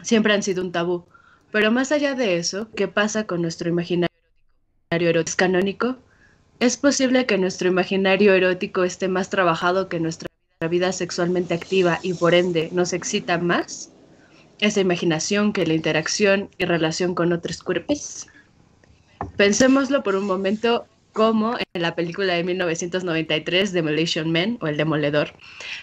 siempre 0.01 0.33
han 0.33 0.41
sido 0.41 0.63
un 0.63 0.71
tabú, 0.71 1.05
pero 1.51 1.69
más 1.71 1.91
allá 1.91 2.15
de 2.15 2.37
eso, 2.37 2.67
¿qué 2.75 2.87
pasa 2.87 3.27
con 3.27 3.43
nuestro 3.43 3.69
imaginario 3.69 4.09
erótico 4.89 5.37
canónico? 5.37 5.95
¿Es 6.59 6.75
posible 6.75 7.27
que 7.27 7.37
nuestro 7.37 7.67
imaginario 7.67 8.33
erótico 8.33 8.83
esté 8.83 9.07
más 9.09 9.29
trabajado 9.29 9.89
que 9.89 9.99
nuestra 9.99 10.27
vida 10.71 10.91
sexualmente 10.91 11.53
activa 11.53 11.99
y 12.01 12.15
por 12.15 12.33
ende 12.33 12.69
nos 12.71 12.93
excita 12.93 13.37
más? 13.37 13.91
Esa 14.59 14.81
imaginación 14.81 15.53
que 15.53 15.67
la 15.67 15.75
interacción 15.75 16.49
y 16.57 16.65
relación 16.65 17.13
con 17.13 17.31
otros 17.31 17.61
cuerpos. 17.61 18.25
Pensémoslo 19.37 20.01
por 20.01 20.15
un 20.15 20.25
momento 20.25 20.87
como 21.19 21.57
en 21.73 21.81
la 21.81 21.95
película 21.95 22.35
de 22.35 22.45
1993 22.45 23.73
Demolition 23.73 24.31
Man 24.31 24.57
o 24.61 24.67
El 24.67 24.77
Demoledor, 24.77 25.33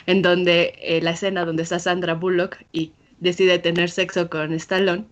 en 0.07 0.23
donde 0.23 0.73
eh, 0.81 1.03
la 1.03 1.11
escena 1.11 1.45
donde 1.45 1.63
está 1.63 1.79
Sandra 1.79 2.15
Bullock 2.15 2.57
y 2.73 2.93
decide 3.21 3.59
tener 3.59 3.91
sexo 3.91 4.31
con 4.31 4.55
Stallone 4.55 5.05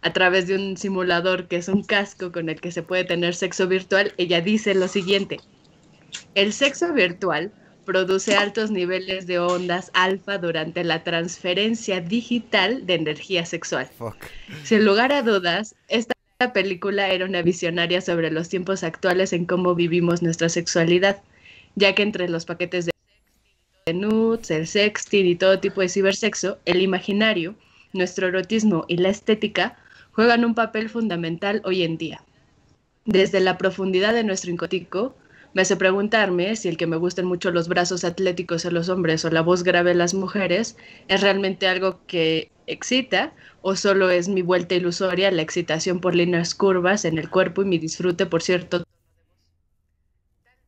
a 0.00 0.14
través 0.14 0.46
de 0.46 0.54
un 0.54 0.78
simulador 0.78 1.48
que 1.48 1.56
es 1.56 1.68
un 1.68 1.84
casco 1.84 2.32
con 2.32 2.48
el 2.48 2.62
que 2.62 2.72
se 2.72 2.82
puede 2.82 3.04
tener 3.04 3.34
sexo 3.34 3.68
virtual, 3.68 4.14
ella 4.16 4.40
dice 4.40 4.74
lo 4.74 4.88
siguiente, 4.88 5.36
el 6.34 6.54
sexo 6.54 6.94
virtual 6.94 7.52
produce 7.84 8.36
altos 8.36 8.70
niveles 8.70 9.26
de 9.26 9.38
ondas 9.38 9.90
alfa 9.92 10.38
durante 10.38 10.82
la 10.82 11.04
transferencia 11.04 12.00
digital 12.00 12.86
de 12.86 12.94
energía 12.94 13.44
sexual. 13.44 13.90
Sin 14.64 14.86
lugar 14.86 15.12
a 15.12 15.20
dudas, 15.20 15.74
esta 15.88 16.14
la 16.40 16.52
película 16.52 17.08
era 17.08 17.24
una 17.24 17.42
visionaria 17.42 18.00
sobre 18.00 18.30
los 18.30 18.48
tiempos 18.48 18.84
actuales 18.84 19.32
en 19.32 19.44
cómo 19.44 19.74
vivimos 19.74 20.22
nuestra 20.22 20.48
sexualidad, 20.48 21.20
ya 21.74 21.96
que 21.96 22.02
entre 22.04 22.28
los 22.28 22.44
paquetes 22.44 22.86
de 23.86 23.92
nudes, 23.92 24.48
el 24.52 24.68
sexting 24.68 25.26
y 25.26 25.34
todo 25.34 25.58
tipo 25.58 25.80
de 25.80 25.88
cibersexo, 25.88 26.58
el 26.64 26.80
imaginario, 26.80 27.56
nuestro 27.92 28.28
erotismo 28.28 28.84
y 28.86 28.98
la 28.98 29.08
estética 29.08 29.76
juegan 30.12 30.44
un 30.44 30.54
papel 30.54 30.88
fundamental 30.88 31.60
hoy 31.64 31.82
en 31.82 31.98
día. 31.98 32.22
Desde 33.04 33.40
la 33.40 33.58
profundidad 33.58 34.14
de 34.14 34.22
nuestro 34.22 34.52
incótico, 34.52 35.16
me 35.54 35.62
hace 35.62 35.76
preguntarme 35.76 36.54
si 36.54 36.68
el 36.68 36.76
que 36.76 36.86
me 36.86 36.98
gusten 36.98 37.24
mucho 37.24 37.50
los 37.50 37.66
brazos 37.66 38.04
atléticos 38.04 38.64
en 38.64 38.74
los 38.74 38.88
hombres 38.88 39.24
o 39.24 39.30
la 39.30 39.40
voz 39.40 39.64
grave 39.64 39.90
en 39.90 39.98
las 39.98 40.14
mujeres 40.14 40.76
es 41.08 41.20
realmente 41.20 41.66
algo 41.66 41.98
que 42.06 42.52
excita 42.68 43.32
o 43.62 43.76
solo 43.76 44.10
es 44.10 44.28
mi 44.28 44.42
vuelta 44.42 44.74
ilusoria, 44.74 45.30
la 45.30 45.42
excitación 45.42 46.00
por 46.00 46.14
líneas 46.14 46.54
curvas 46.54 47.04
en 47.04 47.18
el 47.18 47.28
cuerpo 47.28 47.62
y 47.62 47.66
mi 47.66 47.78
disfrute 47.78 48.26
por 48.26 48.42
cierto 48.42 48.84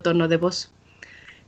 tono 0.02 0.28
de 0.28 0.36
voz. 0.36 0.72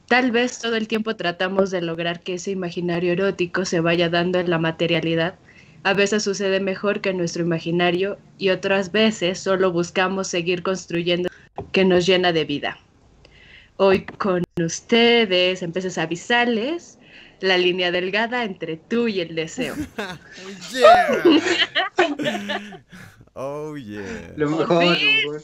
Tal 0.09 0.31
vez 0.31 0.59
todo 0.59 0.77
el 0.77 0.89
tiempo 0.89 1.17
tratamos 1.17 1.71
de 1.71 1.81
lograr 1.81 2.21
que 2.21 2.35
ese 2.35 2.51
imaginario 2.51 3.13
erótico 3.13 3.65
se 3.65 3.81
vaya 3.81 4.09
dando 4.09 4.39
en 4.39 4.51
la 4.51 4.59
materialidad. 4.59 5.37
A 5.85 5.95
veces 5.95 6.23
sucede 6.23 6.61
mejor 6.61 7.01
que 7.01 7.15
nuestro 7.15 7.43
imaginario 7.43 8.19
y 8.39 8.51
otras 8.51 8.93
veces 8.93 9.39
solo 9.39 9.73
buscamos 9.73 10.29
seguir 10.29 10.63
construyendo 10.63 11.31
que 11.73 11.85
nos 11.85 12.07
llena 12.07 12.33
de 12.33 12.45
vida. 12.45 12.79
Hoy 13.79 14.05
con 14.05 14.45
ustedes, 14.63 15.63
en 15.63 15.73
peces 15.73 15.99
abisales, 15.99 16.99
la 17.43 17.59
línea 17.59 17.91
delgada 17.91 18.45
entre 18.45 18.77
tú 18.77 19.09
y 19.09 19.21
el 19.21 19.35
deseo. 19.35 19.75
oh, 23.35 23.77
yeah. 23.77 24.33
Lo 24.37 24.51
mejor, 24.51 24.69
lo 24.69 24.91
mejor. 24.91 25.43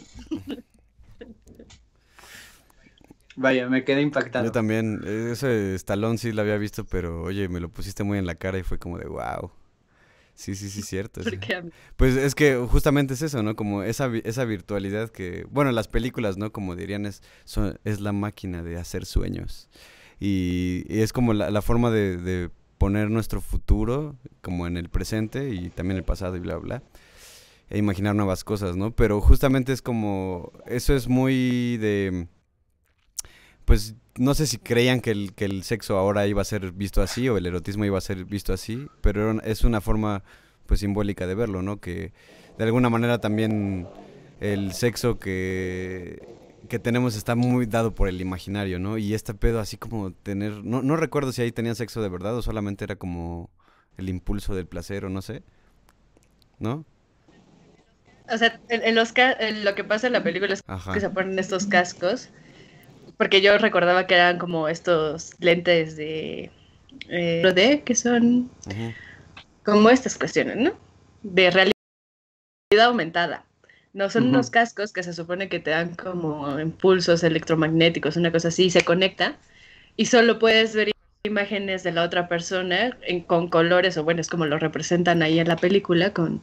Vaya, 3.36 3.68
me 3.68 3.84
quedé 3.84 4.02
impactado. 4.02 4.46
Yo 4.46 4.52
también, 4.52 5.00
ese 5.06 5.76
estalón 5.76 6.18
sí 6.18 6.32
lo 6.32 6.42
había 6.42 6.56
visto, 6.56 6.84
pero 6.84 7.22
oye, 7.22 7.48
me 7.48 7.60
lo 7.60 7.68
pusiste 7.68 8.02
muy 8.02 8.18
en 8.18 8.26
la 8.26 8.34
cara 8.34 8.58
y 8.58 8.64
fue 8.64 8.80
como 8.80 8.98
de 8.98 9.06
wow. 9.06 9.52
Sí, 10.34 10.56
sí, 10.56 10.70
sí, 10.70 10.82
cierto. 10.82 11.22
Sí. 11.22 11.38
Pues 11.96 12.16
es 12.16 12.34
que 12.34 12.56
justamente 12.56 13.14
es 13.14 13.22
eso, 13.22 13.42
¿no? 13.42 13.54
Como 13.54 13.82
esa, 13.82 14.10
esa 14.24 14.44
virtualidad 14.44 15.10
que, 15.10 15.46
bueno, 15.50 15.72
las 15.72 15.88
películas, 15.88 16.36
¿no? 16.36 16.52
Como 16.52 16.74
dirían, 16.74 17.06
es, 17.06 17.22
es 17.84 18.00
la 18.00 18.12
máquina 18.12 18.62
de 18.62 18.76
hacer 18.76 19.04
sueños. 19.04 19.68
Y, 20.20 20.84
es 20.88 21.12
como 21.12 21.32
la, 21.32 21.62
forma 21.62 21.90
de, 21.90 22.50
poner 22.78 23.10
nuestro 23.10 23.40
futuro 23.40 24.16
como 24.40 24.66
en 24.66 24.76
el 24.76 24.88
presente 24.88 25.50
y 25.50 25.70
también 25.70 25.98
el 25.98 26.04
pasado 26.04 26.36
y 26.36 26.40
bla, 26.40 26.56
bla. 26.56 26.82
E 27.70 27.78
imaginar 27.78 28.14
nuevas 28.14 28.44
cosas, 28.44 28.76
¿no? 28.76 28.92
Pero 28.92 29.20
justamente 29.20 29.72
es 29.72 29.82
como, 29.82 30.52
eso 30.66 30.94
es 30.94 31.06
muy 31.06 31.76
de, 31.76 32.28
pues 33.66 33.94
no 34.16 34.32
sé 34.34 34.46
si 34.46 34.56
creían 34.56 35.02
que 35.02 35.10
el, 35.10 35.34
que 35.34 35.44
el 35.44 35.62
sexo 35.62 35.98
ahora 35.98 36.26
iba 36.26 36.40
a 36.40 36.44
ser 36.46 36.72
visto 36.72 37.02
así 37.02 37.28
o 37.28 37.36
el 37.36 37.44
erotismo 37.44 37.84
iba 37.84 37.98
a 37.98 38.00
ser 38.00 38.24
visto 38.24 38.54
así, 38.54 38.86
pero 39.02 39.42
es 39.42 39.64
una 39.64 39.82
forma 39.82 40.24
pues 40.64 40.80
simbólica 40.80 41.26
de 41.26 41.34
verlo, 41.34 41.60
¿no? 41.60 41.78
Que 41.78 42.12
de 42.56 42.64
alguna 42.64 42.88
manera 42.88 43.20
también 43.20 43.86
el 44.40 44.72
sexo 44.72 45.18
que, 45.18 46.37
que 46.68 46.78
tenemos 46.78 47.16
está 47.16 47.34
muy 47.34 47.66
dado 47.66 47.94
por 47.94 48.08
el 48.08 48.20
imaginario, 48.20 48.78
¿no? 48.78 48.98
Y 48.98 49.14
este 49.14 49.34
pedo 49.34 49.60
así 49.60 49.76
como 49.76 50.12
tener, 50.12 50.64
no, 50.64 50.82
no 50.82 50.96
recuerdo 50.96 51.32
si 51.32 51.42
ahí 51.42 51.52
tenían 51.52 51.74
sexo 51.74 52.02
de 52.02 52.08
verdad 52.08 52.36
o 52.36 52.42
solamente 52.42 52.84
era 52.84 52.96
como 52.96 53.50
el 53.96 54.08
impulso 54.08 54.54
del 54.54 54.66
placer 54.66 55.04
o 55.04 55.08
no 55.08 55.22
sé, 55.22 55.42
¿no? 56.58 56.84
O 58.30 58.36
sea, 58.36 58.60
en, 58.68 58.94
los 58.94 59.14
lo 59.64 59.74
que 59.74 59.84
pasa 59.84 60.06
en 60.06 60.12
la 60.12 60.22
película 60.22 60.52
es 60.52 60.62
que 60.92 61.00
se 61.00 61.10
ponen 61.10 61.38
estos 61.38 61.66
cascos 61.66 62.28
porque 63.18 63.40
yo 63.40 63.58
recordaba 63.58 64.06
que 64.06 64.14
eran 64.14 64.38
como 64.38 64.68
estos 64.68 65.32
lentes 65.40 65.96
de... 65.96 66.50
Eh, 67.08 67.42
de 67.54 67.82
que 67.82 67.94
son 67.94 68.50
como 69.64 69.90
estas 69.90 70.16
cuestiones, 70.16 70.56
¿no? 70.56 70.72
De 71.22 71.50
realidad 71.50 71.72
aumentada. 72.86 73.44
No, 73.92 74.10
son 74.10 74.28
unos 74.28 74.50
cascos 74.50 74.92
que 74.92 75.02
se 75.02 75.12
supone 75.12 75.48
que 75.48 75.58
te 75.60 75.70
dan 75.70 75.94
como 75.94 76.60
impulsos 76.60 77.24
electromagnéticos, 77.24 78.16
una 78.16 78.30
cosa 78.32 78.48
así, 78.48 78.66
y 78.66 78.70
se 78.70 78.82
conecta 78.82 79.36
y 79.96 80.06
solo 80.06 80.38
puedes 80.38 80.74
ver 80.74 80.90
imágenes 81.24 81.82
de 81.82 81.92
la 81.92 82.04
otra 82.04 82.28
persona 82.28 82.96
con 83.26 83.48
colores, 83.48 83.96
o 83.98 84.04
bueno, 84.04 84.20
es 84.20 84.28
como 84.28 84.46
lo 84.46 84.58
representan 84.58 85.22
ahí 85.22 85.38
en 85.40 85.48
la 85.48 85.56
película, 85.56 86.12
con 86.12 86.42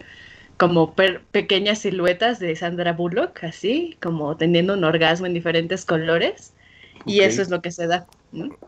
como 0.57 0.95
pequeñas 0.95 1.79
siluetas 1.79 2.39
de 2.39 2.55
Sandra 2.55 2.93
Bullock, 2.93 3.43
así, 3.43 3.97
como 4.01 4.37
teniendo 4.37 4.73
un 4.73 4.83
orgasmo 4.83 5.25
en 5.25 5.33
diferentes 5.33 5.85
colores. 5.85 6.53
Y 7.05 7.21
eso 7.21 7.41
es 7.41 7.49
lo 7.49 7.61
que 7.61 7.71
se 7.71 7.87
da. 7.87 8.07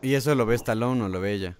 ¿Y 0.02 0.14
eso 0.14 0.34
lo 0.34 0.46
ve 0.46 0.54
Stallone 0.54 1.02
o 1.02 1.08
lo 1.08 1.20
ve 1.20 1.32
ella? 1.32 1.56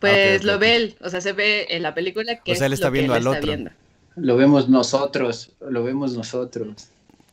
Pues 0.00 0.40
ok, 0.40 0.44
lo 0.44 0.58
ve 0.58 0.76
él, 0.76 0.96
o 1.00 1.08
sea, 1.10 1.20
se 1.20 1.32
ve 1.32 1.66
en 1.70 1.82
la 1.82 1.94
película 1.94 2.40
que 2.42 2.52
O 2.52 2.54
sea, 2.54 2.66
él 2.66 2.72
es 2.72 2.78
está 2.78 2.88
lo 2.88 2.92
que 2.92 2.98
viendo 2.98 3.12
él 3.12 3.16
al 3.16 3.22
está 3.22 3.30
otro. 3.38 3.46
viendo. 3.46 3.70
Lo 4.16 4.36
vemos 4.36 4.68
nosotros, 4.68 5.52
lo 5.60 5.82
vemos 5.84 6.14
nosotros. 6.16 6.88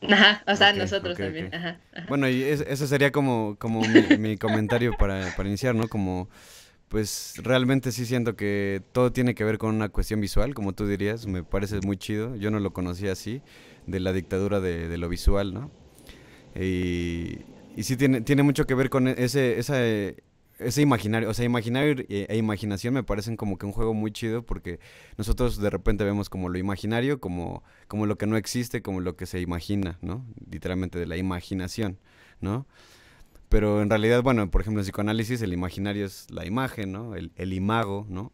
Ajá, 0.08 0.42
o 0.46 0.56
sea, 0.56 0.72
nosotros 0.72 1.18
también. 1.18 1.52
Ajá, 1.54 1.78
ajá. 1.92 2.06
Bueno, 2.08 2.28
y 2.28 2.42
es- 2.42 2.62
ese 2.66 2.86
sería 2.86 3.12
como, 3.12 3.56
como 3.58 3.86
mi, 3.86 4.16
mi 4.18 4.36
comentario 4.38 4.96
para, 4.96 5.30
para 5.36 5.48
iniciar, 5.48 5.74
¿no? 5.74 5.88
Como, 5.88 6.28
pues 6.88 7.34
realmente 7.42 7.92
sí 7.92 8.06
siento 8.06 8.34
que 8.34 8.82
todo 8.92 9.12
tiene 9.12 9.34
que 9.34 9.44
ver 9.44 9.58
con 9.58 9.74
una 9.74 9.90
cuestión 9.90 10.20
visual, 10.20 10.54
como 10.54 10.72
tú 10.72 10.86
dirías, 10.86 11.26
me 11.26 11.42
parece 11.44 11.80
muy 11.82 11.96
chido. 11.98 12.34
Yo 12.36 12.50
no 12.50 12.60
lo 12.60 12.72
conocía 12.72 13.12
así, 13.12 13.42
de 13.86 14.00
la 14.00 14.12
dictadura 14.12 14.60
de, 14.60 14.88
de 14.88 14.98
lo 14.98 15.08
visual, 15.08 15.54
¿no? 15.54 15.70
Y, 16.54 17.38
y 17.76 17.82
sí 17.84 17.96
tiene, 17.96 18.20
tiene 18.22 18.42
mucho 18.42 18.66
que 18.66 18.74
ver 18.74 18.90
con 18.90 19.08
ese, 19.08 19.58
esa, 19.58 19.74
eh, 19.86 20.16
ese 20.60 20.82
imaginario, 20.82 21.28
o 21.30 21.34
sea, 21.34 21.44
imaginario 21.44 22.04
e, 22.08 22.36
imaginación 22.36 22.94
me 22.94 23.02
parecen 23.02 23.36
como 23.36 23.58
que 23.58 23.66
un 23.66 23.72
juego 23.72 23.94
muy 23.94 24.12
chido 24.12 24.44
porque 24.44 24.78
nosotros 25.18 25.58
de 25.58 25.70
repente 25.70 26.04
vemos 26.04 26.28
como 26.28 26.48
lo 26.48 26.58
imaginario, 26.58 27.20
como, 27.20 27.62
como 27.88 28.06
lo 28.06 28.16
que 28.18 28.26
no 28.26 28.36
existe, 28.36 28.82
como 28.82 29.00
lo 29.00 29.16
que 29.16 29.26
se 29.26 29.40
imagina, 29.40 29.98
¿no? 30.02 30.24
Literalmente 30.50 30.98
de 30.98 31.06
la 31.06 31.16
imaginación, 31.16 31.98
¿no? 32.40 32.66
Pero 33.48 33.82
en 33.82 33.90
realidad, 33.90 34.22
bueno, 34.22 34.50
por 34.50 34.60
ejemplo, 34.60 34.80
en 34.80 34.84
psicoanálisis 34.84 35.42
el 35.42 35.52
imaginario 35.52 36.06
es 36.06 36.30
la 36.30 36.46
imagen, 36.46 36.92
¿no? 36.92 37.16
El, 37.16 37.32
el 37.36 37.52
imago, 37.52 38.06
¿no? 38.08 38.32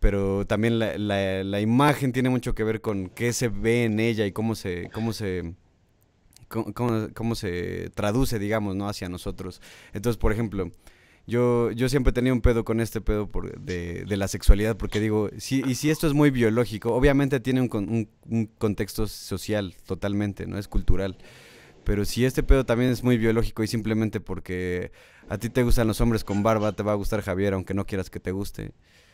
Pero 0.00 0.46
también 0.46 0.78
la, 0.78 0.96
la- 0.98 1.44
la 1.44 1.60
imagen 1.60 2.12
tiene 2.12 2.30
mucho 2.30 2.54
que 2.54 2.64
ver 2.64 2.80
con 2.80 3.08
qué 3.10 3.32
se 3.32 3.48
ve 3.48 3.84
en 3.84 4.00
ella 4.00 4.24
y 4.26 4.32
cómo 4.32 4.54
se, 4.54 4.88
cómo 4.92 5.12
se, 5.12 5.54
cómo, 6.48 6.72
cómo- 6.72 7.08
cómo 7.14 7.34
se 7.34 7.90
traduce, 7.94 8.38
digamos, 8.38 8.76
¿no? 8.76 8.88
Hacia 8.88 9.08
nosotros. 9.08 9.60
Entonces, 9.92 10.16
por 10.18 10.32
ejemplo, 10.32 10.70
yo, 11.26 11.70
yo 11.72 11.88
siempre 11.88 12.12
tenido 12.12 12.34
un 12.34 12.40
pedo 12.40 12.64
con 12.64 12.80
este 12.80 13.00
pedo 13.00 13.28
por- 13.28 13.58
de, 13.60 14.04
de 14.04 14.16
la 14.16 14.28
sexualidad, 14.28 14.76
porque 14.76 15.00
digo, 15.00 15.28
si, 15.38 15.62
y 15.66 15.74
si 15.74 15.90
esto 15.90 16.06
es 16.06 16.12
muy 16.12 16.30
biológico, 16.30 16.94
obviamente 16.94 17.40
tiene 17.40 17.60
un, 17.62 17.68
un- 17.72 18.08
un 18.28 18.46
contexto 18.58 19.06
social 19.08 19.74
totalmente, 19.86 20.46
¿no? 20.46 20.58
Es 20.58 20.68
cultural. 20.68 21.18
Pero 21.84 22.04
si 22.04 22.24
este 22.24 22.42
pedo 22.42 22.64
también 22.66 22.90
es 22.90 23.04
muy 23.04 23.16
biológico 23.16 23.62
y 23.62 23.68
simplemente 23.68 24.20
porque 24.20 24.90
a 25.28 25.38
ti 25.38 25.50
te 25.50 25.62
gustan 25.62 25.86
los 25.86 26.00
hombres 26.00 26.24
con 26.24 26.42
barba, 26.42 26.72
te 26.72 26.82
va 26.82 26.92
a 26.92 26.96
gustar 26.96 27.22
Javier, 27.22 27.54
aunque 27.54 27.74
no 27.74 27.86
quieras 27.86 28.10
que 28.10 28.18
te 28.20 28.32
guste. 28.32 28.72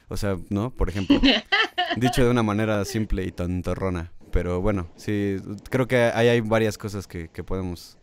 O 0.09 0.17
sea, 0.17 0.39
¿no? 0.49 0.71
Por 0.71 0.89
ejemplo. 0.89 1.21
Dicho 1.97 2.25
de 2.25 2.31
una 2.31 2.43
manera 2.43 2.83
simple 2.87 3.25
y 3.25 3.33
tontorrona. 3.33 4.11
Pero 4.31 4.63
bueno, 4.63 4.89
sí, 4.97 5.37
creo 5.69 5.87
que 5.87 5.97
ahí 5.97 6.29
hay 6.29 6.41
varias 6.41 6.79
cosas 6.79 7.07
que, 7.07 7.29
que 7.29 7.45
podemos 7.45 7.99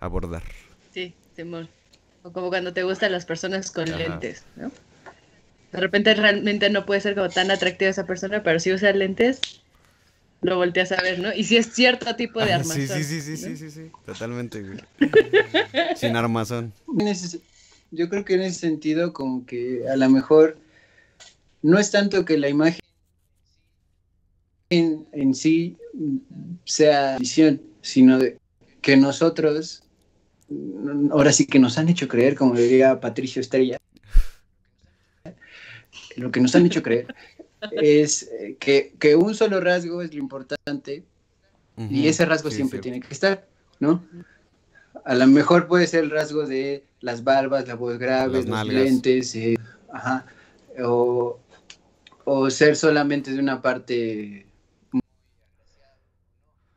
abordar. 0.00 0.42
Sí, 0.92 1.14
Simón. 1.36 1.68
O 2.28 2.32
como 2.32 2.50
cuando 2.50 2.74
te 2.74 2.82
gustan 2.82 3.12
las 3.12 3.24
personas 3.24 3.70
con 3.70 3.88
Ajá. 3.88 3.96
lentes, 3.96 4.44
¿no? 4.56 4.70
De 5.72 5.80
repente 5.80 6.14
realmente 6.14 6.68
no 6.68 6.84
puede 6.84 7.00
ser 7.00 7.14
como 7.14 7.30
tan 7.30 7.50
atractiva 7.50 7.90
esa 7.90 8.06
persona, 8.06 8.42
pero 8.42 8.60
si 8.60 8.70
usa 8.70 8.92
lentes, 8.92 9.40
lo 10.42 10.56
volteas 10.56 10.92
a 10.92 11.00
ver, 11.00 11.20
¿no? 11.20 11.32
Y 11.32 11.44
si 11.44 11.56
es 11.56 11.72
cierto 11.72 12.14
tipo 12.16 12.40
de 12.40 12.52
Ah, 12.52 12.56
armazón. 12.56 12.86
sí, 12.86 13.02
sí, 13.02 13.20
sí, 13.20 13.36
sí, 13.36 13.42
¿no? 13.42 13.48
sí, 13.48 13.56
sí, 13.56 13.70
sí, 13.70 13.90
totalmente, 14.04 14.62
güey. 14.62 14.78
Sin 15.96 16.16
armazón. 16.16 16.74
Yo 17.90 18.10
creo 18.10 18.26
que 18.26 18.34
en 18.34 18.42
ese 18.42 18.60
sentido, 18.60 19.14
como 19.14 19.46
que 19.46 19.88
a 19.88 19.96
lo 19.96 20.10
mejor 20.10 20.58
no 21.62 21.78
es 21.78 21.90
tanto 21.90 22.26
que 22.26 22.36
la 22.36 22.50
imagen 22.50 22.80
en, 24.68 25.06
en 25.12 25.34
sí 25.34 25.78
sea 26.66 27.16
visión, 27.18 27.62
sino 27.80 28.18
de 28.18 28.36
que 28.82 28.98
nosotros, 28.98 29.82
ahora 31.10 31.32
sí 31.32 31.46
que 31.46 31.58
nos 31.58 31.78
han 31.78 31.88
hecho 31.88 32.08
creer, 32.08 32.34
como 32.34 32.54
diría 32.54 33.00
Patricio 33.00 33.40
Estrella, 33.40 33.78
lo 36.16 36.30
que 36.30 36.40
nos 36.40 36.54
han 36.54 36.66
hecho 36.66 36.82
creer 36.82 37.14
es 37.72 38.24
eh, 38.24 38.56
que, 38.58 38.94
que 38.98 39.16
un 39.16 39.34
solo 39.34 39.60
rasgo 39.60 40.02
es 40.02 40.12
lo 40.12 40.20
importante 40.20 41.04
y 41.76 42.08
ese 42.08 42.24
rasgo 42.24 42.50
sí, 42.50 42.56
siempre 42.56 42.80
tiene 42.80 42.98
que 42.98 43.12
estar, 43.12 43.46
¿no? 43.78 44.04
A 45.04 45.14
lo 45.14 45.26
mejor 45.28 45.68
puede 45.68 45.86
ser 45.86 46.02
el 46.02 46.10
rasgo 46.10 46.44
de 46.44 46.84
las 47.00 47.22
barbas, 47.22 47.68
la 47.68 47.76
voz 47.76 47.98
grave, 47.98 48.42
los 48.42 48.66
lentes, 48.66 49.36
eh, 49.36 49.56
ajá, 49.92 50.26
o, 50.82 51.38
o 52.24 52.50
ser 52.50 52.74
solamente 52.74 53.30
de 53.30 53.38
una 53.38 53.62
parte 53.62 54.46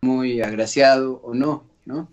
muy 0.01 0.41
agraciado 0.41 1.19
o 1.23 1.33
no, 1.33 1.65
¿no? 1.85 2.11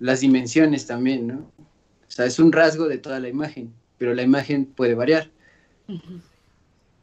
Las 0.00 0.20
dimensiones 0.20 0.86
también, 0.86 1.26
¿no? 1.26 1.52
O 1.58 2.10
sea, 2.10 2.24
es 2.26 2.38
un 2.38 2.52
rasgo 2.52 2.88
de 2.88 2.98
toda 2.98 3.20
la 3.20 3.28
imagen, 3.28 3.72
pero 3.98 4.14
la 4.14 4.22
imagen 4.22 4.66
puede 4.66 4.94
variar. 4.94 5.30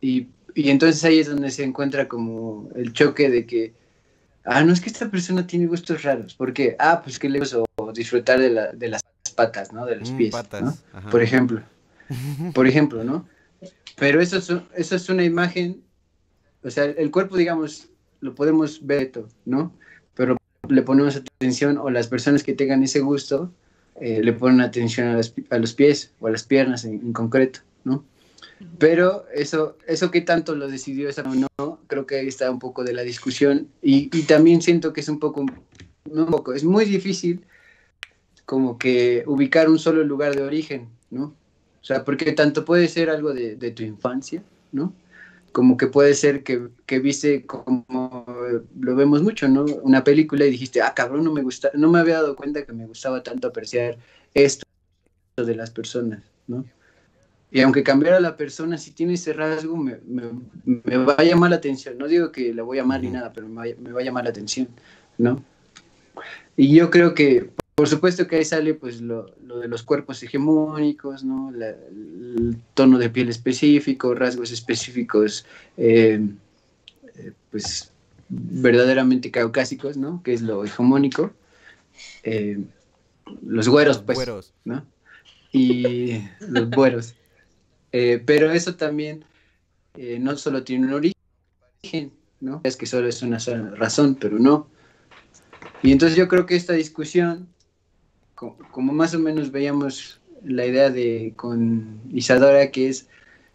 Y, 0.01 0.27
y 0.53 0.69
entonces 0.69 1.03
ahí 1.03 1.19
es 1.19 1.27
donde 1.27 1.51
se 1.51 1.63
encuentra 1.63 2.07
como 2.07 2.69
el 2.75 2.93
choque 2.93 3.29
de 3.29 3.45
que, 3.45 3.73
ah, 4.43 4.63
no 4.63 4.73
es 4.73 4.81
que 4.81 4.89
esta 4.89 5.09
persona 5.09 5.45
tiene 5.47 5.67
gustos 5.67 6.03
raros. 6.03 6.35
¿Por 6.35 6.53
qué? 6.53 6.75
Ah, 6.79 7.01
pues 7.03 7.19
que 7.19 7.29
le 7.29 7.39
gusta 7.39 7.59
o 7.77 7.91
disfrutar 7.91 8.39
de, 8.39 8.49
la- 8.49 8.71
de 8.71 8.89
las 8.89 9.01
patas, 9.35 9.73
¿no? 9.73 9.85
De 9.85 9.95
los 9.97 10.11
Mm, 10.11 10.17
pies, 10.17 10.31
patas, 10.31 10.61
¿no? 10.61 10.97
ajá. 10.99 11.09
Por 11.09 11.21
ejemplo. 11.21 11.61
Por 12.53 12.67
ejemplo, 12.67 13.03
¿no? 13.03 13.27
Pero 13.97 14.21
eso 14.21 14.37
es, 14.37 14.49
eso 14.75 14.95
es 14.95 15.09
una 15.09 15.23
imagen, 15.23 15.83
o 16.63 16.69
sea, 16.69 16.85
el 16.85 17.09
cuerpo, 17.11 17.35
digamos, 17.37 17.89
lo 18.19 18.35
podemos 18.35 18.85
ver, 18.85 19.11
todo, 19.11 19.27
¿no? 19.45 19.73
Le 20.69 20.81
ponemos 20.81 21.15
atención, 21.15 21.77
o 21.77 21.89
las 21.89 22.07
personas 22.07 22.43
que 22.43 22.53
tengan 22.53 22.83
ese 22.83 22.99
gusto, 22.99 23.51
eh, 23.99 24.21
le 24.23 24.33
ponen 24.33 24.61
atención 24.61 25.07
a, 25.07 25.17
las 25.17 25.33
a 25.49 25.57
los 25.57 25.73
pies 25.73 26.11
o 26.19 26.27
a 26.27 26.31
las 26.31 26.43
piernas 26.43 26.83
en, 26.85 26.93
en 26.93 27.13
concreto, 27.13 27.61
¿no? 27.83 28.03
Pero 28.77 29.25
eso, 29.33 29.77
eso 29.87 30.11
que 30.11 30.21
tanto 30.21 30.55
lo 30.55 30.67
decidió 30.67 31.09
esa 31.09 31.23
o 31.23 31.35
no, 31.35 31.79
creo 31.87 32.05
que 32.05 32.15
ahí 32.15 32.27
está 32.27 32.49
un 32.49 32.59
poco 32.59 32.83
de 32.83 32.93
la 32.93 33.03
discusión 33.03 33.67
y, 33.81 34.09
y 34.17 34.23
también 34.23 34.61
siento 34.61 34.93
que 34.93 35.01
es 35.01 35.09
un 35.09 35.19
poco, 35.19 35.45
no 36.11 36.25
un 36.25 36.31
poco, 36.31 36.53
es 36.53 36.63
muy 36.63 36.85
difícil 36.85 37.45
como 38.45 38.77
que 38.77 39.23
ubicar 39.27 39.69
un 39.69 39.79
solo 39.79 40.03
lugar 40.03 40.35
de 40.35 40.43
origen, 40.43 40.87
¿no? 41.09 41.33
O 41.81 41.85
sea, 41.85 42.03
porque 42.03 42.31
tanto 42.31 42.65
puede 42.65 42.87
ser 42.87 43.09
algo 43.09 43.33
de, 43.33 43.55
de 43.55 43.71
tu 43.71 43.83
infancia, 43.83 44.43
¿no? 44.71 44.93
Como 45.51 45.77
que 45.77 45.87
puede 45.87 46.15
ser 46.15 46.43
que, 46.43 46.67
que 46.85 46.99
viste 46.99 47.45
como 47.45 48.24
lo 48.79 48.95
vemos 48.95 49.21
mucho, 49.21 49.47
¿no? 49.47 49.65
Una 49.83 50.03
película 50.03 50.45
y 50.45 50.51
dijiste, 50.51 50.81
ah, 50.81 50.93
cabrón, 50.95 51.23
no 51.23 51.31
me 51.31 51.41
gusta, 51.41 51.71
no 51.73 51.89
me 51.91 51.99
había 51.99 52.15
dado 52.15 52.35
cuenta 52.35 52.65
que 52.65 52.73
me 52.73 52.85
gustaba 52.87 53.21
tanto 53.23 53.47
apreciar 53.47 53.97
esto 54.33 54.65
de 55.37 55.55
las 55.55 55.69
personas, 55.71 56.23
¿no? 56.47 56.65
Y 57.51 57.61
aunque 57.61 57.83
cambiara 57.83 58.19
la 58.19 58.35
persona, 58.35 58.77
si 58.77 58.91
tiene 58.91 59.13
ese 59.13 59.31
rasgo, 59.33 59.77
me, 59.77 59.97
me- 60.05 60.41
me 60.83 60.97
va 60.97 61.15
a 61.17 61.23
llamar 61.23 61.51
la 61.51 61.55
atención. 61.57 61.97
No 61.97 62.07
digo 62.07 62.31
que 62.31 62.53
la 62.53 62.63
voy 62.63 62.79
a 62.79 62.81
amar 62.81 63.01
ni 63.01 63.09
nada, 63.09 63.31
pero 63.31 63.47
me 63.47 63.55
va, 63.55 63.75
me 63.81 63.91
va 63.91 64.01
a 64.01 64.03
llamar 64.03 64.23
la 64.25 64.31
atención, 64.31 64.67
¿no? 65.17 65.41
Y 66.57 66.73
yo 66.75 66.89
creo 66.89 67.13
que, 67.13 67.49
por 67.75 67.87
supuesto 67.87 68.27
que 68.27 68.37
ahí 68.37 68.45
sale 68.45 68.73
pues 68.73 69.01
lo, 69.01 69.33
lo 69.45 69.59
de 69.59 69.67
los 69.67 69.83
cuerpos 69.83 70.21
hegemónicos, 70.23 71.23
¿no? 71.23 71.51
La- 71.51 71.69
el 71.69 72.57
tono 72.73 72.97
de 72.97 73.09
piel 73.09 73.29
específico, 73.29 74.13
rasgos 74.15 74.51
específicos, 74.51 75.45
eh, 75.77 76.19
eh, 77.17 77.31
pues 77.51 77.91
verdaderamente 78.29 79.31
caucásicos, 79.31 79.97
¿no? 79.97 80.21
Que 80.23 80.33
es 80.33 80.41
lo 80.41 80.63
hegemónico. 80.63 81.31
Eh, 82.23 82.59
los 83.45 83.67
güeros, 83.69 83.99
pues, 83.99 84.17
Güeros. 84.17 84.53
¿no? 84.65 84.85
Y 85.51 86.21
los 86.41 86.69
güeros. 86.69 87.15
Eh, 87.91 88.21
pero 88.25 88.51
eso 88.51 88.75
también 88.75 89.23
eh, 89.95 90.19
no 90.19 90.35
solo 90.37 90.63
tiene 90.63 90.87
un 90.87 90.93
origen, 90.93 92.11
¿no? 92.41 92.61
Es 92.63 92.75
que 92.75 92.85
solo 92.85 93.07
es 93.07 93.21
una 93.21 93.39
sola 93.39 93.69
razón, 93.75 94.15
pero 94.15 94.37
no. 94.37 94.67
Y 95.81 95.91
entonces 95.91 96.17
yo 96.17 96.27
creo 96.27 96.45
que 96.45 96.55
esta 96.55 96.73
discusión, 96.73 97.47
co- 98.33 98.57
como 98.71 98.91
más 98.91 99.13
o 99.13 99.19
menos 99.19 99.51
veíamos 99.51 100.19
la 100.43 100.65
idea 100.65 100.89
de 100.89 101.33
con 101.35 102.01
Isadora, 102.11 102.69
que 102.71 102.89
es, 102.89 103.07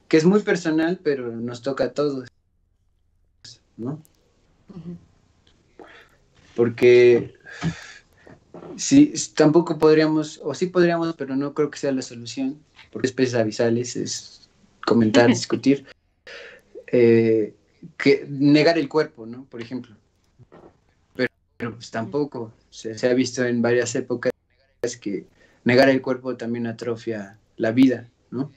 que 0.09 0.17
es 0.17 0.25
muy 0.25 0.41
personal, 0.41 0.99
pero 1.03 1.31
nos 1.37 1.61
toca 1.63 1.85
a 1.85 1.93
todos, 1.93 2.29
¿no? 3.77 4.03
Porque 6.55 7.35
sí, 8.77 9.13
tampoco 9.35 9.79
podríamos, 9.79 10.41
o 10.43 10.55
sí 10.55 10.67
podríamos, 10.67 11.15
pero 11.17 11.37
no 11.37 11.55
creo 11.55 11.71
que 11.71 11.79
sea 11.79 11.93
la 11.93 12.03
solución, 12.03 12.59
porque 12.93 13.09
especies 13.09 13.35
abisales 13.35 13.97
es 13.97 14.49
comentar, 14.87 15.29
discutir, 15.29 15.87
eh, 16.93 17.55
que 17.97 18.27
negar 18.29 18.79
el 18.79 18.89
cuerpo, 18.89 19.27
¿no? 19.27 19.45
Por 19.45 19.63
ejemplo. 19.63 19.97
Pero, 21.15 21.31
pero, 21.57 21.75
pues 21.75 21.91
tampoco, 21.91 22.53
se, 22.71 22.99
se 22.99 23.09
ha 23.09 23.15
visto 23.15 23.45
en 23.45 23.63
varias 23.63 23.95
épocas 23.95 24.33
que 25.01 25.27
negar 25.65 25.89
el 25.89 26.03
cuerpo 26.03 26.37
también 26.37 26.67
atrofia 26.67 27.39
la 27.57 27.73
vida, 27.73 28.09
¿no? 28.31 28.51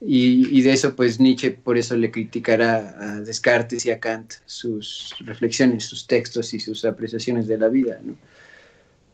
Y, 0.00 0.58
y 0.58 0.62
de 0.62 0.72
eso, 0.72 0.96
pues 0.96 1.20
Nietzsche 1.20 1.50
por 1.50 1.76
eso 1.76 1.94
le 1.96 2.10
criticará 2.10 2.96
a 2.98 3.20
Descartes 3.20 3.84
y 3.84 3.90
a 3.90 4.00
Kant 4.00 4.32
sus 4.46 5.14
reflexiones, 5.20 5.84
sus 5.84 6.06
textos 6.06 6.54
y 6.54 6.60
sus 6.60 6.84
apreciaciones 6.86 7.46
de 7.46 7.58
la 7.58 7.68
vida, 7.68 8.00
¿no? 8.02 8.16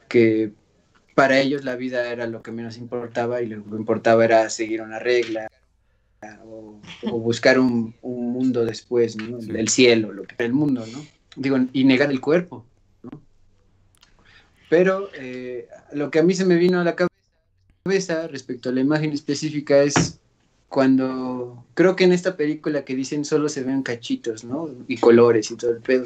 Que 0.08 0.52
para 1.16 1.40
ellos 1.40 1.64
la 1.64 1.76
vida 1.76 2.12
era 2.12 2.26
lo 2.26 2.42
que 2.42 2.52
menos 2.52 2.76
importaba 2.76 3.42
y 3.42 3.46
lo 3.46 3.64
que 3.64 3.70
importaba 3.70 4.24
era 4.24 4.48
seguir 4.48 4.82
una 4.82 4.98
regla, 5.00 5.48
o, 6.44 6.80
buscar 7.18 7.58
un, 7.58 7.94
mundo 8.02 8.64
después, 8.64 9.16
¿no? 9.16 9.38
El 9.38 9.68
cielo, 9.68 10.12
lo 10.12 10.24
que 10.24 10.36
el 10.44 10.52
mundo, 10.52 10.84
¿no? 10.92 11.04
Digo, 11.34 11.58
y 11.72 11.84
negar 11.84 12.10
el 12.10 12.20
cuerpo, 12.20 12.64
¿no? 13.02 13.22
Pero 14.68 15.08
eh, 15.14 15.68
lo 15.92 16.10
que 16.10 16.18
a 16.18 16.22
mí 16.22 16.34
se 16.34 16.44
me 16.44 16.56
vino 16.56 16.80
a 16.80 16.84
la 16.84 16.94
cabeza 16.94 18.28
respecto 18.28 18.68
a 18.68 18.72
la 18.72 18.80
imagen 18.80 19.12
específica 19.12 19.82
es 19.82 20.20
cuando 20.68 21.64
creo 21.74 21.94
que 21.94 22.04
en 22.04 22.12
esta 22.12 22.36
película 22.36 22.84
que 22.84 22.96
dicen 22.96 23.24
solo 23.24 23.48
se 23.48 23.62
ven 23.62 23.82
cachitos, 23.82 24.44
¿no? 24.44 24.68
Y 24.88 24.98
colores 24.98 25.50
y 25.50 25.56
todo 25.56 25.70
el 25.72 25.80
pedo. 25.80 26.04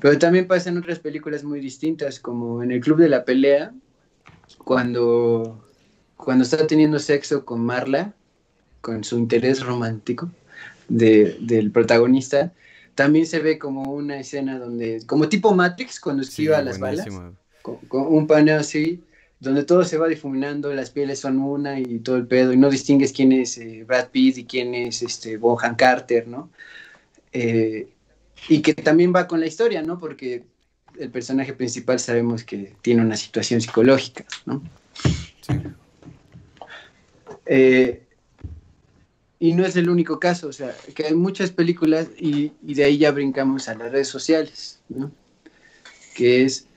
Pero 0.00 0.18
también 0.18 0.46
pasa 0.46 0.70
en 0.70 0.78
otras 0.78 0.98
películas 0.98 1.42
muy 1.44 1.60
distintas, 1.60 2.20
como 2.20 2.62
en 2.62 2.70
el 2.70 2.80
Club 2.80 2.98
de 2.98 3.08
la 3.08 3.24
Pelea, 3.24 3.72
cuando, 4.58 5.64
cuando 6.16 6.44
está 6.44 6.66
teniendo 6.66 6.98
sexo 6.98 7.44
con 7.44 7.64
Marla, 7.64 8.14
con 8.80 9.04
su 9.04 9.18
interés 9.18 9.64
romántico 9.64 10.30
del 10.88 11.70
protagonista, 11.72 12.52
también 12.94 13.26
se 13.26 13.38
ve 13.40 13.58
como 13.58 13.92
una 13.92 14.20
escena 14.20 14.58
donde, 14.58 15.02
como 15.06 15.28
tipo 15.28 15.54
Matrix, 15.54 15.98
cuando 15.98 16.22
esquiva 16.22 16.62
las 16.62 16.78
balas, 16.78 17.06
con, 17.62 17.78
un 17.90 18.26
paneo 18.26 18.60
así, 18.60 19.02
donde 19.42 19.64
todo 19.64 19.82
se 19.84 19.98
va 19.98 20.06
difuminando, 20.06 20.72
las 20.72 20.90
pieles 20.90 21.18
son 21.18 21.40
una 21.40 21.80
y 21.80 21.98
todo 21.98 22.14
el 22.14 22.28
pedo, 22.28 22.52
y 22.52 22.56
no 22.56 22.70
distingues 22.70 23.12
quién 23.12 23.32
es 23.32 23.58
eh, 23.58 23.82
Brad 23.84 24.10
Pitt 24.10 24.38
y 24.38 24.44
quién 24.44 24.72
es 24.72 25.02
este 25.02 25.36
Bohan 25.36 25.74
Carter, 25.74 26.28
¿no? 26.28 26.48
Eh, 27.32 27.88
y 28.48 28.62
que 28.62 28.72
también 28.72 29.12
va 29.12 29.26
con 29.26 29.40
la 29.40 29.46
historia, 29.46 29.82
¿no? 29.82 29.98
Porque 29.98 30.44
el 30.96 31.10
personaje 31.10 31.54
principal 31.54 31.98
sabemos 31.98 32.44
que 32.44 32.74
tiene 32.82 33.02
una 33.02 33.16
situación 33.16 33.60
psicológica, 33.60 34.24
¿no? 34.46 34.62
Sí. 35.40 35.54
Eh, 37.46 38.00
y 39.40 39.54
no 39.54 39.66
es 39.66 39.74
el 39.74 39.90
único 39.90 40.20
caso, 40.20 40.46
o 40.46 40.52
sea, 40.52 40.72
que 40.94 41.06
hay 41.06 41.14
muchas 41.14 41.50
películas 41.50 42.06
y, 42.16 42.52
y, 42.64 42.74
de 42.74 42.84
ahí 42.84 42.96
ya 42.96 43.10
brincamos 43.10 43.68
a 43.68 43.74
las 43.74 43.90
redes 43.90 44.06
sociales, 44.06 44.80
¿no? 44.88 45.10
Que 46.14 46.44
es 46.44 46.68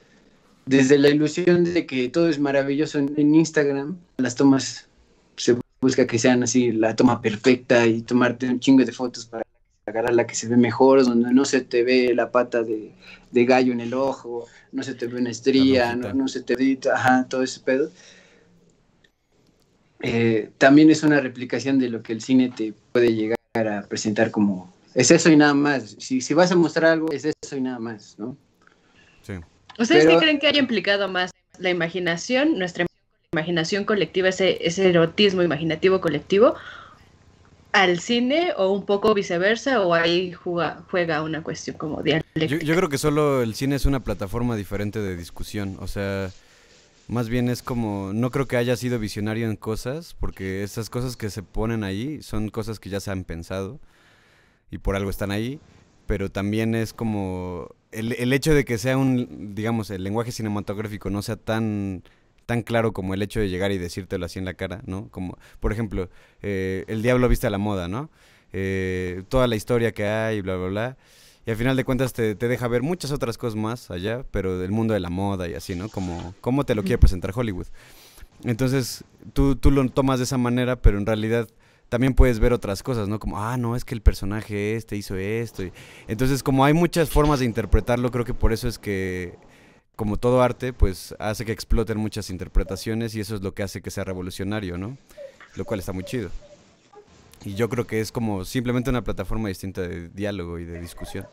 desde 0.66 0.98
la 0.98 1.10
ilusión 1.10 1.64
de 1.64 1.86
que 1.86 2.10
todo 2.10 2.30
es 2.30 2.40
maravilloso 2.40 2.98
en, 3.00 3.36
Instagram, 3.36 3.98
las 4.18 4.36
tomas 4.36 4.88
se 5.36 5.58
busca 5.82 6.08
que 6.08 6.18
sean 6.18 6.44
así, 6.44 6.72
la 6.72 6.96
toma 6.96 7.22
perfecta 7.22 7.86
y 7.86 8.02
tomarte 8.02 8.48
un 8.48 8.60
chingo 8.60 8.84
de 8.84 8.92
fotos 8.92 9.26
para 9.26 9.46
agarrar 9.86 10.16
la 10.16 10.26
que 10.26 10.34
se 10.36 10.48
ve 10.48 10.58
mejor, 10.58 11.06
donde 11.06 11.32
no 11.32 11.46
se 11.46 11.62
te 11.62 11.84
ve 11.84 12.14
la 12.16 12.32
pata 12.32 12.64
de, 12.64 12.92
gallo 13.32 13.74
en 13.74 13.82
el 13.82 13.94
ojo, 13.94 14.48
no 14.72 14.82
se 14.82 14.96
te 14.96 15.08
ve 15.08 15.20
una 15.20 15.30
estría, 15.30 15.96
no, 15.96 16.28
se 16.28 16.42
te 16.42 16.56
ve 16.56 16.80
ajá, 16.92 17.28
todo 17.30 17.44
ese 17.44 17.60
pedo. 17.60 17.92
Eh, 20.02 20.50
también 20.58 20.90
es 20.90 21.04
una 21.04 21.20
replicación 21.20 21.80
de 21.80 21.90
lo 21.90 22.02
que 22.02 22.14
el 22.14 22.22
cine 22.22 22.52
te 22.56 22.74
puede 22.92 23.14
llegar 23.14 23.38
a 23.54 23.84
presentar 23.88 24.32
como 24.32 24.74
es 24.96 25.12
eso 25.12 25.30
y 25.30 25.36
nada 25.36 25.54
más. 25.54 25.96
Si, 26.00 26.22
si 26.22 26.34
vas 26.34 26.52
a 26.52 26.56
mostrar 26.56 26.92
algo, 26.92 27.12
es 27.12 27.26
eso 27.26 27.56
y 27.56 27.62
nada 27.62 27.80
más, 27.80 28.16
¿no? 28.18 28.38
¿Ustedes 29.78 30.06
qué 30.06 30.18
creen 30.18 30.40
que 30.40 30.48
haya 30.48 30.60
implicado 30.60 31.08
más 31.08 31.32
la 31.60 31.70
imaginación, 31.70 32.58
nuestra 32.58 32.86
imaginación 33.32 33.84
colectiva, 33.84 34.30
ese, 34.30 34.66
ese 34.66 34.90
erotismo 34.90 35.42
imaginativo 35.42 36.02
colectivo, 36.02 36.56
al 37.74 38.00
cine 38.00 38.54
o 38.56 38.72
un 38.72 38.86
poco 38.86 39.14
viceversa 39.14 39.82
o 39.82 39.94
ahí 39.94 40.32
juega, 40.32 40.82
juega 40.90 41.22
una 41.22 41.44
cuestión 41.44 41.78
como 41.78 42.02
dialéctica? 42.02 42.46
Yo, 42.46 42.58
yo 42.58 42.76
creo 42.76 42.90
que 42.90 42.98
solo 42.98 43.42
el 43.42 43.54
cine 43.54 43.76
es 43.76 43.86
una 43.86 44.02
plataforma 44.02 44.56
diferente 44.56 45.00
de 45.00 45.18
discusión, 45.18 45.78
o 45.82 45.88
sea, 45.88 46.32
más 47.08 47.30
bien 47.30 47.50
es 47.50 47.62
como, 47.62 48.14
no 48.14 48.32
creo 48.32 48.48
que 48.48 48.58
haya 48.58 48.76
sido 48.78 48.98
visionario 48.98 49.50
en 49.50 49.58
cosas, 49.58 50.16
porque 50.20 50.64
esas 50.64 50.90
cosas 50.90 51.18
que 51.18 51.30
se 51.30 51.44
ponen 51.44 51.84
ahí 51.84 52.22
son 52.24 52.50
cosas 52.50 52.80
que 52.80 52.90
ya 52.90 53.00
se 53.00 53.12
han 53.12 53.26
pensado 53.26 53.80
y 54.72 54.78
por 54.78 54.96
algo 54.96 55.10
están 55.10 55.32
ahí, 55.32 55.60
pero 56.08 56.30
también 56.30 56.76
es 56.76 56.94
como 56.94 57.70
el, 57.92 58.14
el, 58.14 58.34
hecho 58.34 58.54
de 58.54 58.66
que 58.66 58.78
sea 58.78 58.98
un, 58.98 59.56
digamos, 59.56 59.90
el 59.90 60.04
lenguaje 60.04 60.32
cinematográfico 60.32 61.10
no 61.10 61.22
sea 61.22 61.36
tan, 61.36 62.04
tan 62.46 62.62
claro 62.62 62.94
como 62.94 63.14
el 63.14 63.22
hecho 63.22 63.40
de 63.40 63.50
llegar 63.50 63.72
y 63.72 63.78
decírtelo 63.78 64.26
así 64.26 64.40
en 64.40 64.46
la 64.46 64.54
cara, 64.54 64.82
¿no? 64.86 65.10
Como, 65.10 65.38
por 65.60 65.72
ejemplo, 65.72 66.10
eh, 66.42 66.84
El 66.88 67.02
Diablo 67.02 67.28
viste 67.30 67.48
a 67.48 67.50
la 67.50 67.58
moda, 67.58 67.88
¿no? 67.88 68.10
Eh, 68.54 69.24
toda 69.30 69.48
la 69.48 69.56
historia 69.56 69.92
que 69.92 70.06
hay, 70.06 70.42
bla, 70.42 70.56
bla, 70.56 70.68
bla. 70.68 70.98
Y 71.46 71.52
al 71.52 71.58
final 71.58 71.76
de 71.76 71.84
cuentas 71.84 72.14
te, 72.14 72.36
te, 72.36 72.48
deja 72.48 72.68
ver 72.68 72.82
muchas 72.82 73.12
otras 73.12 73.38
cosas 73.38 73.56
más 73.56 73.92
allá, 73.92 74.24
pero 74.32 74.58
del 74.58 74.72
mundo 74.72 74.94
de 74.94 75.00
la 75.00 75.10
moda 75.10 75.48
y 75.48 75.54
así, 75.54 75.76
¿no? 75.76 75.90
Como 75.90 76.34
cómo 76.42 76.66
te 76.66 76.74
lo 76.74 76.82
quiere 76.82 76.98
presentar 76.98 77.32
Hollywood. 77.36 77.68
Entonces, 78.44 79.04
tú, 79.34 79.56
tú 79.56 79.72
lo 79.72 79.88
tomas 79.90 80.20
de 80.20 80.26
esa 80.26 80.38
manera, 80.38 80.76
pero 80.76 80.98
en 80.98 81.06
realidad 81.06 81.48
también 81.96 82.14
puedes 82.14 82.40
ver 82.40 82.52
otras 82.52 82.84
cosas, 82.84 83.08
¿no? 83.08 83.20
Como, 83.20 83.42
ah, 83.42 83.56
no, 83.56 83.74
es 83.74 83.86
que 83.86 83.96
el 83.96 84.02
personaje 84.02 84.76
este 84.76 84.98
hizo 84.98 85.16
esto. 85.16 85.64
Entonces, 86.10 86.44
como 86.44 86.66
hay 86.66 86.74
muchas 86.74 87.10
formas 87.10 87.40
de 87.40 87.46
interpretarlo, 87.46 88.12
creo 88.12 88.26
que 88.26 88.34
por 88.34 88.52
eso 88.52 88.68
es 88.68 88.78
que, 88.78 89.38
como 89.96 90.18
todo 90.18 90.42
arte, 90.42 90.74
pues 90.74 91.16
hace 91.20 91.46
que 91.46 91.54
exploten 91.54 91.98
muchas 91.98 92.30
interpretaciones 92.30 93.16
y 93.16 93.22
eso 93.22 93.34
es 93.34 93.42
lo 93.42 93.54
que 93.54 93.64
hace 93.64 93.82
que 93.82 93.92
sea 93.92 94.04
revolucionario, 94.04 94.78
¿no? 94.78 94.98
Lo 95.56 95.64
cual 95.64 95.80
está 95.80 95.94
muy 95.94 96.04
chido. 96.04 96.32
Y 97.46 97.56
yo 97.56 97.70
creo 97.70 97.88
que 97.88 98.02
es 98.02 98.12
como 98.12 98.44
simplemente 98.44 98.90
una 98.90 99.02
plataforma 99.02 99.48
distinta 99.48 99.80
de 99.80 100.10
diálogo 100.10 100.60
y 100.60 100.66
de 100.66 100.82
discusión. 100.82 101.26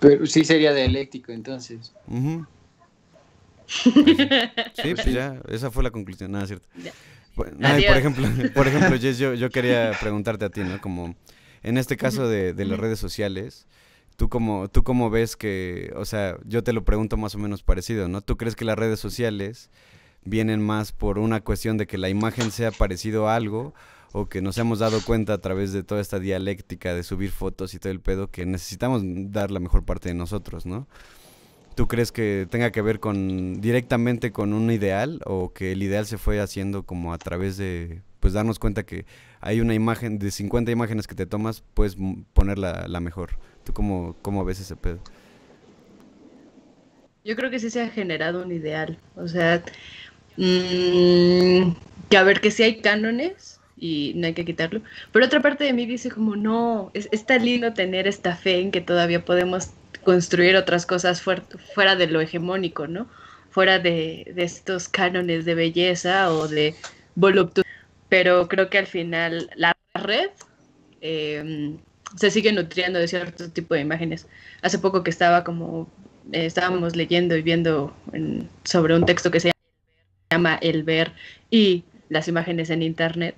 Pero 0.00 0.26
sí 0.26 0.44
sería 0.44 0.74
dialéctico 0.74 1.32
entonces. 1.32 1.94
sí, 3.68 3.90
pues 4.94 5.12
ya, 5.14 5.40
esa 5.48 5.70
fue 5.70 5.82
la 5.82 5.90
conclusión, 5.90 6.32
nada, 6.32 6.46
cierto 6.46 6.68
por 7.44 7.96
ejemplo, 7.96 8.28
por 8.54 8.68
ejemplo 8.68 8.98
Jess, 8.98 9.18
yo, 9.18 9.34
yo 9.34 9.50
quería 9.50 9.92
preguntarte 10.00 10.44
a 10.44 10.50
ti, 10.50 10.60
¿no? 10.60 10.80
Como 10.80 11.14
en 11.62 11.78
este 11.78 11.96
caso 11.96 12.28
de, 12.28 12.52
de 12.52 12.64
las 12.64 12.78
redes 12.78 12.98
sociales, 12.98 13.66
¿tú 14.16 14.28
cómo, 14.28 14.68
¿tú 14.68 14.82
cómo 14.82 15.10
ves 15.10 15.36
que, 15.36 15.92
o 15.96 16.04
sea, 16.04 16.36
yo 16.44 16.62
te 16.62 16.72
lo 16.72 16.84
pregunto 16.84 17.16
más 17.16 17.34
o 17.34 17.38
menos 17.38 17.62
parecido, 17.62 18.08
¿no? 18.08 18.20
¿Tú 18.20 18.36
crees 18.36 18.56
que 18.56 18.64
las 18.64 18.78
redes 18.78 19.00
sociales 19.00 19.70
vienen 20.24 20.60
más 20.60 20.92
por 20.92 21.18
una 21.18 21.40
cuestión 21.40 21.78
de 21.78 21.86
que 21.86 21.98
la 21.98 22.08
imagen 22.08 22.50
sea 22.50 22.70
parecido 22.70 23.28
a 23.28 23.36
algo 23.36 23.74
o 24.12 24.28
que 24.28 24.40
nos 24.40 24.58
hemos 24.58 24.78
dado 24.78 25.00
cuenta 25.04 25.34
a 25.34 25.38
través 25.38 25.72
de 25.72 25.82
toda 25.82 26.00
esta 26.00 26.18
dialéctica 26.18 26.94
de 26.94 27.02
subir 27.02 27.30
fotos 27.30 27.74
y 27.74 27.78
todo 27.78 27.92
el 27.92 28.00
pedo 28.00 28.30
que 28.30 28.46
necesitamos 28.46 29.02
dar 29.04 29.50
la 29.50 29.60
mejor 29.60 29.84
parte 29.84 30.08
de 30.08 30.14
nosotros, 30.14 30.66
¿no? 30.66 30.88
¿Tú 31.78 31.86
crees 31.86 32.10
que 32.10 32.48
tenga 32.50 32.72
que 32.72 32.82
ver 32.82 32.98
con 32.98 33.60
directamente 33.60 34.32
con 34.32 34.52
un 34.52 34.68
ideal 34.72 35.20
o 35.24 35.52
que 35.52 35.70
el 35.70 35.80
ideal 35.80 36.06
se 36.06 36.18
fue 36.18 36.40
haciendo 36.40 36.82
como 36.82 37.12
a 37.12 37.18
través 37.18 37.56
de 37.56 38.02
pues 38.18 38.32
darnos 38.32 38.58
cuenta 38.58 38.82
que 38.82 39.06
hay 39.40 39.60
una 39.60 39.74
imagen 39.74 40.18
de 40.18 40.32
50 40.32 40.72
imágenes 40.72 41.06
que 41.06 41.14
te 41.14 41.24
tomas, 41.24 41.62
puedes 41.74 41.96
poner 42.32 42.58
la, 42.58 42.98
mejor? 42.98 43.38
¿Tú 43.62 43.72
cómo, 43.72 44.16
cómo 44.22 44.44
ves 44.44 44.58
ese 44.58 44.74
pedo? 44.74 44.98
Yo 47.24 47.36
creo 47.36 47.48
que 47.48 47.60
sí 47.60 47.70
se 47.70 47.80
ha 47.80 47.88
generado 47.90 48.42
un 48.42 48.50
ideal. 48.50 48.98
O 49.14 49.28
sea, 49.28 49.62
mmm, 50.36 51.76
que 52.10 52.16
a 52.16 52.24
ver 52.24 52.40
que 52.40 52.50
sí 52.50 52.64
hay 52.64 52.80
cánones 52.80 53.60
y 53.76 54.14
no 54.16 54.26
hay 54.26 54.34
que 54.34 54.44
quitarlo. 54.44 54.80
Pero 55.12 55.26
otra 55.26 55.40
parte 55.40 55.62
de 55.62 55.72
mí 55.72 55.86
dice 55.86 56.10
como, 56.10 56.34
no, 56.34 56.90
es, 56.92 57.08
está 57.12 57.38
lindo 57.38 57.72
tener 57.72 58.08
esta 58.08 58.34
fe 58.34 58.58
en 58.62 58.72
que 58.72 58.80
todavía 58.80 59.24
podemos 59.24 59.70
construir 60.04 60.56
otras 60.56 60.86
cosas 60.86 61.22
fuera 61.22 61.96
de 61.96 62.06
lo 62.06 62.20
hegemónico, 62.20 62.86
¿no? 62.86 63.08
Fuera 63.50 63.78
de, 63.78 64.32
estos 64.36 64.88
cánones 64.88 65.44
de 65.44 65.54
belleza 65.54 66.32
o 66.32 66.48
de 66.48 66.74
voluptuosidad. 67.14 67.74
Pero 68.08 68.48
creo 68.48 68.70
que 68.70 68.78
al 68.78 68.86
final 68.86 69.50
la 69.54 69.76
red 69.94 70.30
em, 71.00 71.78
se 72.16 72.30
sigue 72.30 72.52
nutriendo 72.52 72.98
de 72.98 73.08
cierto 73.08 73.50
tipo 73.50 73.74
de 73.74 73.80
imágenes. 73.80 74.26
Hace 74.62 74.78
poco 74.78 75.02
que 75.02 75.10
estaba 75.10 75.44
como, 75.44 75.90
eh, 76.32 76.46
estábamos 76.46 76.96
leyendo 76.96 77.36
y 77.36 77.42
viendo 77.42 77.94
sobre 78.64 78.94
un 78.94 79.04
texto 79.04 79.30
que 79.30 79.40
se 79.40 79.52
llama 80.30 80.58
El 80.60 80.84
ver 80.84 81.12
y 81.50 81.84
las 82.08 82.28
imágenes 82.28 82.70
en 82.70 82.82
Internet, 82.82 83.34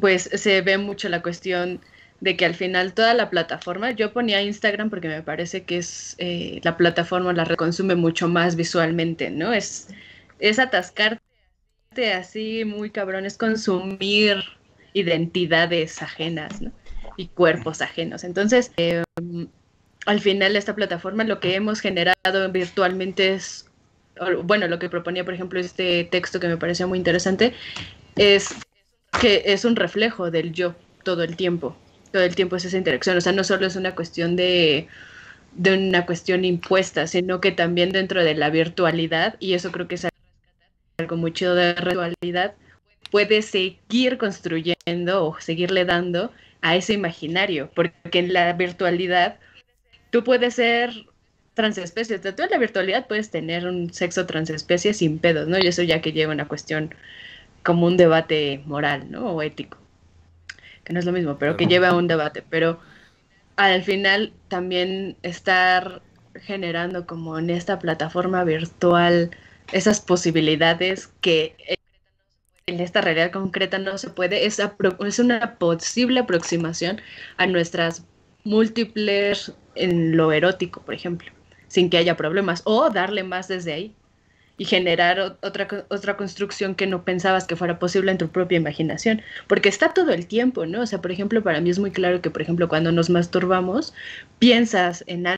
pues 0.00 0.30
se 0.32 0.60
ve 0.60 0.78
mucho 0.78 1.08
la 1.08 1.22
cuestión 1.22 1.80
de 2.20 2.36
que 2.36 2.44
al 2.44 2.54
final 2.54 2.94
toda 2.94 3.14
la 3.14 3.30
plataforma, 3.30 3.92
yo 3.92 4.12
ponía 4.12 4.42
Instagram 4.42 4.90
porque 4.90 5.08
me 5.08 5.22
parece 5.22 5.64
que 5.64 5.78
es 5.78 6.16
eh, 6.18 6.60
la 6.64 6.76
plataforma 6.76 7.32
la 7.32 7.44
reconsume 7.44 7.94
mucho 7.94 8.28
más 8.28 8.56
visualmente, 8.56 9.30
¿no? 9.30 9.52
Es, 9.52 9.88
es 10.40 10.58
atascarte 10.58 11.20
así 12.14 12.64
muy 12.64 12.90
cabrón, 12.90 13.24
es 13.24 13.38
consumir 13.38 14.42
identidades 14.94 16.02
ajenas, 16.02 16.60
¿no? 16.60 16.72
Y 17.16 17.28
cuerpos 17.28 17.82
ajenos. 17.82 18.24
Entonces, 18.24 18.72
em, 18.76 19.48
al 20.06 20.20
final 20.20 20.56
esta 20.56 20.74
plataforma 20.74 21.24
lo 21.24 21.38
que 21.40 21.54
hemos 21.54 21.80
generado 21.80 22.50
virtualmente 22.50 23.34
es, 23.34 23.66
bueno, 24.44 24.66
lo 24.66 24.80
que 24.80 24.88
proponía, 24.88 25.24
por 25.24 25.34
ejemplo, 25.34 25.60
este 25.60 26.04
texto 26.04 26.40
que 26.40 26.48
me 26.48 26.56
pareció 26.56 26.88
muy 26.88 26.98
interesante, 26.98 27.54
es 28.16 28.48
que 29.20 29.42
es 29.46 29.64
un 29.64 29.76
reflejo 29.76 30.32
del 30.32 30.52
yo 30.52 30.74
todo 31.04 31.22
el 31.22 31.36
tiempo 31.36 31.76
todo 32.12 32.22
el 32.22 32.34
tiempo 32.34 32.56
es 32.56 32.64
esa 32.64 32.76
interacción. 32.76 33.16
O 33.16 33.20
sea, 33.20 33.32
no 33.32 33.44
solo 33.44 33.66
es 33.66 33.76
una 33.76 33.94
cuestión 33.94 34.36
de, 34.36 34.88
de 35.52 35.74
una 35.74 36.06
cuestión 36.06 36.44
impuesta, 36.44 37.06
sino 37.06 37.40
que 37.40 37.52
también 37.52 37.90
dentro 37.90 38.24
de 38.24 38.34
la 38.34 38.50
virtualidad, 38.50 39.36
y 39.40 39.54
eso 39.54 39.72
creo 39.72 39.88
que 39.88 39.96
es 39.96 40.06
algo 40.98 41.16
muy 41.16 41.32
chido 41.32 41.54
de 41.54 41.74
la 41.74 41.80
virtualidad, 41.80 42.54
puede 43.10 43.42
seguir 43.42 44.18
construyendo 44.18 45.26
o 45.26 45.40
seguirle 45.40 45.84
dando 45.84 46.32
a 46.60 46.76
ese 46.76 46.94
imaginario, 46.94 47.70
porque 47.74 48.18
en 48.18 48.32
la 48.32 48.52
virtualidad 48.52 49.38
tú 50.10 50.24
puedes 50.24 50.54
ser 50.54 50.92
transespecie, 51.54 52.16
o 52.16 52.22
sea, 52.22 52.36
tú 52.36 52.42
en 52.44 52.50
la 52.50 52.58
virtualidad 52.58 53.06
puedes 53.08 53.30
tener 53.30 53.66
un 53.66 53.92
sexo 53.92 54.26
transespecie 54.26 54.94
sin 54.94 55.18
pedos, 55.18 55.48
¿no? 55.48 55.58
Y 55.58 55.66
eso 55.66 55.82
ya 55.82 56.00
que 56.00 56.12
lleva 56.12 56.32
una 56.32 56.48
cuestión 56.48 56.94
como 57.64 57.86
un 57.86 57.96
debate 57.96 58.62
moral, 58.66 59.10
¿no? 59.10 59.32
O 59.32 59.42
ético, 59.42 59.78
que 60.88 60.94
no 60.94 61.00
es 61.00 61.06
lo 61.06 61.12
mismo, 61.12 61.36
pero 61.38 61.58
que 61.58 61.66
lleva 61.66 61.88
a 61.88 61.94
un 61.94 62.08
debate, 62.08 62.42
pero 62.48 62.80
al 63.56 63.82
final 63.82 64.32
también 64.48 65.18
estar 65.22 66.00
generando 66.34 67.06
como 67.06 67.38
en 67.38 67.50
esta 67.50 67.78
plataforma 67.78 68.42
virtual 68.42 69.30
esas 69.70 70.00
posibilidades 70.00 71.12
que 71.20 71.54
en 72.64 72.80
esta 72.80 73.02
realidad 73.02 73.32
concreta 73.32 73.78
no 73.78 73.98
se 73.98 74.08
puede, 74.08 74.46
es, 74.46 74.62
es 75.06 75.18
una 75.18 75.56
posible 75.58 76.20
aproximación 76.20 77.02
a 77.36 77.46
nuestras 77.46 78.06
múltiples 78.44 79.52
en 79.74 80.16
lo 80.16 80.32
erótico, 80.32 80.80
por 80.80 80.94
ejemplo, 80.94 81.30
sin 81.66 81.90
que 81.90 81.98
haya 81.98 82.16
problemas, 82.16 82.62
o 82.64 82.88
darle 82.88 83.24
más 83.24 83.46
desde 83.46 83.74
ahí 83.74 83.94
y 84.58 84.64
generar 84.64 85.38
otra, 85.40 85.68
otra 85.88 86.16
construcción 86.16 86.74
que 86.74 86.88
no 86.88 87.04
pensabas 87.04 87.46
que 87.46 87.56
fuera 87.56 87.78
posible 87.78 88.10
en 88.10 88.18
tu 88.18 88.28
propia 88.28 88.58
imaginación, 88.58 89.22
porque 89.46 89.68
está 89.68 89.94
todo 89.94 90.12
el 90.12 90.26
tiempo, 90.26 90.66
¿no? 90.66 90.82
O 90.82 90.86
sea, 90.86 91.00
por 91.00 91.12
ejemplo, 91.12 91.42
para 91.44 91.60
mí 91.60 91.70
es 91.70 91.78
muy 91.78 91.92
claro 91.92 92.20
que, 92.20 92.30
por 92.30 92.42
ejemplo, 92.42 92.68
cuando 92.68 92.90
nos 92.90 93.08
masturbamos, 93.08 93.94
piensas 94.40 95.04
en 95.06 95.28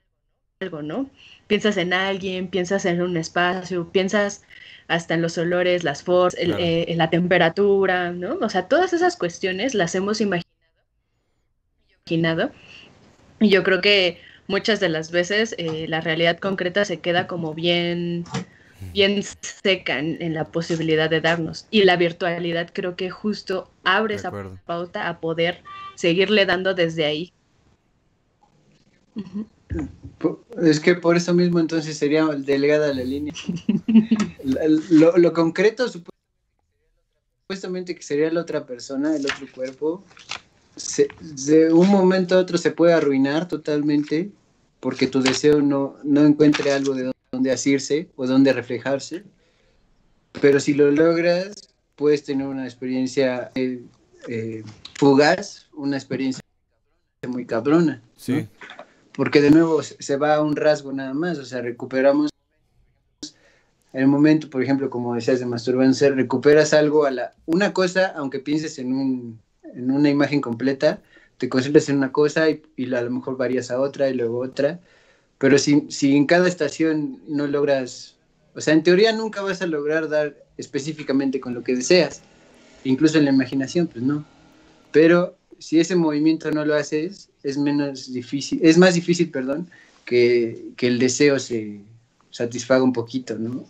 algo, 0.60 0.82
¿no? 0.82 1.10
Piensas 1.46 1.76
en 1.76 1.92
alguien, 1.92 2.48
piensas 2.48 2.86
en 2.86 3.02
un 3.02 3.16
espacio, 3.18 3.92
piensas 3.92 4.42
hasta 4.88 5.14
en 5.14 5.22
los 5.22 5.36
olores, 5.36 5.84
las 5.84 6.02
formas, 6.02 6.34
eh, 6.38 6.92
la 6.96 7.10
temperatura, 7.10 8.12
¿no? 8.12 8.38
O 8.40 8.48
sea, 8.48 8.68
todas 8.68 8.94
esas 8.94 9.16
cuestiones 9.16 9.74
las 9.74 9.94
hemos 9.94 10.20
imaginado. 10.20 10.48
Y 13.38 13.50
yo 13.50 13.62
creo 13.62 13.80
que 13.82 14.18
muchas 14.48 14.80
de 14.80 14.88
las 14.88 15.10
veces 15.10 15.54
eh, 15.58 15.86
la 15.88 16.00
realidad 16.00 16.38
concreta 16.38 16.84
se 16.84 17.00
queda 17.00 17.26
como 17.26 17.54
bien, 17.54 18.24
bien 18.92 19.22
seca 19.22 19.98
en, 19.98 20.34
la 20.34 20.44
posibilidad 20.44 21.10
de 21.10 21.20
darnos. 21.20 21.66
Y 21.70 21.84
la 21.84 21.96
virtualidad 21.96 22.70
creo 22.72 22.96
que 22.96 23.10
justo 23.10 23.70
abre 23.84 24.16
esa 24.16 24.32
pauta 24.66 25.08
a 25.08 25.20
poder 25.20 25.62
seguirle 25.96 26.46
dando 26.46 26.74
desde 26.74 27.04
ahí. 27.04 27.32
Es 30.62 30.80
que 30.80 30.94
por 30.94 31.16
eso 31.16 31.32
mismo 31.34 31.60
entonces 31.60 31.96
sería 31.96 32.26
delgada 32.26 32.92
la 32.92 33.04
línea. 33.04 33.32
lo, 34.90 35.32
concreto 35.32 35.86
supuestamente 37.46 37.94
que 37.94 38.02
sería 38.02 38.30
la 38.32 38.40
otra 38.40 38.66
persona, 38.66 39.14
el 39.14 39.24
otro 39.26 39.46
cuerpo, 39.54 40.04
de 41.20 41.72
un 41.72 41.88
momento 41.88 42.34
a 42.34 42.38
otro 42.38 42.58
se 42.58 42.70
puede 42.70 42.94
arruinar 42.94 43.46
totalmente 43.48 44.30
porque 44.80 45.06
tu 45.06 45.20
deseo 45.20 45.60
no, 45.60 45.96
no 46.02 46.24
encuentre 46.24 46.72
algo 46.72 46.94
de 46.94 47.10
donde 47.32 47.52
asirse 47.52 48.08
o 48.16 48.26
donde 48.26 48.52
reflejarse. 48.52 49.24
Pero 50.40 50.60
si 50.60 50.74
lo 50.74 50.90
logras, 50.90 51.70
puedes 51.96 52.24
tener 52.24 52.46
una 52.46 52.64
experiencia 52.64 53.50
eh, 53.54 53.82
eh, 54.28 54.62
fugaz, 54.94 55.68
una 55.74 55.96
experiencia 55.96 56.42
muy 57.26 57.46
cabrona. 57.46 58.02
Sí 58.16 58.48
porque 59.20 59.40
de 59.40 59.50
nuevo 59.50 59.82
se 59.82 60.16
va 60.16 60.36
a 60.36 60.40
un 60.40 60.56
rasgo 60.56 60.92
nada 60.92 61.14
más, 61.14 61.38
o 61.38 61.44
sea, 61.44 61.60
recuperamos 61.60 62.30
el 63.92 64.06
momento, 64.06 64.48
por 64.48 64.62
ejemplo, 64.62 64.88
como 64.88 65.14
decías 65.14 65.40
de 65.40 65.46
masturbarse, 65.46 66.10
recuperas 66.10 66.72
algo 66.72 67.04
a 67.04 67.10
la 67.10 67.34
una 67.44 67.72
cosa, 67.72 68.14
aunque 68.16 68.38
pienses 68.38 68.78
en 68.78 68.94
un 68.94 69.40
en 69.62 69.90
una 69.90 70.08
imagen 70.08 70.40
completa, 70.40 71.02
te 71.38 71.48
concentras 71.48 71.88
en 71.88 71.98
una 71.98 72.12
cosa 72.12 72.48
y, 72.48 72.62
a 72.94 73.02
lo 73.02 73.10
mejor 73.10 73.36
varías 73.36 73.70
a 73.70 73.80
otra 73.80 74.08
y 74.08 74.14
luego 74.14 74.38
otra, 74.38 74.80
pero 75.40 75.56
si, 75.56 75.86
si 75.88 76.16
en 76.16 76.26
cada 76.26 76.46
estación 76.46 77.18
no 77.26 77.46
logras, 77.46 78.14
o 78.54 78.60
sea, 78.60 78.74
en 78.74 78.82
teoría 78.82 79.10
nunca 79.12 79.40
vas 79.40 79.62
a 79.62 79.66
lograr 79.66 80.10
dar 80.10 80.36
específicamente 80.58 81.40
con 81.40 81.54
lo 81.54 81.64
que 81.64 81.74
deseas, 81.74 82.20
incluso 82.84 83.16
en 83.16 83.24
la 83.24 83.30
imaginación, 83.30 83.86
pues 83.86 84.04
no, 84.04 84.22
pero 84.92 85.38
si 85.58 85.80
ese 85.80 85.96
movimiento 85.96 86.50
no 86.50 86.66
lo 86.66 86.74
haces, 86.74 87.30
es 87.42 87.56
menos 87.56 88.12
difícil, 88.12 88.60
es 88.62 88.76
más 88.76 88.92
difícil, 88.92 89.30
perdón, 89.30 89.66
que, 90.04 90.72
el 90.78 90.98
deseo 90.98 91.38
se 91.38 91.80
satisfaga 92.30 92.82
un 92.82 92.92
poquito, 92.92 93.38
¿no? 93.38 93.64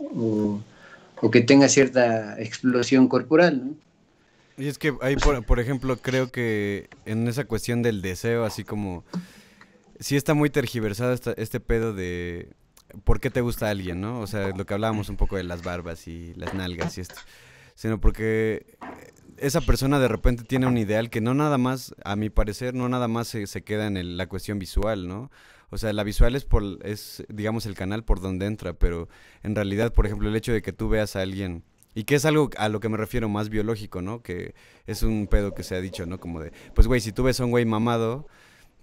O, 1.22 1.30
que 1.30 1.40
tenga 1.40 1.68
cierta 1.68 2.40
explosión 2.40 3.06
corporal, 3.06 3.64
¿no? 3.64 3.74
Y 4.64 4.66
es 4.66 4.76
que 4.76 4.92
ahí, 5.02 5.14
por, 5.14 5.44
por, 5.44 5.60
ejemplo, 5.60 5.96
creo 5.98 6.32
que 6.32 6.88
en 7.04 7.28
esa 7.28 7.44
cuestión 7.44 7.82
del 7.82 8.02
deseo, 8.02 8.44
así 8.44 8.64
como, 8.64 9.04
sí 10.00 10.16
está 10.16 10.34
muy 10.34 10.50
tergiversado 10.50 11.14
este 11.36 11.60
pedo 11.60 11.92
de 11.92 12.50
por 13.04 13.20
qué 13.20 13.30
te 13.30 13.40
gusta 13.40 13.70
alguien, 13.70 14.00
¿no? 14.00 14.20
O 14.20 14.26
sea, 14.26 14.48
lo 14.48 14.66
que 14.66 14.74
hablábamos 14.74 15.08
un 15.08 15.16
poco 15.16 15.36
de 15.36 15.44
las 15.44 15.62
barbas 15.62 16.08
y 16.08 16.34
las 16.34 16.54
nalgas 16.54 16.98
y 16.98 17.02
esto, 17.02 17.20
sino 17.74 18.00
porque 18.00 18.76
esa 19.36 19.60
persona 19.60 19.98
de 19.98 20.08
repente 20.08 20.42
tiene 20.44 20.66
un 20.66 20.76
ideal 20.76 21.10
que 21.10 21.20
no 21.20 21.34
nada 21.34 21.58
más, 21.58 21.94
a 22.04 22.16
mi 22.16 22.30
parecer, 22.30 22.74
no 22.74 22.88
nada 22.88 23.08
más 23.08 23.28
se, 23.28 23.46
se 23.46 23.62
queda 23.62 23.86
en 23.86 24.16
la 24.16 24.26
cuestión 24.26 24.58
visual, 24.58 25.06
¿no? 25.06 25.30
O 25.70 25.78
sea, 25.78 25.92
la 25.92 26.02
visual 26.02 26.34
es, 26.34 26.44
por, 26.44 26.64
es, 26.82 27.24
digamos, 27.28 27.64
el 27.64 27.74
canal 27.74 28.04
por 28.04 28.20
donde 28.20 28.46
entra, 28.46 28.72
pero 28.72 29.08
en 29.42 29.54
realidad, 29.54 29.92
por 29.92 30.04
ejemplo, 30.04 30.28
el 30.28 30.34
hecho 30.34 30.52
de 30.52 30.62
que 30.62 30.72
tú 30.72 30.88
veas 30.88 31.14
a 31.14 31.22
alguien, 31.22 31.62
y 31.94 32.04
que 32.04 32.16
es 32.16 32.24
algo 32.24 32.50
a 32.56 32.68
lo 32.68 32.80
que 32.80 32.88
me 32.88 32.96
refiero 32.96 33.28
más 33.28 33.48
biológico, 33.48 34.02
¿no? 34.02 34.22
Que 34.22 34.54
es 34.86 35.02
un 35.02 35.26
pedo 35.28 35.54
que 35.54 35.62
se 35.62 35.74
ha 35.76 35.80
dicho, 35.80 36.06
¿no? 36.06 36.18
Como 36.18 36.40
de, 36.40 36.52
pues, 36.74 36.86
güey, 36.86 37.00
si 37.00 37.12
tú 37.12 37.22
ves 37.22 37.40
a 37.40 37.44
un 37.44 37.50
güey 37.50 37.64
mamado, 37.64 38.26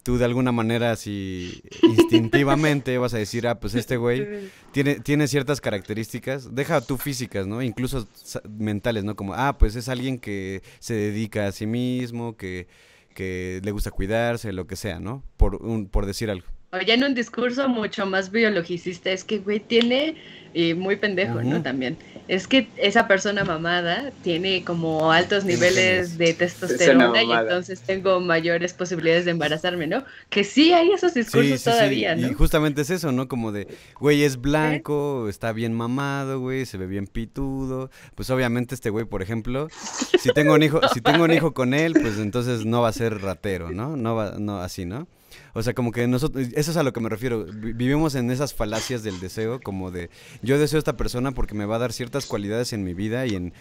tú 0.08 0.18
de 0.18 0.24
alguna 0.24 0.54
manera 0.54 0.92
así 0.92 1.62
instintivamente 1.84 2.98
vas 2.98 3.14
a 3.14 3.18
decir, 3.18 3.46
ah, 3.46 3.60
pues 3.60 3.76
este 3.76 3.98
güey 3.98 4.50
tiene, 4.72 5.02
tiene 5.02 5.28
ciertas 5.28 5.60
características, 5.60 6.56
deja 6.56 6.80
tú 6.80 6.98
físicas, 6.98 7.46
¿no? 7.46 7.62
Incluso 7.62 8.08
mentales, 8.48 9.04
¿no? 9.04 9.18
Como, 9.18 9.34
ah, 9.34 9.58
pues 9.58 9.76
es 9.76 9.90
alguien 9.90 10.18
que 10.18 10.64
se 10.80 10.94
dedica 10.94 11.48
a 11.48 11.52
sí 11.52 11.66
mismo, 11.66 12.38
que, 12.38 12.68
que 13.16 13.60
le 13.62 13.72
gusta 13.72 13.92
cuidarse, 13.92 14.54
lo 14.54 14.66
que 14.66 14.78
sea, 14.78 15.02
¿no? 15.02 15.26
Por, 15.36 15.56
un, 15.56 15.90
por 15.90 16.06
decir 16.06 16.32
algo. 16.32 16.48
Ya 16.86 16.94
en 16.94 17.04
un 17.04 17.16
discurso 17.16 17.70
mucho 17.70 18.06
más 18.06 18.30
biologicista, 18.30 19.12
es 19.12 19.24
que, 19.24 19.40
güey, 19.40 19.60
tiene, 19.60 20.16
y 20.54 20.74
muy 20.74 20.98
pendejo, 20.98 21.42
¿no? 21.42 21.62
También 21.64 21.98
es 22.28 22.48
que 22.48 22.68
esa 22.78 23.08
persona 23.08 23.44
mamada 23.44 24.12
tiene 24.24 24.64
como 24.64 25.12
altos 25.12 25.46
niveles 25.46 26.18
de 26.18 26.34
testosterona 26.34 27.24
y 27.24 27.32
entonces 27.32 27.82
tengo 27.82 28.20
mayores 28.20 28.74
posibilidades 28.74 29.26
de 29.26 29.32
embarazarme, 29.32 29.88
¿no? 29.88 30.04
Que 30.30 30.44
sí 30.44 30.74
hay 30.74 30.92
esos 30.92 31.14
discursos 31.14 31.64
todavía, 31.64 32.16
¿no? 32.16 32.28
Y 32.30 32.34
justamente 32.34 32.82
es 32.82 32.90
eso, 32.90 33.12
¿no? 33.12 33.28
Como 33.28 33.52
de, 33.52 33.68
güey, 34.00 34.24
es 34.24 34.38
blanco, 34.42 35.30
está 35.30 35.54
bien 35.54 35.74
mamado, 35.74 36.40
güey, 36.40 36.66
se 36.66 36.78
ve 36.78 36.88
bien 36.88 37.08
pitudo. 37.08 37.90
Pues 38.16 38.30
obviamente 38.30 38.76
este 38.76 38.90
güey, 38.90 39.06
por 39.06 39.22
ejemplo, 39.22 39.70
si 40.20 40.30
tengo 40.34 40.54
un 40.54 40.64
hijo, 40.64 40.82
si 40.94 41.00
tengo 41.00 41.24
un 41.24 41.32
hijo 41.32 41.54
con 41.54 41.74
él, 41.74 41.94
pues 41.94 42.18
entonces 42.18 42.66
no 42.66 42.82
va 42.82 42.90
a 42.90 42.94
ser 42.94 43.22
ratero, 43.22 43.72
¿no? 43.72 43.96
No 43.96 44.16
va, 44.16 44.36
no, 44.38 44.60
así, 44.60 44.86
¿no? 44.86 45.08
O 45.58 45.64
sea, 45.64 45.74
como 45.74 45.92
que 45.92 46.06
nosotros, 46.06 46.50
eso 46.54 46.70
es 46.70 46.78
a 46.78 46.84
lo 46.84 46.94
que 46.94 47.00
me 47.00 47.10
refiero, 47.10 47.44
vivimos 47.46 48.14
en 48.14 48.30
esas 48.30 48.54
falacias 48.54 49.02
del 49.02 49.20
deseo, 49.20 49.60
como 49.60 49.90
de, 49.90 50.12
yo 50.44 50.60
deseo 50.60 50.78
a 50.78 50.82
esta 50.82 50.98
persona 50.98 51.32
porque 51.32 51.56
me 51.56 51.66
va 51.66 51.78
a 51.78 51.80
dar 51.80 51.94
ciertas 51.94 52.28
cualidades 52.28 52.74
en 52.74 52.84
mi 52.84 52.94
vida 52.94 53.26
y 53.26 53.34
en, 53.34 53.54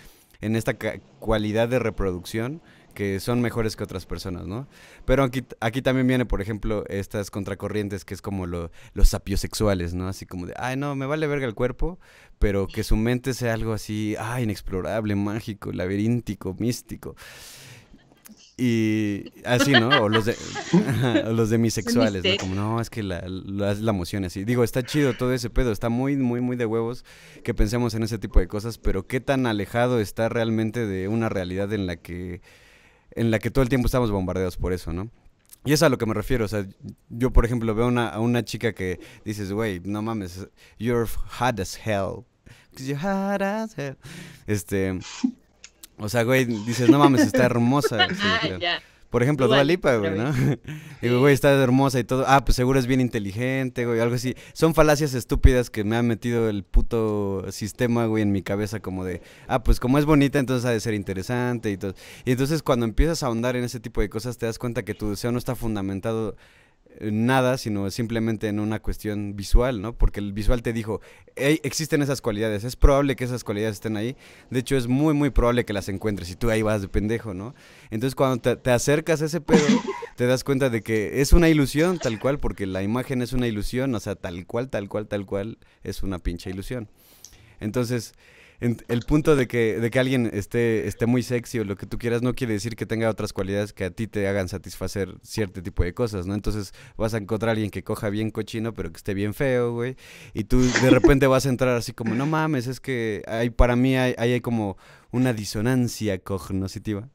en 0.43 0.57
esta 0.57 0.75
cualidad 1.21 1.71
de 1.71 1.79
reproducción 1.79 2.61
que 2.93 3.19
son 3.19 3.41
mejores 3.41 3.77
que 3.77 3.85
otras 3.85 4.05
personas, 4.05 4.47
¿no? 4.47 4.69
Pero 5.07 5.23
aquí, 5.23 5.43
aquí 5.61 5.81
también 5.81 6.07
viene, 6.07 6.27
por 6.27 6.43
ejemplo, 6.43 6.85
estas 6.89 7.31
contracorrientes 7.31 8.05
que 8.05 8.13
es 8.13 8.21
como 8.21 8.47
lo, 8.47 8.71
los 8.93 9.09
sapiosexuales, 9.09 9.95
¿no? 9.95 10.07
Así 10.07 10.27
como 10.27 10.45
de, 10.45 10.53
ay, 10.59 10.77
no, 10.77 10.95
me 10.97 11.07
vale 11.07 11.27
verga 11.27 11.47
el 11.47 11.55
cuerpo, 11.55 11.99
pero 12.39 12.67
que 12.67 12.85
su 12.85 12.97
mente 12.97 13.33
sea 13.33 13.55
algo 13.55 13.73
así, 13.73 14.17
ay, 14.19 14.45
inexplorable, 14.45 15.15
mágico, 15.15 15.73
laberíntico, 15.73 16.55
místico. 16.59 17.17
Y 18.59 19.33
así, 19.45 19.73
¿no? 19.73 19.89
O 20.05 20.09
los 20.09 20.25
de, 20.25 20.35
los 21.33 21.51
demisexuales, 21.51 22.25
¿no? 22.25 22.37
Como, 22.39 22.55
no, 22.55 22.81
es 22.81 22.89
que 22.89 23.03
la, 23.03 23.23
la, 23.27 23.75
la 23.75 23.91
emoción 23.91 24.25
así. 24.25 24.45
Digo, 24.45 24.65
está 24.65 24.83
chido 24.83 25.13
todo 25.15 25.35
ese 25.35 25.51
pedo, 25.51 25.73
está 25.73 25.91
muy, 25.91 26.17
muy, 26.17 26.41
muy 26.41 26.57
de 26.57 26.65
huevos 26.65 27.05
que 27.45 27.53
pensemos 27.53 27.95
en 27.95 28.03
ese 28.03 28.19
tipo 28.19 28.41
de 28.41 28.49
cosas, 28.49 28.79
pero 28.79 29.07
qué 29.07 29.21
tan 29.21 29.47
alejado 29.47 30.01
está 30.01 30.29
realmente 30.31 30.87
de 30.87 31.09
una 31.09 31.29
realidad 31.29 31.73
en 31.75 31.87
la 31.87 31.97
que, 31.97 32.41
en 33.11 33.31
la 33.31 33.39
que 33.39 33.51
todo 33.51 33.63
el 33.63 33.69
tiempo 33.69 33.87
estamos 33.87 34.11
bombardeados 34.11 34.57
por 34.57 34.73
eso, 34.73 34.93
¿no? 34.93 35.11
Y 35.67 35.73
es 35.73 35.83
a 35.83 35.89
lo 35.89 35.99
que 35.99 36.07
me 36.07 36.15
refiero, 36.15 36.45
o 36.45 36.49
sea, 36.49 36.65
yo 37.11 37.33
por 37.33 37.45
ejemplo 37.45 37.75
veo 37.75 37.89
una, 37.89 38.09
a 38.09 38.21
una 38.21 38.45
chica 38.45 38.73
que 38.73 39.01
dices, 39.25 39.53
güey, 39.53 39.81
no 39.81 40.01
mames, 40.01 40.49
you're 40.79 41.07
hot 41.41 41.59
as 41.61 41.77
hell. 41.77 42.25
You're 42.79 43.01
hot 43.01 43.43
as 43.43 43.77
hell. 43.77 43.97
Este, 44.47 44.99
o 45.99 46.09
sea, 46.09 46.23
güey, 46.23 46.45
dices, 46.45 46.89
no 46.89 46.99
mames, 46.99 47.23
está 47.23 47.45
hermosa. 47.47 48.09
Por 49.11 49.23
ejemplo, 49.23 49.47
Dua 49.47 49.63
Lipa, 49.63 49.97
güey, 49.97 50.19
¿no? 50.19 50.33
Digo, 51.01 51.21
güey, 51.21 51.33
está 51.33 51.53
hermosa 51.53 51.99
y 51.99 52.05
todo. 52.05 52.25
Ah, 52.27 52.45
pues 52.45 52.57
seguro 52.57 52.79
es 52.79 52.87
bien 52.87 53.01
inteligente, 53.01 53.87
güey, 53.87 54.01
algo 54.01 54.17
así. 54.17 54.35
Son 54.53 54.75
falacias 54.75 55.15
estúpidas 55.15 55.71
que 55.71 55.85
me 55.85 55.97
han 55.97 56.07
metido 56.07 56.51
el 56.51 56.65
puto 56.65 57.51
sistema, 57.53 58.07
güey, 58.07 58.23
en 58.23 58.33
mi 58.33 58.43
cabeza 58.43 58.81
como 58.81 59.05
de, 59.05 59.23
ah, 59.47 59.63
pues 59.63 59.81
como 59.81 59.99
es 59.99 60.05
bonita, 60.05 60.39
entonces 60.39 60.67
ha 60.67 60.71
de 60.71 60.81
ser 60.81 60.95
interesante 60.95 61.71
y 61.71 61.77
todo. 61.77 61.95
Y 62.25 62.33
entonces 62.33 62.63
cuando 62.63 62.85
empiezas 62.85 63.23
a 63.23 63.27
ahondar 63.27 63.57
en 63.57 63.65
ese 63.65 63.79
tipo 63.81 64.01
de 64.01 64.11
cosas, 64.11 64.39
te 64.39 64.47
das 64.47 64.59
cuenta 64.59 64.85
que 64.85 64.95
tu 64.95 65.11
deseo 65.11 65.31
no 65.31 65.39
está 65.39 65.55
fundamentado 65.55 66.31
en 66.31 66.37
nada, 67.01 67.59
sino 67.59 67.91
simplemente 67.91 68.49
en 68.49 68.61
una 68.61 68.81
cuestión 68.81 69.37
visual, 69.37 69.83
¿no? 69.83 69.97
Porque 69.97 70.21
el 70.21 70.33
visual 70.33 70.63
te 70.63 70.73
dijo, 70.73 71.01
"Ey, 71.37 71.61
existen 71.63 72.03
esas 72.03 72.21
cualidades, 72.21 72.65
es 72.65 72.77
probable 72.77 73.17
que 73.17 73.25
esas 73.25 73.45
cualidades 73.45 73.75
estén 73.77 73.97
ahí, 73.97 74.17
de 74.51 74.61
hecho 74.61 74.77
es 74.77 74.87
muy, 74.87 75.15
muy 75.15 75.31
probable 75.31 75.65
que 75.65 75.73
las 75.73 75.89
encuentres 75.89 76.31
y 76.31 76.37
tú 76.37 76.51
ahí 76.51 76.63
vas 76.63 76.83
de 76.83 76.89
pendejo, 76.89 77.35
¿no? 77.35 77.55
Entonces 77.91 78.15
cuando 78.15 78.39
te, 78.39 78.57
te 78.57 78.71
acercas 78.71 79.23
a 79.23 79.27
ese 79.27 79.41
pedo, 79.41 79.67
te 80.17 80.27
das 80.27 80.45
cuenta 80.45 80.71
de 80.71 80.83
que 80.83 81.21
es 81.21 81.33
una 81.33 81.49
ilusión 81.49 81.99
tal 81.99 82.19
cual, 82.19 82.39
porque 82.39 82.67
la 82.67 82.83
imagen 82.83 83.23
es 83.23 83.33
una 83.33 83.47
ilusión, 83.47 83.95
o 83.95 84.01
sea, 84.01 84.15
tal 84.15 84.47
cual, 84.47 84.69
tal 84.71 84.89
cual, 84.89 85.07
tal 85.09 85.27
cual, 85.27 85.59
es 85.85 86.03
una 86.03 86.19
pinche 86.19 86.51
ilusión. 86.51 86.89
Entonces, 87.61 88.13
en- 88.13 88.17
el 88.61 89.01
punto 89.03 89.37
de 89.37 89.47
que, 89.47 89.79
de 89.79 89.91
que 89.91 89.99
alguien 89.99 90.31
esté, 90.33 90.87
esté 90.87 91.07
muy 91.07 91.23
sexy 91.23 91.59
o 91.59 91.65
lo 91.65 91.77
que 91.77 91.87
tú 91.87 91.99
quieras 91.99 92.23
no 92.23 92.35
quiere 92.35 92.55
decir 92.55 92.77
que 92.77 92.87
tenga 92.87 93.11
otras 93.11 93.33
cualidades 93.33 93.73
que 93.73 93.85
a 93.85 93.91
ti 93.91 94.07
te 94.07 94.27
hagan 94.29 94.49
satisfacer 94.49 95.15
cierto 95.23 95.63
tipo 95.63 95.85
de 95.85 95.93
cosas, 95.93 96.27
¿no? 96.27 96.35
Entonces 96.35 96.73
vas 96.97 97.15
a 97.15 97.19
encontrar 97.19 97.51
a 97.51 97.53
alguien 97.53 97.71
que 97.71 97.85
coja 97.85 98.09
bien 98.09 98.31
cochino, 98.31 98.73
pero 98.73 98.91
que 98.91 98.97
esté 98.97 99.15
bien 99.15 99.35
feo, 99.35 99.73
güey. 99.73 99.97
Y 100.33 100.45
tú 100.45 100.61
de 100.61 100.91
repente 100.91 101.27
vas 101.27 101.47
a 101.47 101.51
entrar 101.51 101.77
así 101.77 101.93
como, 101.93 102.15
no 102.15 102.27
mames, 102.27 102.67
es 102.67 102.81
que 102.81 103.23
hay, 103.27 103.51
para 103.51 103.77
mí 103.77 103.97
hay, 103.97 104.15
hay 104.17 104.41
como 104.41 104.77
una 105.11 105.33
disonancia 105.33 106.19
cognitiva 106.19 107.09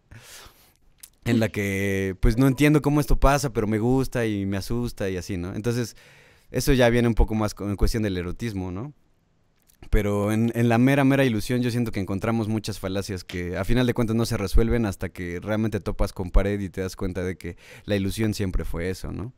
en 1.26 1.40
la 1.40 1.50
que 1.50 2.16
pues 2.20 2.38
no 2.38 2.48
entiendo 2.48 2.82
cómo 2.82 3.00
esto 3.00 3.20
pasa, 3.20 3.52
pero 3.54 3.68
me 3.68 3.80
gusta 3.80 4.26
y 4.26 4.46
me 4.46 4.58
asusta 4.58 5.10
y 5.10 5.18
así, 5.18 5.38
¿no? 5.38 5.54
Entonces, 5.54 5.96
eso 6.50 6.74
ya 6.74 6.90
viene 6.90 7.08
un 7.08 7.14
poco 7.16 7.36
más 7.36 7.56
en 7.60 7.76
cuestión 7.76 8.04
del 8.04 8.18
erotismo, 8.18 8.72
¿no? 8.72 8.94
Pero 9.90 10.32
en, 10.32 10.52
en 10.56 10.70
la 10.70 10.78
mera, 10.78 11.04
mera 11.04 11.26
ilusión 11.26 11.62
yo 11.62 11.72
siento 11.72 11.92
que 11.92 12.00
encontramos 12.00 12.48
muchas 12.48 12.80
falacias 12.80 13.24
que 13.24 13.58
a 13.58 13.66
final 13.66 13.88
de 13.88 13.94
cuentas 13.94 14.16
no 14.16 14.26
se 14.26 14.38
resuelven 14.38 14.86
hasta 14.86 15.10
que 15.10 15.40
realmente 15.42 15.80
topas 15.80 16.14
con 16.14 16.32
pared 16.32 16.60
y 16.60 16.70
te 16.70 16.82
das 16.82 16.96
cuenta 16.96 17.24
de 17.24 17.36
que 17.36 17.58
la 17.86 17.96
ilusión 17.96 18.34
siempre 18.34 18.64
fue 18.64 18.90
eso, 18.90 19.12
¿no? 19.12 19.34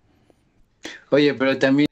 Oye, 1.09 1.33
pero 1.33 1.57
también 1.57 1.87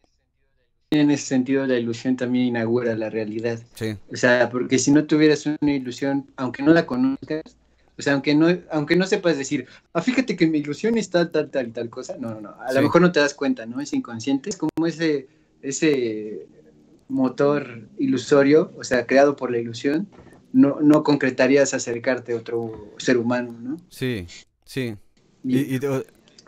en 0.91 1.09
ese 1.09 1.25
sentido 1.25 1.65
la 1.65 1.77
ilusión 1.77 2.17
también 2.17 2.47
inaugura 2.47 2.95
la 2.95 3.09
realidad. 3.09 3.59
Sí, 3.75 3.95
O 4.11 4.15
sea, 4.17 4.49
porque 4.49 4.77
si 4.77 4.91
no 4.91 5.05
tuvieras 5.05 5.45
una 5.45 5.73
ilusión, 5.73 6.27
aunque 6.35 6.61
no 6.61 6.73
la 6.73 6.85
conozcas, 6.85 7.43
o 7.97 8.01
sea, 8.01 8.13
aunque 8.13 8.35
no, 8.35 8.47
aunque 8.71 8.95
no 8.97 9.07
sepas 9.07 9.37
decir, 9.37 9.65
ah, 9.93 10.01
fíjate 10.01 10.35
que 10.35 10.47
mi 10.47 10.57
ilusión 10.59 10.97
está 10.97 11.31
tal, 11.31 11.49
tal, 11.49 11.71
tal 11.71 11.89
cosa, 11.89 12.17
no, 12.19 12.31
no, 12.33 12.41
no, 12.41 12.49
a 12.61 12.69
Sí. 12.69 12.75
lo 12.75 12.81
mejor 12.83 13.01
no 13.01 13.11
te 13.11 13.21
das 13.21 13.33
cuenta, 13.33 13.65
¿no? 13.65 13.79
Es 13.79 13.93
inconsciente, 13.93 14.49
es 14.49 14.57
como 14.57 14.85
ese, 14.85 15.27
ese 15.61 16.47
motor 17.11 17.89
ilusorio, 17.99 18.71
o 18.77 18.83
sea, 18.83 19.05
creado 19.05 19.35
por 19.35 19.51
la 19.51 19.59
ilusión, 19.59 20.07
no, 20.53 20.79
no 20.81 21.03
concretarías 21.03 21.73
acercarte 21.73 22.33
a 22.33 22.37
otro 22.37 22.93
ser 22.97 23.17
humano, 23.17 23.55
¿no? 23.61 23.77
sí, 23.89 24.25
sí. 24.65 24.95
Y, 25.43 25.57
Y, 25.59 25.75
y- 25.75 25.85
o- 25.85 26.03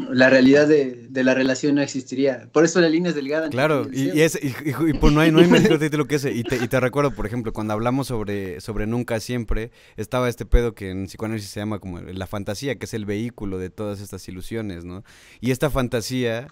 la 0.10 0.28
realidad 0.30 0.68
de, 0.68 1.08
de 1.10 1.24
la 1.24 1.36
relación 1.36 1.76
no 1.76 1.82
existiría. 1.82 2.50
Por 2.52 2.66
eso 2.66 2.82
la 2.82 2.90
línea 2.90 3.10
es 3.10 3.16
delgada. 3.16 3.50
Claro, 3.50 3.88
y, 3.94 4.22
es, 4.22 4.40
y 4.42 4.94
pues 4.94 5.14
no 5.14 5.22
hay, 5.22 5.32
no 5.32 5.40
hay 5.40 5.48
mejor 5.48 5.78
título 5.78 6.06
que 6.08 6.16
ese. 6.16 6.32
Y 6.34 6.44
te, 6.44 6.56
y 6.56 6.68
te 6.68 6.80
recuerdo, 6.80 7.12
por 7.12 7.28
ejemplo, 7.28 7.54
cuando 7.54 7.74
hablamos 7.74 8.08
sobre, 8.08 8.60
sobre 8.60 8.88
Nunca 8.88 9.20
Siempre, 9.20 9.70
estaba 9.96 10.30
este 10.30 10.46
pedo 10.48 10.74
que 10.74 10.90
en 10.90 11.06
psicoanálisis 11.06 11.52
se 11.52 11.60
llama 11.60 11.78
como 11.80 12.00
la 12.02 12.26
fantasía, 12.26 12.76
que 12.76 12.86
es 12.86 12.94
el 12.96 13.06
vehículo 13.06 13.60
de 13.60 13.70
todas 13.70 14.02
estas 14.02 14.28
ilusiones, 14.28 14.84
¿no? 14.84 15.04
Y 15.42 15.52
esta 15.52 15.70
fantasía, 15.70 16.48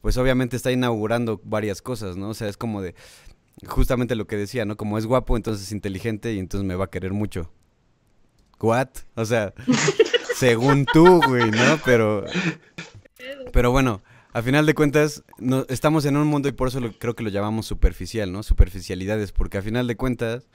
pues 0.00 0.16
obviamente 0.16 0.56
está 0.56 0.72
inaugurando 0.72 1.38
varias 1.44 1.82
cosas, 1.82 2.16
¿no? 2.16 2.30
O 2.30 2.34
sea, 2.34 2.48
es 2.48 2.56
como 2.56 2.80
de, 2.80 2.94
justamente 3.66 4.14
lo 4.16 4.26
que 4.26 4.36
decía, 4.36 4.64
¿no? 4.64 4.76
Como 4.76 4.98
es 4.98 5.06
guapo, 5.06 5.36
entonces 5.36 5.66
es 5.66 5.72
inteligente 5.72 6.32
y 6.34 6.38
entonces 6.38 6.66
me 6.66 6.74
va 6.74 6.86
a 6.86 6.90
querer 6.90 7.12
mucho. 7.12 7.50
¿What? 8.60 8.88
O 9.14 9.24
sea, 9.24 9.52
según 10.36 10.86
tú, 10.92 11.20
güey, 11.26 11.50
¿no? 11.50 11.78
Pero, 11.84 12.24
pero 13.52 13.70
bueno, 13.70 14.02
a 14.32 14.42
final 14.42 14.66
de 14.66 14.74
cuentas, 14.74 15.24
no, 15.38 15.64
estamos 15.68 16.04
en 16.04 16.16
un 16.16 16.26
mundo 16.26 16.48
y 16.48 16.52
por 16.52 16.68
eso 16.68 16.80
lo- 16.80 16.92
creo 16.98 17.14
que 17.14 17.22
lo 17.24 17.30
llamamos 17.30 17.66
superficial, 17.66 18.32
¿no? 18.32 18.42
Superficialidades, 18.42 19.32
porque 19.32 19.58
a 19.58 19.62
final 19.62 19.86
de 19.86 19.96
cuentas, 19.96 20.48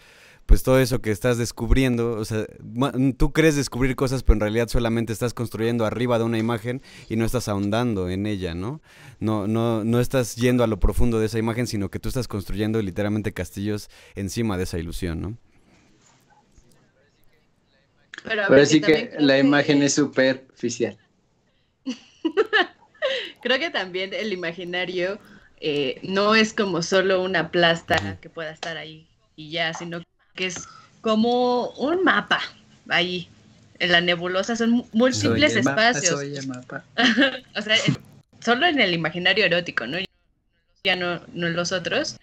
pues 0.51 0.63
todo 0.63 0.81
eso 0.81 1.01
que 1.01 1.11
estás 1.11 1.37
descubriendo, 1.37 2.11
o 2.11 2.25
sea, 2.25 2.45
ma- 2.61 2.91
tú 3.17 3.31
crees 3.31 3.55
descubrir 3.55 3.95
cosas, 3.95 4.21
pero 4.21 4.33
en 4.33 4.39
realidad 4.41 4.67
solamente 4.67 5.13
estás 5.13 5.33
construyendo 5.33 5.85
arriba 5.85 6.17
de 6.17 6.25
una 6.25 6.37
imagen 6.37 6.81
y 7.07 7.15
no 7.15 7.23
estás 7.23 7.47
ahondando 7.47 8.09
en 8.09 8.25
ella, 8.25 8.53
¿no? 8.53 8.81
No, 9.21 9.47
no, 9.47 9.85
no 9.85 10.01
estás 10.01 10.35
yendo 10.35 10.65
a 10.65 10.67
lo 10.67 10.77
profundo 10.77 11.21
de 11.21 11.27
esa 11.27 11.39
imagen, 11.39 11.67
sino 11.67 11.89
que 11.89 11.99
tú 11.99 12.09
estás 12.09 12.27
construyendo 12.27 12.81
literalmente 12.81 13.31
castillos 13.31 13.89
encima 14.15 14.57
de 14.57 14.63
esa 14.63 14.77
ilusión, 14.77 15.21
¿no? 15.21 15.37
Pero 18.49 18.65
sí 18.65 18.81
que 18.81 19.07
creo 19.11 19.21
la 19.21 19.35
que- 19.35 19.39
imagen 19.39 19.81
es 19.83 19.93
superficial. 19.93 20.97
Creo 23.41 23.57
que 23.57 23.69
también 23.69 24.13
el 24.13 24.33
imaginario 24.33 25.17
eh, 25.61 26.01
no 26.03 26.35
es 26.35 26.53
como 26.53 26.81
solo 26.81 27.23
una 27.23 27.51
plasta 27.51 28.19
que 28.19 28.29
pueda 28.29 28.51
estar 28.51 28.75
ahí 28.75 29.07
y 29.37 29.49
ya, 29.49 29.73
sino 29.73 30.01
que 30.35 30.47
es 30.47 30.67
como 31.01 31.69
un 31.71 32.03
mapa 32.03 32.41
ahí. 32.89 33.27
En 33.79 33.91
la 33.91 34.01
nebulosa 34.01 34.55
son 34.55 34.85
múltiples 34.93 35.53
Soy 35.53 35.59
el 35.59 35.65
mapa, 35.65 35.89
espacios. 35.89 36.19
soy 36.19 36.37
el 36.37 36.47
mapa. 36.47 36.83
O 37.55 37.61
sea, 37.61 37.75
solo 38.39 38.67
en 38.67 38.79
el 38.79 38.93
imaginario 38.93 39.45
erótico, 39.45 39.87
¿no? 39.87 39.97
Ya 40.83 40.95
no, 40.95 41.21
no 41.33 41.47
en 41.47 41.55
los 41.55 41.71
otros. 41.71 42.17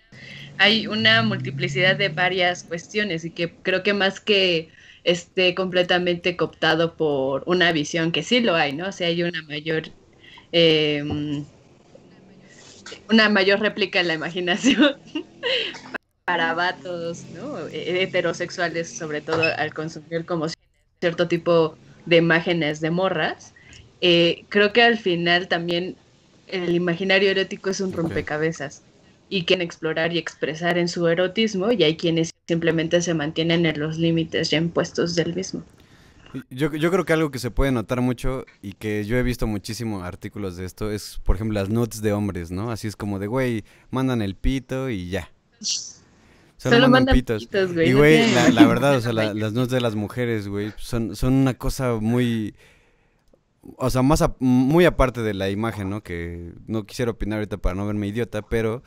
Hay 0.59 0.87
una 0.87 1.23
multiplicidad 1.23 1.97
de 1.97 2.09
varias 2.09 2.65
cuestiones 2.65 3.25
y 3.25 3.31
que 3.31 3.53
creo 3.63 3.83
que 3.83 3.95
más 3.95 4.21
que 4.21 4.71
esté 5.05 5.55
completamente 5.55 6.37
cooptado 6.37 6.97
por 6.97 7.43
una 7.47 7.73
visión, 7.73 8.13
que 8.13 8.23
sí 8.23 8.41
lo 8.41 8.55
hay, 8.55 8.73
¿no? 8.73 8.89
O 8.89 8.93
sea, 8.93 9.09
hay 9.09 9.23
una 9.23 9.43
mayor 9.43 9.85
eh, 10.53 11.03
una 13.11 13.29
mayor 13.29 13.61
réplica 13.61 14.01
en 14.01 14.09
la 14.09 14.15
imaginación 14.15 14.97
para 16.29 16.53
vatos, 16.53 17.25
¿no? 17.35 17.59
Eh, 17.69 18.03
Heterosexuales, 18.03 18.91
sobre 18.91 19.23
todo 19.23 19.45
al 19.57 19.73
consumir 19.73 20.27
como 20.27 20.47
cierto 21.01 21.27
tipo 21.27 21.75
de 22.05 22.19
imágenes 22.19 22.83
de 22.83 22.91
morras. 22.91 23.55
Eh, 24.03 24.45
creo 24.51 24.75
que 24.75 24.83
al 24.83 24.99
final 24.99 25.49
también 25.49 25.97
el 26.47 26.75
imaginario 26.75 27.31
erótico 27.31 27.71
es 27.71 27.81
un 27.81 27.95
rompecabezas 27.95 28.83
y 29.31 29.47
quieren 29.47 29.65
explorar 29.65 30.13
y 30.13 30.19
expresar 30.19 30.77
en 30.77 30.89
su 30.89 31.09
erotismo 31.09 31.73
y 31.73 31.83
hay 31.83 31.97
quienes 31.97 32.31
simplemente 32.47 33.01
se 33.01 33.15
mantienen 33.15 33.65
en 33.65 33.81
los 33.81 33.97
límites 33.97 34.51
ya 34.51 34.59
impuestos 34.59 35.15
del 35.15 35.35
mismo. 35.35 35.65
Yo, 36.51 36.75
yo 36.75 36.91
creo 36.91 37.07
que 37.07 37.15
algo 37.15 37.31
que 37.31 37.39
se 37.39 37.51
puede 37.51 37.73
notar 37.73 38.03
mucho 38.03 38.45
y 38.61 38.75
que 38.75 39.07
yo 39.07 39.17
he 39.17 39.23
visto 39.23 39.47
muchísimo 39.47 40.05
artículos 40.05 40.59
de 40.59 40.67
esto 40.67 40.91
es, 40.91 41.23
por 41.25 41.37
ejemplo, 41.37 41.59
las 41.59 41.71
nudes 41.71 42.03
de 42.03 42.13
hombres, 42.13 42.51
¿no? 42.51 42.71
Así 42.71 42.87
es 42.87 42.97
como 42.97 43.19
de, 43.19 43.29
güey, 43.29 43.65
mandan 43.91 44.21
el 44.21 44.35
pito 44.35 44.91
y 44.91 45.09
ya. 45.09 45.31
Solo, 46.59 46.89
mandan, 46.89 47.15
pitos. 47.15 47.45
pitos, 47.47 47.73
güey, 47.73 47.89
Y, 47.89 47.93
güey, 47.95 48.33
la, 48.35 48.49
la 48.51 48.67
verdad, 48.67 48.97
o 48.97 49.01
sea, 49.01 49.13
la- 49.13 49.33
las 49.33 49.53
nudes 49.53 49.71
de 49.71 49.81
las 49.81 49.95
mujeres, 49.95 50.49
güey, 50.49 50.73
son, 50.77 51.17
son 51.17 51.33
una 51.33 51.55
cosa 51.55 51.95
muy... 51.95 52.55
O 53.77 53.91
sea, 53.91 54.03
más 54.03 54.23
a- 54.23 54.35
muy 54.39 54.85
aparte 54.87 55.21
de 55.23 55.35
la 55.35 55.51
imagen, 55.51 55.91
¿no? 55.91 56.03
Que 56.03 56.53
no 56.67 56.85
quisiera 56.85 57.11
opinar 57.11 57.39
ahorita 57.39 57.59
para 57.59 57.75
no 57.75 57.87
verme 57.87 58.07
idiota, 58.09 58.43
pero 58.43 58.83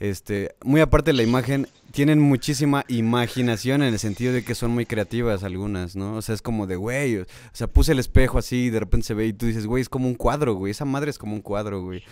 este, 0.00 0.54
muy 0.64 0.80
aparte 0.80 1.12
de 1.12 1.16
la 1.16 1.22
imagen, 1.22 1.68
tienen 1.92 2.20
muchísima 2.20 2.84
imaginación 2.88 3.82
en 3.82 3.92
el 3.92 3.98
sentido 4.00 4.32
de 4.32 4.42
que 4.44 4.54
son 4.56 4.72
muy 4.72 4.86
creativas 4.86 5.44
algunas, 5.44 5.94
¿no? 5.94 6.16
O 6.16 6.22
sea, 6.22 6.34
es 6.34 6.42
como 6.42 6.66
de, 6.66 6.74
güey, 6.76 7.18
o 7.18 7.26
sea, 7.52 7.68
puse 7.68 7.92
el 7.92 8.00
espejo 8.00 8.38
así 8.38 8.64
y 8.64 8.70
de 8.70 8.80
repente 8.80 9.06
se 9.06 9.14
ve 9.14 9.26
y 9.26 9.32
tú 9.32 9.46
dices, 9.46 9.66
güey, 9.66 9.82
es 9.82 9.88
como 9.88 10.08
un 10.08 10.14
cuadro, 10.14 10.54
güey, 10.54 10.72
esa 10.72 10.84
madre 10.84 11.10
es 11.10 11.18
como 11.18 11.34
un 11.34 11.42
cuadro, 11.42 11.82
güey. 11.82 12.02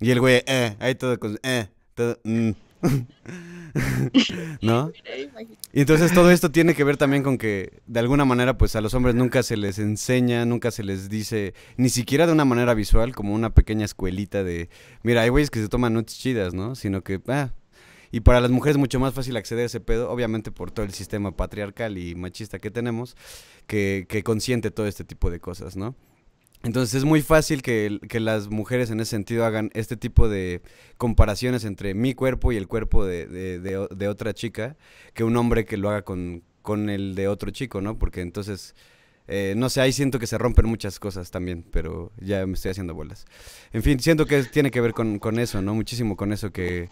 Y 0.00 0.10
el 0.12 0.20
güey, 0.20 0.42
eh, 0.46 0.76
ahí 0.78 0.94
todo 0.94 1.18
con, 1.18 1.38
eh, 1.42 1.66
todo, 1.94 2.18
mm. 2.22 2.50
¿No? 4.62 4.92
Y 5.72 5.80
entonces 5.80 6.14
todo 6.14 6.30
esto 6.30 6.50
tiene 6.50 6.74
que 6.74 6.84
ver 6.84 6.96
también 6.96 7.22
con 7.22 7.36
que 7.36 7.82
de 7.86 8.00
alguna 8.00 8.24
manera 8.24 8.56
pues 8.56 8.74
a 8.76 8.80
los 8.80 8.94
hombres 8.94 9.14
nunca 9.14 9.42
se 9.42 9.58
les 9.58 9.78
enseña, 9.78 10.46
nunca 10.46 10.70
se 10.70 10.82
les 10.82 11.10
dice, 11.10 11.52
ni 11.76 11.90
siquiera 11.90 12.26
de 12.26 12.32
una 12.32 12.46
manera 12.46 12.72
visual, 12.72 13.14
como 13.14 13.34
una 13.34 13.50
pequeña 13.52 13.84
escuelita 13.84 14.42
de, 14.42 14.70
mira, 15.02 15.20
hay 15.20 15.28
güeyes 15.28 15.50
que 15.50 15.60
se 15.60 15.68
toman 15.68 15.92
notes 15.92 16.18
chidas, 16.18 16.54
¿no? 16.54 16.74
Sino 16.76 17.02
que, 17.02 17.20
ah, 17.28 17.50
y 18.10 18.20
para 18.20 18.40
las 18.40 18.50
mujeres 18.50 18.76
es 18.76 18.80
mucho 18.80 18.98
más 18.98 19.12
fácil 19.12 19.36
acceder 19.36 19.64
a 19.64 19.66
ese 19.66 19.80
pedo, 19.80 20.10
obviamente 20.10 20.50
por 20.50 20.70
todo 20.70 20.86
el 20.86 20.94
sistema 20.94 21.36
patriarcal 21.36 21.98
y 21.98 22.14
machista 22.14 22.58
que 22.58 22.70
tenemos, 22.70 23.14
que, 23.66 24.06
que 24.08 24.22
consiente 24.22 24.70
todo 24.70 24.86
este 24.86 25.04
tipo 25.04 25.30
de 25.30 25.40
cosas, 25.40 25.76
¿no? 25.76 25.94
Entonces 26.62 26.94
es 26.94 27.04
muy 27.04 27.22
fácil 27.22 27.62
que, 27.62 28.00
que 28.08 28.18
las 28.18 28.48
mujeres 28.48 28.90
en 28.90 29.00
ese 29.00 29.10
sentido 29.10 29.44
hagan 29.44 29.70
este 29.74 29.96
tipo 29.96 30.28
de 30.28 30.62
comparaciones 30.96 31.64
entre 31.64 31.94
mi 31.94 32.14
cuerpo 32.14 32.50
y 32.50 32.56
el 32.56 32.66
cuerpo 32.66 33.04
de, 33.04 33.26
de 33.28 34.08
otra 34.08 34.34
chica 34.34 34.76
que 35.14 35.22
un 35.22 35.36
hombre 35.36 35.64
que 35.64 35.76
lo 35.76 35.90
haga 35.90 36.02
con, 36.02 36.42
con 36.62 36.90
el 36.90 37.14
de 37.14 37.28
otro 37.28 37.50
chico, 37.50 37.80
¿no? 37.80 37.98
Porque 37.98 38.20
entonces 38.20 38.74
eh, 39.28 39.54
no 39.56 39.68
sé, 39.68 39.80
ahí 39.80 39.92
siento 39.92 40.18
que 40.18 40.26
se 40.26 40.38
rompen 40.38 40.66
muchas 40.66 41.00
cosas 41.00 41.30
también, 41.30 41.64
pero 41.72 42.12
ya 42.20 42.46
me 42.46 42.54
estoy 42.54 42.70
haciendo 42.70 42.94
bolas. 42.94 43.26
En 43.72 43.82
fin, 43.82 43.98
siento 43.98 44.26
que 44.26 44.42
tiene 44.44 44.70
que 44.70 44.80
ver 44.80 44.92
con, 44.92 45.18
con 45.18 45.38
eso, 45.38 45.60
¿no? 45.62 45.74
Muchísimo 45.74 46.16
con 46.16 46.32
eso, 46.32 46.52
que, 46.52 46.90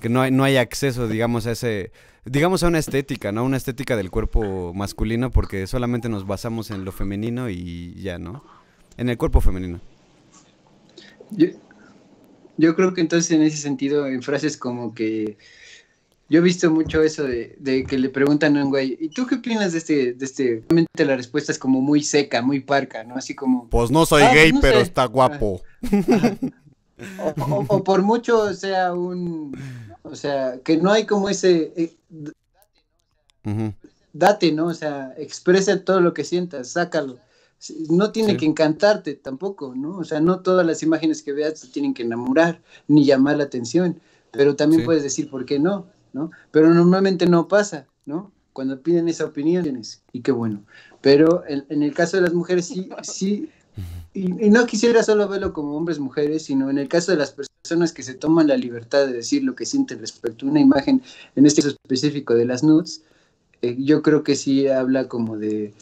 que 0.00 0.08
no, 0.08 0.22
hay, 0.22 0.30
no 0.30 0.44
hay 0.44 0.56
acceso, 0.56 1.08
digamos, 1.08 1.46
a 1.46 1.52
ese, 1.52 1.92
digamos, 2.24 2.62
a 2.62 2.68
una 2.68 2.78
estética, 2.78 3.32
¿no? 3.32 3.44
Una 3.44 3.58
estética 3.58 3.96
del 3.96 4.10
cuerpo 4.10 4.72
masculino, 4.72 5.30
porque 5.30 5.66
solamente 5.66 6.08
nos 6.08 6.26
basamos 6.26 6.70
en 6.70 6.84
lo 6.84 6.92
femenino 6.92 7.50
y 7.50 7.94
ya, 8.00 8.18
¿no? 8.18 8.42
En 8.96 9.08
el 9.08 9.18
cuerpo 9.18 9.40
femenino. 9.40 9.80
Yo, 11.30 11.48
yo 12.56 12.76
creo 12.76 12.94
que 12.94 13.00
entonces 13.00 13.30
en 13.32 13.42
ese 13.42 13.56
sentido, 13.56 14.06
en 14.06 14.22
frases 14.22 14.56
como 14.56 14.94
que 14.94 15.36
yo 16.28 16.38
he 16.38 16.42
visto 16.42 16.70
mucho 16.70 17.02
eso 17.02 17.24
de, 17.24 17.56
de, 17.58 17.84
que 17.84 17.98
le 17.98 18.08
preguntan 18.08 18.56
a 18.56 18.64
un 18.64 18.70
güey, 18.70 18.96
¿y 19.00 19.08
tú 19.08 19.26
qué 19.26 19.36
opinas 19.36 19.72
de 19.72 19.78
este, 19.78 20.12
de 20.14 20.24
este? 20.24 20.64
Realmente 20.68 21.04
la 21.04 21.16
respuesta 21.16 21.52
es 21.52 21.58
como 21.58 21.80
muy 21.80 22.02
seca, 22.02 22.40
muy 22.40 22.60
parca, 22.60 23.04
¿no? 23.04 23.16
Así 23.16 23.34
como... 23.34 23.68
Pues 23.68 23.90
no 23.90 24.06
soy 24.06 24.22
"Ah, 24.22 24.28
pues 24.30 24.42
gay, 24.42 24.52
no 24.52 24.60
pero 24.60 24.78
sé". 24.78 24.82
está 24.84 25.04
guapo. 25.06 25.60
O, 27.20 27.34
o- 27.42 27.64
o 27.68 27.84
por 27.84 28.02
mucho 28.02 28.54
sea 28.54 28.94
un... 28.94 29.56
O 30.02 30.14
sea, 30.16 30.60
que 30.64 30.76
no 30.76 30.90
hay 30.92 31.04
como 31.06 31.28
ese... 31.28 31.72
eh, 31.76 31.96
date, 34.12 34.52
¿no? 34.52 34.66
O 34.66 34.74
sea, 34.74 35.12
expresa 35.18 35.84
todo 35.84 36.00
lo 36.00 36.14
que 36.14 36.24
sientas, 36.24 36.70
sácalo. 36.70 37.18
No 37.88 38.12
tiene 38.12 38.32
Sí. 38.32 38.36
que 38.38 38.46
encantarte 38.46 39.14
tampoco, 39.14 39.74
¿no? 39.74 39.98
O 39.98 40.04
sea, 40.04 40.20
no 40.20 40.40
todas 40.40 40.66
las 40.66 40.82
imágenes 40.82 41.22
que 41.22 41.32
veas 41.32 41.60
te 41.60 41.68
tienen 41.68 41.94
que 41.94 42.02
enamorar 42.02 42.60
ni 42.88 43.04
llamar 43.04 43.36
la 43.38 43.44
atención, 43.44 44.00
pero 44.30 44.56
también 44.56 44.82
Sí. 44.82 44.86
puedes 44.86 45.02
decir 45.02 45.30
por 45.30 45.44
qué 45.44 45.58
no, 45.58 45.86
¿no? 46.12 46.30
Pero 46.50 46.72
normalmente 46.72 47.26
no 47.26 47.48
pasa, 47.48 47.86
¿no? 48.06 48.32
Cuando 48.52 48.80
piden 48.80 49.08
esa 49.08 49.24
opinión, 49.24 49.62
tienes, 49.64 50.02
y 50.12 50.20
qué 50.20 50.30
bueno. 50.32 50.62
Pero 51.00 51.44
en, 51.48 51.64
en 51.68 51.82
el 51.82 51.92
caso 51.94 52.16
de 52.16 52.22
las 52.22 52.34
mujeres 52.34 52.66
sí, 52.66 52.88
sí, 53.02 53.48
y, 54.12 54.46
y 54.46 54.50
no 54.50 54.64
quisiera 54.66 55.02
solo 55.02 55.26
verlo 55.28 55.52
como 55.52 55.76
hombres, 55.76 55.98
mujeres, 55.98 56.44
sino 56.44 56.70
en 56.70 56.78
el 56.78 56.88
caso 56.88 57.10
de 57.10 57.18
las 57.18 57.32
personas 57.32 57.92
que 57.92 58.02
se 58.04 58.14
toman 58.14 58.46
la 58.46 58.56
libertad 58.56 59.06
de 59.06 59.12
decir 59.12 59.42
lo 59.42 59.56
que 59.56 59.66
sienten 59.66 59.98
respecto 59.98 60.46
a 60.46 60.50
una 60.50 60.60
imagen, 60.60 61.02
en 61.34 61.46
este 61.46 61.62
caso 61.62 61.76
específico 61.82 62.34
de 62.34 62.44
las 62.44 62.62
nudes, 62.62 63.02
eh, 63.62 63.74
yo 63.78 64.02
creo 64.02 64.22
que 64.22 64.36
sí 64.36 64.68
habla 64.68 65.08
como 65.08 65.36
de 65.36 65.74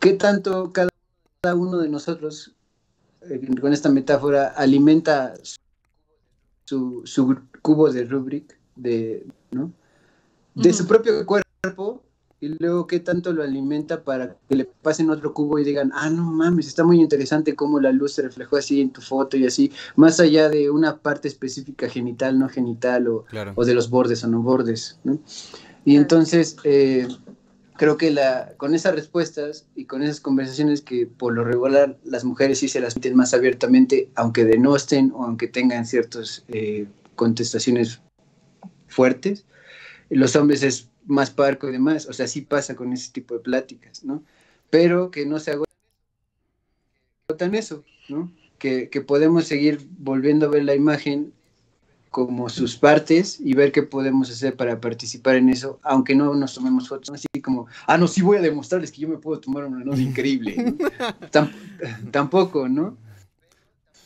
qué 0.00 0.14
tanto 0.14 0.72
cada 0.72 1.54
uno 1.54 1.78
de 1.78 1.88
nosotros, 1.88 2.54
eh, 3.22 3.40
con 3.60 3.72
esta 3.72 3.88
metáfora, 3.88 4.48
alimenta 4.48 5.34
su, 6.64 7.02
su 7.04 7.36
cubo 7.62 7.90
de 7.90 8.04
Rubik, 8.04 8.58
de, 8.76 9.26
¿no? 9.50 9.72
de 10.54 10.72
su 10.72 10.86
propio 10.86 11.24
cuerpo, 11.26 12.02
y 12.42 12.48
luego 12.58 12.86
qué 12.86 13.00
tanto 13.00 13.34
lo 13.34 13.42
alimenta 13.42 14.02
para 14.02 14.36
que 14.48 14.56
le 14.56 14.64
pasen 14.64 15.10
otro 15.10 15.34
cubo 15.34 15.58
y 15.58 15.64
digan, 15.64 15.92
ah, 15.94 16.08
no 16.08 16.22
mames, 16.24 16.68
está 16.68 16.84
muy 16.84 16.98
interesante 16.98 17.54
cómo 17.54 17.80
la 17.80 17.92
luz 17.92 18.14
se 18.14 18.22
reflejó 18.22 18.56
así 18.56 18.80
en 18.80 18.90
tu 18.90 19.02
foto 19.02 19.36
y 19.36 19.44
así, 19.44 19.70
más 19.96 20.20
allá 20.20 20.48
de 20.48 20.70
una 20.70 20.96
parte 20.96 21.28
específica 21.28 21.88
genital, 21.88 22.38
no 22.38 22.48
genital, 22.48 23.08
o, 23.08 23.24
Claro. 23.24 23.52
o 23.56 23.64
de 23.66 23.74
los 23.74 23.90
bordes 23.90 24.24
o 24.24 24.28
no 24.28 24.40
bordes, 24.40 24.98
¿no? 25.04 25.18
Y 25.84 25.96
entonces 25.96 26.56
eh, 26.64 27.08
creo 27.80 27.96
que 27.96 28.10
la, 28.10 28.52
con 28.58 28.74
esas 28.74 28.94
respuestas 28.94 29.66
y 29.74 29.86
con 29.86 30.02
esas 30.02 30.20
conversaciones 30.20 30.82
que 30.82 31.06
por 31.06 31.32
lo 31.32 31.44
regular 31.44 31.96
las 32.04 32.26
mujeres 32.26 32.58
sí 32.58 32.68
se 32.68 32.78
las 32.78 32.94
meten 32.94 33.16
más 33.16 33.32
abiertamente, 33.32 34.10
aunque 34.16 34.44
denosten 34.44 35.12
o 35.14 35.24
aunque 35.24 35.48
tengan 35.48 35.86
ciertas 35.86 36.44
eh, 36.48 36.88
contestaciones 37.14 38.02
fuertes, 38.86 39.46
los 40.10 40.36
hombres 40.36 40.62
es 40.62 40.90
más 41.06 41.30
parco 41.30 41.70
y 41.70 41.72
demás, 41.72 42.06
o 42.06 42.12
sea, 42.12 42.26
sí 42.26 42.42
pasa 42.42 42.76
con 42.76 42.92
ese 42.92 43.12
tipo 43.12 43.32
de 43.32 43.40
pláticas, 43.40 44.04
¿no? 44.04 44.22
Pero 44.68 45.10
que 45.10 45.24
no 45.24 45.38
se 45.40 45.52
agotan 47.28 47.54
eso, 47.54 47.82
¿no? 48.10 48.30
Que, 48.58 48.90
que 48.90 49.00
podemos 49.00 49.46
seguir 49.46 49.88
volviendo 49.98 50.44
a 50.44 50.50
ver 50.50 50.64
la 50.64 50.74
imagen 50.74 51.32
como 52.10 52.48
sus 52.48 52.76
partes 52.76 53.38
y 53.40 53.54
ver 53.54 53.70
qué 53.70 53.82
podemos 53.84 54.30
hacer 54.30 54.56
para 54.56 54.80
participar 54.80 55.36
en 55.36 55.48
eso, 55.48 55.78
aunque 55.82 56.14
no 56.16 56.34
nos 56.34 56.54
tomemos 56.54 56.88
fotos, 56.88 57.10
así 57.14 57.26
como, 57.40 57.66
ah, 57.86 57.96
no, 57.96 58.08
sí 58.08 58.20
voy 58.20 58.38
a 58.38 58.40
demostrarles 58.42 58.90
que 58.90 59.00
yo 59.02 59.08
me 59.08 59.16
puedo 59.16 59.38
tomar 59.40 59.64
una 59.64 59.84
nota 59.84 60.00
increíble. 60.00 60.74
tampoco, 62.10 62.68
¿no? 62.68 62.96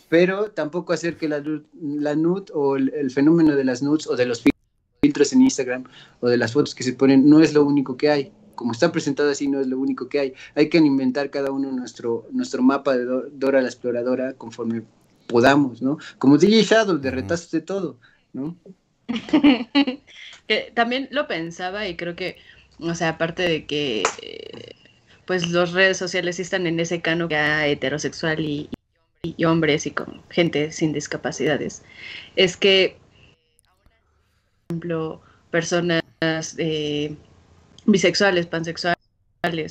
Pero 0.09 0.51
tampoco 0.51 0.93
hacer 0.93 1.17
que 1.17 1.29
la, 1.29 1.43
la 1.81 2.17
o 2.53 2.77
el, 2.77 2.93
el 2.95 3.11
fenómeno 3.11 3.57
de 3.57 3.65
las 3.65 3.83
nudes 3.83 4.07
o 4.07 4.17
de 4.17 4.27
los 4.27 4.45
fil- 4.45 4.53
filtros 5.03 5.33
en 5.33 5.43
Instagram 5.43 5.85
o 6.21 6.29
de 6.29 6.37
las 6.37 6.53
fotos 6.53 6.75
que 6.75 6.85
se 6.85 6.93
ponen 6.93 7.29
no 7.29 7.41
es 7.41 7.55
lo 7.55 7.65
único 7.65 7.97
que 7.97 8.11
hay. 8.11 8.33
Como 8.55 8.73
está 8.73 8.93
presentado 8.93 9.31
así, 9.31 9.49
no 9.49 9.61
es 9.61 9.67
lo 9.67 9.79
único 9.79 10.09
que 10.09 10.21
hay. 10.21 10.35
Hay 10.55 10.69
que 10.69 10.79
inventar 10.79 11.31
cada 11.31 11.51
uno 11.51 11.73
nuestro, 11.73 12.27
nuestro 12.31 12.63
mapa 12.63 12.97
de 12.97 13.05
Do- 13.05 13.25
Dora 13.33 13.61
la 13.63 13.69
exploradora 13.69 14.35
conforme 14.35 14.83
podamos, 15.35 15.83
¿no? 15.83 15.99
Como 16.19 16.39
DJ 16.39 16.63
Shadow, 16.63 16.99
de 16.99 17.11
retazos 17.11 17.51
de 17.51 17.61
todo, 17.61 17.99
¿no? 18.33 18.57
que 20.49 20.73
también 20.75 21.09
lo 21.11 21.27
pensaba 21.27 21.89
y 21.89 21.97
creo 21.97 22.15
que, 22.17 22.37
o 22.81 22.95
sea, 22.95 23.11
aparte 23.11 23.43
de 23.43 23.67
que 23.67 24.03
eh, 24.23 24.77
pues 25.27 25.51
las 25.51 25.73
redes 25.73 25.97
sociales 25.97 26.37
sí 26.37 26.43
están 26.43 26.67
en 26.67 26.79
ese 26.81 27.01
cano 27.03 27.29
ya 27.29 27.67
heterosexual 27.67 28.41
y, 28.41 28.71
y- 29.25 29.35
y 29.37 29.45
hombres 29.45 29.87
y 29.87 29.93
con 29.93 30.23
gente 30.31 30.73
sin 30.73 30.93
discapacidades, 30.93 31.83
es 32.37 32.57
que, 32.57 32.99
por 34.67 34.75
ejemplo, 34.77 35.21
personas 35.51 36.03
eh, 36.59 37.17
bisexuales, 37.87 38.47
pansexuales, 38.47 38.97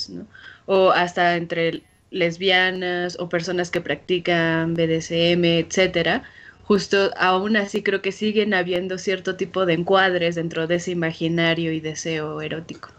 ¿no? 0.10 0.28
O 0.66 0.92
hasta 0.92 1.36
entre 1.38 1.84
lesbianas 2.14 3.18
o 3.20 3.28
personas 3.28 3.72
que 3.72 3.82
practican 3.82 4.76
BDSM, 4.76 5.44
etcétera, 5.44 6.24
justo 6.64 7.12
aún 7.18 7.58
así 7.58 7.84
creo 7.84 8.02
que 8.02 8.12
siguen 8.12 8.54
habiendo 8.54 8.98
cierto 8.98 9.36
tipo 9.36 9.66
de 9.66 9.74
encuadres 9.74 10.36
dentro 10.36 10.68
de 10.68 10.76
ese 10.76 10.92
imaginario 10.92 11.74
y 11.74 11.82
deseo 11.82 12.40
erótico. 12.42 12.90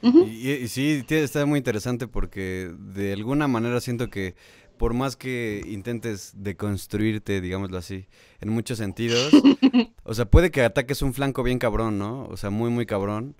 Y, 0.00 0.50
y 0.52 0.68
sí, 0.68 1.04
está 1.08 1.44
muy 1.44 1.58
interesante 1.58 2.06
porque 2.06 2.70
de 2.78 3.12
alguna 3.12 3.48
manera 3.48 3.80
siento 3.80 4.08
que 4.08 4.36
por 4.78 4.94
más 4.94 5.16
que 5.16 5.60
intentes 5.66 6.32
deconstruirte, 6.36 7.40
digámoslo 7.40 7.76
así, 7.76 8.06
en 8.40 8.48
muchos 8.50 8.78
sentidos, 8.78 9.32
o 10.04 10.14
sea, 10.14 10.24
puede 10.26 10.52
que 10.52 10.62
ataques 10.62 11.02
un 11.02 11.12
flanco 11.12 11.42
bien 11.42 11.58
cabrón, 11.58 11.98
¿no? 11.98 12.26
O 12.26 12.36
sea, 12.36 12.50
muy, 12.50 12.70
muy 12.70 12.86
cabrón. 12.86 13.34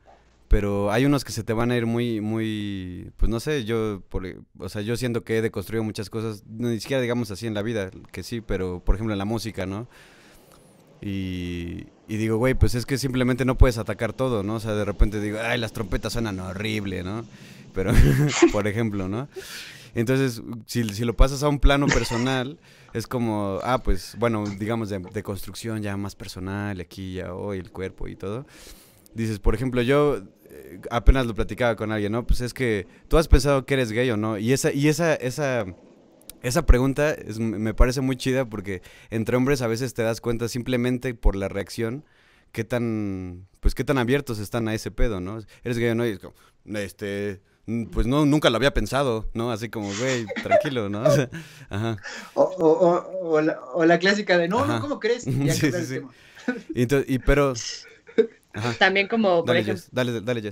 Pero 0.48 0.90
hay 0.90 1.04
unos 1.04 1.24
que 1.24 1.32
se 1.32 1.44
te 1.44 1.52
van 1.52 1.70
a 1.70 1.76
ir 1.76 1.84
muy, 1.84 2.20
muy, 2.22 3.12
pues 3.18 3.28
no 3.28 3.38
sé, 3.38 3.64
yo, 3.64 4.02
por, 4.08 4.26
e- 4.26 4.38
o 4.58 4.68
sea, 4.68 4.80
yo 4.80 4.96
siento 4.96 5.22
que 5.22 5.38
he 5.38 5.42
deconstruido 5.42 5.84
muchas 5.84 6.08
cosas, 6.08 6.44
ni 6.48 6.80
siquiera 6.80 7.02
digamos 7.02 7.30
así 7.30 7.46
en 7.46 7.52
la 7.52 7.62
vida, 7.62 7.90
que 8.12 8.22
sí, 8.22 8.40
pero 8.40 8.82
por 8.82 8.94
ejemplo 8.94 9.12
en 9.12 9.18
la 9.18 9.26
música, 9.26 9.66
¿no? 9.66 9.88
Y, 11.00 11.86
digo, 12.08 12.38
güey, 12.38 12.54
pues 12.54 12.74
es 12.74 12.86
que 12.86 12.98
simplemente 12.98 13.44
no 13.44 13.56
puedes 13.56 13.78
atacar 13.78 14.12
todo, 14.12 14.42
¿no? 14.42 14.54
O 14.56 14.60
sea, 14.60 14.74
de 14.74 14.84
repente 14.84 15.20
digo, 15.20 15.38
ay, 15.42 15.58
las 15.58 15.72
trompetas 15.72 16.14
suenan 16.14 16.40
horrible, 16.40 17.02
¿no? 17.02 17.24
Pero, 17.74 17.92
por 18.52 18.66
ejemplo, 18.66 19.08
¿no? 19.08 19.28
Entonces, 19.94 20.42
si, 20.66 20.84
si 20.88 21.04
lo 21.04 21.14
pasas 21.14 21.42
a 21.42 21.48
un 21.48 21.60
plano 21.60 21.86
personal, 21.86 22.58
es 22.92 23.06
como, 23.06 23.60
ah, 23.62 23.78
pues, 23.78 24.16
bueno, 24.18 24.44
digamos 24.58 24.88
de, 24.88 25.22
construcción 25.22 25.82
ya 25.82 25.96
más 25.96 26.14
personal, 26.14 26.80
aquí 26.80 27.14
ya 27.14 27.34
hoy 27.34 27.58
el 27.58 27.70
cuerpo 27.70 28.08
y 28.08 28.16
todo. 28.16 28.46
Dices, 29.14 29.38
por 29.38 29.54
ejemplo, 29.54 29.82
yo 29.82 30.22
apenas 30.90 31.26
lo 31.26 31.35
platicaba 31.35 31.76
con 31.76 31.93
alguien, 31.93 32.12
¿no? 32.12 32.26
Pues 32.26 32.40
es 32.40 32.55
que 32.55 32.86
tú 33.09 33.16
has 33.18 33.28
pensado 33.28 33.64
que 33.66 33.74
eres 33.74 33.93
gay 33.93 34.10
o 34.10 34.16
no. 34.16 34.39
Y 34.39 34.52
esa, 34.52 34.72
y 34.72 34.89
esa, 34.89 35.14
esa, 35.14 35.66
esa 36.43 36.66
pregunta 36.66 37.10
es- 37.12 37.39
me 37.39 37.74
parece 37.74 38.01
muy 38.01 38.16
chida 38.16 38.44
porque 38.44 38.82
entre 39.10 39.36
hombres 39.36 39.62
a 39.62 39.66
veces 39.66 39.94
te 39.94 40.02
das 40.02 40.20
cuenta 40.20 40.48
simplemente 40.48 41.14
por 41.14 41.36
la 41.36 41.48
reacción 41.48 42.05
qué 42.52 42.64
tan, 42.64 43.47
pues 43.60 43.74
qué 43.74 43.85
tan 43.85 43.98
abiertos 43.98 44.39
están 44.39 44.68
a 44.68 44.74
ese 44.74 44.90
pedo, 44.90 45.20
¿no? 45.20 45.39
Eres 45.64 45.78
gay 45.78 45.90
o 45.90 45.94
no, 45.94 46.06
y 46.06 46.10
es 46.10 46.18
como, 46.18 46.35
este, 46.78 47.40
pues 47.93 48.06
no, 48.06 48.24
nunca 48.24 48.48
lo 48.48 48.56
había 48.56 48.72
pensado, 48.72 49.28
¿no? 49.35 49.52
Así 49.52 49.68
como, 49.68 49.89
güey, 49.98 50.24
tranquilo, 50.43 50.89
¿no? 50.89 51.02
O 51.06 51.10
sea, 51.10 51.28
ajá. 51.68 51.97
O, 52.35 52.43
o- 52.43 53.28
o- 53.32 53.40
la, 53.43 53.59
la 53.85 53.98
clásica 53.98 54.39
de, 54.39 54.48
no, 54.48 54.60
Ajá. 54.60 54.76
no, 54.76 54.80
¿cómo 54.80 54.98
crees? 55.01 55.24
Ya 55.44 55.52
Sí, 55.52 55.70
sí, 55.72 55.85
sí. 55.85 56.01
Y, 56.74 56.86
ento- 56.86 57.05
y 57.06 57.18
pero, 57.18 57.52
ajá, 58.59 58.78
También 58.78 59.09
como, 59.09 59.44
por 59.47 59.56
dale, 59.56 59.64
ejemplo, 59.64 59.85
dale, 59.93 60.20
dale. 60.20 60.43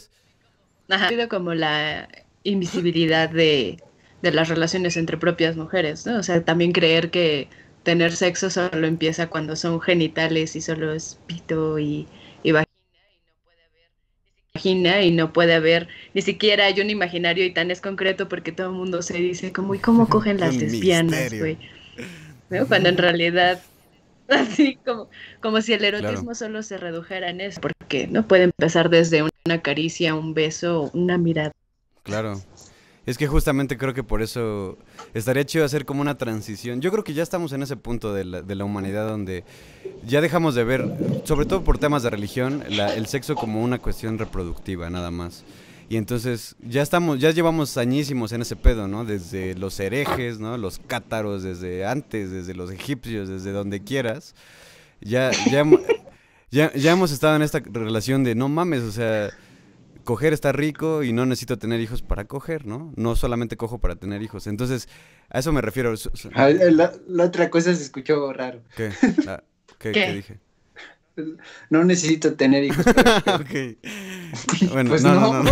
Ajá, 0.88 1.10
como 1.28 1.54
la 1.54 2.08
invisibilidad 2.44 3.28
de, 3.30 3.82
de 4.22 4.32
las 4.32 4.48
relaciones 4.48 4.96
entre 4.96 5.18
propias 5.18 5.56
mujeres, 5.56 6.06
¿no? 6.06 6.18
O 6.18 6.22
sea, 6.22 6.44
también 6.44 6.72
creer 6.72 7.10
que 7.10 7.48
tener 7.82 8.12
sexo 8.12 8.50
solo 8.50 8.86
empieza 8.86 9.28
cuando 9.30 9.56
son 9.56 9.80
genitales 9.80 10.56
y 10.56 10.60
solo 10.60 10.92
es 10.92 11.20
pito 11.26 11.78
y, 11.78 12.08
y 12.42 12.52
vagina 14.54 15.02
y 15.02 15.10
no 15.12 15.32
puede 15.32 15.54
haber 15.54 15.88
ni 16.14 16.22
siquiera 16.22 16.64
hay 16.66 16.80
un 16.80 16.90
imaginario 16.90 17.44
y 17.44 17.52
tan 17.52 17.70
es 17.70 17.80
concreto 17.80 18.28
porque 18.28 18.52
todo 18.52 18.68
el 18.68 18.72
mundo 18.74 19.02
se 19.02 19.14
dice 19.18 19.52
como 19.52 19.74
¿y 19.74 19.80
cómo 19.80 20.08
cogen 20.08 20.40
las 20.40 20.60
lesbianas, 20.60 21.36
güey? 21.38 21.58
¿No? 22.50 22.68
Cuando 22.68 22.90
en 22.90 22.98
realidad 22.98 23.64
así 24.28 24.78
como, 24.84 25.10
como 25.42 25.62
si 25.62 25.74
el 25.74 25.84
erotismo 25.86 26.34
Claro. 26.34 26.36
solo 26.36 26.62
se 26.64 26.78
redujera 26.78 27.30
en 27.30 27.42
eso, 27.42 27.60
porque 27.62 27.75
no 28.08 28.26
puede 28.26 28.44
empezar 28.44 28.90
desde 28.90 29.22
una 29.44 29.62
caricia, 29.62 30.14
un 30.14 30.34
beso, 30.34 30.90
una 30.94 31.18
mirada. 31.18 31.52
Claro. 32.02 32.40
Es 33.06 33.18
que 33.18 33.28
justamente 33.28 33.78
creo 33.78 33.94
que 33.94 34.02
por 34.02 34.20
eso 34.20 34.76
estaría 35.14 35.46
chido 35.46 35.64
hacer 35.64 35.84
como 35.84 36.00
una 36.00 36.18
transición. 36.18 36.80
Yo 36.80 36.90
creo 36.90 37.04
que 37.04 37.14
ya 37.14 37.22
estamos 37.22 37.52
en 37.52 37.62
ese 37.62 37.76
punto 37.76 38.12
de 38.12 38.24
la, 38.24 38.64
humanidad 38.64 39.06
donde 39.06 39.44
ya 40.04 40.20
dejamos 40.20 40.56
de 40.56 40.64
ver, 40.64 40.90
sobre 41.22 41.46
todo 41.46 41.62
por 41.62 41.78
temas 41.78 42.02
de 42.02 42.10
religión, 42.10 42.64
el 42.68 43.06
sexo 43.06 43.36
como 43.36 43.62
una 43.62 43.78
cuestión 43.78 44.18
reproductiva, 44.18 44.90
nada 44.90 45.12
más. 45.12 45.44
Y 45.88 45.98
entonces 45.98 46.56
ya 46.60 46.82
estamos, 46.82 47.20
ya 47.20 47.30
llevamos 47.30 47.76
añísimos 47.76 48.32
en 48.32 48.42
ese 48.42 48.56
pedo, 48.56 48.88
¿no? 48.88 49.04
Desde 49.04 49.54
los 49.54 49.78
herejes, 49.78 50.40
¿no? 50.40 50.58
Los 50.58 50.80
cátaros, 50.80 51.44
desde 51.44 51.86
antes, 51.86 52.32
desde 52.32 52.54
los 52.54 52.72
egipcios, 52.72 53.28
desde 53.28 53.52
donde 53.52 53.84
quieras. 53.84 54.34
Ya, 55.00 55.30
ya, 56.56 56.72
ya 56.74 56.92
hemos 56.92 57.10
estado 57.12 57.36
en 57.36 57.42
esta 57.42 57.60
relación 57.60 58.24
de 58.24 58.34
no 58.34 58.48
mames, 58.48 58.82
o 58.82 58.90
sea, 58.92 59.30
coger 60.04 60.32
está 60.32 60.52
rico 60.52 61.02
y 61.02 61.12
no 61.12 61.26
necesito 61.26 61.58
tener 61.58 61.80
hijos 61.80 62.00
para 62.02 62.24
coger, 62.24 62.64
¿no? 62.66 62.92
No 62.96 63.14
solamente 63.16 63.56
cojo 63.56 63.78
para 63.78 63.96
tener 63.96 64.22
hijos. 64.22 64.46
Entonces, 64.46 64.88
a 65.28 65.40
eso 65.40 65.52
me 65.52 65.60
refiero. 65.60 65.92
La, 66.34 66.92
la 67.08 67.24
otra 67.24 67.50
cosa 67.50 67.74
se 67.74 67.82
escuchó 67.82 68.32
raro. 68.32 68.60
¿Qué? 68.76 68.90
Ah, 69.28 69.42
¿qué, 69.78 69.92
¿Qué? 69.92 70.04
qué 70.06 70.12
dije? 70.14 70.38
No 71.70 71.84
necesito 71.84 72.34
tener 72.34 72.64
hijos. 72.64 72.84
para- 72.84 73.36
ok. 73.36 73.50
Bueno, 74.72 74.90
Pues 74.90 75.02
no. 75.02 75.14
no. 75.14 75.42
no. 75.42 75.50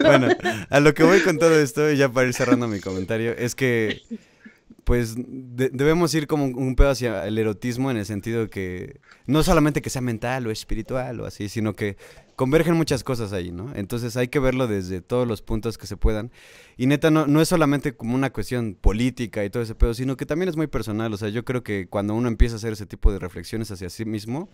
bueno, 0.00 0.28
a 0.70 0.80
lo 0.80 0.94
que 0.94 1.02
voy 1.04 1.20
con 1.20 1.38
todo 1.38 1.58
esto, 1.60 1.90
y 1.90 1.96
ya 1.96 2.08
para 2.10 2.28
ir 2.28 2.34
cerrando 2.34 2.68
mi 2.68 2.80
comentario, 2.80 3.32
es 3.36 3.54
que 3.54 4.02
pues 4.86 5.16
de- 5.16 5.70
debemos 5.70 6.14
ir 6.14 6.28
como 6.28 6.44
un, 6.44 6.54
un 6.54 6.76
pedo 6.76 6.90
hacia 6.90 7.26
el 7.26 7.36
erotismo 7.38 7.90
en 7.90 7.96
el 7.96 8.06
sentido 8.06 8.48
que 8.48 9.00
no 9.26 9.42
solamente 9.42 9.82
que 9.82 9.90
sea 9.90 10.00
mental 10.00 10.46
o 10.46 10.52
espiritual 10.52 11.18
o 11.18 11.26
así, 11.26 11.48
sino 11.48 11.72
que 11.74 11.96
convergen 12.36 12.76
muchas 12.76 13.02
cosas 13.02 13.32
ahí, 13.32 13.50
¿no? 13.50 13.72
Entonces 13.74 14.16
hay 14.16 14.28
que 14.28 14.38
verlo 14.38 14.68
desde 14.68 15.00
todos 15.00 15.26
los 15.26 15.42
puntos 15.42 15.76
que 15.76 15.88
se 15.88 15.96
puedan. 15.96 16.30
Y 16.76 16.86
neta, 16.86 17.10
no, 17.10 17.26
no 17.26 17.40
es 17.40 17.48
solamente 17.48 17.96
como 17.96 18.14
una 18.14 18.30
cuestión 18.32 18.76
política 18.80 19.44
y 19.44 19.50
todo 19.50 19.60
ese 19.64 19.74
pedo, 19.74 19.92
sino 19.92 20.16
que 20.16 20.24
también 20.24 20.50
es 20.50 20.56
muy 20.56 20.68
personal. 20.68 21.12
O 21.12 21.16
sea, 21.16 21.30
yo 21.30 21.44
creo 21.44 21.64
que 21.64 21.88
cuando 21.88 22.14
uno 22.14 22.28
empieza 22.28 22.54
a 22.54 22.58
hacer 22.58 22.72
ese 22.72 22.86
tipo 22.86 23.10
de 23.10 23.18
reflexiones 23.18 23.72
hacia 23.72 23.90
sí 23.90 24.04
mismo, 24.04 24.48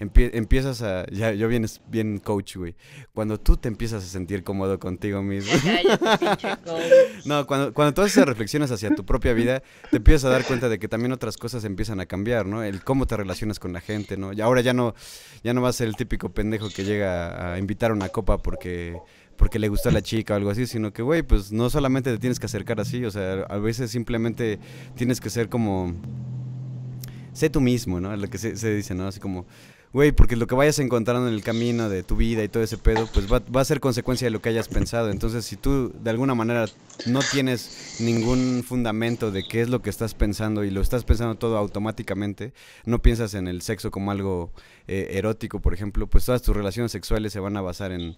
empie- 0.00 0.30
empiezas 0.34 0.82
a... 0.82 1.06
Ya, 1.10 1.32
yo 1.32 1.48
bien, 1.48 1.66
bien 1.88 2.18
coach, 2.18 2.56
güey. 2.56 2.74
Cuando 3.12 3.38
tú 3.38 3.56
te 3.56 3.68
empiezas 3.68 4.04
a 4.04 4.06
sentir 4.06 4.42
cómodo 4.44 4.78
contigo 4.78 5.22
mismo. 5.22 5.52
Cállate, 5.64 6.18
pinche 6.18 6.56
coach. 6.64 7.26
No, 7.26 7.46
cuando, 7.46 7.72
cuando 7.74 7.94
tú 7.94 8.02
haces 8.02 8.16
esas 8.16 8.26
reflexiones 8.28 8.70
hacia 8.70 8.94
tu 8.94 9.04
propia 9.04 9.32
vida, 9.32 9.62
te 9.90 9.96
empiezas 9.98 10.24
a 10.24 10.28
dar 10.30 10.44
cuenta 10.44 10.68
de 10.68 10.78
que 10.78 10.88
también 10.88 11.12
otras 11.12 11.36
cosas 11.36 11.64
empiezan 11.64 12.00
a 12.00 12.06
cambiar, 12.06 12.46
¿no? 12.46 12.62
El 12.62 12.82
cómo 12.84 13.06
te 13.06 13.16
relacionas 13.16 13.58
con 13.58 13.72
la 13.72 13.80
gente, 13.80 14.16
¿no? 14.16 14.32
Y 14.32 14.40
ahora 14.40 14.60
ya 14.60 14.72
no, 14.74 14.94
ya 15.42 15.54
no 15.54 15.60
vas 15.62 15.76
a 15.76 15.78
ser 15.78 15.88
el 15.88 15.96
típico 15.96 16.30
pendejo 16.32 16.68
que 16.70 16.84
llega 16.84 17.52
a 17.54 17.58
invitar 17.58 17.90
a 17.90 17.94
una 17.94 18.08
copa 18.08 18.38
porque, 18.38 18.96
porque 19.36 19.58
le 19.58 19.68
gustó 19.68 19.88
a 19.88 19.92
la 19.92 20.02
chica 20.02 20.34
o 20.34 20.36
algo 20.36 20.50
así, 20.50 20.66
sino 20.66 20.92
que, 20.92 21.02
güey, 21.02 21.22
pues 21.22 21.52
no 21.52 21.70
solamente 21.70 22.10
te 22.12 22.18
tienes 22.18 22.38
que 22.38 22.46
acercar 22.46 22.80
así, 22.80 23.04
o 23.04 23.10
sea, 23.10 23.42
a 23.48 23.58
veces 23.58 23.90
simplemente 23.90 24.58
tienes 24.96 25.20
que 25.20 25.30
ser 25.30 25.48
como... 25.48 25.94
Sé 27.32 27.50
tú 27.50 27.60
mismo, 27.60 28.00
¿no? 28.00 28.16
Lo 28.16 28.28
que 28.28 28.38
se, 28.38 28.56
se 28.56 28.74
dice, 28.74 28.94
¿no? 28.94 29.08
Así 29.08 29.18
como... 29.18 29.44
Güey, 29.94 30.10
porque 30.10 30.34
lo 30.34 30.48
que 30.48 30.56
vayas 30.56 30.80
encontrando 30.80 31.28
en 31.28 31.34
el 31.34 31.44
camino 31.44 31.88
de 31.88 32.02
tu 32.02 32.16
vida 32.16 32.42
y 32.42 32.48
todo 32.48 32.64
ese 32.64 32.76
pedo, 32.76 33.08
pues 33.14 33.32
va, 33.32 33.38
va 33.38 33.60
a 33.60 33.64
ser 33.64 33.78
consecuencia 33.78 34.26
de 34.26 34.32
lo 34.32 34.42
que 34.42 34.48
hayas 34.48 34.66
pensado. 34.66 35.08
Entonces, 35.08 35.44
si 35.44 35.54
tú 35.54 35.92
de 35.94 36.10
alguna 36.10 36.34
manera 36.34 36.66
no 37.06 37.20
tienes 37.30 37.98
ningún 38.00 38.64
fundamento 38.66 39.30
de 39.30 39.44
qué 39.44 39.60
es 39.60 39.68
lo 39.68 39.82
que 39.82 39.90
estás 39.90 40.14
pensando 40.14 40.64
y 40.64 40.72
lo 40.72 40.80
estás 40.80 41.04
pensando 41.04 41.36
todo 41.36 41.56
automáticamente, 41.58 42.52
no 42.84 43.02
piensas 43.02 43.34
en 43.34 43.46
el 43.46 43.62
sexo 43.62 43.92
como 43.92 44.10
algo 44.10 44.50
eh, 44.88 45.10
erótico, 45.12 45.60
por 45.60 45.74
ejemplo, 45.74 46.08
pues 46.08 46.24
todas 46.24 46.42
tus 46.42 46.56
relaciones 46.56 46.90
sexuales 46.90 47.32
se 47.32 47.38
van 47.38 47.56
a 47.56 47.60
basar 47.60 47.92
en, 47.92 48.16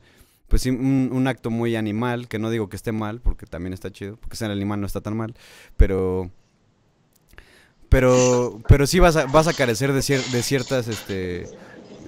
pues 0.48 0.64
un, 0.64 1.10
un 1.12 1.28
acto 1.28 1.50
muy 1.50 1.76
animal, 1.76 2.26
que 2.26 2.38
no 2.38 2.48
digo 2.48 2.70
que 2.70 2.76
esté 2.76 2.92
mal, 2.92 3.20
porque 3.20 3.44
también 3.44 3.74
está 3.74 3.92
chido, 3.92 4.16
porque 4.16 4.36
ser 4.36 4.50
animal 4.50 4.80
no 4.80 4.86
está 4.86 5.02
tan 5.02 5.14
mal, 5.14 5.34
pero... 5.76 6.30
Pero, 7.96 8.60
pero 8.68 8.86
sí 8.86 8.98
vas 8.98 9.16
a, 9.16 9.24
vas 9.24 9.48
a 9.48 9.54
carecer 9.54 9.90
de, 9.94 10.00
cier- 10.00 10.22
de 10.26 10.42
ciertas, 10.42 10.86
este, 10.86 11.48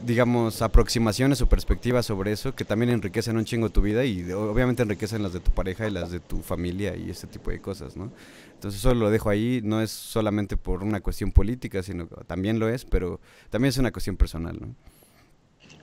digamos, 0.05 0.61
aproximaciones 0.61 1.41
o 1.41 1.47
perspectivas 1.47 2.05
sobre 2.05 2.31
eso 2.31 2.55
que 2.55 2.67
también 2.67 2.91
enriquecen 2.91 3.39
un 3.39 3.47
chingo 3.47 3.71
tu 3.71 3.81
vida 3.81 4.05
y 4.05 4.31
obviamente 4.33 4.83
enriquecen 4.83 5.23
las 5.23 5.33
de 5.33 5.41
tu 5.41 5.51
pareja 5.51 5.89
y 5.89 5.91
las 5.91 6.11
de 6.11 6.21
tu 6.21 6.43
familia 6.43 6.95
y 6.95 7.09
ese 7.09 7.27
tipo 7.27 7.51
de 7.51 7.63
cosas, 7.63 7.97
¿no? 7.97 8.13
Entonces 8.53 8.83
solo 8.83 9.01
lo 9.01 9.11
dejo 9.11 9.31
ahí, 9.31 9.63
no 9.65 9.81
es 9.81 9.91
solamente 9.91 10.59
por 10.59 10.83
una 10.85 11.01
cuestión 11.01 11.33
política, 11.33 11.83
sino 11.83 12.05
también 12.27 12.59
lo 12.59 12.69
es, 12.69 12.85
pero 12.85 13.19
también 13.49 13.71
es 13.71 13.79
una 13.79 13.91
cuestión 13.91 14.19
personal, 14.19 14.59
¿no? 14.61 14.69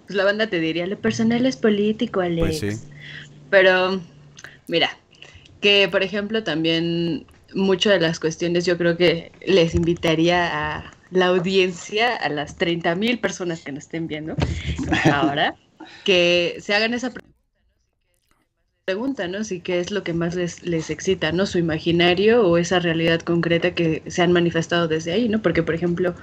Pues 0.05 0.15
la 0.15 0.23
banda 0.23 0.45
te 0.45 0.59
diría, 0.59 0.85
lo 0.85 0.99
personal 0.99 1.47
es 1.47 1.57
político, 1.57 2.19
Alex. 2.19 2.59
Pues 2.59 2.59
sí. 2.59 2.79
Pero, 3.49 4.01
mira, 4.67 4.99
que 5.61 5.87
por 5.89 6.03
ejemplo 6.03 6.43
también 6.43 7.25
muchas 7.53 7.93
de 7.93 7.99
las 7.99 8.19
cuestiones 8.19 8.65
yo 8.65 8.77
creo 8.77 8.97
que 8.97 9.31
les 9.45 9.75
invitaría 9.75 10.77
a 10.77 10.93
la 11.11 11.27
audiencia, 11.27 12.15
a 12.15 12.29
las 12.29 12.57
30 12.57 12.95
mil 12.95 13.19
personas 13.19 13.61
que 13.61 13.71
nos 13.71 13.83
estén 13.85 14.07
viendo 14.07 14.37
ahora, 15.07 15.55
que 16.03 16.57
se 16.61 16.73
hagan 16.75 16.93
esa 16.93 17.11
pre- 17.13 17.21
pregunta, 18.85 19.27
¿no? 19.27 19.43
Si 19.43 19.61
qué 19.61 19.79
es 19.79 19.89
lo 19.91 20.03
que 20.03 20.13
más 20.13 20.35
les, 20.35 20.63
les 20.63 20.89
excita, 20.89 21.31
¿no? 21.31 21.45
Su 21.47 21.57
imaginario 21.57 22.47
o 22.47 22.57
esa 22.57 22.79
realidad 22.79 23.19
concreta 23.21 23.73
que 23.73 24.03
se 24.07 24.21
han 24.21 24.31
manifestado 24.31 24.87
desde 24.87 25.11
ahí, 25.13 25.27
¿no? 25.27 25.41
Porque, 25.41 25.63
por 25.63 25.73
ejemplo, 25.75 26.15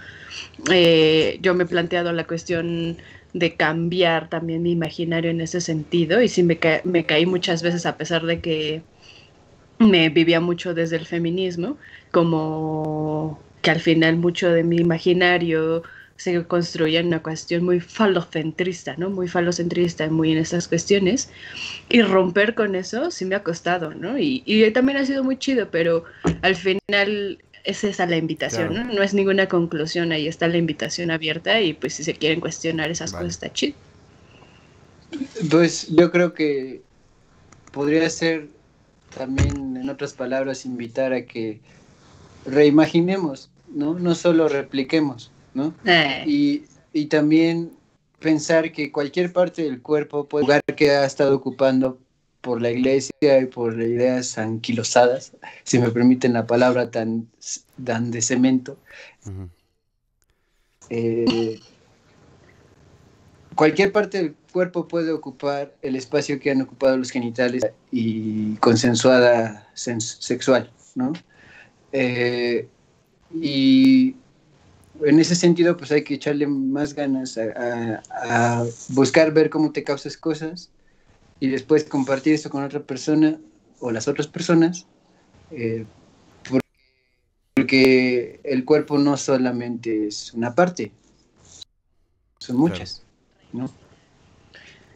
eh, 0.73 1.39
yo 1.43 1.55
me 1.55 1.65
he 1.65 1.67
planteado 1.67 2.13
la 2.13 2.27
cuestión 2.27 2.99
de 3.35 3.57
cambiar 3.57 4.29
también 4.31 4.63
mi 4.63 4.73
imaginario 4.73 5.31
en 5.31 5.41
ese 5.43 5.61
sentido 5.61 6.23
y 6.23 6.29
sí 6.29 6.43
me, 6.45 6.59
ca- 6.59 6.83
me 6.85 7.07
caí 7.07 7.27
muchas 7.27 7.63
veces 7.63 7.87
a 7.87 7.97
pesar 7.99 8.25
de 8.27 8.41
que 8.41 8.83
me 9.83 10.09
vivía 10.09 10.41
mucho 10.41 10.75
desde 10.75 10.97
el 10.97 11.07
feminismo, 11.07 11.77
como 12.11 13.41
que 13.63 13.71
al 13.71 13.81
final 13.81 14.17
mucho 14.17 14.51
de 14.51 14.65
mi 14.65 14.77
imaginario 14.79 15.83
se 16.17 16.45
construye 16.45 16.99
en 16.99 17.09
una 17.09 17.23
cuestión 17.23 17.65
muy 17.65 17.81
falocentrista, 17.81 18.95
¿no? 18.97 19.11
Muy 19.11 19.27
falocentrista, 19.29 20.09
muy 20.09 20.33
en 20.33 20.39
esas 20.39 20.69
cuestiones. 20.69 21.31
Y 21.89 22.03
romper 22.03 22.55
con 22.55 22.75
eso 22.75 23.11
sí 23.11 23.25
me 23.25 23.35
ha 23.35 23.43
costado, 23.43 23.93
¿no? 23.95 24.19
Y, 24.19 24.43
y 24.47 24.71
también 24.71 24.99
ha 24.99 25.07
sido 25.07 25.25
muy 25.25 25.37
chido, 25.37 25.69
pero 25.71 26.05
al 26.43 26.55
final 26.55 27.39
es 27.65 27.85
esa 27.85 28.07
la 28.07 28.17
invitación, 28.17 28.69
Claro. 28.69 28.85
¿no? 28.89 28.95
No 28.95 29.03
es 29.03 29.15
ninguna 29.15 29.49
conclusión, 29.49 30.13
ahí 30.13 30.29
está 30.29 30.49
la 30.49 30.59
invitación 30.59 31.11
abierta 31.11 31.61
y 31.61 31.73
pues 31.75 31.95
si 31.95 32.05
se 32.05 32.15
quieren 32.15 32.41
cuestionar 32.41 32.91
esas 32.91 33.13
Vale. 33.13 33.25
cosas 33.27 33.35
está 33.43 33.53
chido. 33.53 33.75
Pues 35.51 35.89
yo 35.89 36.11
creo 36.11 36.33
que 36.35 36.83
podría 37.73 38.09
ser 38.11 38.49
también, 39.13 39.77
en 39.77 39.89
otras 39.89 40.15
palabras, 40.15 40.65
invitar 40.67 41.13
a 41.13 41.27
que 41.27 41.61
reimaginemos, 42.45 43.51
¿no? 43.69 43.99
No 43.99 44.15
solo 44.15 44.49
repliquemos, 44.49 45.33
¿no? 45.55 45.75
Eh, 45.85 46.25
Y, 46.27 46.65
y 46.93 47.07
también 47.07 47.73
pensar 48.19 48.73
que 48.73 48.93
cualquier 48.93 49.33
parte 49.33 49.63
del 49.63 49.83
cuerpo 49.83 50.29
puede 50.29 50.45
lugar 50.45 50.63
que 50.77 50.91
ha 50.91 51.05
estado 51.05 51.37
ocupando 51.37 51.99
por 52.41 52.61
la 52.61 52.71
iglesia 52.71 53.41
y 53.41 53.47
por 53.47 53.81
ideas 53.81 54.37
anquilosadas, 54.39 55.33
si 55.65 55.79
me 55.79 55.91
permiten 55.91 56.33
la 56.33 56.47
palabra 56.47 56.91
tan, 56.91 57.29
tan 57.85 58.11
de 58.11 58.21
cemento, 58.23 58.79
eh, 60.91 61.61
cualquier 63.55 63.93
parte 63.93 64.19
del 64.19 64.35
cuerpo 64.53 64.87
puede 64.87 65.11
ocupar 65.11 65.75
el 65.83 65.97
espacio 65.97 66.39
que 66.39 66.51
han 66.51 66.63
ocupado 66.63 66.97
los 66.97 67.11
genitales 67.11 67.65
y 67.91 68.55
consensuada 68.57 69.69
sens- 69.75 70.19
sexual, 70.21 70.71
¿no? 70.95 71.13
Eh, 71.91 72.69
y 73.35 74.15
en 75.05 75.19
ese 75.19 75.35
sentido, 75.35 75.77
pues 75.77 75.91
hay 75.91 76.05
que 76.05 76.15
echarle 76.15 76.47
más 76.47 76.95
ganas 76.95 77.37
a, 77.39 77.43
a- 77.57 78.61
a 78.61 78.65
buscar 78.91 79.33
ver 79.33 79.51
cómo 79.51 79.73
te 79.73 79.83
causas 79.83 80.17
cosas 80.17 80.71
y 81.41 81.49
después 81.49 81.85
compartir 81.85 82.35
eso 82.35 82.51
con 82.51 82.63
otra 82.63 82.81
persona 82.81 83.39
o 83.81 83.91
las 83.91 84.07
otras 84.07 84.29
personas, 84.29 84.87
eh, 85.51 85.85
por- 86.49 86.61
porque 87.55 88.41
el 88.45 88.65
cuerpo 88.65 88.99
no 88.99 89.17
solamente 89.17 90.07
es 90.07 90.33
una 90.35 90.55
parte, 90.55 90.93
son 92.39 92.57
muchas, 92.57 93.03
¿no? 93.53 93.69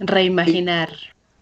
Reimaginar. 0.01 0.91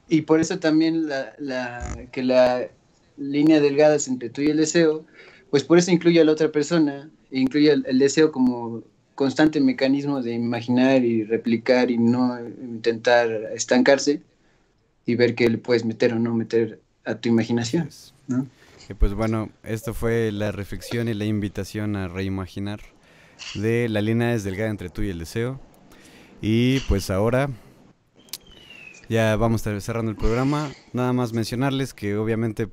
Y 0.09 0.23
por 0.23 0.41
eso 0.41 0.59
también 0.59 1.09
la, 1.09 1.35
la- 1.39 2.07
que 2.13 2.23
la 2.23 2.69
línea 3.17 3.61
delgada 3.61 3.97
es 3.97 4.09
entre 4.09 4.29
tú 4.31 4.43
y 4.43 4.49
el 4.51 4.57
deseo, 4.59 5.05
pues 5.51 5.65
por 5.65 5.79
eso 5.79 5.91
incluye 5.91 6.21
a 6.21 6.25
la 6.25 6.33
otra 6.33 6.51
persona, 6.51 7.11
e 7.31 7.39
incluye 7.41 7.71
el, 7.73 7.85
el 7.87 7.99
deseo 7.99 8.33
como 8.33 8.83
constante 9.15 9.61
mecanismo 9.61 10.21
de 10.21 10.33
imaginar 10.35 11.05
y 11.05 11.25
replicar 11.25 11.91
y 11.91 11.99
no 11.99 12.39
intentar 12.41 13.31
estancarse 13.55 14.21
y 15.07 15.15
ver 15.15 15.35
qué 15.35 15.49
le 15.49 15.59
puedes 15.59 15.85
meter 15.85 16.13
o 16.13 16.19
no 16.19 16.35
meter 16.35 16.81
a 17.05 17.15
tu 17.15 17.29
imaginación, 17.29 17.89
¿no? 18.27 18.47
Y 18.89 18.95
pues 18.95 19.15
bueno, 19.15 19.51
esto 19.63 19.95
fue 19.95 20.31
la 20.33 20.53
reflexión 20.53 21.09
y 21.09 21.15
la 21.15 21.25
invitación 21.25 21.97
a 21.97 22.09
reimaginar 22.09 22.81
de 23.55 23.89
la 23.89 24.03
línea 24.03 24.35
es 24.35 24.45
delgada 24.45 24.71
entre 24.71 24.91
tú 24.91 25.03
y 25.03 25.09
el 25.11 25.19
deseo. 25.19 25.61
Y 26.43 26.81
pues 26.81 27.09
ahora 27.11 27.49
Ya 29.09 29.37
vamos 29.37 29.63
cerrando 29.63 30.11
el 30.11 30.17
programa. 30.17 30.71
Nada 30.93 31.13
más 31.13 31.33
mencionarles 31.33 31.93
que 31.93 32.17
obviamente 32.17 32.69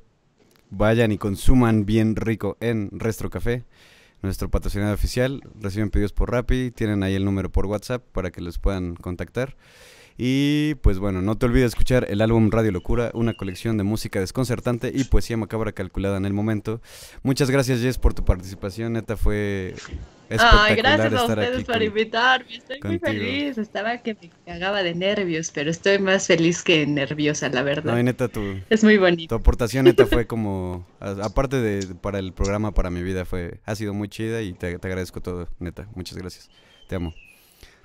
vayan 0.69 1.11
y 1.11 1.17
consuman 1.17 1.85
bien 1.85 2.15
rico 2.15 2.57
en 2.61 2.89
Restro 2.91 3.29
Café, 3.29 3.65
nuestro 4.21 4.49
patrocinador 4.49 4.95
oficial. 4.95 5.41
Reciben 5.59 5.89
pedidos 5.89 6.13
por 6.13 6.31
Rappi, 6.31 6.71
tienen 6.71 7.03
ahí 7.03 7.15
el 7.15 7.25
número 7.25 7.51
por 7.51 7.65
WhatsApp 7.65 8.03
para 8.13 8.31
que 8.31 8.41
los 8.41 8.59
puedan 8.59 8.95
contactar. 8.95 9.57
Y 10.17 10.75
pues 10.75 10.99
bueno, 10.99 11.21
no 11.21 11.37
te 11.37 11.47
olvides 11.47 11.67
escuchar 11.67 12.05
el 12.09 12.21
álbum 12.21 12.49
Radio 12.51 12.71
Locura, 12.71 13.11
una 13.13 13.33
colección 13.33 13.77
de 13.77 13.83
música 13.83 14.19
desconcertante 14.19 14.91
y 14.93 15.03
poesía 15.05 15.35
macabra 15.35 15.71
calculada 15.71 16.17
en 16.17 16.25
el 16.25 16.33
momento. 16.33 16.81
Muchas 17.23 17.49
gracias 17.49 17.81
Jess 17.81 17.97
por 17.97 18.13
tu 18.13 18.23
participación, 18.23 18.93
neta 18.93 19.17
fue 19.17 19.75
Ay, 20.39 20.75
gracias 20.75 21.13
a 21.13 21.25
ustedes 21.25 21.63
por 21.63 21.81
invitarme. 21.81 22.55
Estoy 22.55 22.79
muy 22.83 22.99
feliz. 22.99 23.57
Estaba 23.57 23.97
que 23.97 24.15
me 24.15 24.31
cagaba 24.45 24.83
de 24.83 24.95
nervios, 24.95 25.51
pero 25.53 25.69
estoy 25.69 25.99
más 25.99 26.27
feliz 26.27 26.63
que 26.63 26.85
nerviosa, 26.85 27.49
la 27.49 27.63
verdad. 27.63 27.93
No, 27.93 27.99
y 27.99 28.03
neta 28.03 28.27
tu, 28.27 28.59
Es 28.69 28.83
muy 28.83 29.27
tu 29.27 29.35
aportación 29.35 29.85
neta 29.85 30.05
fue 30.05 30.27
como, 30.27 30.87
aparte 30.99 31.57
de 31.57 31.95
para 31.95 32.19
el 32.19 32.33
programa, 32.33 32.73
para 32.73 32.89
mi 32.89 33.03
vida, 33.03 33.25
fue 33.25 33.59
ha 33.65 33.75
sido 33.75 33.93
muy 33.93 34.09
chida 34.09 34.41
y 34.41 34.53
te, 34.53 34.77
te 34.77 34.87
agradezco 34.87 35.21
todo, 35.21 35.47
neta. 35.59 35.87
Muchas 35.95 36.17
gracias. 36.17 36.49
Te 36.87 36.95
amo. 36.95 37.13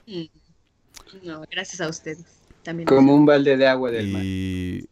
Mm. 0.06 0.24
No, 1.22 1.42
gracias 1.50 1.80
a 1.80 1.88
ustedes. 1.88 2.24
También. 2.62 2.86
Como 2.86 3.14
un 3.14 3.26
balde 3.26 3.56
de 3.56 3.66
agua 3.66 3.90
del 3.90 4.08
mar. 4.08 4.22
Y 4.24 4.88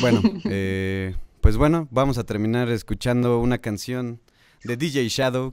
bueno, 0.00 0.22
eh, 0.44 1.16
pues 1.40 1.56
bueno, 1.56 1.88
vamos 1.90 2.18
a 2.18 2.24
terminar 2.24 2.68
escuchando 2.68 3.40
una 3.40 3.58
canción 3.58 4.20
de 4.64 4.76
DJ 4.76 5.08
Shadow. 5.08 5.52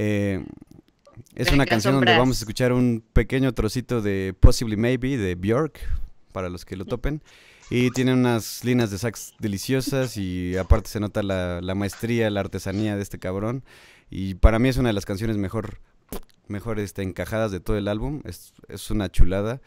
Eh, 0.00 0.44
es 1.34 1.50
una 1.50 1.66
canción 1.66 1.94
donde 1.94 2.16
vamos 2.16 2.36
a 2.36 2.40
escuchar 2.42 2.72
un 2.72 3.02
pequeño 3.12 3.52
trocito 3.52 4.00
de 4.00 4.32
Possibly 4.38 4.76
Maybe 4.76 5.16
de 5.16 5.34
Björk, 5.34 5.80
para 6.30 6.48
los 6.48 6.64
que 6.64 6.76
lo 6.76 6.84
topen. 6.84 7.20
Y 7.68 7.90
tiene 7.90 8.12
unas 8.12 8.64
líneas 8.64 8.92
de 8.92 8.98
sax 8.98 9.34
deliciosas 9.40 10.16
y 10.16 10.56
aparte 10.56 10.88
se 10.88 11.00
nota 11.00 11.24
la, 11.24 11.60
la 11.60 11.74
maestría, 11.74 12.30
la 12.30 12.40
artesanía 12.40 12.94
de 12.94 13.02
este 13.02 13.18
cabrón. 13.18 13.64
Y 14.08 14.36
para 14.36 14.60
mí 14.60 14.68
es 14.68 14.76
una 14.76 14.90
de 14.90 14.92
las 14.92 15.04
canciones 15.04 15.36
mejor, 15.36 15.80
mejor 16.46 16.78
este, 16.78 17.02
encajadas 17.02 17.50
de 17.50 17.58
todo 17.58 17.76
el 17.76 17.88
álbum. 17.88 18.22
Es, 18.24 18.54
es 18.68 18.92
una 18.92 19.10
chulada. 19.10 19.60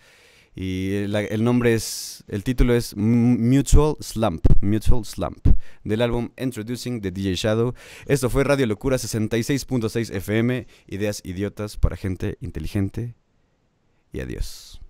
Y 0.53 0.95
el, 0.95 1.43
nombre 1.43 1.73
es, 1.73 2.23
el 2.27 2.43
título 2.43 2.73
es 2.75 2.95
Mutual 2.95 3.95
Slump, 4.01 4.45
Mutual 4.61 5.05
Slump, 5.05 5.47
del 5.83 6.01
álbum 6.01 6.29
Introducing 6.37 7.01
the 7.01 7.11
DJ 7.11 7.35
Shadow. 7.35 7.73
Esto 8.05 8.29
fue 8.29 8.43
Radio 8.43 8.67
Locura 8.67 8.97
66.6 8.97 10.13
FM, 10.13 10.67
ideas 10.87 11.21
idiotas 11.23 11.77
para 11.77 11.95
gente 11.95 12.37
inteligente. 12.41 13.15
Y 14.11 14.19
adiós. 14.19 14.81